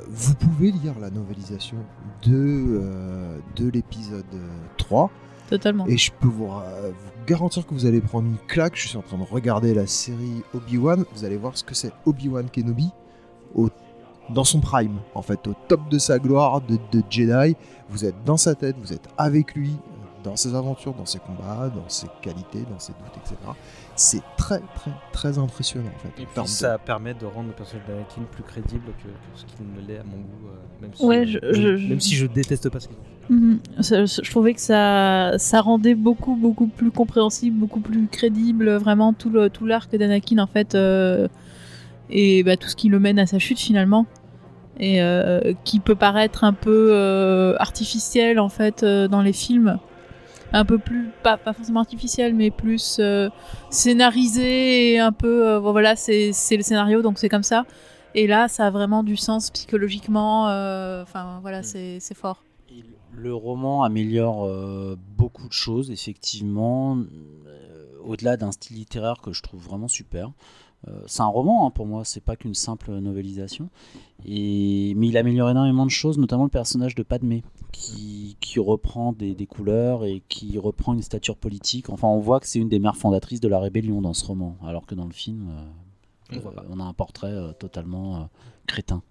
[0.09, 1.77] vous pouvez lire la novélisation
[2.23, 4.47] de, euh, de l'épisode euh,
[4.77, 5.09] 3.
[5.49, 5.85] Totalement.
[5.87, 8.75] Et je peux vous, euh, vous garantir que vous allez prendre une claque.
[8.75, 11.05] Je suis en train de regarder la série Obi-Wan.
[11.13, 12.91] Vous allez voir ce que c'est Obi-Wan Kenobi
[13.55, 13.69] au,
[14.29, 17.55] dans son prime, en fait, au top de sa gloire de, de Jedi.
[17.89, 19.75] Vous êtes dans sa tête, vous êtes avec lui,
[20.23, 23.35] dans ses aventures, dans ses combats, dans ses qualités, dans ses doutes, etc.
[23.95, 26.07] C'est très, très, très impressionnant, en fait.
[26.19, 29.07] Et en puis termes de- ça permet de rendre le personnage d'Anakin plus crédible que,
[29.07, 31.87] que ce qu'il ne l'est à mon goût, euh, même, si, Ouais, je- je- je-
[31.89, 32.97] même si je déteste pas ce qu'il
[33.29, 33.59] Mhm.
[33.81, 39.13] Ça- Je trouvais que ça, ça rendait beaucoup, beaucoup plus compréhensible, beaucoup plus crédible, vraiment
[39.13, 41.27] tout le tout l'arc d'Anakin en fait, euh,
[42.09, 44.05] et bah, tout ce qui le mène à sa chute finalement,
[44.79, 49.77] et euh, qui peut paraître un peu euh, artificiel en fait euh, dans les films,
[50.53, 53.29] un peu plus pas, pas forcément artificiel, mais plus euh,
[53.69, 57.65] scénarisé et un peu euh, voilà c'est c'est le scénario donc c'est comme ça.
[58.15, 60.47] Et là, ça a vraiment du sens psychologiquement.
[60.47, 62.43] euh, Enfin, voilà, c'est c'est fort.
[63.11, 64.47] Le roman améliore
[65.17, 66.97] beaucoup de choses, effectivement,
[68.03, 70.31] au-delà d'un style littéraire que je trouve vraiment super.
[70.87, 73.69] Euh, c'est un roman hein, pour moi, c'est pas qu'une simple novélisation.
[74.25, 79.13] Et, mais il améliore énormément de choses, notamment le personnage de Padmé, qui, qui reprend
[79.13, 81.89] des, des couleurs et qui reprend une stature politique.
[81.89, 84.57] Enfin, on voit que c'est une des mères fondatrices de la rébellion dans ce roman,
[84.63, 88.29] alors que dans le film, euh, On euh, on a un portrait euh, totalement
[88.67, 89.01] crétin.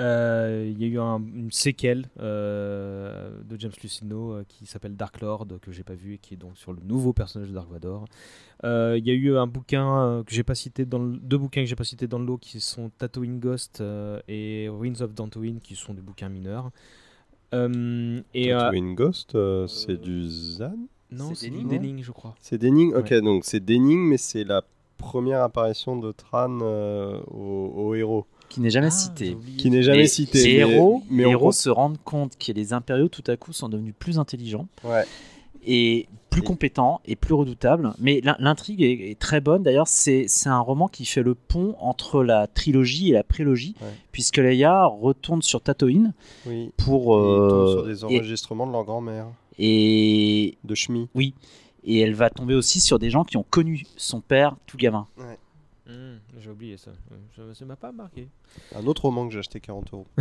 [0.00, 4.96] Euh, Il y a eu un- une séquelle euh, de James Lucino euh, qui s'appelle
[4.96, 7.54] Dark Lord que j'ai pas vu et qui est donc sur le nouveau personnage de
[7.54, 8.06] Dark Vador.
[8.64, 11.36] Euh, Il y a eu un bouquin euh, que j'ai pas cité dans le- deux
[11.38, 15.00] bouquins que j'ai pas cité dans le lot qui sont Tatooine Ghost euh, et Ruins
[15.00, 16.70] of Dantooine qui sont des bouquins mineurs.
[17.54, 20.76] Euh, et euh, Tatooine Ghost, euh, c'est du Zan?
[21.10, 22.34] Non, c'est Denning, je crois.
[22.40, 23.20] C'est Denning Ok, Ouais.
[23.20, 24.62] donc c'est Denning, mais c'est la
[24.96, 28.26] première apparition de Tran euh, au, au héros.
[28.52, 29.36] Qui n'est jamais cité.
[29.58, 30.38] Qui n'est jamais Et cité.
[30.38, 33.24] Les mais- héros, mais les on héros compte- se rendent compte que les impériaux tout
[33.28, 35.04] à coup sont devenus plus intelligents Ouais.
[35.64, 37.92] et plus compétents et plus redoutables.
[37.98, 39.62] Mais l'in- l'intrigue est, est très bonne.
[39.62, 43.74] D'ailleurs, c'est c'est un roman qui fait le pont entre la trilogie et la prélogie,
[44.12, 46.14] puisque Leia retourne sur Tatooine
[46.46, 46.70] Oui.
[46.78, 49.26] pour tombent euh, sur des et- enregistrements de leur grand-mère.
[49.58, 51.08] et de Shmi.
[51.14, 51.34] Oui.
[51.84, 55.06] Et elle va tomber aussi sur des gens qui ont connu son père tout gamin.
[55.86, 56.92] Hmm, j'ai oublié ça.
[57.10, 57.16] Euh,
[57.50, 58.28] Ça ça m'a pas marqué.
[58.74, 60.06] Un autre roman que j'ai acheté 40 euros.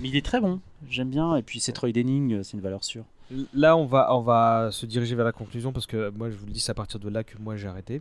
[0.00, 0.60] Mais il est très bon.
[0.88, 1.34] J'aime bien.
[1.36, 3.04] Et puis c'est Troy Denning, c'est une valeur sûre.
[3.54, 6.46] Là, on va, on va se diriger vers la conclusion parce que moi, je vous
[6.46, 8.00] le dis, c'est à partir de là que moi j'ai arrêté.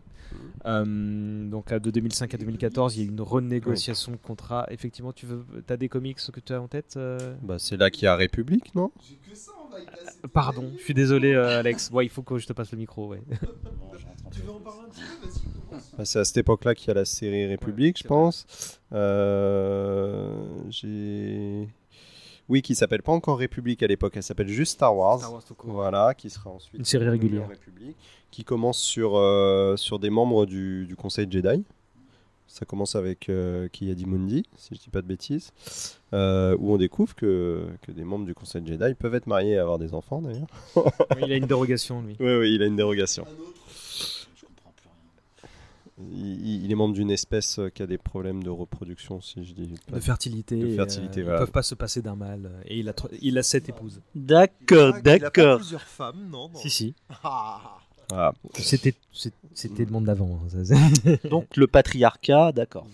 [0.65, 4.67] Euh, donc, à- de 2005 à 2014, il y a eu une renégociation de contrat.
[4.69, 7.35] Effectivement, tu veux, as des comics que tu as en tête euh?
[7.41, 8.91] Bah, c'est là qu'il y a République, non?
[9.01, 9.64] Euh,
[10.33, 11.89] Pardon, je suis désolé, euh, Alex.
[11.91, 13.07] Ouais, il faut que je te passe le micro.
[13.07, 13.21] Ouais.
[14.31, 15.27] Tu veux en parler un petit peu?
[15.27, 15.55] Vas-y.
[15.97, 18.79] Bah, c'est à cette époque-là qu'il y a la série République, je pense.
[18.91, 20.35] Euh,
[20.69, 21.69] j'ai.
[22.49, 25.19] Oui, qui s'appelle pas encore République à l'époque, elle s'appelle juste Star Wars.
[25.19, 25.71] Star Wars tout court.
[25.71, 27.47] Voilà, qui sera ensuite Une série régulière.
[27.47, 27.95] République,
[28.29, 31.63] qui commence sur euh, sur des membres du, du Conseil Jedi.
[32.47, 35.51] Ça commence avec euh, Ki-Adi Mundi, si je dis pas de bêtises,
[36.13, 39.57] euh, où on découvre que, que des membres du Conseil Jedi peuvent être mariés et
[39.57, 40.47] avoir des enfants d'ailleurs.
[41.21, 42.15] Il a une dérogation, lui.
[42.19, 43.25] Oui, oui, il a une dérogation.
[45.97, 49.43] Il, il- il est membre d'une espèce euh, qui a des problèmes de reproduction, si
[49.45, 50.57] je dis pas De fertilité.
[50.59, 51.39] De fertilité, euh, voilà.
[51.39, 52.51] Ils peuvent pas se passer d'un mâle.
[52.65, 54.01] Et il a, il a sept épouses.
[54.13, 55.57] D'accord, Ah, qu'il a pas d'accord.
[55.59, 56.55] plusieurs femmes, non, non.
[56.59, 56.95] Si, si.
[58.09, 58.33] Voilà.
[58.53, 58.93] C'était,
[59.85, 60.39] le monde d'avant.
[60.45, 62.87] hein, Donc le patriarcat, d'accord.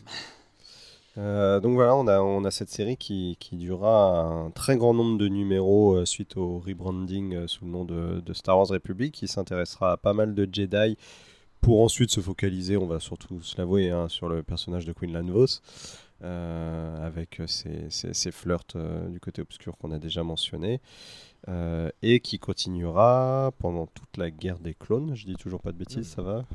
[1.18, 4.94] Euh, donc voilà, on a, on a cette série qui, qui durera un très grand
[4.94, 8.68] nombre de numéros euh, suite au rebranding euh, sous le nom de, de Star Wars
[8.70, 10.98] Republic, qui s'intéressera à pas mal de Jedi
[11.60, 15.26] pour ensuite se focaliser, on va surtout se l'avouer, hein, sur le personnage de Quinlan
[15.26, 15.46] Vos,
[16.24, 20.80] euh, avec ses, ses- ses flirts euh, du côté obscur qu'on a déjà mentionné,
[21.48, 25.78] euh, et qui continuera pendant toute la guerre des clones, je dis toujours pas de
[25.78, 26.46] bêtises, ça va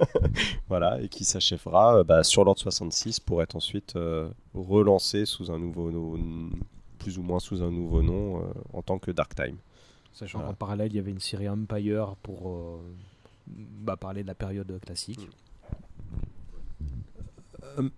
[0.68, 5.50] Voilà, et qui s'achèvera euh, bah, sur l'ordre 66 pour être ensuite euh, relancé sous
[5.50, 6.50] un nouveau nom,
[6.98, 9.56] plus ou moins sous un nouveau nom, euh, en tant que Dark Time.
[10.12, 10.52] Sachant Voilà.
[10.52, 12.78] qu'en parallèle, il y avait une série Empire pour euh,
[13.46, 15.28] bah, parler de la période classique.
[17.78, 17.90] Euh, Il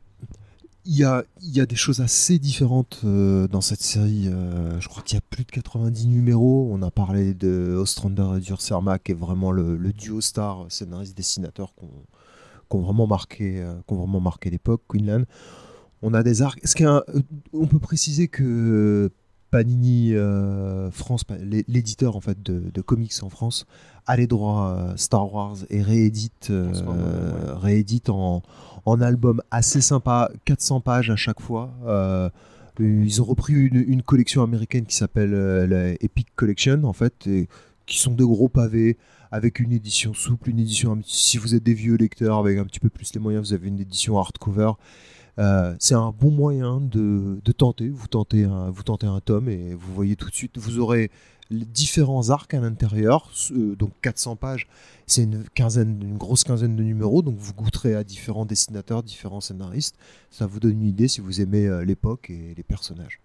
[0.97, 4.29] y a, y a des choses assez différentes euh, dans cette série.
[4.29, 6.69] euh, je crois qu'il y a plus de 90 numéros.
[6.73, 11.89] On a parlé de Ostrander et Durserma, qui est vraiment le, duo star scénariste-dessinateur qu'on
[12.69, 15.25] qu'on vraiment marqué, euh, qu'on vraiment marqué l'époque, Queenland.
[16.03, 16.61] On a des arcs.
[16.81, 17.23] Un- euh,
[17.55, 19.11] on peut préciser que
[19.51, 23.67] Panini euh, France, l'éditeur en fait de, de comics en France,
[24.07, 27.53] a les droits euh, Star Wars et réédite, euh, ouais.
[27.61, 28.43] réédite en,
[28.85, 31.73] en album assez sympa, 400 pages à chaque fois.
[32.81, 37.49] Ils ont repris une, une collection américaine qui s'appelle la Epic Collection en fait, et
[37.87, 38.99] qui sont des gros pavés
[39.33, 42.81] avec une édition souple, une édition si vous êtes des vieux lecteurs avec un petit
[42.81, 44.73] peu plus les moyens, vous avez une édition hardcover.
[45.39, 47.89] Euh, c'est un bon moyen de, de tenter.
[47.89, 51.11] Vous tentez, un, vous tentez un tome et vous voyez tout de suite, vous aurez
[51.51, 54.69] les différents arcs à l'intérieur, euh, donc 400 pages.
[55.07, 59.41] C'est une quinzaine, une grosse quinzaine de numéros, donc vous goûterez à différents dessinateurs, différents
[59.41, 59.97] scénaristes.
[60.31, 63.21] Ça vous donne une idée si vous aimez euh, l'époque et les personnages.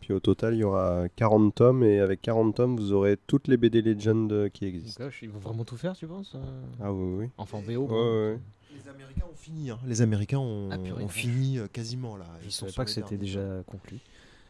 [0.00, 3.48] Puis au total, il y aura 40 tomes, et avec 40 tomes, vous aurez toutes
[3.48, 5.04] les BD Legend euh, qui existent.
[5.22, 6.36] Ils vont vraiment tout faire, tu penses
[6.82, 7.26] Ah oui, oui.
[7.38, 7.86] Enfin, VO.
[7.86, 8.38] Ouais.
[8.74, 9.70] Les Américains ont fini.
[9.70, 9.78] hein.
[9.86, 12.26] Les Américains ont, Ah, ont fini euh, quasiment là.
[12.42, 13.98] Je Ils savais sont pas que c'était déjà conclu.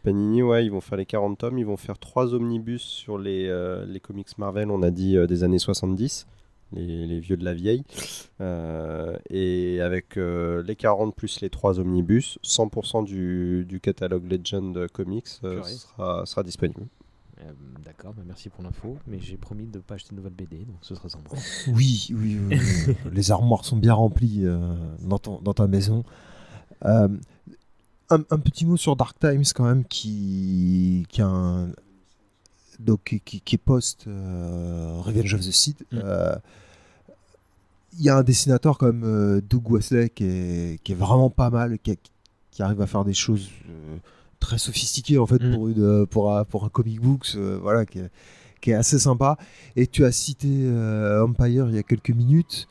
[0.03, 3.47] Panini, ouais, ils vont faire les 40 tomes, ils vont faire trois omnibus sur les,
[3.49, 6.27] euh, les comics Marvel, on a dit euh, des années 70,
[6.73, 7.85] les, les vieux de la vieille.
[8.43, 14.89] Euh, et avec euh, les 40 plus les trois omnibus, 100% du, du catalogue Legend
[14.93, 16.87] Comics euh, sera, sera disponible.
[17.41, 17.53] Euh,
[17.85, 20.65] D'accord, bah merci pour l'info, mais j'ai promis de ne pas acheter de nouvelles BD,
[20.65, 21.31] donc ce sera sympa.
[21.69, 22.95] Oui, oui, oui, oui.
[23.13, 26.05] les armoires sont bien remplies euh, dans, ton- dans ta maison.
[26.85, 27.09] Euh,
[28.11, 31.73] un, un petit mot sur Dark Times quand même qui, qui, a un-
[32.79, 35.85] donc, qui, qui- qui est post Revenge of the Sith.
[35.93, 36.37] Euh,
[37.99, 41.79] Il y a un dessinateur comme Doug Wesley qui est, qui est vraiment pas mal,
[41.81, 41.99] qui,
[42.51, 43.51] qui arrive à faire des choses
[44.45, 47.87] très sophistiquées en fait pour, une, euh, pour, un, pour un comic books, euh, voilà,
[47.87, 48.11] qui est,
[48.61, 49.39] qui est assez sympa.
[49.75, 52.69] Et tu as cité euh, Empire il y a quelques minutes.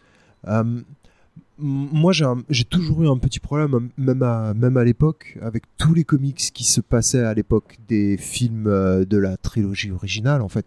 [1.59, 2.14] Moi,
[2.49, 6.51] j'ai toujours eu un petit problème, même à, même à l'époque, avec tous les comics
[6.51, 10.65] qui se passaient à l'époque des films euh, de la trilogie originale, en fait,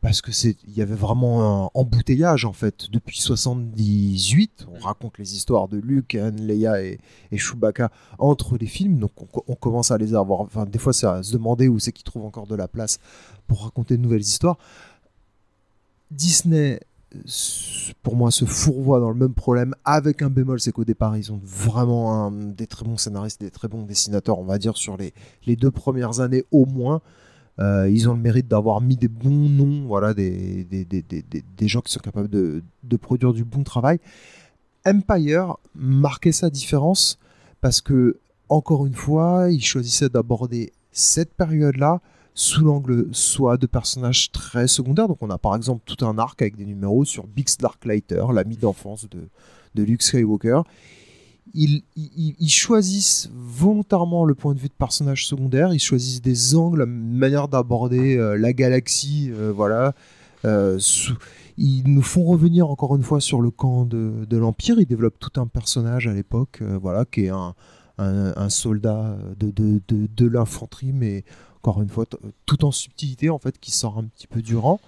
[0.00, 4.68] parce que c'est, il y avait vraiment un embouteillage, en fait, depuis 78.
[4.72, 7.00] On raconte les histoires de Luke, Han, Leia et,
[7.32, 10.42] et Chewbacca entre les films, donc on, on commence à les avoir.
[10.42, 13.00] Enfin, des fois, c'est à se demander où c'est qu'ils trouvent encore de la place
[13.48, 14.56] pour raconter de nouvelles histoires.
[16.12, 16.80] Disney,
[18.02, 21.32] pour moi, se fourvoie dans le même problème, avec un bémol, c'est qu'au départ, ils
[21.32, 25.14] ont vraiment des très bons scénaristes, des très bons dessinateurs, on va dire, sur les,
[25.46, 27.00] les deux premières années au moins.
[27.60, 31.68] Euh, ils ont le mérite d'avoir mis des bons noms, voilà, des, des, des, des,
[31.68, 33.98] gens qui sont capables de, de produire du bon travail.
[34.86, 37.18] Empire marquait sa différence
[37.60, 42.00] parce que, encore une fois, il choisissait d'aborder cette période-là
[42.38, 45.08] sous l'angle soit de personnages très secondaires.
[45.08, 48.56] Donc on a par exemple tout un arc avec des numéros sur Bix Darklighter, l'ami
[48.56, 49.28] d'enfance de,
[49.74, 50.62] de Luke Skywalker.
[51.52, 51.82] Ils,
[52.46, 57.48] choisissent volontairement le point de vue de personnages secondaires, ils choisissent des angles, une manière
[57.48, 59.94] d'aborder euh, la galaxie, euh, voilà.
[60.44, 60.78] Euh,
[61.56, 65.18] ils nous font revenir encore une fois sur le camp de, de l'Empire, ils développent
[65.18, 67.54] tout un personnage à l'époque, voilà, qui est un,
[67.98, 71.24] un, soldat de, de, de, de l'infanterie, mais
[71.58, 72.06] encore une fois,
[72.46, 74.80] tout en subtilité en fait, qui sort un petit peu du rang.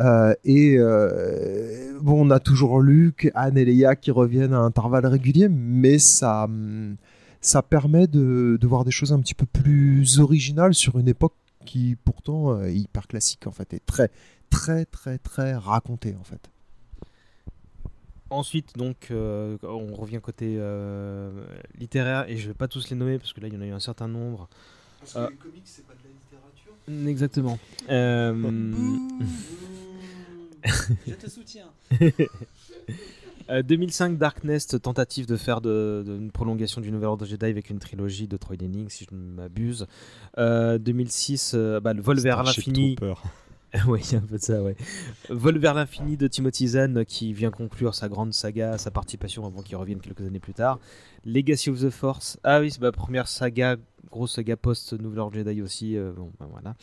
[0.00, 5.06] Euh, et euh, bon, on a toujours Luke, Anne et Leia qui reviennent à intervalles
[5.06, 6.96] réguliers, mais ça, hum,
[7.40, 11.34] ça permet de, voir des choses un petit peu plus originales sur une époque
[11.64, 14.10] qui pourtant euh, est hyper classique en fait, et très,
[14.50, 16.50] très, très, très racontée en fait.
[18.30, 21.30] Ensuite, donc, euh, on revient côté euh,
[21.78, 23.66] littéraire, et je vais pas tous les nommer parce que là, il y en a
[23.66, 24.48] eu un certain nombre.
[25.16, 27.58] Euh, comics, c'est pas de la littérature Mm, Exactement.
[27.90, 28.72] Euh,
[31.06, 31.66] Je te soutiens.
[33.50, 37.68] Euh, 2005 Darkness, tentative de faire de, de- une prolongation du Nouvel Ordre Jedi avec
[37.68, 39.86] une trilogie de Troy Denning, si je ne m'abuse.
[40.38, 42.96] Euh, 2006, euh, bah, le vol vers Starship l'infini.
[43.88, 44.76] Oui, il y a un peu de ça, ouais.
[45.30, 49.44] Vol vers l'infini de Timothy Zahn euh, qui vient conclure sa grande saga, sa participation
[49.44, 50.78] avant qu'il revienne quelques années plus tard.
[51.24, 52.38] Legacy of the Force.
[52.44, 53.76] Ah oui, c'est ma première saga,
[54.10, 55.96] grosse saga post-Nouvel Ordre Jedi aussi.
[55.96, 56.74] euh, bon, ben voilà.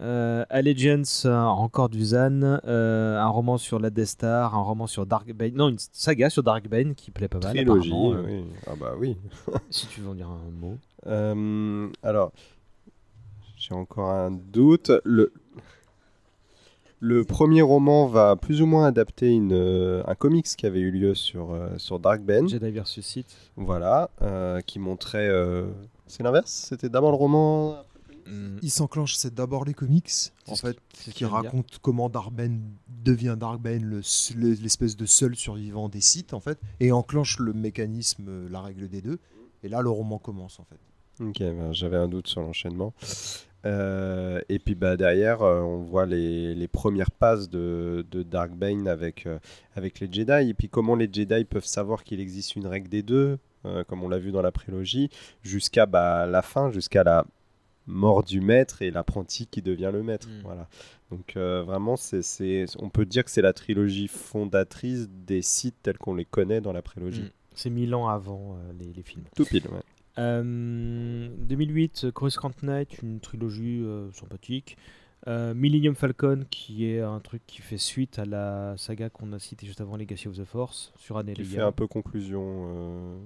[0.00, 4.86] Euh, Allegiance, euh, encore du Zahn, euh, un roman sur la Death Star, un roman
[4.86, 7.54] sur Dark Bane, non, une saga sur Dark Bane qui plaît pas mal.
[7.54, 8.44] Trilogie, oui.
[8.66, 9.16] Ah bah oui.
[9.70, 10.78] si tu veux en dire un mot.
[12.02, 12.32] Alors,
[13.56, 14.90] j'ai encore un doute.
[15.04, 15.32] Le,
[17.00, 20.90] le premier roman va plus ou moins adapter une, euh, un comics qui avait eu
[20.90, 22.46] lieu sur, euh, sur Dark Ben.
[22.48, 23.36] Jedi vs Sith.
[23.56, 25.28] Voilà, euh, qui montrait.
[25.28, 25.66] euh,
[26.06, 26.50] C'est l'inverse?
[26.68, 27.76] C'était d'abord le roman?
[28.62, 30.08] Il s'enclenche, c'est d'abord les comics,
[30.46, 30.76] en ce fait,
[31.12, 32.60] qui- racontent comment Darkbane
[33.02, 37.38] devient Darkbane, le s- le- l'espèce de seul survivant des sites, en fait, et enclenche
[37.40, 39.18] le mécanisme, la règle des deux.
[39.64, 40.78] Et là, le roman commence, en fait.
[41.24, 42.92] Ok, ben, j'avais un doute sur l'enchaînement.
[43.66, 48.52] Euh, et puis bah, derrière, euh, on voit les, les premières passes de, de Dark
[48.52, 49.38] Bane avec, euh,
[49.74, 50.50] avec les Jedi.
[50.50, 53.38] Et puis comment les Jedi peuvent savoir qu'il existe une règle des deux,
[53.88, 55.10] comme on l'a vu dans la prélogie,
[55.42, 57.26] jusqu'à bah, la fin, jusqu'à la
[57.86, 60.28] mort du maître et l'apprenti qui devient le maître.
[60.42, 60.66] Voilà.
[61.10, 66.14] Donc vraiment, c'est, on peut dire que c'est la trilogie fondatrice des sites tels qu'on
[66.14, 67.24] les connaît dans la prélogie.
[67.24, 67.30] Mm.
[67.54, 69.24] C'est mille ans avant les, les films.
[69.36, 69.82] Tout pile, ouais.
[70.18, 74.76] Euh, 2008, euh, Coruscant Knight, une trilogie euh, sympathique.
[75.26, 79.38] Euh, Millennium Falcon, qui est un truc qui fait suite à la saga qu'on a
[79.38, 83.20] citée juste avant, Legacy of the Force, sur Anne et qui fait un peu conclusion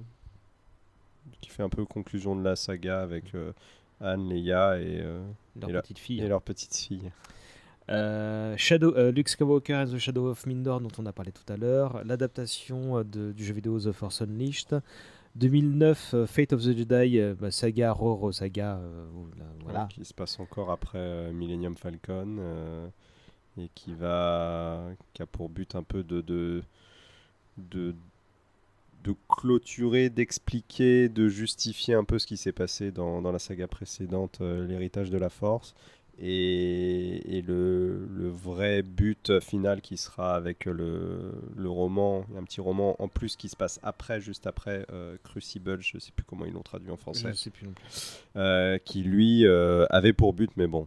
[1.41, 3.53] qui fait un peu conclusion de la saga avec euh,
[4.01, 5.23] Anne, Leia et, euh,
[5.61, 6.21] Leur et petite fille.
[6.21, 7.11] et leur petite fille.
[7.91, 11.57] Euh, Shadow, Luke Skywalker and the Shadow of Mindor, dont on a parlé tout à
[11.57, 12.03] l'heure.
[12.05, 14.81] L'adaptation du jeu vidéo The Force Unleashed.
[15.37, 18.77] 2009, euh, Fate of the Jedi, euh, bah, saga, Roro saga.
[18.77, 19.07] euh,
[19.65, 19.87] voilà.
[19.91, 22.39] qui se passe encore après Millennium Falcon
[23.57, 26.63] et qui va qui a pour but un peu de de
[27.57, 27.95] de,
[29.29, 34.41] clôturer, d'expliquer, de justifier un peu ce qui s'est passé dans, dans la saga précédente,
[34.41, 35.75] l'héritage de la Force.
[36.21, 42.61] Et, et le, le vrai but final qui sera avec le, le roman, un petit
[42.61, 46.45] roman en plus qui se passe après, juste après euh, Crucible, je sais plus comment
[46.45, 47.31] ils l'ont traduit en français.
[47.31, 47.85] Je sais plus non plus.
[48.37, 50.87] Euh, qui lui euh, avait pour but, mais bon,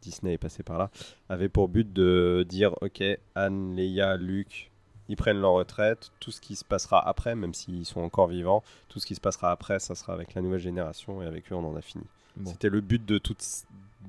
[0.00, 0.90] Disney est passé par là,
[1.28, 3.02] avait pour but de dire ok,
[3.34, 4.70] Anne, Leia, Luke,
[5.08, 8.62] ils prennent leur retraite, tout ce qui se passera après, même s'ils sont encore vivants,
[8.88, 11.56] tout ce qui se passera après, ça sera avec la nouvelle génération et avec eux
[11.56, 12.04] on en a fini.
[12.36, 12.50] Bon.
[12.50, 13.44] C'était le but de toute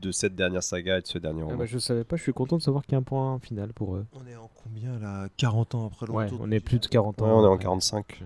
[0.01, 1.57] de cette dernière saga et de ce dernier Ah roman.
[1.57, 3.73] bah, je savais pas, je suis content de savoir qu'il y a un point final
[3.73, 4.05] pour eux.
[4.13, 5.27] On est en combien là?
[5.37, 7.25] 40 ans après le Ouais, retour on est plus de 40 ans.
[7.25, 7.63] Ouais, on est en après.
[7.63, 8.23] 45.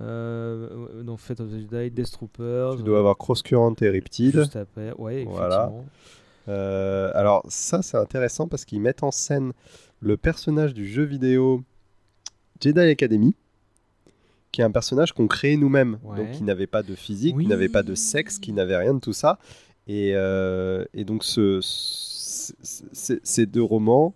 [0.00, 2.76] Euh, donc Fate of the Jedi, Death Troopers.
[2.76, 4.32] Tu dois avoir Cross Current et Riptide.
[4.34, 5.72] Juste après, ouais, Voilà.
[6.48, 9.52] Euh, alors ça c'est intéressant parce qu'ils mettent en scène
[10.00, 11.62] le personnage du jeu vidéo
[12.60, 13.34] Jedi Academy,
[14.52, 16.16] qui est un personnage qu'on crée nous-mêmes, Ouais.
[16.18, 17.44] donc qui n'avait pas de physique, Oui.
[17.44, 19.38] qui n'avait pas de sexe, qui n'avait rien de tout ça.
[19.86, 22.52] Et, euh, et donc ce, ce-
[22.92, 24.14] ce- ces deux romans,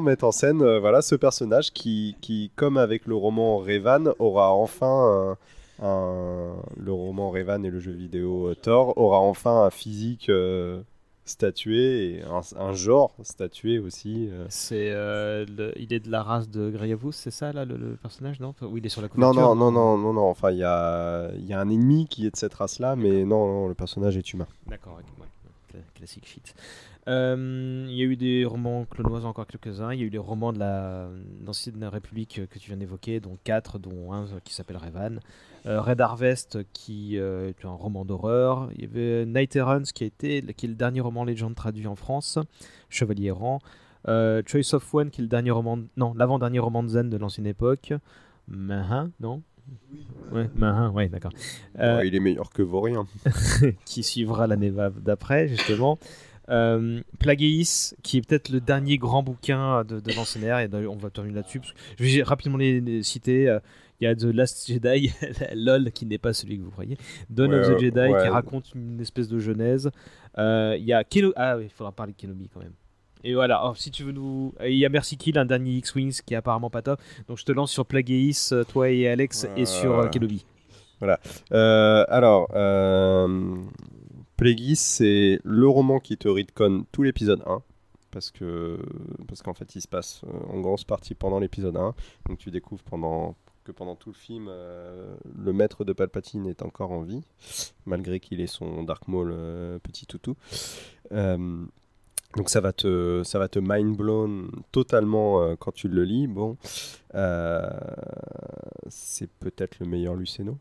[0.00, 2.16] mettent en scène euh, voilà ce personnage qui,
[2.56, 5.36] comme avec le roman Revan, aura enfin
[5.82, 10.28] un, le roman Revan et le jeu vidéo euh, Thor aura enfin un physique
[11.26, 14.28] statué et un, un genre statué aussi.
[14.32, 14.46] euh.
[14.48, 17.96] C'est, euh, le- il est de la race de Greyavus, c'est ça là le, le
[17.96, 18.54] personnage, non?
[18.74, 19.42] Il est sur la Non, couverture?
[19.54, 20.28] non, non, non, non, non.
[20.28, 23.24] Enfin, il y a, il y a un ennemi qui est de cette race-là, mais
[23.24, 24.46] non, non, le personnage est humain.
[24.66, 25.26] D'accord, ouais,
[25.72, 26.54] cla- classique shit.
[27.08, 29.92] Euh, Il y a eu des romans clonoises, encore quelques-uns.
[29.92, 31.08] Il y a eu les romans de la
[31.44, 35.20] l'ancienne République que tu viens d'évoquer, dont quatre, dont un qui s'appelle Revan.
[35.66, 38.68] Euh, Red Harvest, qui euh, est un roman d'horreur.
[38.76, 41.86] Il y avait Night Errands, qui, a été, qui est le dernier roman Legend traduit
[41.86, 42.38] en France.
[42.88, 43.58] Chevalier errant.
[44.06, 47.16] Euh, Choice of One, qui est le dernier roman, non, l'avant-dernier roman de Zen de
[47.16, 47.92] l'ancienne époque.
[48.46, 49.42] Mahin, non?
[50.30, 51.32] Ouais, Mahin, ouais, d'accord.
[51.80, 53.06] Euh, Ouais, il est meilleur que Vaurien.
[53.84, 54.72] qui suivra l'année
[55.02, 55.98] d'après, justement.
[56.48, 61.34] Euh, Plagueis, qui est peut-être le dernier grand bouquin de, de et on va terminer
[61.34, 61.60] là-dessus.
[61.98, 63.58] Je vais rapidement les, les citer.
[64.00, 65.12] Il y a The Last Jedi,
[65.54, 66.98] LOL, qui n'est pas celui que vous croyez.
[67.30, 69.90] Dawn Ouais, of the Jedi, qui raconte une espèce de genèse.
[70.38, 71.32] Euh, Il y a Keno...
[71.36, 72.74] Ah oui, il faudra parler de Kenobi quand même.
[73.24, 74.54] Et voilà, alors, si tu veux nous.
[74.64, 77.00] Il y a Mercy Kill, un dernier X-Wings qui est apparemment pas top.
[77.26, 80.08] Donc je te lance sur Plagueis, euh, toi et Alex, et sur euh.
[80.08, 80.44] Kenobi.
[81.00, 81.18] Voilà.
[81.52, 83.56] Euh, alors, euh,
[84.36, 87.62] Plagueis, c'est le roman qui te retconne tout l'épisode 1.
[88.12, 88.78] Parce que
[89.26, 91.94] parce qu'en fait, il se passe en grosse partie pendant l'épisode 1.
[92.28, 93.34] Donc tu découvres pendant
[93.66, 97.22] que pendant tout le film, euh, le maître de Palpatine est encore en vie,
[97.84, 100.36] malgré qu'il ait son Dark Maul euh, petit toutou.
[101.12, 101.64] Euh,
[102.36, 106.26] donc ça va te, ça va te mind blown totalement euh, quand tu le lis.
[106.26, 106.56] Bon,
[107.14, 107.68] euh,
[108.88, 110.58] c'est peut-être le meilleur Luceno.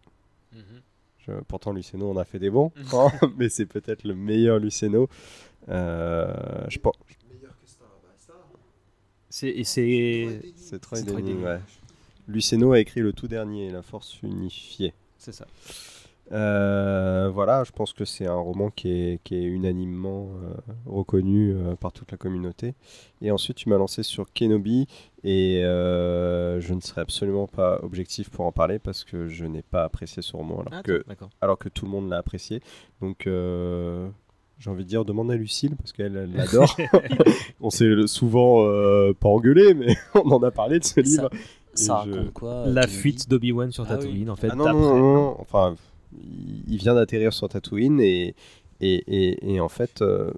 [1.20, 5.10] Je- pourtant Luceno on a fait des bons, hein, mais c'est peut-être le meilleur Luceno.
[5.70, 6.34] Euh,
[6.70, 6.96] je pense.
[9.30, 11.44] C'est et c'est C'est Troy Denning.
[11.44, 11.60] ouais.
[12.28, 14.94] Luceno a écrit le tout dernier, La Force Unifiée.
[15.18, 15.46] C'est ça.
[16.32, 20.56] Euh, voilà, je pense que c'est un roman qui est, qui est unanimement euh,
[20.86, 22.74] reconnu euh, par toute la communauté.
[23.22, 24.88] Et ensuite, tu m'as lancé sur Kenobi
[25.24, 29.84] et je ne serai absolument pas objectif pour en parler parce que je n'ai pas
[29.84, 31.06] apprécié ce roman alors, Ah, que,
[31.42, 32.62] alors que tout le monde l'a apprécié.
[33.02, 33.28] Donc,
[34.58, 36.76] j'ai envie de dire, demande à Lucille parce qu'elle elle l'adore.
[37.62, 41.30] on s'est souvent euh, pas engueulé, mais on en a parlé de ce livre.
[41.76, 44.06] Ça raconte quoi La fuite d'Obi-Wan sur Ah oui.
[44.06, 44.50] Tatooine, en fait.
[44.52, 45.76] ah non, non, non, non, enfin,
[46.68, 48.36] il- vient d'atterrir sur Tatooine et,
[48.82, 50.32] et, et, et en fait, euh,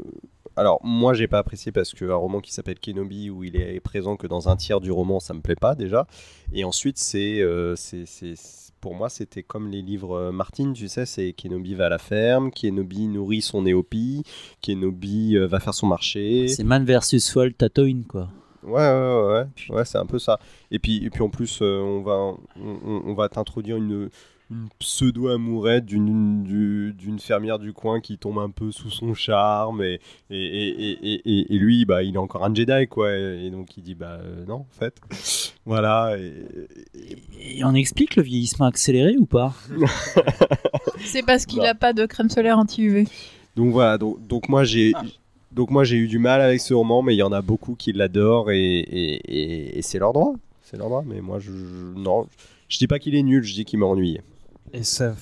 [0.56, 4.16] alors moi j'ai pas apprécié parce qu'un roman qui s'appelle Kenobi où il est présent
[4.16, 6.08] que dans un tiers du roman, ça me plaît pas déjà.
[6.54, 10.72] Et ensuite, c'est, euh, c'est, c'est, c'est- pour moi, c'était comme les livres euh, Martin,
[10.72, 14.24] tu sais, c'est Kenobi va à la ferme, Kenobi nourrit son néopie,
[14.62, 16.48] Kenobi euh, va faire son marché.
[16.48, 18.30] C'est Man versus Fold Tatooine, quoi.
[18.64, 20.40] Ouais, ouais, ouais, ouais, ouais, c'est un peu ça.
[20.72, 24.10] Et puis, et puis en plus, euh, on va, on, va t'introduire une,
[24.52, 29.82] une pseudo-amourette d'une, du- d'une fermière du coin qui tombe un peu sous son charme.
[29.84, 33.14] Et, et, et, et, et- et lui, bah, il est encore un Jedi, quoi.
[33.16, 34.96] Et, donc il dit, bah euh, non, en fait.
[35.66, 36.16] Voilà.
[36.18, 39.54] Et, Et on explique le vieillissement accéléré ou pas?
[41.06, 41.66] C'est parce qu'il Non.
[41.66, 43.06] a pas de crème solaire anti-UV.
[43.58, 44.94] Donc voilà, donc, donc moi j'ai
[45.58, 47.76] donc moi j'ai eu du mal avec ce roman, mais il y en a beaucoup
[47.76, 51.04] qui l'adorent et, et, et- et c'est leur droit, c'est leur droit.
[51.06, 52.28] Mais moi je, je- non,
[52.70, 54.22] je dis pas qu'il est nul, je dis qu'il m'a ennuyé.
[54.74, 55.16] Et ça.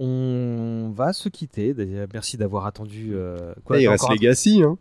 [0.00, 1.74] On va se quitter.
[2.12, 3.10] Merci d'avoir attendu.
[3.14, 4.78] euh, quoi, il reste Legacy, hein.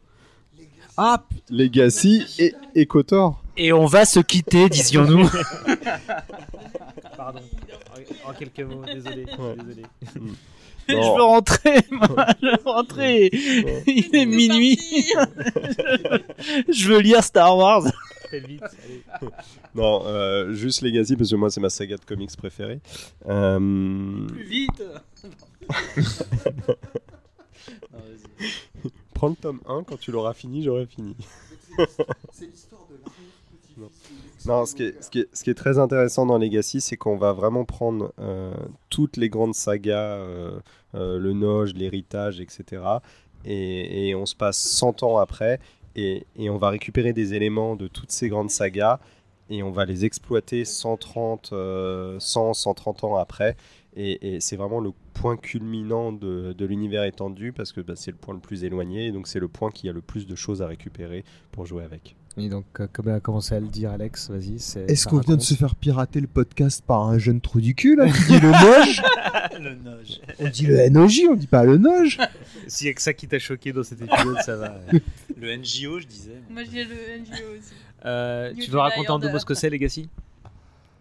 [0.95, 3.43] Ah Legacy et, et Kotor.
[3.55, 5.27] Et on va se quitter, disions-nous.
[7.17, 7.39] Pardon.
[8.25, 9.25] En, en quelques mots, désolé.
[9.25, 9.83] désolé.
[10.93, 13.29] Je veux rentrer, moi, je veux rentrer.
[13.87, 14.77] Il est minuit.
[16.69, 17.83] je veux lire Star Wars.
[18.29, 19.03] Fais vite, allez.
[19.75, 22.79] Non, euh, juste Legacy parce que moi c'est ma saga de comics préférée.
[23.27, 24.83] Euh, Plus vite.
[29.13, 31.15] Prends le tome 1 quand tu l'auras fini, j'aurai fini.
[31.77, 32.86] Non.
[34.47, 38.53] Non, ce qui, est, très intéressant dans Legacy, c'est qu'on va vraiment prendre euh,
[38.89, 40.59] toutes les grandes sagas, euh,
[40.95, 42.81] euh, le Noge, l'héritage, etc.
[43.43, 45.59] Et, on se passe 100 ans après,
[45.97, 48.99] et, on va récupérer des éléments de toutes ces grandes sagas,
[49.49, 53.57] et on va les exploiter 130, euh, 100, 130 ans après.
[53.97, 58.17] Et, c'est vraiment le point culminant de, de l'univers étendu, parce que bah, c'est le
[58.17, 60.61] point le plus éloigné, et donc c'est le point qui a le plus de choses
[60.61, 62.16] à récupérer pour jouer avec.
[62.39, 64.59] Et donc, euh, comme a commencé à le dire Alex, vas-y.
[64.59, 67.73] c'est- Est-ce qu'on vient de se faire pirater le podcast par un jeune trou du
[67.73, 69.01] cul là qui dit le noge
[69.59, 70.19] Le Noge.
[70.39, 72.19] On dit le NOJ, on dit pas le noge.
[72.67, 74.79] S'il y a que ça qui t'a choqué dans cet épisode, ça va.
[74.93, 75.01] ouais.
[75.35, 76.39] Le NGO, je disais.
[76.51, 77.73] Moi, j'ai le NGO aussi.
[78.05, 80.07] Euh, tu veux raconter en deux mots ce que c'est, Legacy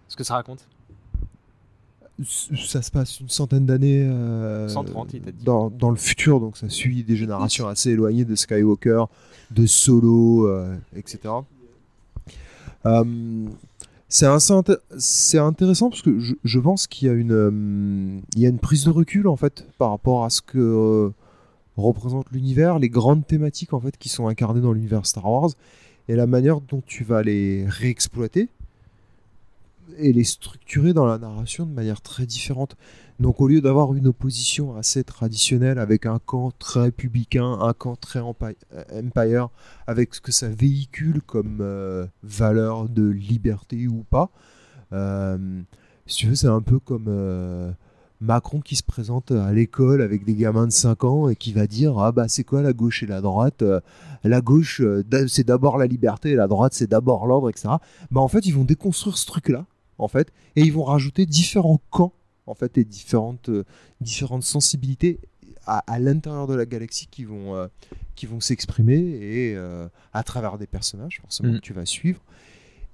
[0.09, 0.67] Ce que ça raconte?
[2.25, 5.45] Ça se passe une centaine d'années euh, 130, il t'a dit.
[5.45, 9.05] dans, dans le futur, donc ça suit des générations assez éloignées de Skywalker,
[9.51, 11.35] de Solo, euh, etc.
[12.87, 13.05] Euh,
[14.09, 14.27] c'est
[15.39, 18.85] intéressant parce que je, je pense qu'il y a une il y a une prise
[18.85, 21.13] de recul en fait par rapport à ce que
[21.77, 25.51] représente l'univers, les grandes thématiques en fait qui sont incarnées dans l'univers Star Wars
[26.09, 28.49] et la manière dont tu vas les réexploiter
[29.99, 32.77] et les structurer dans la narration de manière très différente.
[33.19, 37.97] Donc au lieu d'avoir une opposition assez traditionnelle avec un camp très républicain, un camp
[37.97, 38.53] très euh,
[38.93, 39.49] empire,
[39.87, 44.31] avec ce que ça véhicule comme euh, valeur de liberté ou pas,
[44.93, 45.63] Euh,
[46.07, 47.73] si tu veux, c'est un peu comme euh,
[48.21, 51.67] Macron qui se présente à l'école avec des gamins de 5 ans et qui va
[51.67, 53.65] dire Ah bah c'est quoi la gauche et la droite
[54.23, 54.81] La gauche,
[55.27, 57.69] c'est d'abord la liberté, la droite, c'est d'abord l'ordre, etc.
[58.13, 59.67] Bah en fait, ils vont déconstruire ce truc-là,
[59.99, 62.13] en fait, et ils vont rajouter différents camps,
[62.47, 63.65] en fait, et différentes, euh,
[64.01, 65.19] différentes sensibilités
[65.67, 67.67] à, à l'intérieur de la galaxie qui vont, euh,
[68.15, 71.57] qui vont s'exprimer et euh, à travers des personnages, forcément, Mm.
[71.57, 72.21] que tu vas suivre.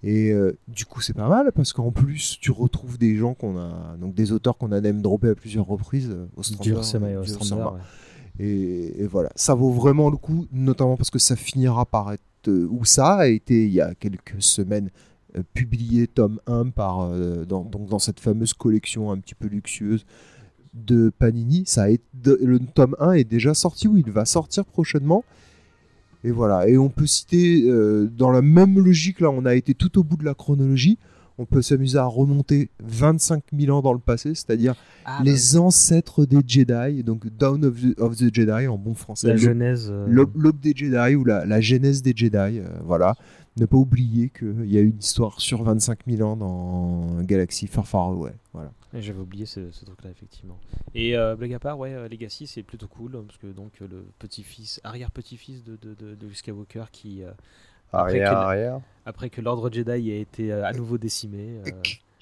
[0.05, 3.57] Et euh, du coup, c'est pas mal parce qu'en plus, tu retrouves des gens qu'on
[3.57, 7.17] a, donc des auteurs qu'on a même droppé à plusieurs reprises, euh, Ostrander, Dursema et
[7.73, 7.81] ouais.
[8.41, 12.23] Et, et voilà, ça vaut vraiment le coup, notamment parce que ça finira par être,
[12.49, 14.91] euh, ou ça a été il y a quelques semaines
[15.55, 20.05] publié tome 1 par, euh, dans, donc dans cette fameuse collection un petit peu luxueuse
[20.75, 21.65] de Panini.
[21.67, 25.25] Ça de- le tome 1 est déjà sorti, ou il va sortir prochainement.
[26.25, 29.75] Et voilà, et on peut citer, euh, dans la même logique, là, on a été
[29.75, 30.99] tout au bout de la chronologie.
[31.39, 36.25] On peut s'amuser à remonter 25 000 ans dans le passé, c'est-à-dire Ah, les ancêtres
[36.27, 39.29] des Jedi, donc Dawn of the, of the Jedi en bon français.
[39.29, 40.05] La L'aube- genèse, euh.
[40.09, 43.15] l'aube- L'aube des Jedi ou la, la genèse des Jedi, euh, voilà.
[43.59, 47.87] Ne pas oublier qu'il y a une histoire sur 25 000 ans dans Galaxy Far
[47.87, 48.33] Far Away.
[48.55, 48.73] Voilà.
[48.95, 50.59] Et J'avais oublié ce, ce truc-là, effectivement.
[50.95, 53.89] Et euh, blague à part, ouais, euh, Legacy, c'est plutôt cool, parce que donc euh,
[53.91, 57.23] le petit-fils, arrière-petit-fils de, de, de, de Luke Skywalker qui.
[57.23, 57.31] euh,
[57.93, 58.81] après Arrière, que- arrière.
[59.05, 61.61] Après que l'ordre Jedi ait été à nouveau décimé.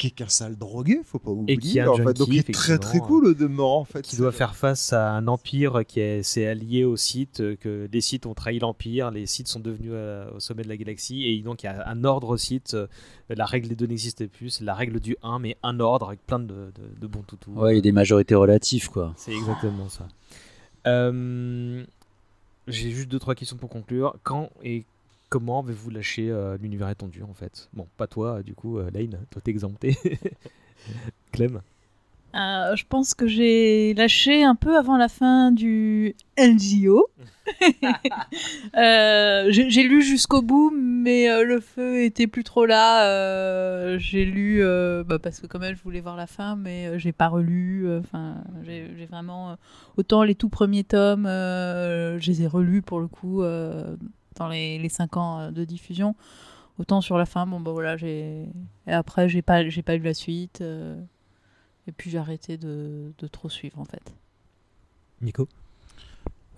[0.01, 1.57] Qui est qu'un sale drogué, faut pas oublier.
[1.57, 2.15] et qui est un en fait.
[2.17, 4.03] Donc il est très très cool au demeurant en fait.
[4.03, 7.89] qui doit faire face à un empire qui est- s'est allié aux Sith, euh, que
[7.93, 11.27] les Sith ont trahi l'empire, les Sith sont devenus euh, au sommet de la galaxie,
[11.27, 12.87] et donc il y a un ordre Sith, euh,
[13.29, 16.27] la règle des deux n'existe plus, c'est la règle du 1, mais un ordre avec
[16.27, 17.53] plein de, de, de bons toutous.
[17.53, 19.13] Ouais, il y a des majorités relatives, quoi.
[19.17, 20.09] C'est exactement ça.
[20.87, 21.85] Euh,
[22.69, 24.17] J'ai juste deux trois questions pour conclure.
[24.23, 24.85] Quand et
[25.31, 27.71] comment avez-vous lâché euh, l'univers étendu en fait?
[27.73, 29.97] Bon, pas toi, du coup, euh, Lane, toi t'es exempté.
[31.33, 31.63] Clem?
[32.35, 37.09] Euh, je pense que j'ai lâché un peu avant la fin du NGO.
[38.77, 43.07] Euh, j'ai lu jusqu'au bout, mais euh, le feu était plus trop là.
[43.07, 46.87] Euh, j'ai lu euh, bah, parce que quand même je voulais voir la fin, mais
[46.87, 47.89] euh, j'ai pas relu.
[47.89, 49.55] euh, Enfin, j'ai j'ai vraiment euh,
[49.97, 53.97] autant les tout premiers tomes, euh, je les ai relus pour le coup euh,
[54.37, 56.15] dans les, les cinq ans euh, de diffusion.
[56.79, 58.47] Autant sur la fin, bon bah voilà, j'ai
[58.87, 60.61] et après j'ai pas j'ai pas lu la suite.
[60.63, 60.99] euh,
[61.87, 64.15] et puis j'ai arrêté de, de trop suivre en fait.
[65.21, 65.49] Nico?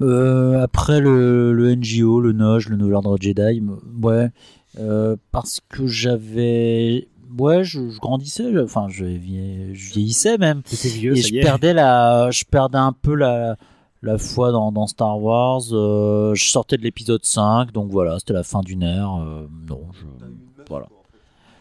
[0.00, 3.62] Euh, après le, le NGO, le Noj, le Nouvel Ordre Jedi,
[4.02, 4.30] ouais,
[4.78, 11.12] euh, parce que j'avais, ouais, je, je grandissais, enfin, je, vie- je vieillissais même, vieux,
[11.12, 11.42] et ça je y est.
[11.42, 13.56] perdais la, je perdais un peu la,
[14.02, 15.62] la foi dans, dans Star Wars.
[15.72, 19.14] euh, je sortais de l'épisode 5, donc voilà, c'était la fin d'une ère.
[19.22, 20.26] euh, non, je,
[20.68, 20.88] voilà,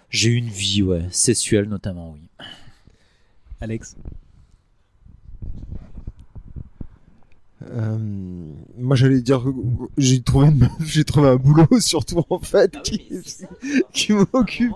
[0.10, 2.46] j'ai eu une vie, ouais, sexuelle notamment, oui.
[3.62, 3.96] Alex
[7.70, 7.96] Euh,
[8.76, 9.50] moi j'allais dire que
[9.96, 13.04] j'ai trouvé une meuf, j'ai trouvé un boulot surtout en fait Ah qui,
[13.94, 14.74] qui m'occupe.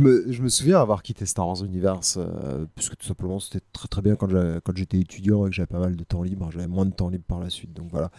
[0.00, 4.02] Je me, souviens avoir quitté Star Wars Universe euh, puisque tout simplement c'était très très
[4.02, 4.28] bien quand
[4.74, 7.24] j'étais étudiant et que j'avais pas mal de temps libre, j'avais moins de temps libre
[7.26, 8.10] par la suite donc voilà.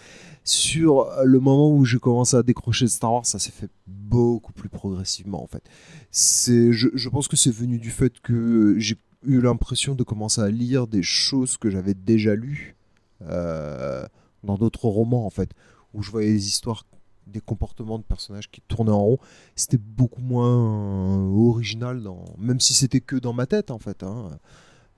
[0.44, 4.70] Sur le moment où j'ai commencé à décrocher Star Wars, ça s'est fait beaucoup plus
[4.70, 5.64] progressivement en fait.
[6.12, 10.50] Je, je pense que c'est venu du fait que j'ai eu l'impression de commencer à
[10.50, 12.76] lire des choses que j'avais déjà lues
[13.22, 14.06] euh,
[14.44, 15.52] dans d'autres romans en fait,
[15.94, 16.86] où je voyais des histoires,
[17.28, 19.18] des comportements de personnages qui tournaient en rond.
[19.56, 22.24] C'était beaucoup moins original, dans...
[22.38, 24.04] même si c'était que dans ma tête en fait.
[24.04, 24.30] hein.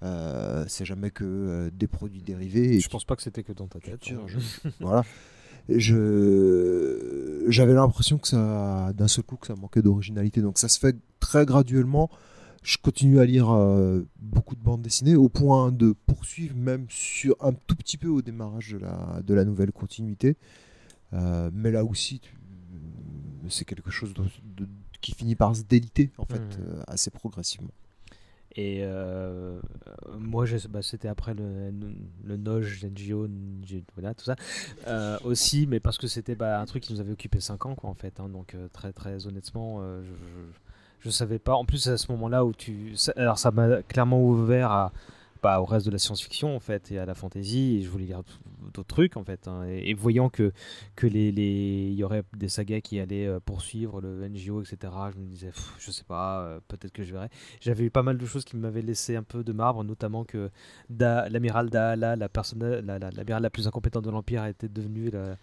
[0.04, 2.76] Euh, c'est jamais que euh, des produits dérivés.
[2.76, 4.04] et Je pense pas que c'était que dans ta tête.
[4.04, 4.28] Sûr, hein.
[4.28, 5.04] je- voilà.
[5.70, 10.42] Je j'avais l'impression que ça d'un seul coup que ça manquait d'originalité.
[10.42, 12.10] Donc ça se fait très graduellement.
[12.64, 17.36] Je continue à lire euh, beaucoup de bandes dessinées au point de poursuivre même sur
[17.40, 20.36] un tout petit peu au démarrage de la de la nouvelle continuité.
[21.14, 22.22] Euh, mais là aussi
[23.50, 24.24] c'est quelque chose de-
[24.64, 24.70] de-
[25.00, 26.50] qui finit par se déliter en fait Mhm.
[26.68, 27.72] euh, assez progressivement.
[28.56, 29.60] Et euh,
[30.18, 31.72] moi, bah, c'était après le,
[32.24, 34.36] le Noj, NGO, NG, voilà, tout ça.
[34.88, 37.76] Euh, aussi, mais parce que c'était bah, un truc qui nous avait occupé 5 ans,
[37.76, 38.20] quoi, en fait.
[38.20, 38.30] hein.
[38.30, 40.42] donc, très, très honnêtement, euh, je, je,
[41.02, 41.54] je savais pas.
[41.54, 42.96] En plus, à ce moment-là où tu.
[43.16, 44.92] alors, ça m'a clairement ouvert à,
[45.42, 47.78] bah, au reste de la science-fiction, en fait, et à la fantasy.
[47.80, 48.22] Et je voulais lire
[48.74, 49.48] d'autres trucs, en fait.
[49.48, 49.64] hein.
[49.68, 50.52] et, voyant que,
[50.96, 55.20] que les, il y aurait des sagas qui allaient euh, poursuivre le NGO, etc., je
[55.20, 57.30] me disais, pff, je sais pas, euh, peut-être que je verrai.
[57.62, 60.50] J'avais eu pas mal de choses qui m'avaient laissé un peu de marbre, notamment que
[60.90, 65.10] Da- l'amiral Daala, la personne, la, la, l'amiral la plus incompétente de l'Empire, était devenue
[65.10, 65.38] la-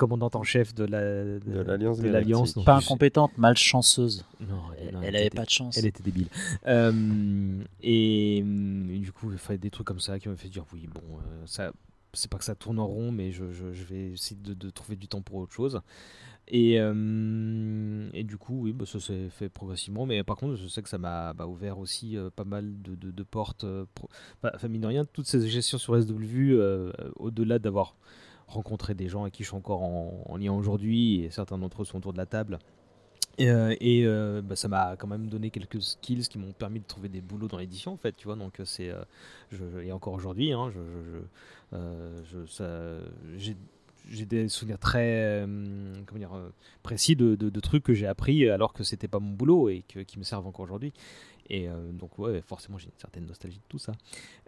[0.00, 1.00] commandante en chef de la
[1.38, 2.12] De l'Alliance de Galactique.
[2.32, 2.54] l'Alliance.
[2.54, 4.24] donc Pas incompétente, malchanceuse.
[4.40, 5.76] Non, elle, non, elle était avait dé- pas de chance.
[5.76, 6.26] Elle était débile.
[6.66, 10.64] Euh, et, et du coup, il fallait des trucs comme ça qui m'ont fait dire
[10.72, 11.72] oui, bon, euh, ça,
[12.12, 14.70] c'est pas que ça tourne en rond, mais je, je- je vais essayer de, de
[14.70, 15.80] trouver du temps pour autre chose.
[16.52, 20.06] Et, euh, et du coup, oui, bah, ça s'est fait progressivement.
[20.06, 22.94] Mais par contre, je sais que ça m'a bah, ouvert aussi euh, pas mal de,
[22.96, 23.62] de- de portes.
[23.64, 24.08] euh, pro-
[24.42, 26.10] bah, Enfin, mine de rien, toutes ces gestions sur SW,
[26.52, 27.94] euh, au-delà d'avoir
[28.50, 31.82] rencontré des gens avec qui je suis encore en, en lien aujourd'hui, et certains d'entre
[31.82, 32.58] eux sont autour de la table.
[33.38, 36.84] Et, euh, euh, bah, ça m'a quand même donné quelques skills qui m'ont permis de
[36.84, 38.92] trouver des boulots dans l'édition en fait tu vois donc euh, c'est
[39.82, 40.70] et encore aujourd'hui hein,
[44.10, 45.46] j'ai des souvenirs très
[46.82, 49.84] précis de, de- de trucs que j'ai appris alors que c'était pas mon boulot et
[49.88, 50.92] que- qui me servent encore aujourd'hui
[51.50, 53.92] et euh, donc ouais forcément j'ai une certaine nostalgie de tout ça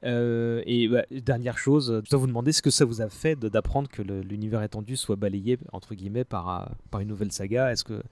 [0.05, 3.39] Euh, et bah, dernière chose je dois vous demander ce que ça vous a fait
[3.39, 7.85] d'apprendre que l'univers étendu soit balayé entre guillemets par, euh, par une nouvelle saga est-ce
[7.85, 8.03] que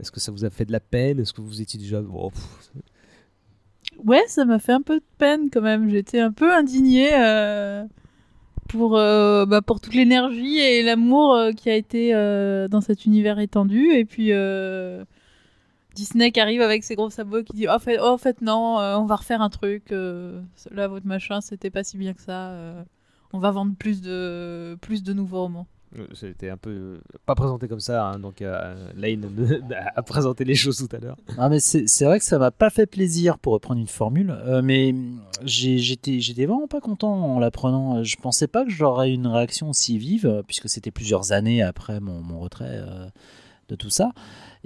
[0.00, 1.20] est-ce que ça vous a fait de la peine?
[1.20, 2.02] Est-ce que vous étiez déjà.
[2.02, 2.30] oh,
[4.04, 5.88] Ouais, ça m'a fait un peu de peine quand même.
[5.88, 7.08] J'étais un peu indignée
[8.68, 12.12] pour, bah, pour toute l'énergie et l'amour qui a été
[12.70, 13.90] dans cet univers étendu.
[13.92, 14.32] Et puis
[15.96, 18.40] Disney qui arrive avec ses gros sabots qui dit oh, en fait, oh, en fait
[18.42, 19.90] non, euh, on va refaire un truc.
[19.92, 22.50] euh, là, votre machin, c'était pas si bien que ça.
[22.50, 22.82] euh,
[23.32, 25.66] on va vendre plus de, plus de nouveaux romans.
[26.14, 27.00] C'était un peu.
[27.24, 29.24] Pas présenté comme ça, hein, donc euh, Lane
[29.96, 31.16] a présenté les choses tout à l'heure.
[31.38, 34.30] Ah mais c'est c'est vrai que ça m'a pas fait plaisir pour reprendre une formule,
[34.46, 34.94] euh, mais
[35.44, 38.02] j'ai- j'étais j'étais vraiment pas content en l'apprenant.
[38.02, 42.20] Je pensais pas que j'aurais une réaction aussi vive, puisque c'était plusieurs années après mon,
[42.20, 43.06] mon retrait euh,
[43.68, 44.12] de tout ça.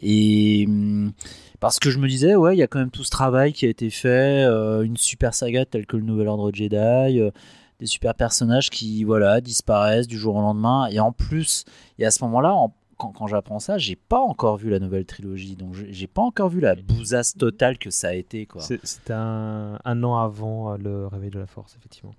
[0.02, 1.12] Et hum,
[1.60, 3.66] parce que je me disais, ouais, il y a quand même tout ce travail qui
[3.66, 6.76] a été fait, euh, une super saga telle que le Nouvel Ordre Jedi,
[7.20, 7.30] euh,
[7.78, 10.86] des super personnages qui, voilà, disparaissent du jour au lendemain.
[10.90, 11.64] Et en plus,
[11.98, 15.06] et à ce moment-là, en- quand, quand j'apprends ça, j'ai pas encore vu la nouvelle
[15.06, 18.44] trilogie, donc j'ai pas encore vu la bousasse totale que ça a été,
[18.84, 22.14] C'était un, un an avant euh, le réveil de la force, effectivement.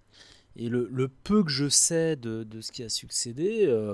[0.55, 3.93] Et le, le peu que je sais de, de ce qui a succédé, euh,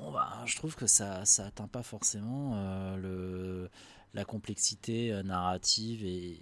[0.00, 3.70] bon bah, je trouve que ça ça atteint pas forcément euh, le,
[4.14, 6.40] la complexité euh, narrative et,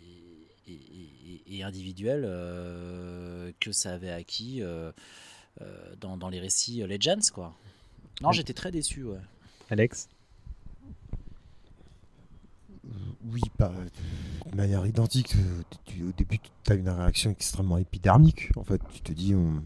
[0.67, 4.91] et, et- et individuelle euh, que ça avait acquis euh,
[6.01, 7.55] dans, dans les récits Legends, quoi.
[8.21, 9.21] Non, j'étais très déçu, ouais.
[9.71, 10.09] Alex?
[13.25, 13.73] Oui, pas
[14.51, 15.35] de manière identique.
[15.85, 18.51] tu- au début, tu as une réaction extrêmement épidermique.
[18.57, 19.63] En fait, tu te dis, on,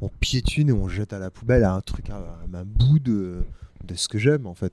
[0.00, 3.42] on piétine et on jette à la poubelle un truc, à, à un bout de,
[3.84, 4.72] de ce que j'aime, en fait.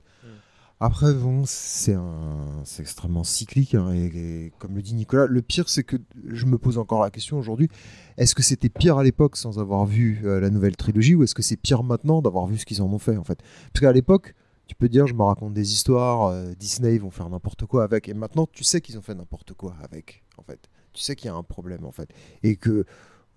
[0.80, 3.74] Après, bon, c'est un, c'est extrêmement cyclique.
[3.74, 4.04] hein, et,
[4.46, 5.96] et comme le dit Nicolas, le pire, c'est que
[6.28, 7.68] je me pose encore la question aujourd'hui
[8.16, 11.34] est-ce que c'était pire à l'époque sans avoir vu euh, la nouvelle trilogie ou est-ce
[11.34, 13.40] que c'est pire maintenant d'avoir vu ce qu'ils en ont fait, en fait?
[13.72, 14.34] Parce qu'à l'époque,
[14.68, 17.82] tu peux dire, je me raconte des histoires, euh, Disney ils vont faire n'importe quoi
[17.82, 20.68] avec, et maintenant tu sais qu'ils ont fait n'importe quoi avec, en fait.
[20.92, 22.08] Tu sais qu'il y a un problème, en fait.
[22.44, 22.84] Et que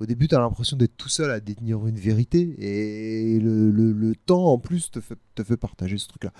[0.01, 4.45] au début, tu as l'impression d'être tout seul à détenir une vérité, et le, temps
[4.47, 6.33] en plus te fait, partager ce truc-là.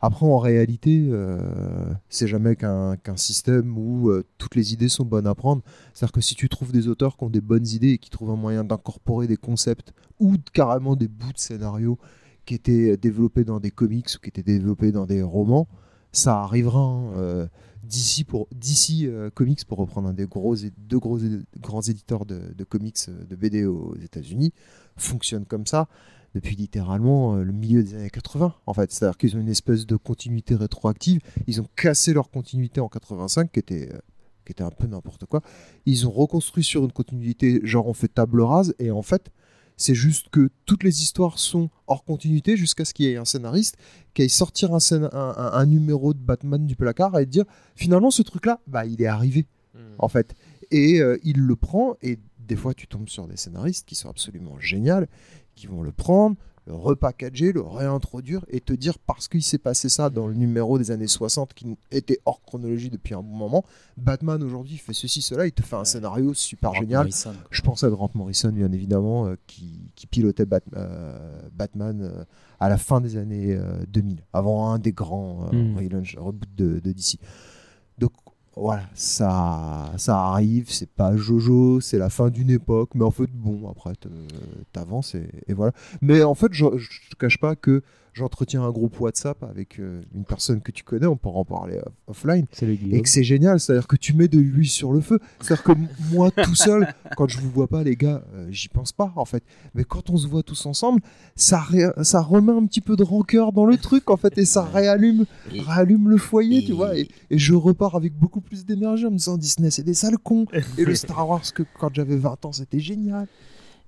[0.00, 5.26] Après, en réalité, euh, c'est jamais qu'un système où euh, toutes les idées sont bonnes
[5.26, 5.62] à prendre.
[5.92, 8.30] C'est-à-dire que si tu trouves des auteurs qui ont des bonnes idées et qui trouvent
[8.30, 11.98] un moyen d'incorporer des concepts ou carrément des bouts de scénario
[12.46, 15.68] qui étaient développés dans des comics ou qui étaient développés dans des romans,
[16.12, 16.80] ça arrivera.
[16.80, 17.12] hein.
[17.16, 17.46] Euh,
[17.82, 18.48] DC pour
[19.04, 21.18] euh, Comics pour reprendre un des gros deux gros
[21.58, 24.52] grands éditeurs de, comics euh, de BD aux États-Unis
[24.96, 25.88] fonctionne comme ça
[26.34, 28.92] depuis littéralement euh, le milieu des années 80 en fait.
[28.92, 31.20] C'est-à-dire qu'ils ont une espèce de continuité rétroactive.
[31.46, 33.90] Ils ont cassé leur continuité en 85 qui était
[34.44, 35.42] qui était un peu n'importe quoi.
[35.86, 39.30] Ils ont reconstruit sur une continuité genre on fait table rase et en fait
[39.80, 43.24] c'est juste que toutes les histoires sont hors continuité jusqu'à ce qu'il y ait un
[43.24, 43.76] scénariste
[44.14, 47.44] qui aille sortir un, scén- un- un- un numéro de Batman du placard et dire
[47.74, 49.46] finalement ce truc là bah il est arrivé
[49.98, 50.34] en fait.
[50.70, 54.10] Et euh, il le prend et des fois tu tombes sur des scénaristes qui sont
[54.10, 55.06] absolument géniaux
[55.54, 56.36] qui vont le prendre
[56.70, 60.78] le repackager, le réintroduire et te dire parce qu'il s'est passé ça dans le numéro
[60.78, 63.64] des années 60 qui était hors chronologie depuis un bon moment,
[63.96, 66.98] Batman aujourd'hui fait ceci, cela, il te fait un scénario super Grant génial.
[67.00, 67.32] Morrison.
[67.50, 72.24] Je pense à Grant Morrison bien évidemment euh, qui, qui pilotait Bat- euh, Batman euh,
[72.60, 75.76] à la fin des années euh, 2000, avant un des grands Mm.
[75.78, 77.18] relaunch- reboots de, de DC.
[78.56, 83.28] Voilà, ça, ça arrive, c'est pas Jojo, c'est la fin d'une époque, mais en fait,
[83.32, 84.08] bon, après, te-
[84.72, 85.72] t'avances et, et voilà.
[86.02, 87.82] Mais en fait, je, je te cache pas que
[88.12, 91.80] j'entretiens un groupe WhatsApp avec euh, une personne que tu connais, on pourra en parler
[92.06, 95.18] offline, et que c'est génial, c'est-à-dire que tu mets de l'huile sur le feu.
[95.40, 95.72] C'est-à-dire que
[96.12, 99.24] moi, tout seul, quand je vous vois pas, les gars, euh, j'y pense pas, en
[99.24, 99.42] fait.
[99.74, 101.00] Mais quand on se voit tous ensemble,
[101.36, 105.26] ça, remet un petit peu de rancœur dans le truc, en fait, et ça réallume,
[105.50, 106.96] réallume le foyer, tu vois.
[106.96, 110.18] Et, et je repars avec beaucoup plus d'énergie en me disant Disney, c'est des sales
[110.18, 110.46] cons.
[110.78, 113.26] Et le Star Wars, que quand j'avais 20 ans, c'était génial.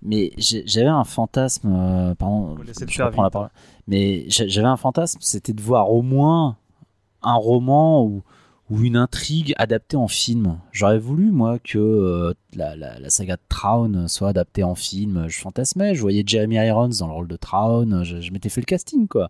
[0.05, 2.57] Mais j'avais un fantasme, euh, pardon,
[2.89, 3.51] je la parole.
[3.89, 6.57] Mais j'avais un fantasme, c'était de voir au moins
[7.23, 8.23] un roman ou,
[8.71, 10.59] ou une intrigue adaptée en film.
[10.73, 15.27] J'aurais voulu, moi, que euh, la, la- la saga de Traun soit adaptée en film.
[15.29, 18.61] Je fantasmais, je voyais Jeremy Irons dans le rôle de Traun, je, je m'étais fait
[18.61, 19.29] le casting, quoi.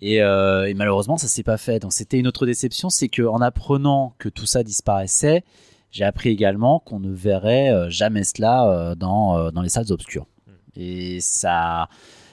[0.00, 1.78] Et, euh, et malheureusement, ça s'est pas fait.
[1.78, 5.44] Donc c'était une autre déception, c'est que en apprenant que tout ça disparaissait,
[5.94, 9.90] j'ai appris également qu'on ne verrait euh, jamais cela euh, dans, euh, dans les salles
[9.92, 10.26] obscures.
[10.76, 11.88] Et ça,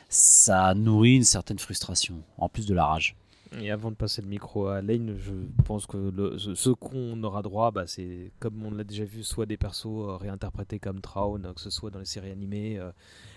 [0.10, 3.16] ça nourrit une certaine frustration, en plus de la rage.
[3.62, 5.34] Et avant de passer le micro à Lane, je
[5.66, 9.24] pense que le- ce, ce qu'on aura droit, bah, c'est comme on l'a déjà vu,
[9.24, 12.92] soit des persos euh, réinterprétés comme Traun, que ce soit dans les séries animées, euh,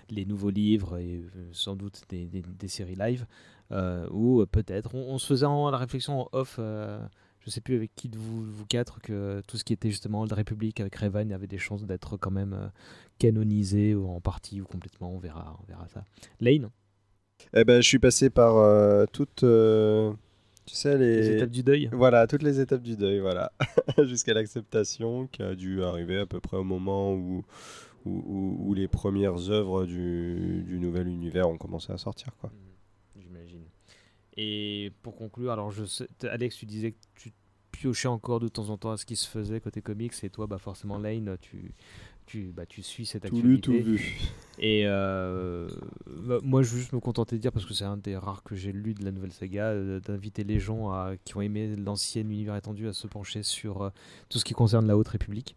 [0.09, 3.27] les nouveaux livres et euh, sans doute des, des- des séries live,
[4.11, 6.59] ou peut-être, on, on se faisait en, la réflexion en off,
[7.45, 10.23] je sais plus avec qui de vous, vous quatre, que tout ce qui était justement
[10.23, 12.69] Old Republic avec Revan avait des chances d'être quand même euh,
[13.19, 16.05] canonisé ou en partie ou complètement, on verra, on verra ça.
[16.41, 16.71] Lane
[17.55, 20.13] Eh ben, je suis passé par euh, toutes, euh,
[20.67, 21.17] tu sais, les...
[21.17, 21.89] Les étapes du deuil.
[21.93, 23.53] Voilà, toutes les étapes du deuil, voilà,
[24.05, 27.45] jusqu'à l'acceptation qui a dû arriver à peu près au moment où
[28.07, 32.51] où, où- où les premières œuvres du, du nouvel univers ont commencé à sortir, quoi.
[32.53, 32.74] J'imagine.
[34.37, 37.33] Et pour conclure, alors je sais, Alex, tu disais que tu
[37.71, 40.47] piochais encore de temps en temps à ce qui se faisait côté comics, et toi,
[40.47, 41.73] bah forcément, Lane, tu,
[42.27, 43.83] tu, bah, tu suis cette Tout lu, actualité.
[43.83, 44.19] tout vu.
[44.59, 45.69] Et euh,
[46.07, 48.43] bah, moi, je veux juste me contenter de dire, parce que c'est un des rares
[48.45, 51.75] que j'ai lu de la nouvelle saga, euh, d'inviter les gens à- qui ont aimé
[51.77, 53.91] l'ancien univers étendu à se pencher sur euh,
[54.29, 55.55] tout ce qui concerne la Haute République.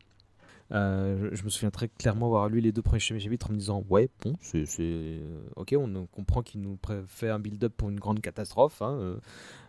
[0.74, 3.86] Euh, je, me souviens très clairement avoir lu les deux premiers chapitres en me disant
[3.90, 8.20] ouais bon c'est euh, ok on, comprend qu'il nous fait un build-up pour une grande
[8.20, 9.18] catastrophe hein,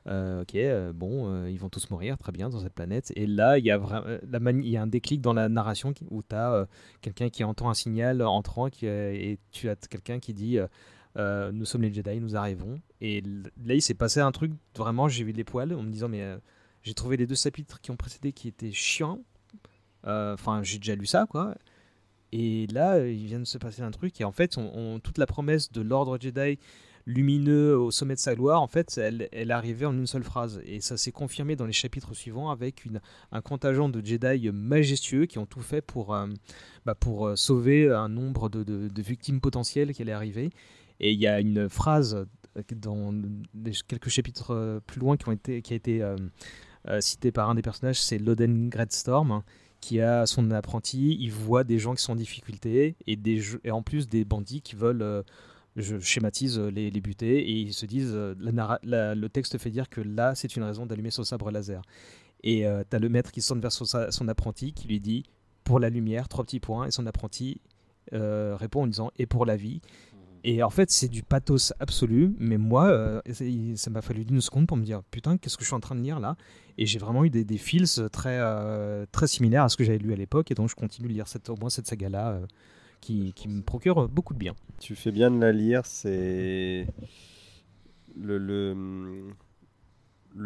[0.09, 3.13] euh, ok bon ils vont tous mourir très bien dans cette planète.
[3.15, 5.49] Et là il y a vra- la mani- il y a un déclic dans la
[5.49, 6.67] narration où tu as
[7.01, 10.59] quelqu'un qui entend un signal entrant et tu as quelqu'un qui dit
[11.17, 12.81] nous sommes les Jedi nous arrivons.
[13.01, 16.09] Et là il s'est passé un truc vraiment j'ai eu les poils en me disant
[16.09, 16.25] mais
[16.83, 19.21] j'ai trouvé les deux chapitres qui ont précédé qui étaient chiants
[20.05, 21.55] Enfin, j'ai déjà lu ça, quoi.
[22.31, 24.21] Et là, euh, il vient de se passer un truc.
[24.21, 24.59] Et en fait,
[25.03, 26.59] toute la promesse de l'ordre Jedi
[27.07, 30.61] lumineux au sommet de sa gloire, en fait, elle, elle arrivait en une seule phrase.
[30.67, 32.85] Et ça s'est confirmé dans les chapitres suivants avec
[33.33, 36.27] un contingent de Jedi majestueux qui ont tout fait pour, euh,
[36.85, 40.51] bah, euh, sauver un nombre de, victimes potentielles qui allaient arriver.
[41.01, 42.25] Et il y a une phrase euh,
[42.77, 43.13] dans
[43.87, 46.17] quelques chapitres euh, plus loin qui, a été euh,
[46.89, 49.45] euh, citée par un des personnages, c'est Loden Greatstorm, hein,
[49.81, 53.71] qui a son apprenti, il voit des gens qui sont en difficulté et, des et
[53.71, 55.23] en plus des bandits qui veulent, euh,
[55.77, 59.89] je schématise, euh, les, les buter et ils se disent, euh, le texte fait dire
[59.89, 61.83] que là c'est une raison d'allumer son sabre laser.
[62.43, 65.25] Et euh, t'as le maître qui se vers son, son apprenti qui lui dit
[65.65, 67.61] pour la lumière, trois petits points, et son apprenti
[68.11, 69.83] répond en disant et pour la vie.
[70.45, 73.21] Et en fait, c'est du pathos absolu, mais moi, euh,
[73.75, 75.97] ça m'a fallu d'une seconde pour me dire putain, qu'est-ce que je suis en train
[75.97, 76.37] de lire là?
[76.79, 79.99] Et j'ai vraiment eu des, des feels très, euh, très similaires à ce que j'avais
[79.99, 82.47] lu à l'époque, et donc je continue de lire cette, au moins cette saga-là euh,
[83.01, 84.55] qui, qui me procure beaucoup de bien.
[84.81, 86.87] Tu fais bien de la lire, c'est
[88.17, 88.75] le, le,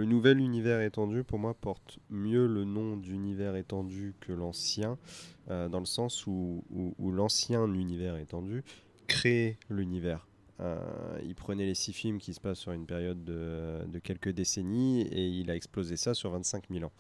[0.07, 4.97] nouvel univers étendu pour moi porte mieux le nom d'univers étendu que l'ancien,
[5.49, 8.63] dans le sens où- où l'ancien univers étendu
[9.13, 10.27] créait l'univers.
[10.61, 10.79] Euh,
[11.23, 15.03] il prenait les six films qui se passent sur une période de, de quelques décennies
[15.03, 16.93] et il a explosé ça sur 25 000 ans.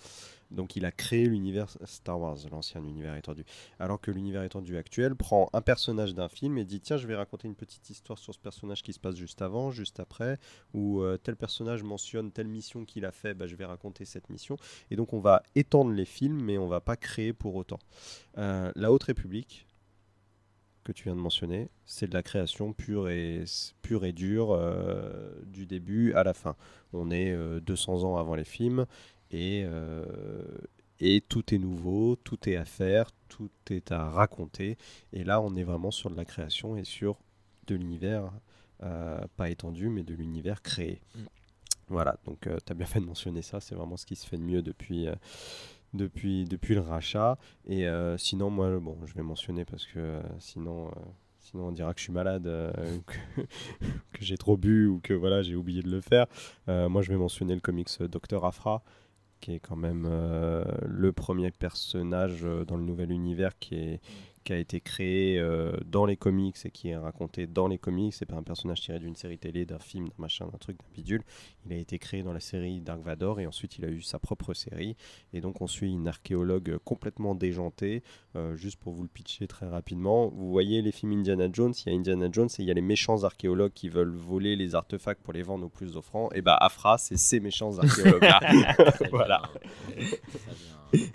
[0.51, 3.45] Donc il a créé l'univers Star Wars, l'ancien univers étendu.
[3.79, 7.17] Alors que l'univers étendu actuel prend un personnage d'un film et dit tiens je vais
[7.17, 10.39] raconter une petite histoire sur ce personnage qui se passe juste avant, juste après,
[10.75, 14.29] ou euh, tel personnage mentionne telle mission qu'il a fait, bah, je vais raconter cette
[14.29, 14.57] mission.
[14.91, 17.79] Et donc on va étendre les films mais on va pas créer pour autant.
[18.37, 19.67] Euh, La Haute République,
[20.85, 23.45] que tu viens de mentionner, c'est de la création pure et,
[23.83, 26.57] pure et dure euh, du début à la fin.
[26.93, 28.87] On est euh, 200 ans avant les films
[29.31, 30.05] et, euh,
[31.01, 34.77] et tout est nouveau, tout est à faire, tout est à raconter.
[35.13, 37.19] Et là, on est vraiment sur de la création et sur
[37.67, 38.31] de l'univers,
[38.83, 41.01] euh, pas étendu, mais de l'univers créé.
[41.89, 44.39] Voilà, donc tu as bien fait de mentionner ça, c'est vraiment ce qui se fait
[44.39, 45.15] de mieux depuis, euh,
[45.95, 47.39] depuis, depuis le rachat.
[47.67, 50.91] Et euh, sinon, moi, bon, je vais mentionner parce que euh, sinon, euh,
[51.41, 52.45] sinon on dira que je suis malade,
[53.07, 56.27] que, que j'ai trop bu ou que voilà j'ai oublié de le faire,
[56.67, 58.83] moi je vais mentionner le comics Docteur Afra,
[59.41, 60.09] qui est quand même
[60.87, 64.01] le premier personnage dans le nouvel univers qui est
[64.43, 68.15] qui a été créé euh, dans les comics et qui est raconté dans les comics.
[68.15, 70.95] C'est pas un personnage tiré d'une série télé, d'un film, d'un machin, d'un truc, d'un
[70.95, 71.23] bidule.
[71.67, 74.19] Il a été créé dans la série Dark Vador et ensuite il a eu sa
[74.19, 74.97] propre série.
[75.33, 78.03] Et donc on suit une archéologue complètement déjantée.
[78.37, 81.93] Euh, juste pour vous le pitcher très rapidement, vous voyez les films Indiana Jones, il
[81.93, 84.75] y a Indiana Jones et il y a les méchants archéologues qui veulent voler les
[84.75, 86.31] artefacts pour les vendre au plus offrant.
[86.35, 88.23] Et bah Afra, c'est ces méchants archéologues.
[89.11, 89.43] voilà.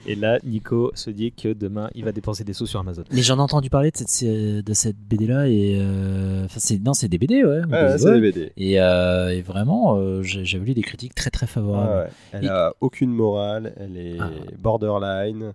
[0.06, 3.04] Et là, Nico se dit que demain, il va dépenser des sous sur Amazon.
[3.12, 4.24] Mais j'en ai entendu parler de cette,
[4.66, 7.62] de cette BD là et euh, enfin c'est non c'est des BD ouais.
[7.66, 8.52] Ouais, ouais, c'est des BD.
[8.58, 11.92] Et, euh, et vraiment euh, j'ai- j'avais lu des critiques très très favorables.
[11.92, 12.10] Ouais, ouais.
[12.34, 14.18] Elle Et- a aucune morale, elle est
[14.58, 15.54] borderline.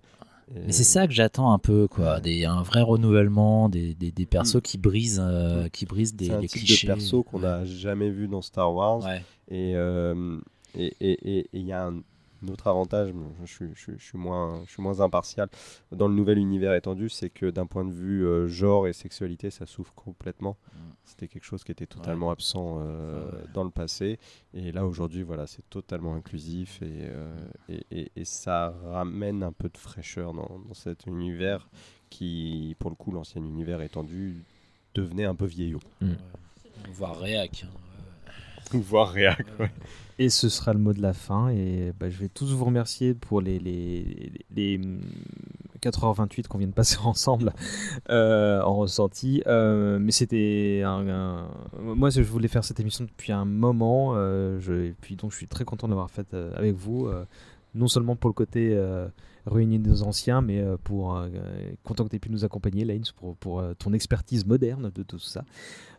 [0.55, 4.11] Et- Mais c'est ça que j'attends un peu quoi, des, un vrai renouvellement des, des,
[4.11, 6.29] des persos qui brisent euh, qui brisent des, Mm.
[6.29, 6.87] c'est un les type clichés.
[6.89, 9.01] de perso qu'on n'a jamais vu dans Star Wars.
[9.51, 10.39] Et euh,
[10.79, 12.01] et et- et- et il y a un,
[12.45, 13.13] un autre avantage,
[13.45, 15.49] je, suis- je suis- je suis moins, je suis moins impartial,
[15.93, 19.51] dans le nouvel univers étendu, c'est que d'un point de vue euh, genre et sexualité,
[19.51, 20.57] ça souffre complètement.
[21.05, 24.19] C'était quelque chose qui était totalement absent euh, dans le passé.
[24.55, 27.37] Et là, aujourd'hui, voilà, c'est totalement inclusif et, euh,
[27.69, 31.69] et, et- et ça ramène un peu de fraîcheur dans, dans cet univers
[32.09, 34.45] qui, pour le coup, l'ancien univers étendu,
[34.95, 35.81] devenait un peu vieillot.
[36.93, 37.65] Voire réac.
[37.65, 37.71] hein.
[38.73, 39.71] Voire réac, ouais.
[40.19, 41.49] Et ce sera le mot de la fin.
[41.49, 44.05] Et bah, je vais tous vous remercier pour les, les,
[44.55, 45.01] les, les, hum,
[45.83, 47.53] 4h28 qu'on vient de passer ensemble
[48.11, 49.43] euh, en ressenti.
[49.47, 50.83] Euh, mais c'était
[51.81, 54.13] Moi, je voulais faire cette émission depuis un moment.
[54.15, 54.61] euh.
[54.89, 57.09] Et puis donc, je suis très content d'avoir fait avec vous.
[57.75, 59.09] Non seulement pour le côté euh,
[59.47, 61.29] réunir nos anciens, mais euh, pour euh,
[61.85, 65.03] content que tu aies pu nous accompagner, Lanes, pour, pour euh, ton expertise moderne de
[65.03, 65.45] tout ça.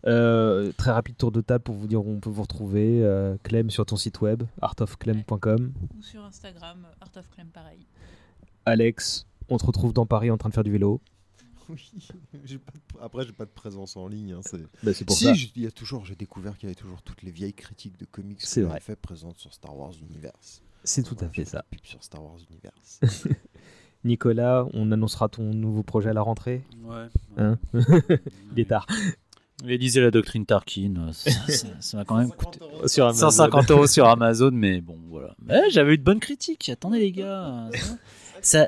[0.05, 3.03] Euh, très rapide tour de table pour vous dire où on peut vous retrouver.
[3.03, 5.73] Euh, Clem sur ton site web, artofclem.com.
[5.97, 7.85] Ou sur Instagram, Art of Clem, pareil.
[8.65, 11.01] Alex, on te retrouve dans Paris en train de faire du vélo.
[11.69, 11.91] Oui,
[12.31, 14.33] pas de- après j'ai pas de présence en ligne.
[14.33, 15.33] hein, c'est Bah, pour si, ça.
[15.55, 18.05] il y a toujours, j'ai découvert qu'il y avait toujours toutes les vieilles critiques de
[18.05, 18.73] comics C'est que vrai.
[18.75, 20.61] j'avais fait présentes sur Star Wars Universe.
[20.83, 21.63] C'est tout à fait ça.
[21.71, 22.99] pub sur Star Wars Universe.
[24.03, 26.61] Nicolas, on annoncera ton nouveau projet à la rentrée?
[26.83, 27.05] Ouais.
[27.37, 27.57] Hein?
[28.53, 28.85] Il est tard.
[29.65, 33.29] Et lisez la doctrine Tarkin, euh, ça ça- ça m'a quand même coûté Sur Amazon.
[33.29, 35.35] 150 euros sur Amazon, mais bon voilà.
[35.41, 36.67] Mais j'avais eu de bonnes critiques.
[36.67, 37.69] Attendez les gars,
[38.41, 38.67] ça,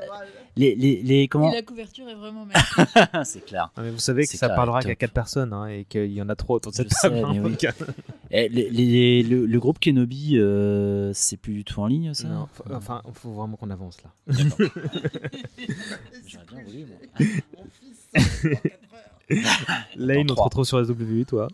[0.56, 2.98] les, les, les comment Et la couverture est vraiment magnifique.
[3.24, 3.70] C'est clair.
[3.78, 6.28] Mais vous savez que ça clair, parlera qu'à 4 personnes hein, et qu'il y en
[6.28, 7.16] a trop autour de cette table.
[7.16, 7.50] sais, mais oui.
[7.52, 7.66] donc,
[8.30, 12.48] les- les- le, le groupe Kenobi, euh, c'est plus du tout en ligne ça Non,
[12.52, 14.10] faut- enfin, il faut vraiment qu'on avance là.
[16.26, 16.96] J'aurais bien voulu, moi.
[19.96, 21.48] Lane, on te retrouve sur SWU, toi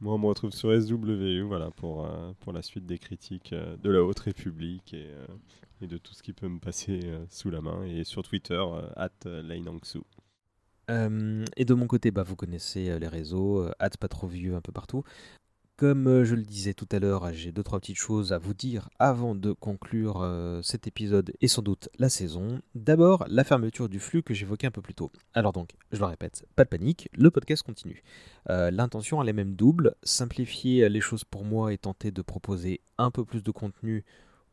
[0.00, 3.76] Moi, on me retrouve sur SWU voilà, pour, euh, pour la suite des critiques euh,
[3.82, 5.26] de la Haute République et, euh,
[5.82, 7.84] et de tout ce qui peut me passer euh, sous la main.
[7.84, 9.42] Et sur Twitter, euh, at euh.
[10.90, 14.60] Euh, et de mon côté, bah, vous connaissez les réseaux, hâte pas trop vieux un
[14.60, 15.02] peu partout.
[15.76, 18.88] Comme je le disais tout à l'heure, j'ai deux trois petites choses à vous dire
[19.00, 20.24] avant de conclure
[20.62, 22.60] cet épisode et sans doute la saison.
[22.76, 25.10] D'abord, la fermeture du flux que j'évoquais un peu plus tôt.
[25.34, 28.04] Alors donc, je le répète, pas de panique, le podcast continue.
[28.48, 33.10] L'intention elle est même double, simplifier les choses pour moi et tenter de proposer un
[33.10, 34.04] peu plus de contenu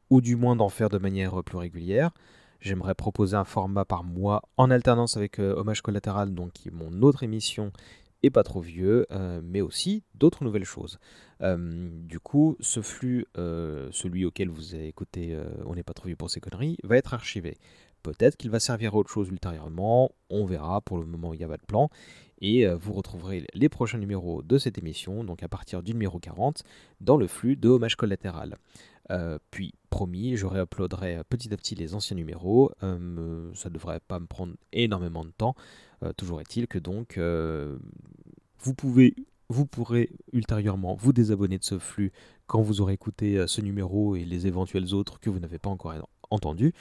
[0.10, 2.12] ou du moins d'en faire de manière plus régulière.
[2.60, 7.24] J'aimerais proposer un format par mois en alternance avec euh, Hommage Collatéral, donc mon autre
[7.24, 7.72] émission
[8.22, 11.00] et pas trop vieux, euh, mais aussi d'autres nouvelles choses.
[11.42, 15.94] Euh, du coup, ce flux, euh, celui auquel vous avez écouté euh, On n'est pas
[15.94, 17.58] trop vieux pour ces conneries, va être archivé.
[18.04, 21.44] Peut-être qu'il va servir à autre chose ultérieurement, on verra, pour le moment il n'y
[21.44, 21.90] a pas de plan.
[22.42, 26.20] Et euh, vous retrouverez les prochains numéros de cette émission, donc à partir du numéro
[26.20, 26.64] 40,
[27.02, 28.56] dans le flux de Hommage Collatéral.
[29.12, 32.72] Euh, puis, promis, je réuploaderai petit à petit les anciens numéros.
[32.84, 35.56] Euh, ça ne devrait pas me prendre énormément de temps.
[36.04, 37.78] Euh, toujours est-il que donc, euh,
[38.60, 39.16] vous pouvez,
[39.50, 42.12] vous pourrez ultérieurement vous désabonner de ce flux
[42.48, 45.70] quand vous aurez écouté euh, ce numéro et les éventuels autres que vous n'avez pas
[45.70, 45.94] encore
[46.30, 46.74] entendus.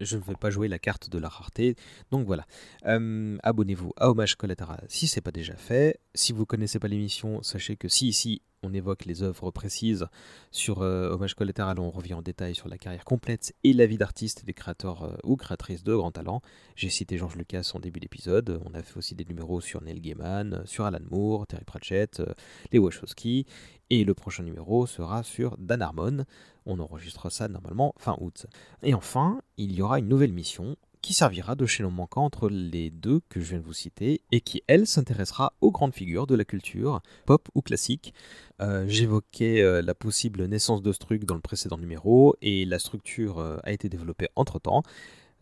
[0.00, 1.76] Je ne vais pas jouer la carte de la rareté.
[2.10, 2.44] Donc voilà.
[2.86, 6.00] Euh, Abonnez-vous à Hommage Collatéral si ce n'est pas déjà fait.
[6.14, 10.06] Si vous ne connaissez pas l'émission, sachez que si ici on évoque les œuvres précises
[10.50, 13.98] sur euh, Hommage Collatéral, on revient en détail sur la carrière complète et la vie
[13.98, 16.42] d'artiste des créateurs euh, ou créatrices de grands talents.
[16.76, 18.60] J'ai cité George Lucas en début d'épisode.
[18.64, 22.32] On a fait aussi des numéros sur Neil Gaiman, sur Alan Moore, Terry Pratchett, euh,
[22.70, 23.46] les Wachowski.
[23.90, 26.24] Et le prochain numéro sera sur Dan Harmon.
[26.64, 28.46] On enregistre ça normalement fin août.
[28.82, 32.90] Et enfin, il y aura une nouvelle mission qui servira de chaînon manquant entre les
[32.90, 36.36] deux que je viens de vous citer et qui, elle, s'intéressera aux grandes figures de
[36.36, 38.14] la culture, pop ou classique.
[38.60, 43.40] Euh, J'évoquais euh, la possible naissance de Struck dans le précédent numéro et la structure
[43.40, 44.82] euh, a été développée entre-temps.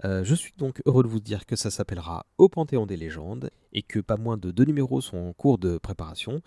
[0.03, 3.83] Je suis donc heureux de vous dire que ça s'appellera Au Panthéon des légendes et
[3.83, 6.41] que pas moins de deux numéros sont en cours de préparation.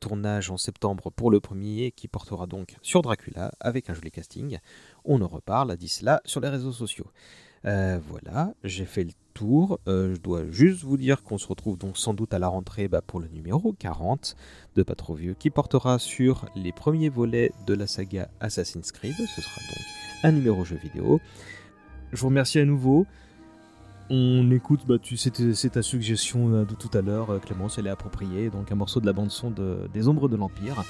[0.00, 4.58] Tournage en septembre pour le premier qui portera donc sur Dracula avec un joli casting.
[5.06, 7.06] On en reparle d'ici là sur les réseaux sociaux.
[7.66, 9.80] Euh, voilà, j'ai fait le tour.
[9.88, 12.88] Euh, je dois juste vous dire qu'on se retrouve donc sans doute à la rentrée
[12.88, 14.36] bah, pour le numéro 40
[14.76, 19.14] de Pas trop vieux qui portera sur les premiers volets de la saga Assassin's Creed.
[19.14, 19.84] Ce sera donc
[20.24, 21.20] un numéro jeu vidéo.
[22.12, 23.06] Je vous remercie à nouveau.
[24.10, 28.50] On écoute, bah, c'est ta suggestion euh, de tout à l'heure, Clémence, elle est appropriée,
[28.50, 30.84] donc un morceau de la bande-son de- des Ombres de l'Empire.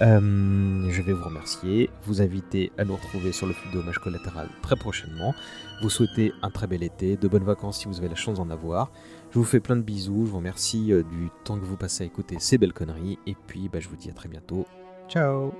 [0.00, 4.76] Je vais vous remercier, vous inviter à nous retrouver sur le flux d'hommage collatéral très
[4.76, 5.34] prochainement.
[5.80, 8.50] Vous souhaitez un très bel été, de bonnes vacances si vous avez la chance d'en
[8.50, 8.90] avoir.
[9.30, 12.02] Je vous fais plein de bisous, je vous remercie euh, du temps que vous passez
[12.02, 14.66] à écouter ces belles conneries, et puis bah, je vous dis à très bientôt.
[15.08, 15.52] Ciao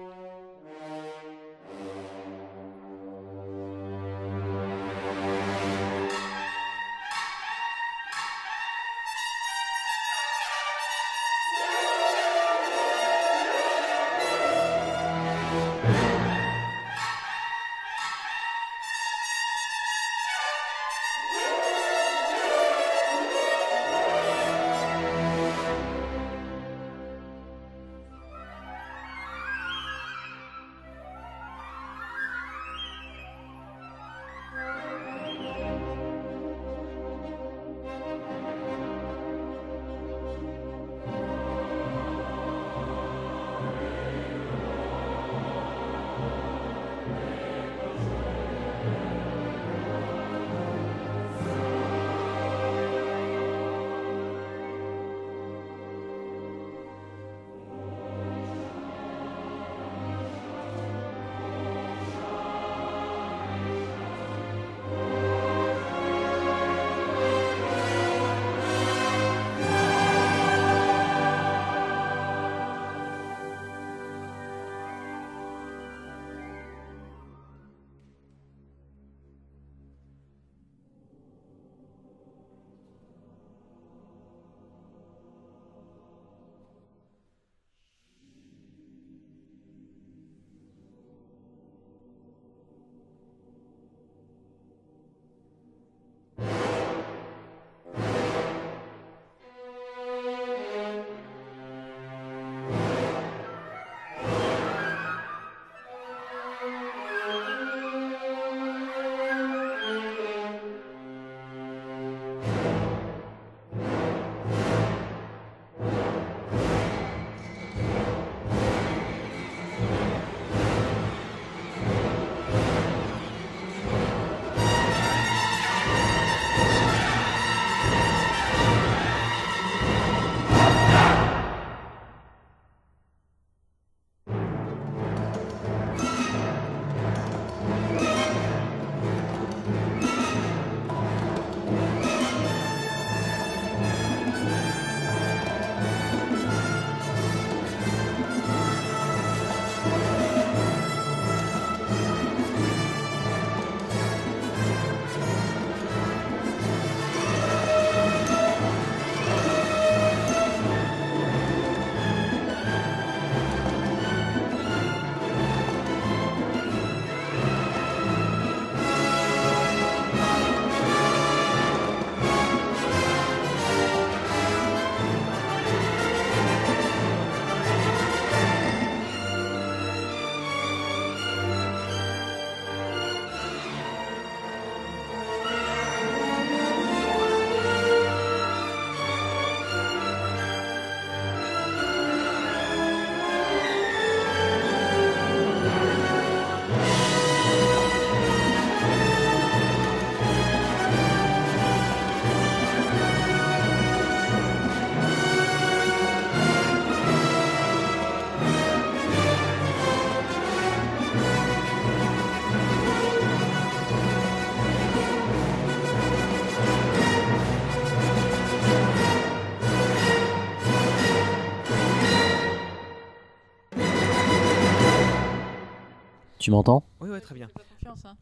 [226.49, 227.47] Tu m'entends Oui, ouais, très bien.
[227.85, 228.17] Hein.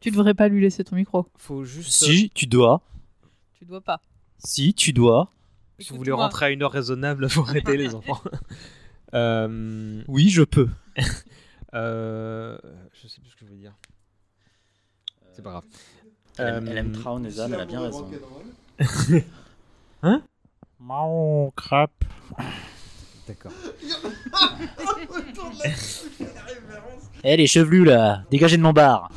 [0.00, 1.28] Tu devrais pas lui laisser ton micro.
[1.36, 1.92] Faut juste.
[1.92, 2.82] Si, tu dois.
[3.56, 4.00] Tu dois pas.
[4.38, 5.30] Si, tu dois.
[5.78, 8.20] Si vous voulez rentrer à une heure raisonnable, faut arrêter les enfants.
[9.14, 10.68] Euh, Oui, je peux.
[11.74, 12.58] euh,
[13.00, 13.74] je sais plus ce que je voulais dire.
[15.32, 15.64] C'est pas grave.
[16.36, 18.10] Elle aime- Euh, elle aime Traun et elle a bien raison.
[20.02, 20.20] hein
[20.80, 21.92] Marron, crap.
[23.28, 23.52] D'accord.
[27.24, 29.10] Eh les chevelus là, dégagez de mon bar.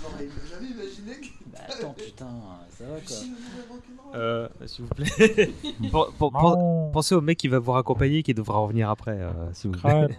[1.53, 2.27] Bah, attends putain,
[2.77, 3.15] ça va quoi.
[4.19, 5.07] Euh, S'il vous plaît.
[5.63, 5.89] Pen-
[6.19, 9.29] pen- pen- Pensez au mec qui va vous raccompagner et qui devra revenir après, euh,
[9.53, 10.07] s'il vous plaît.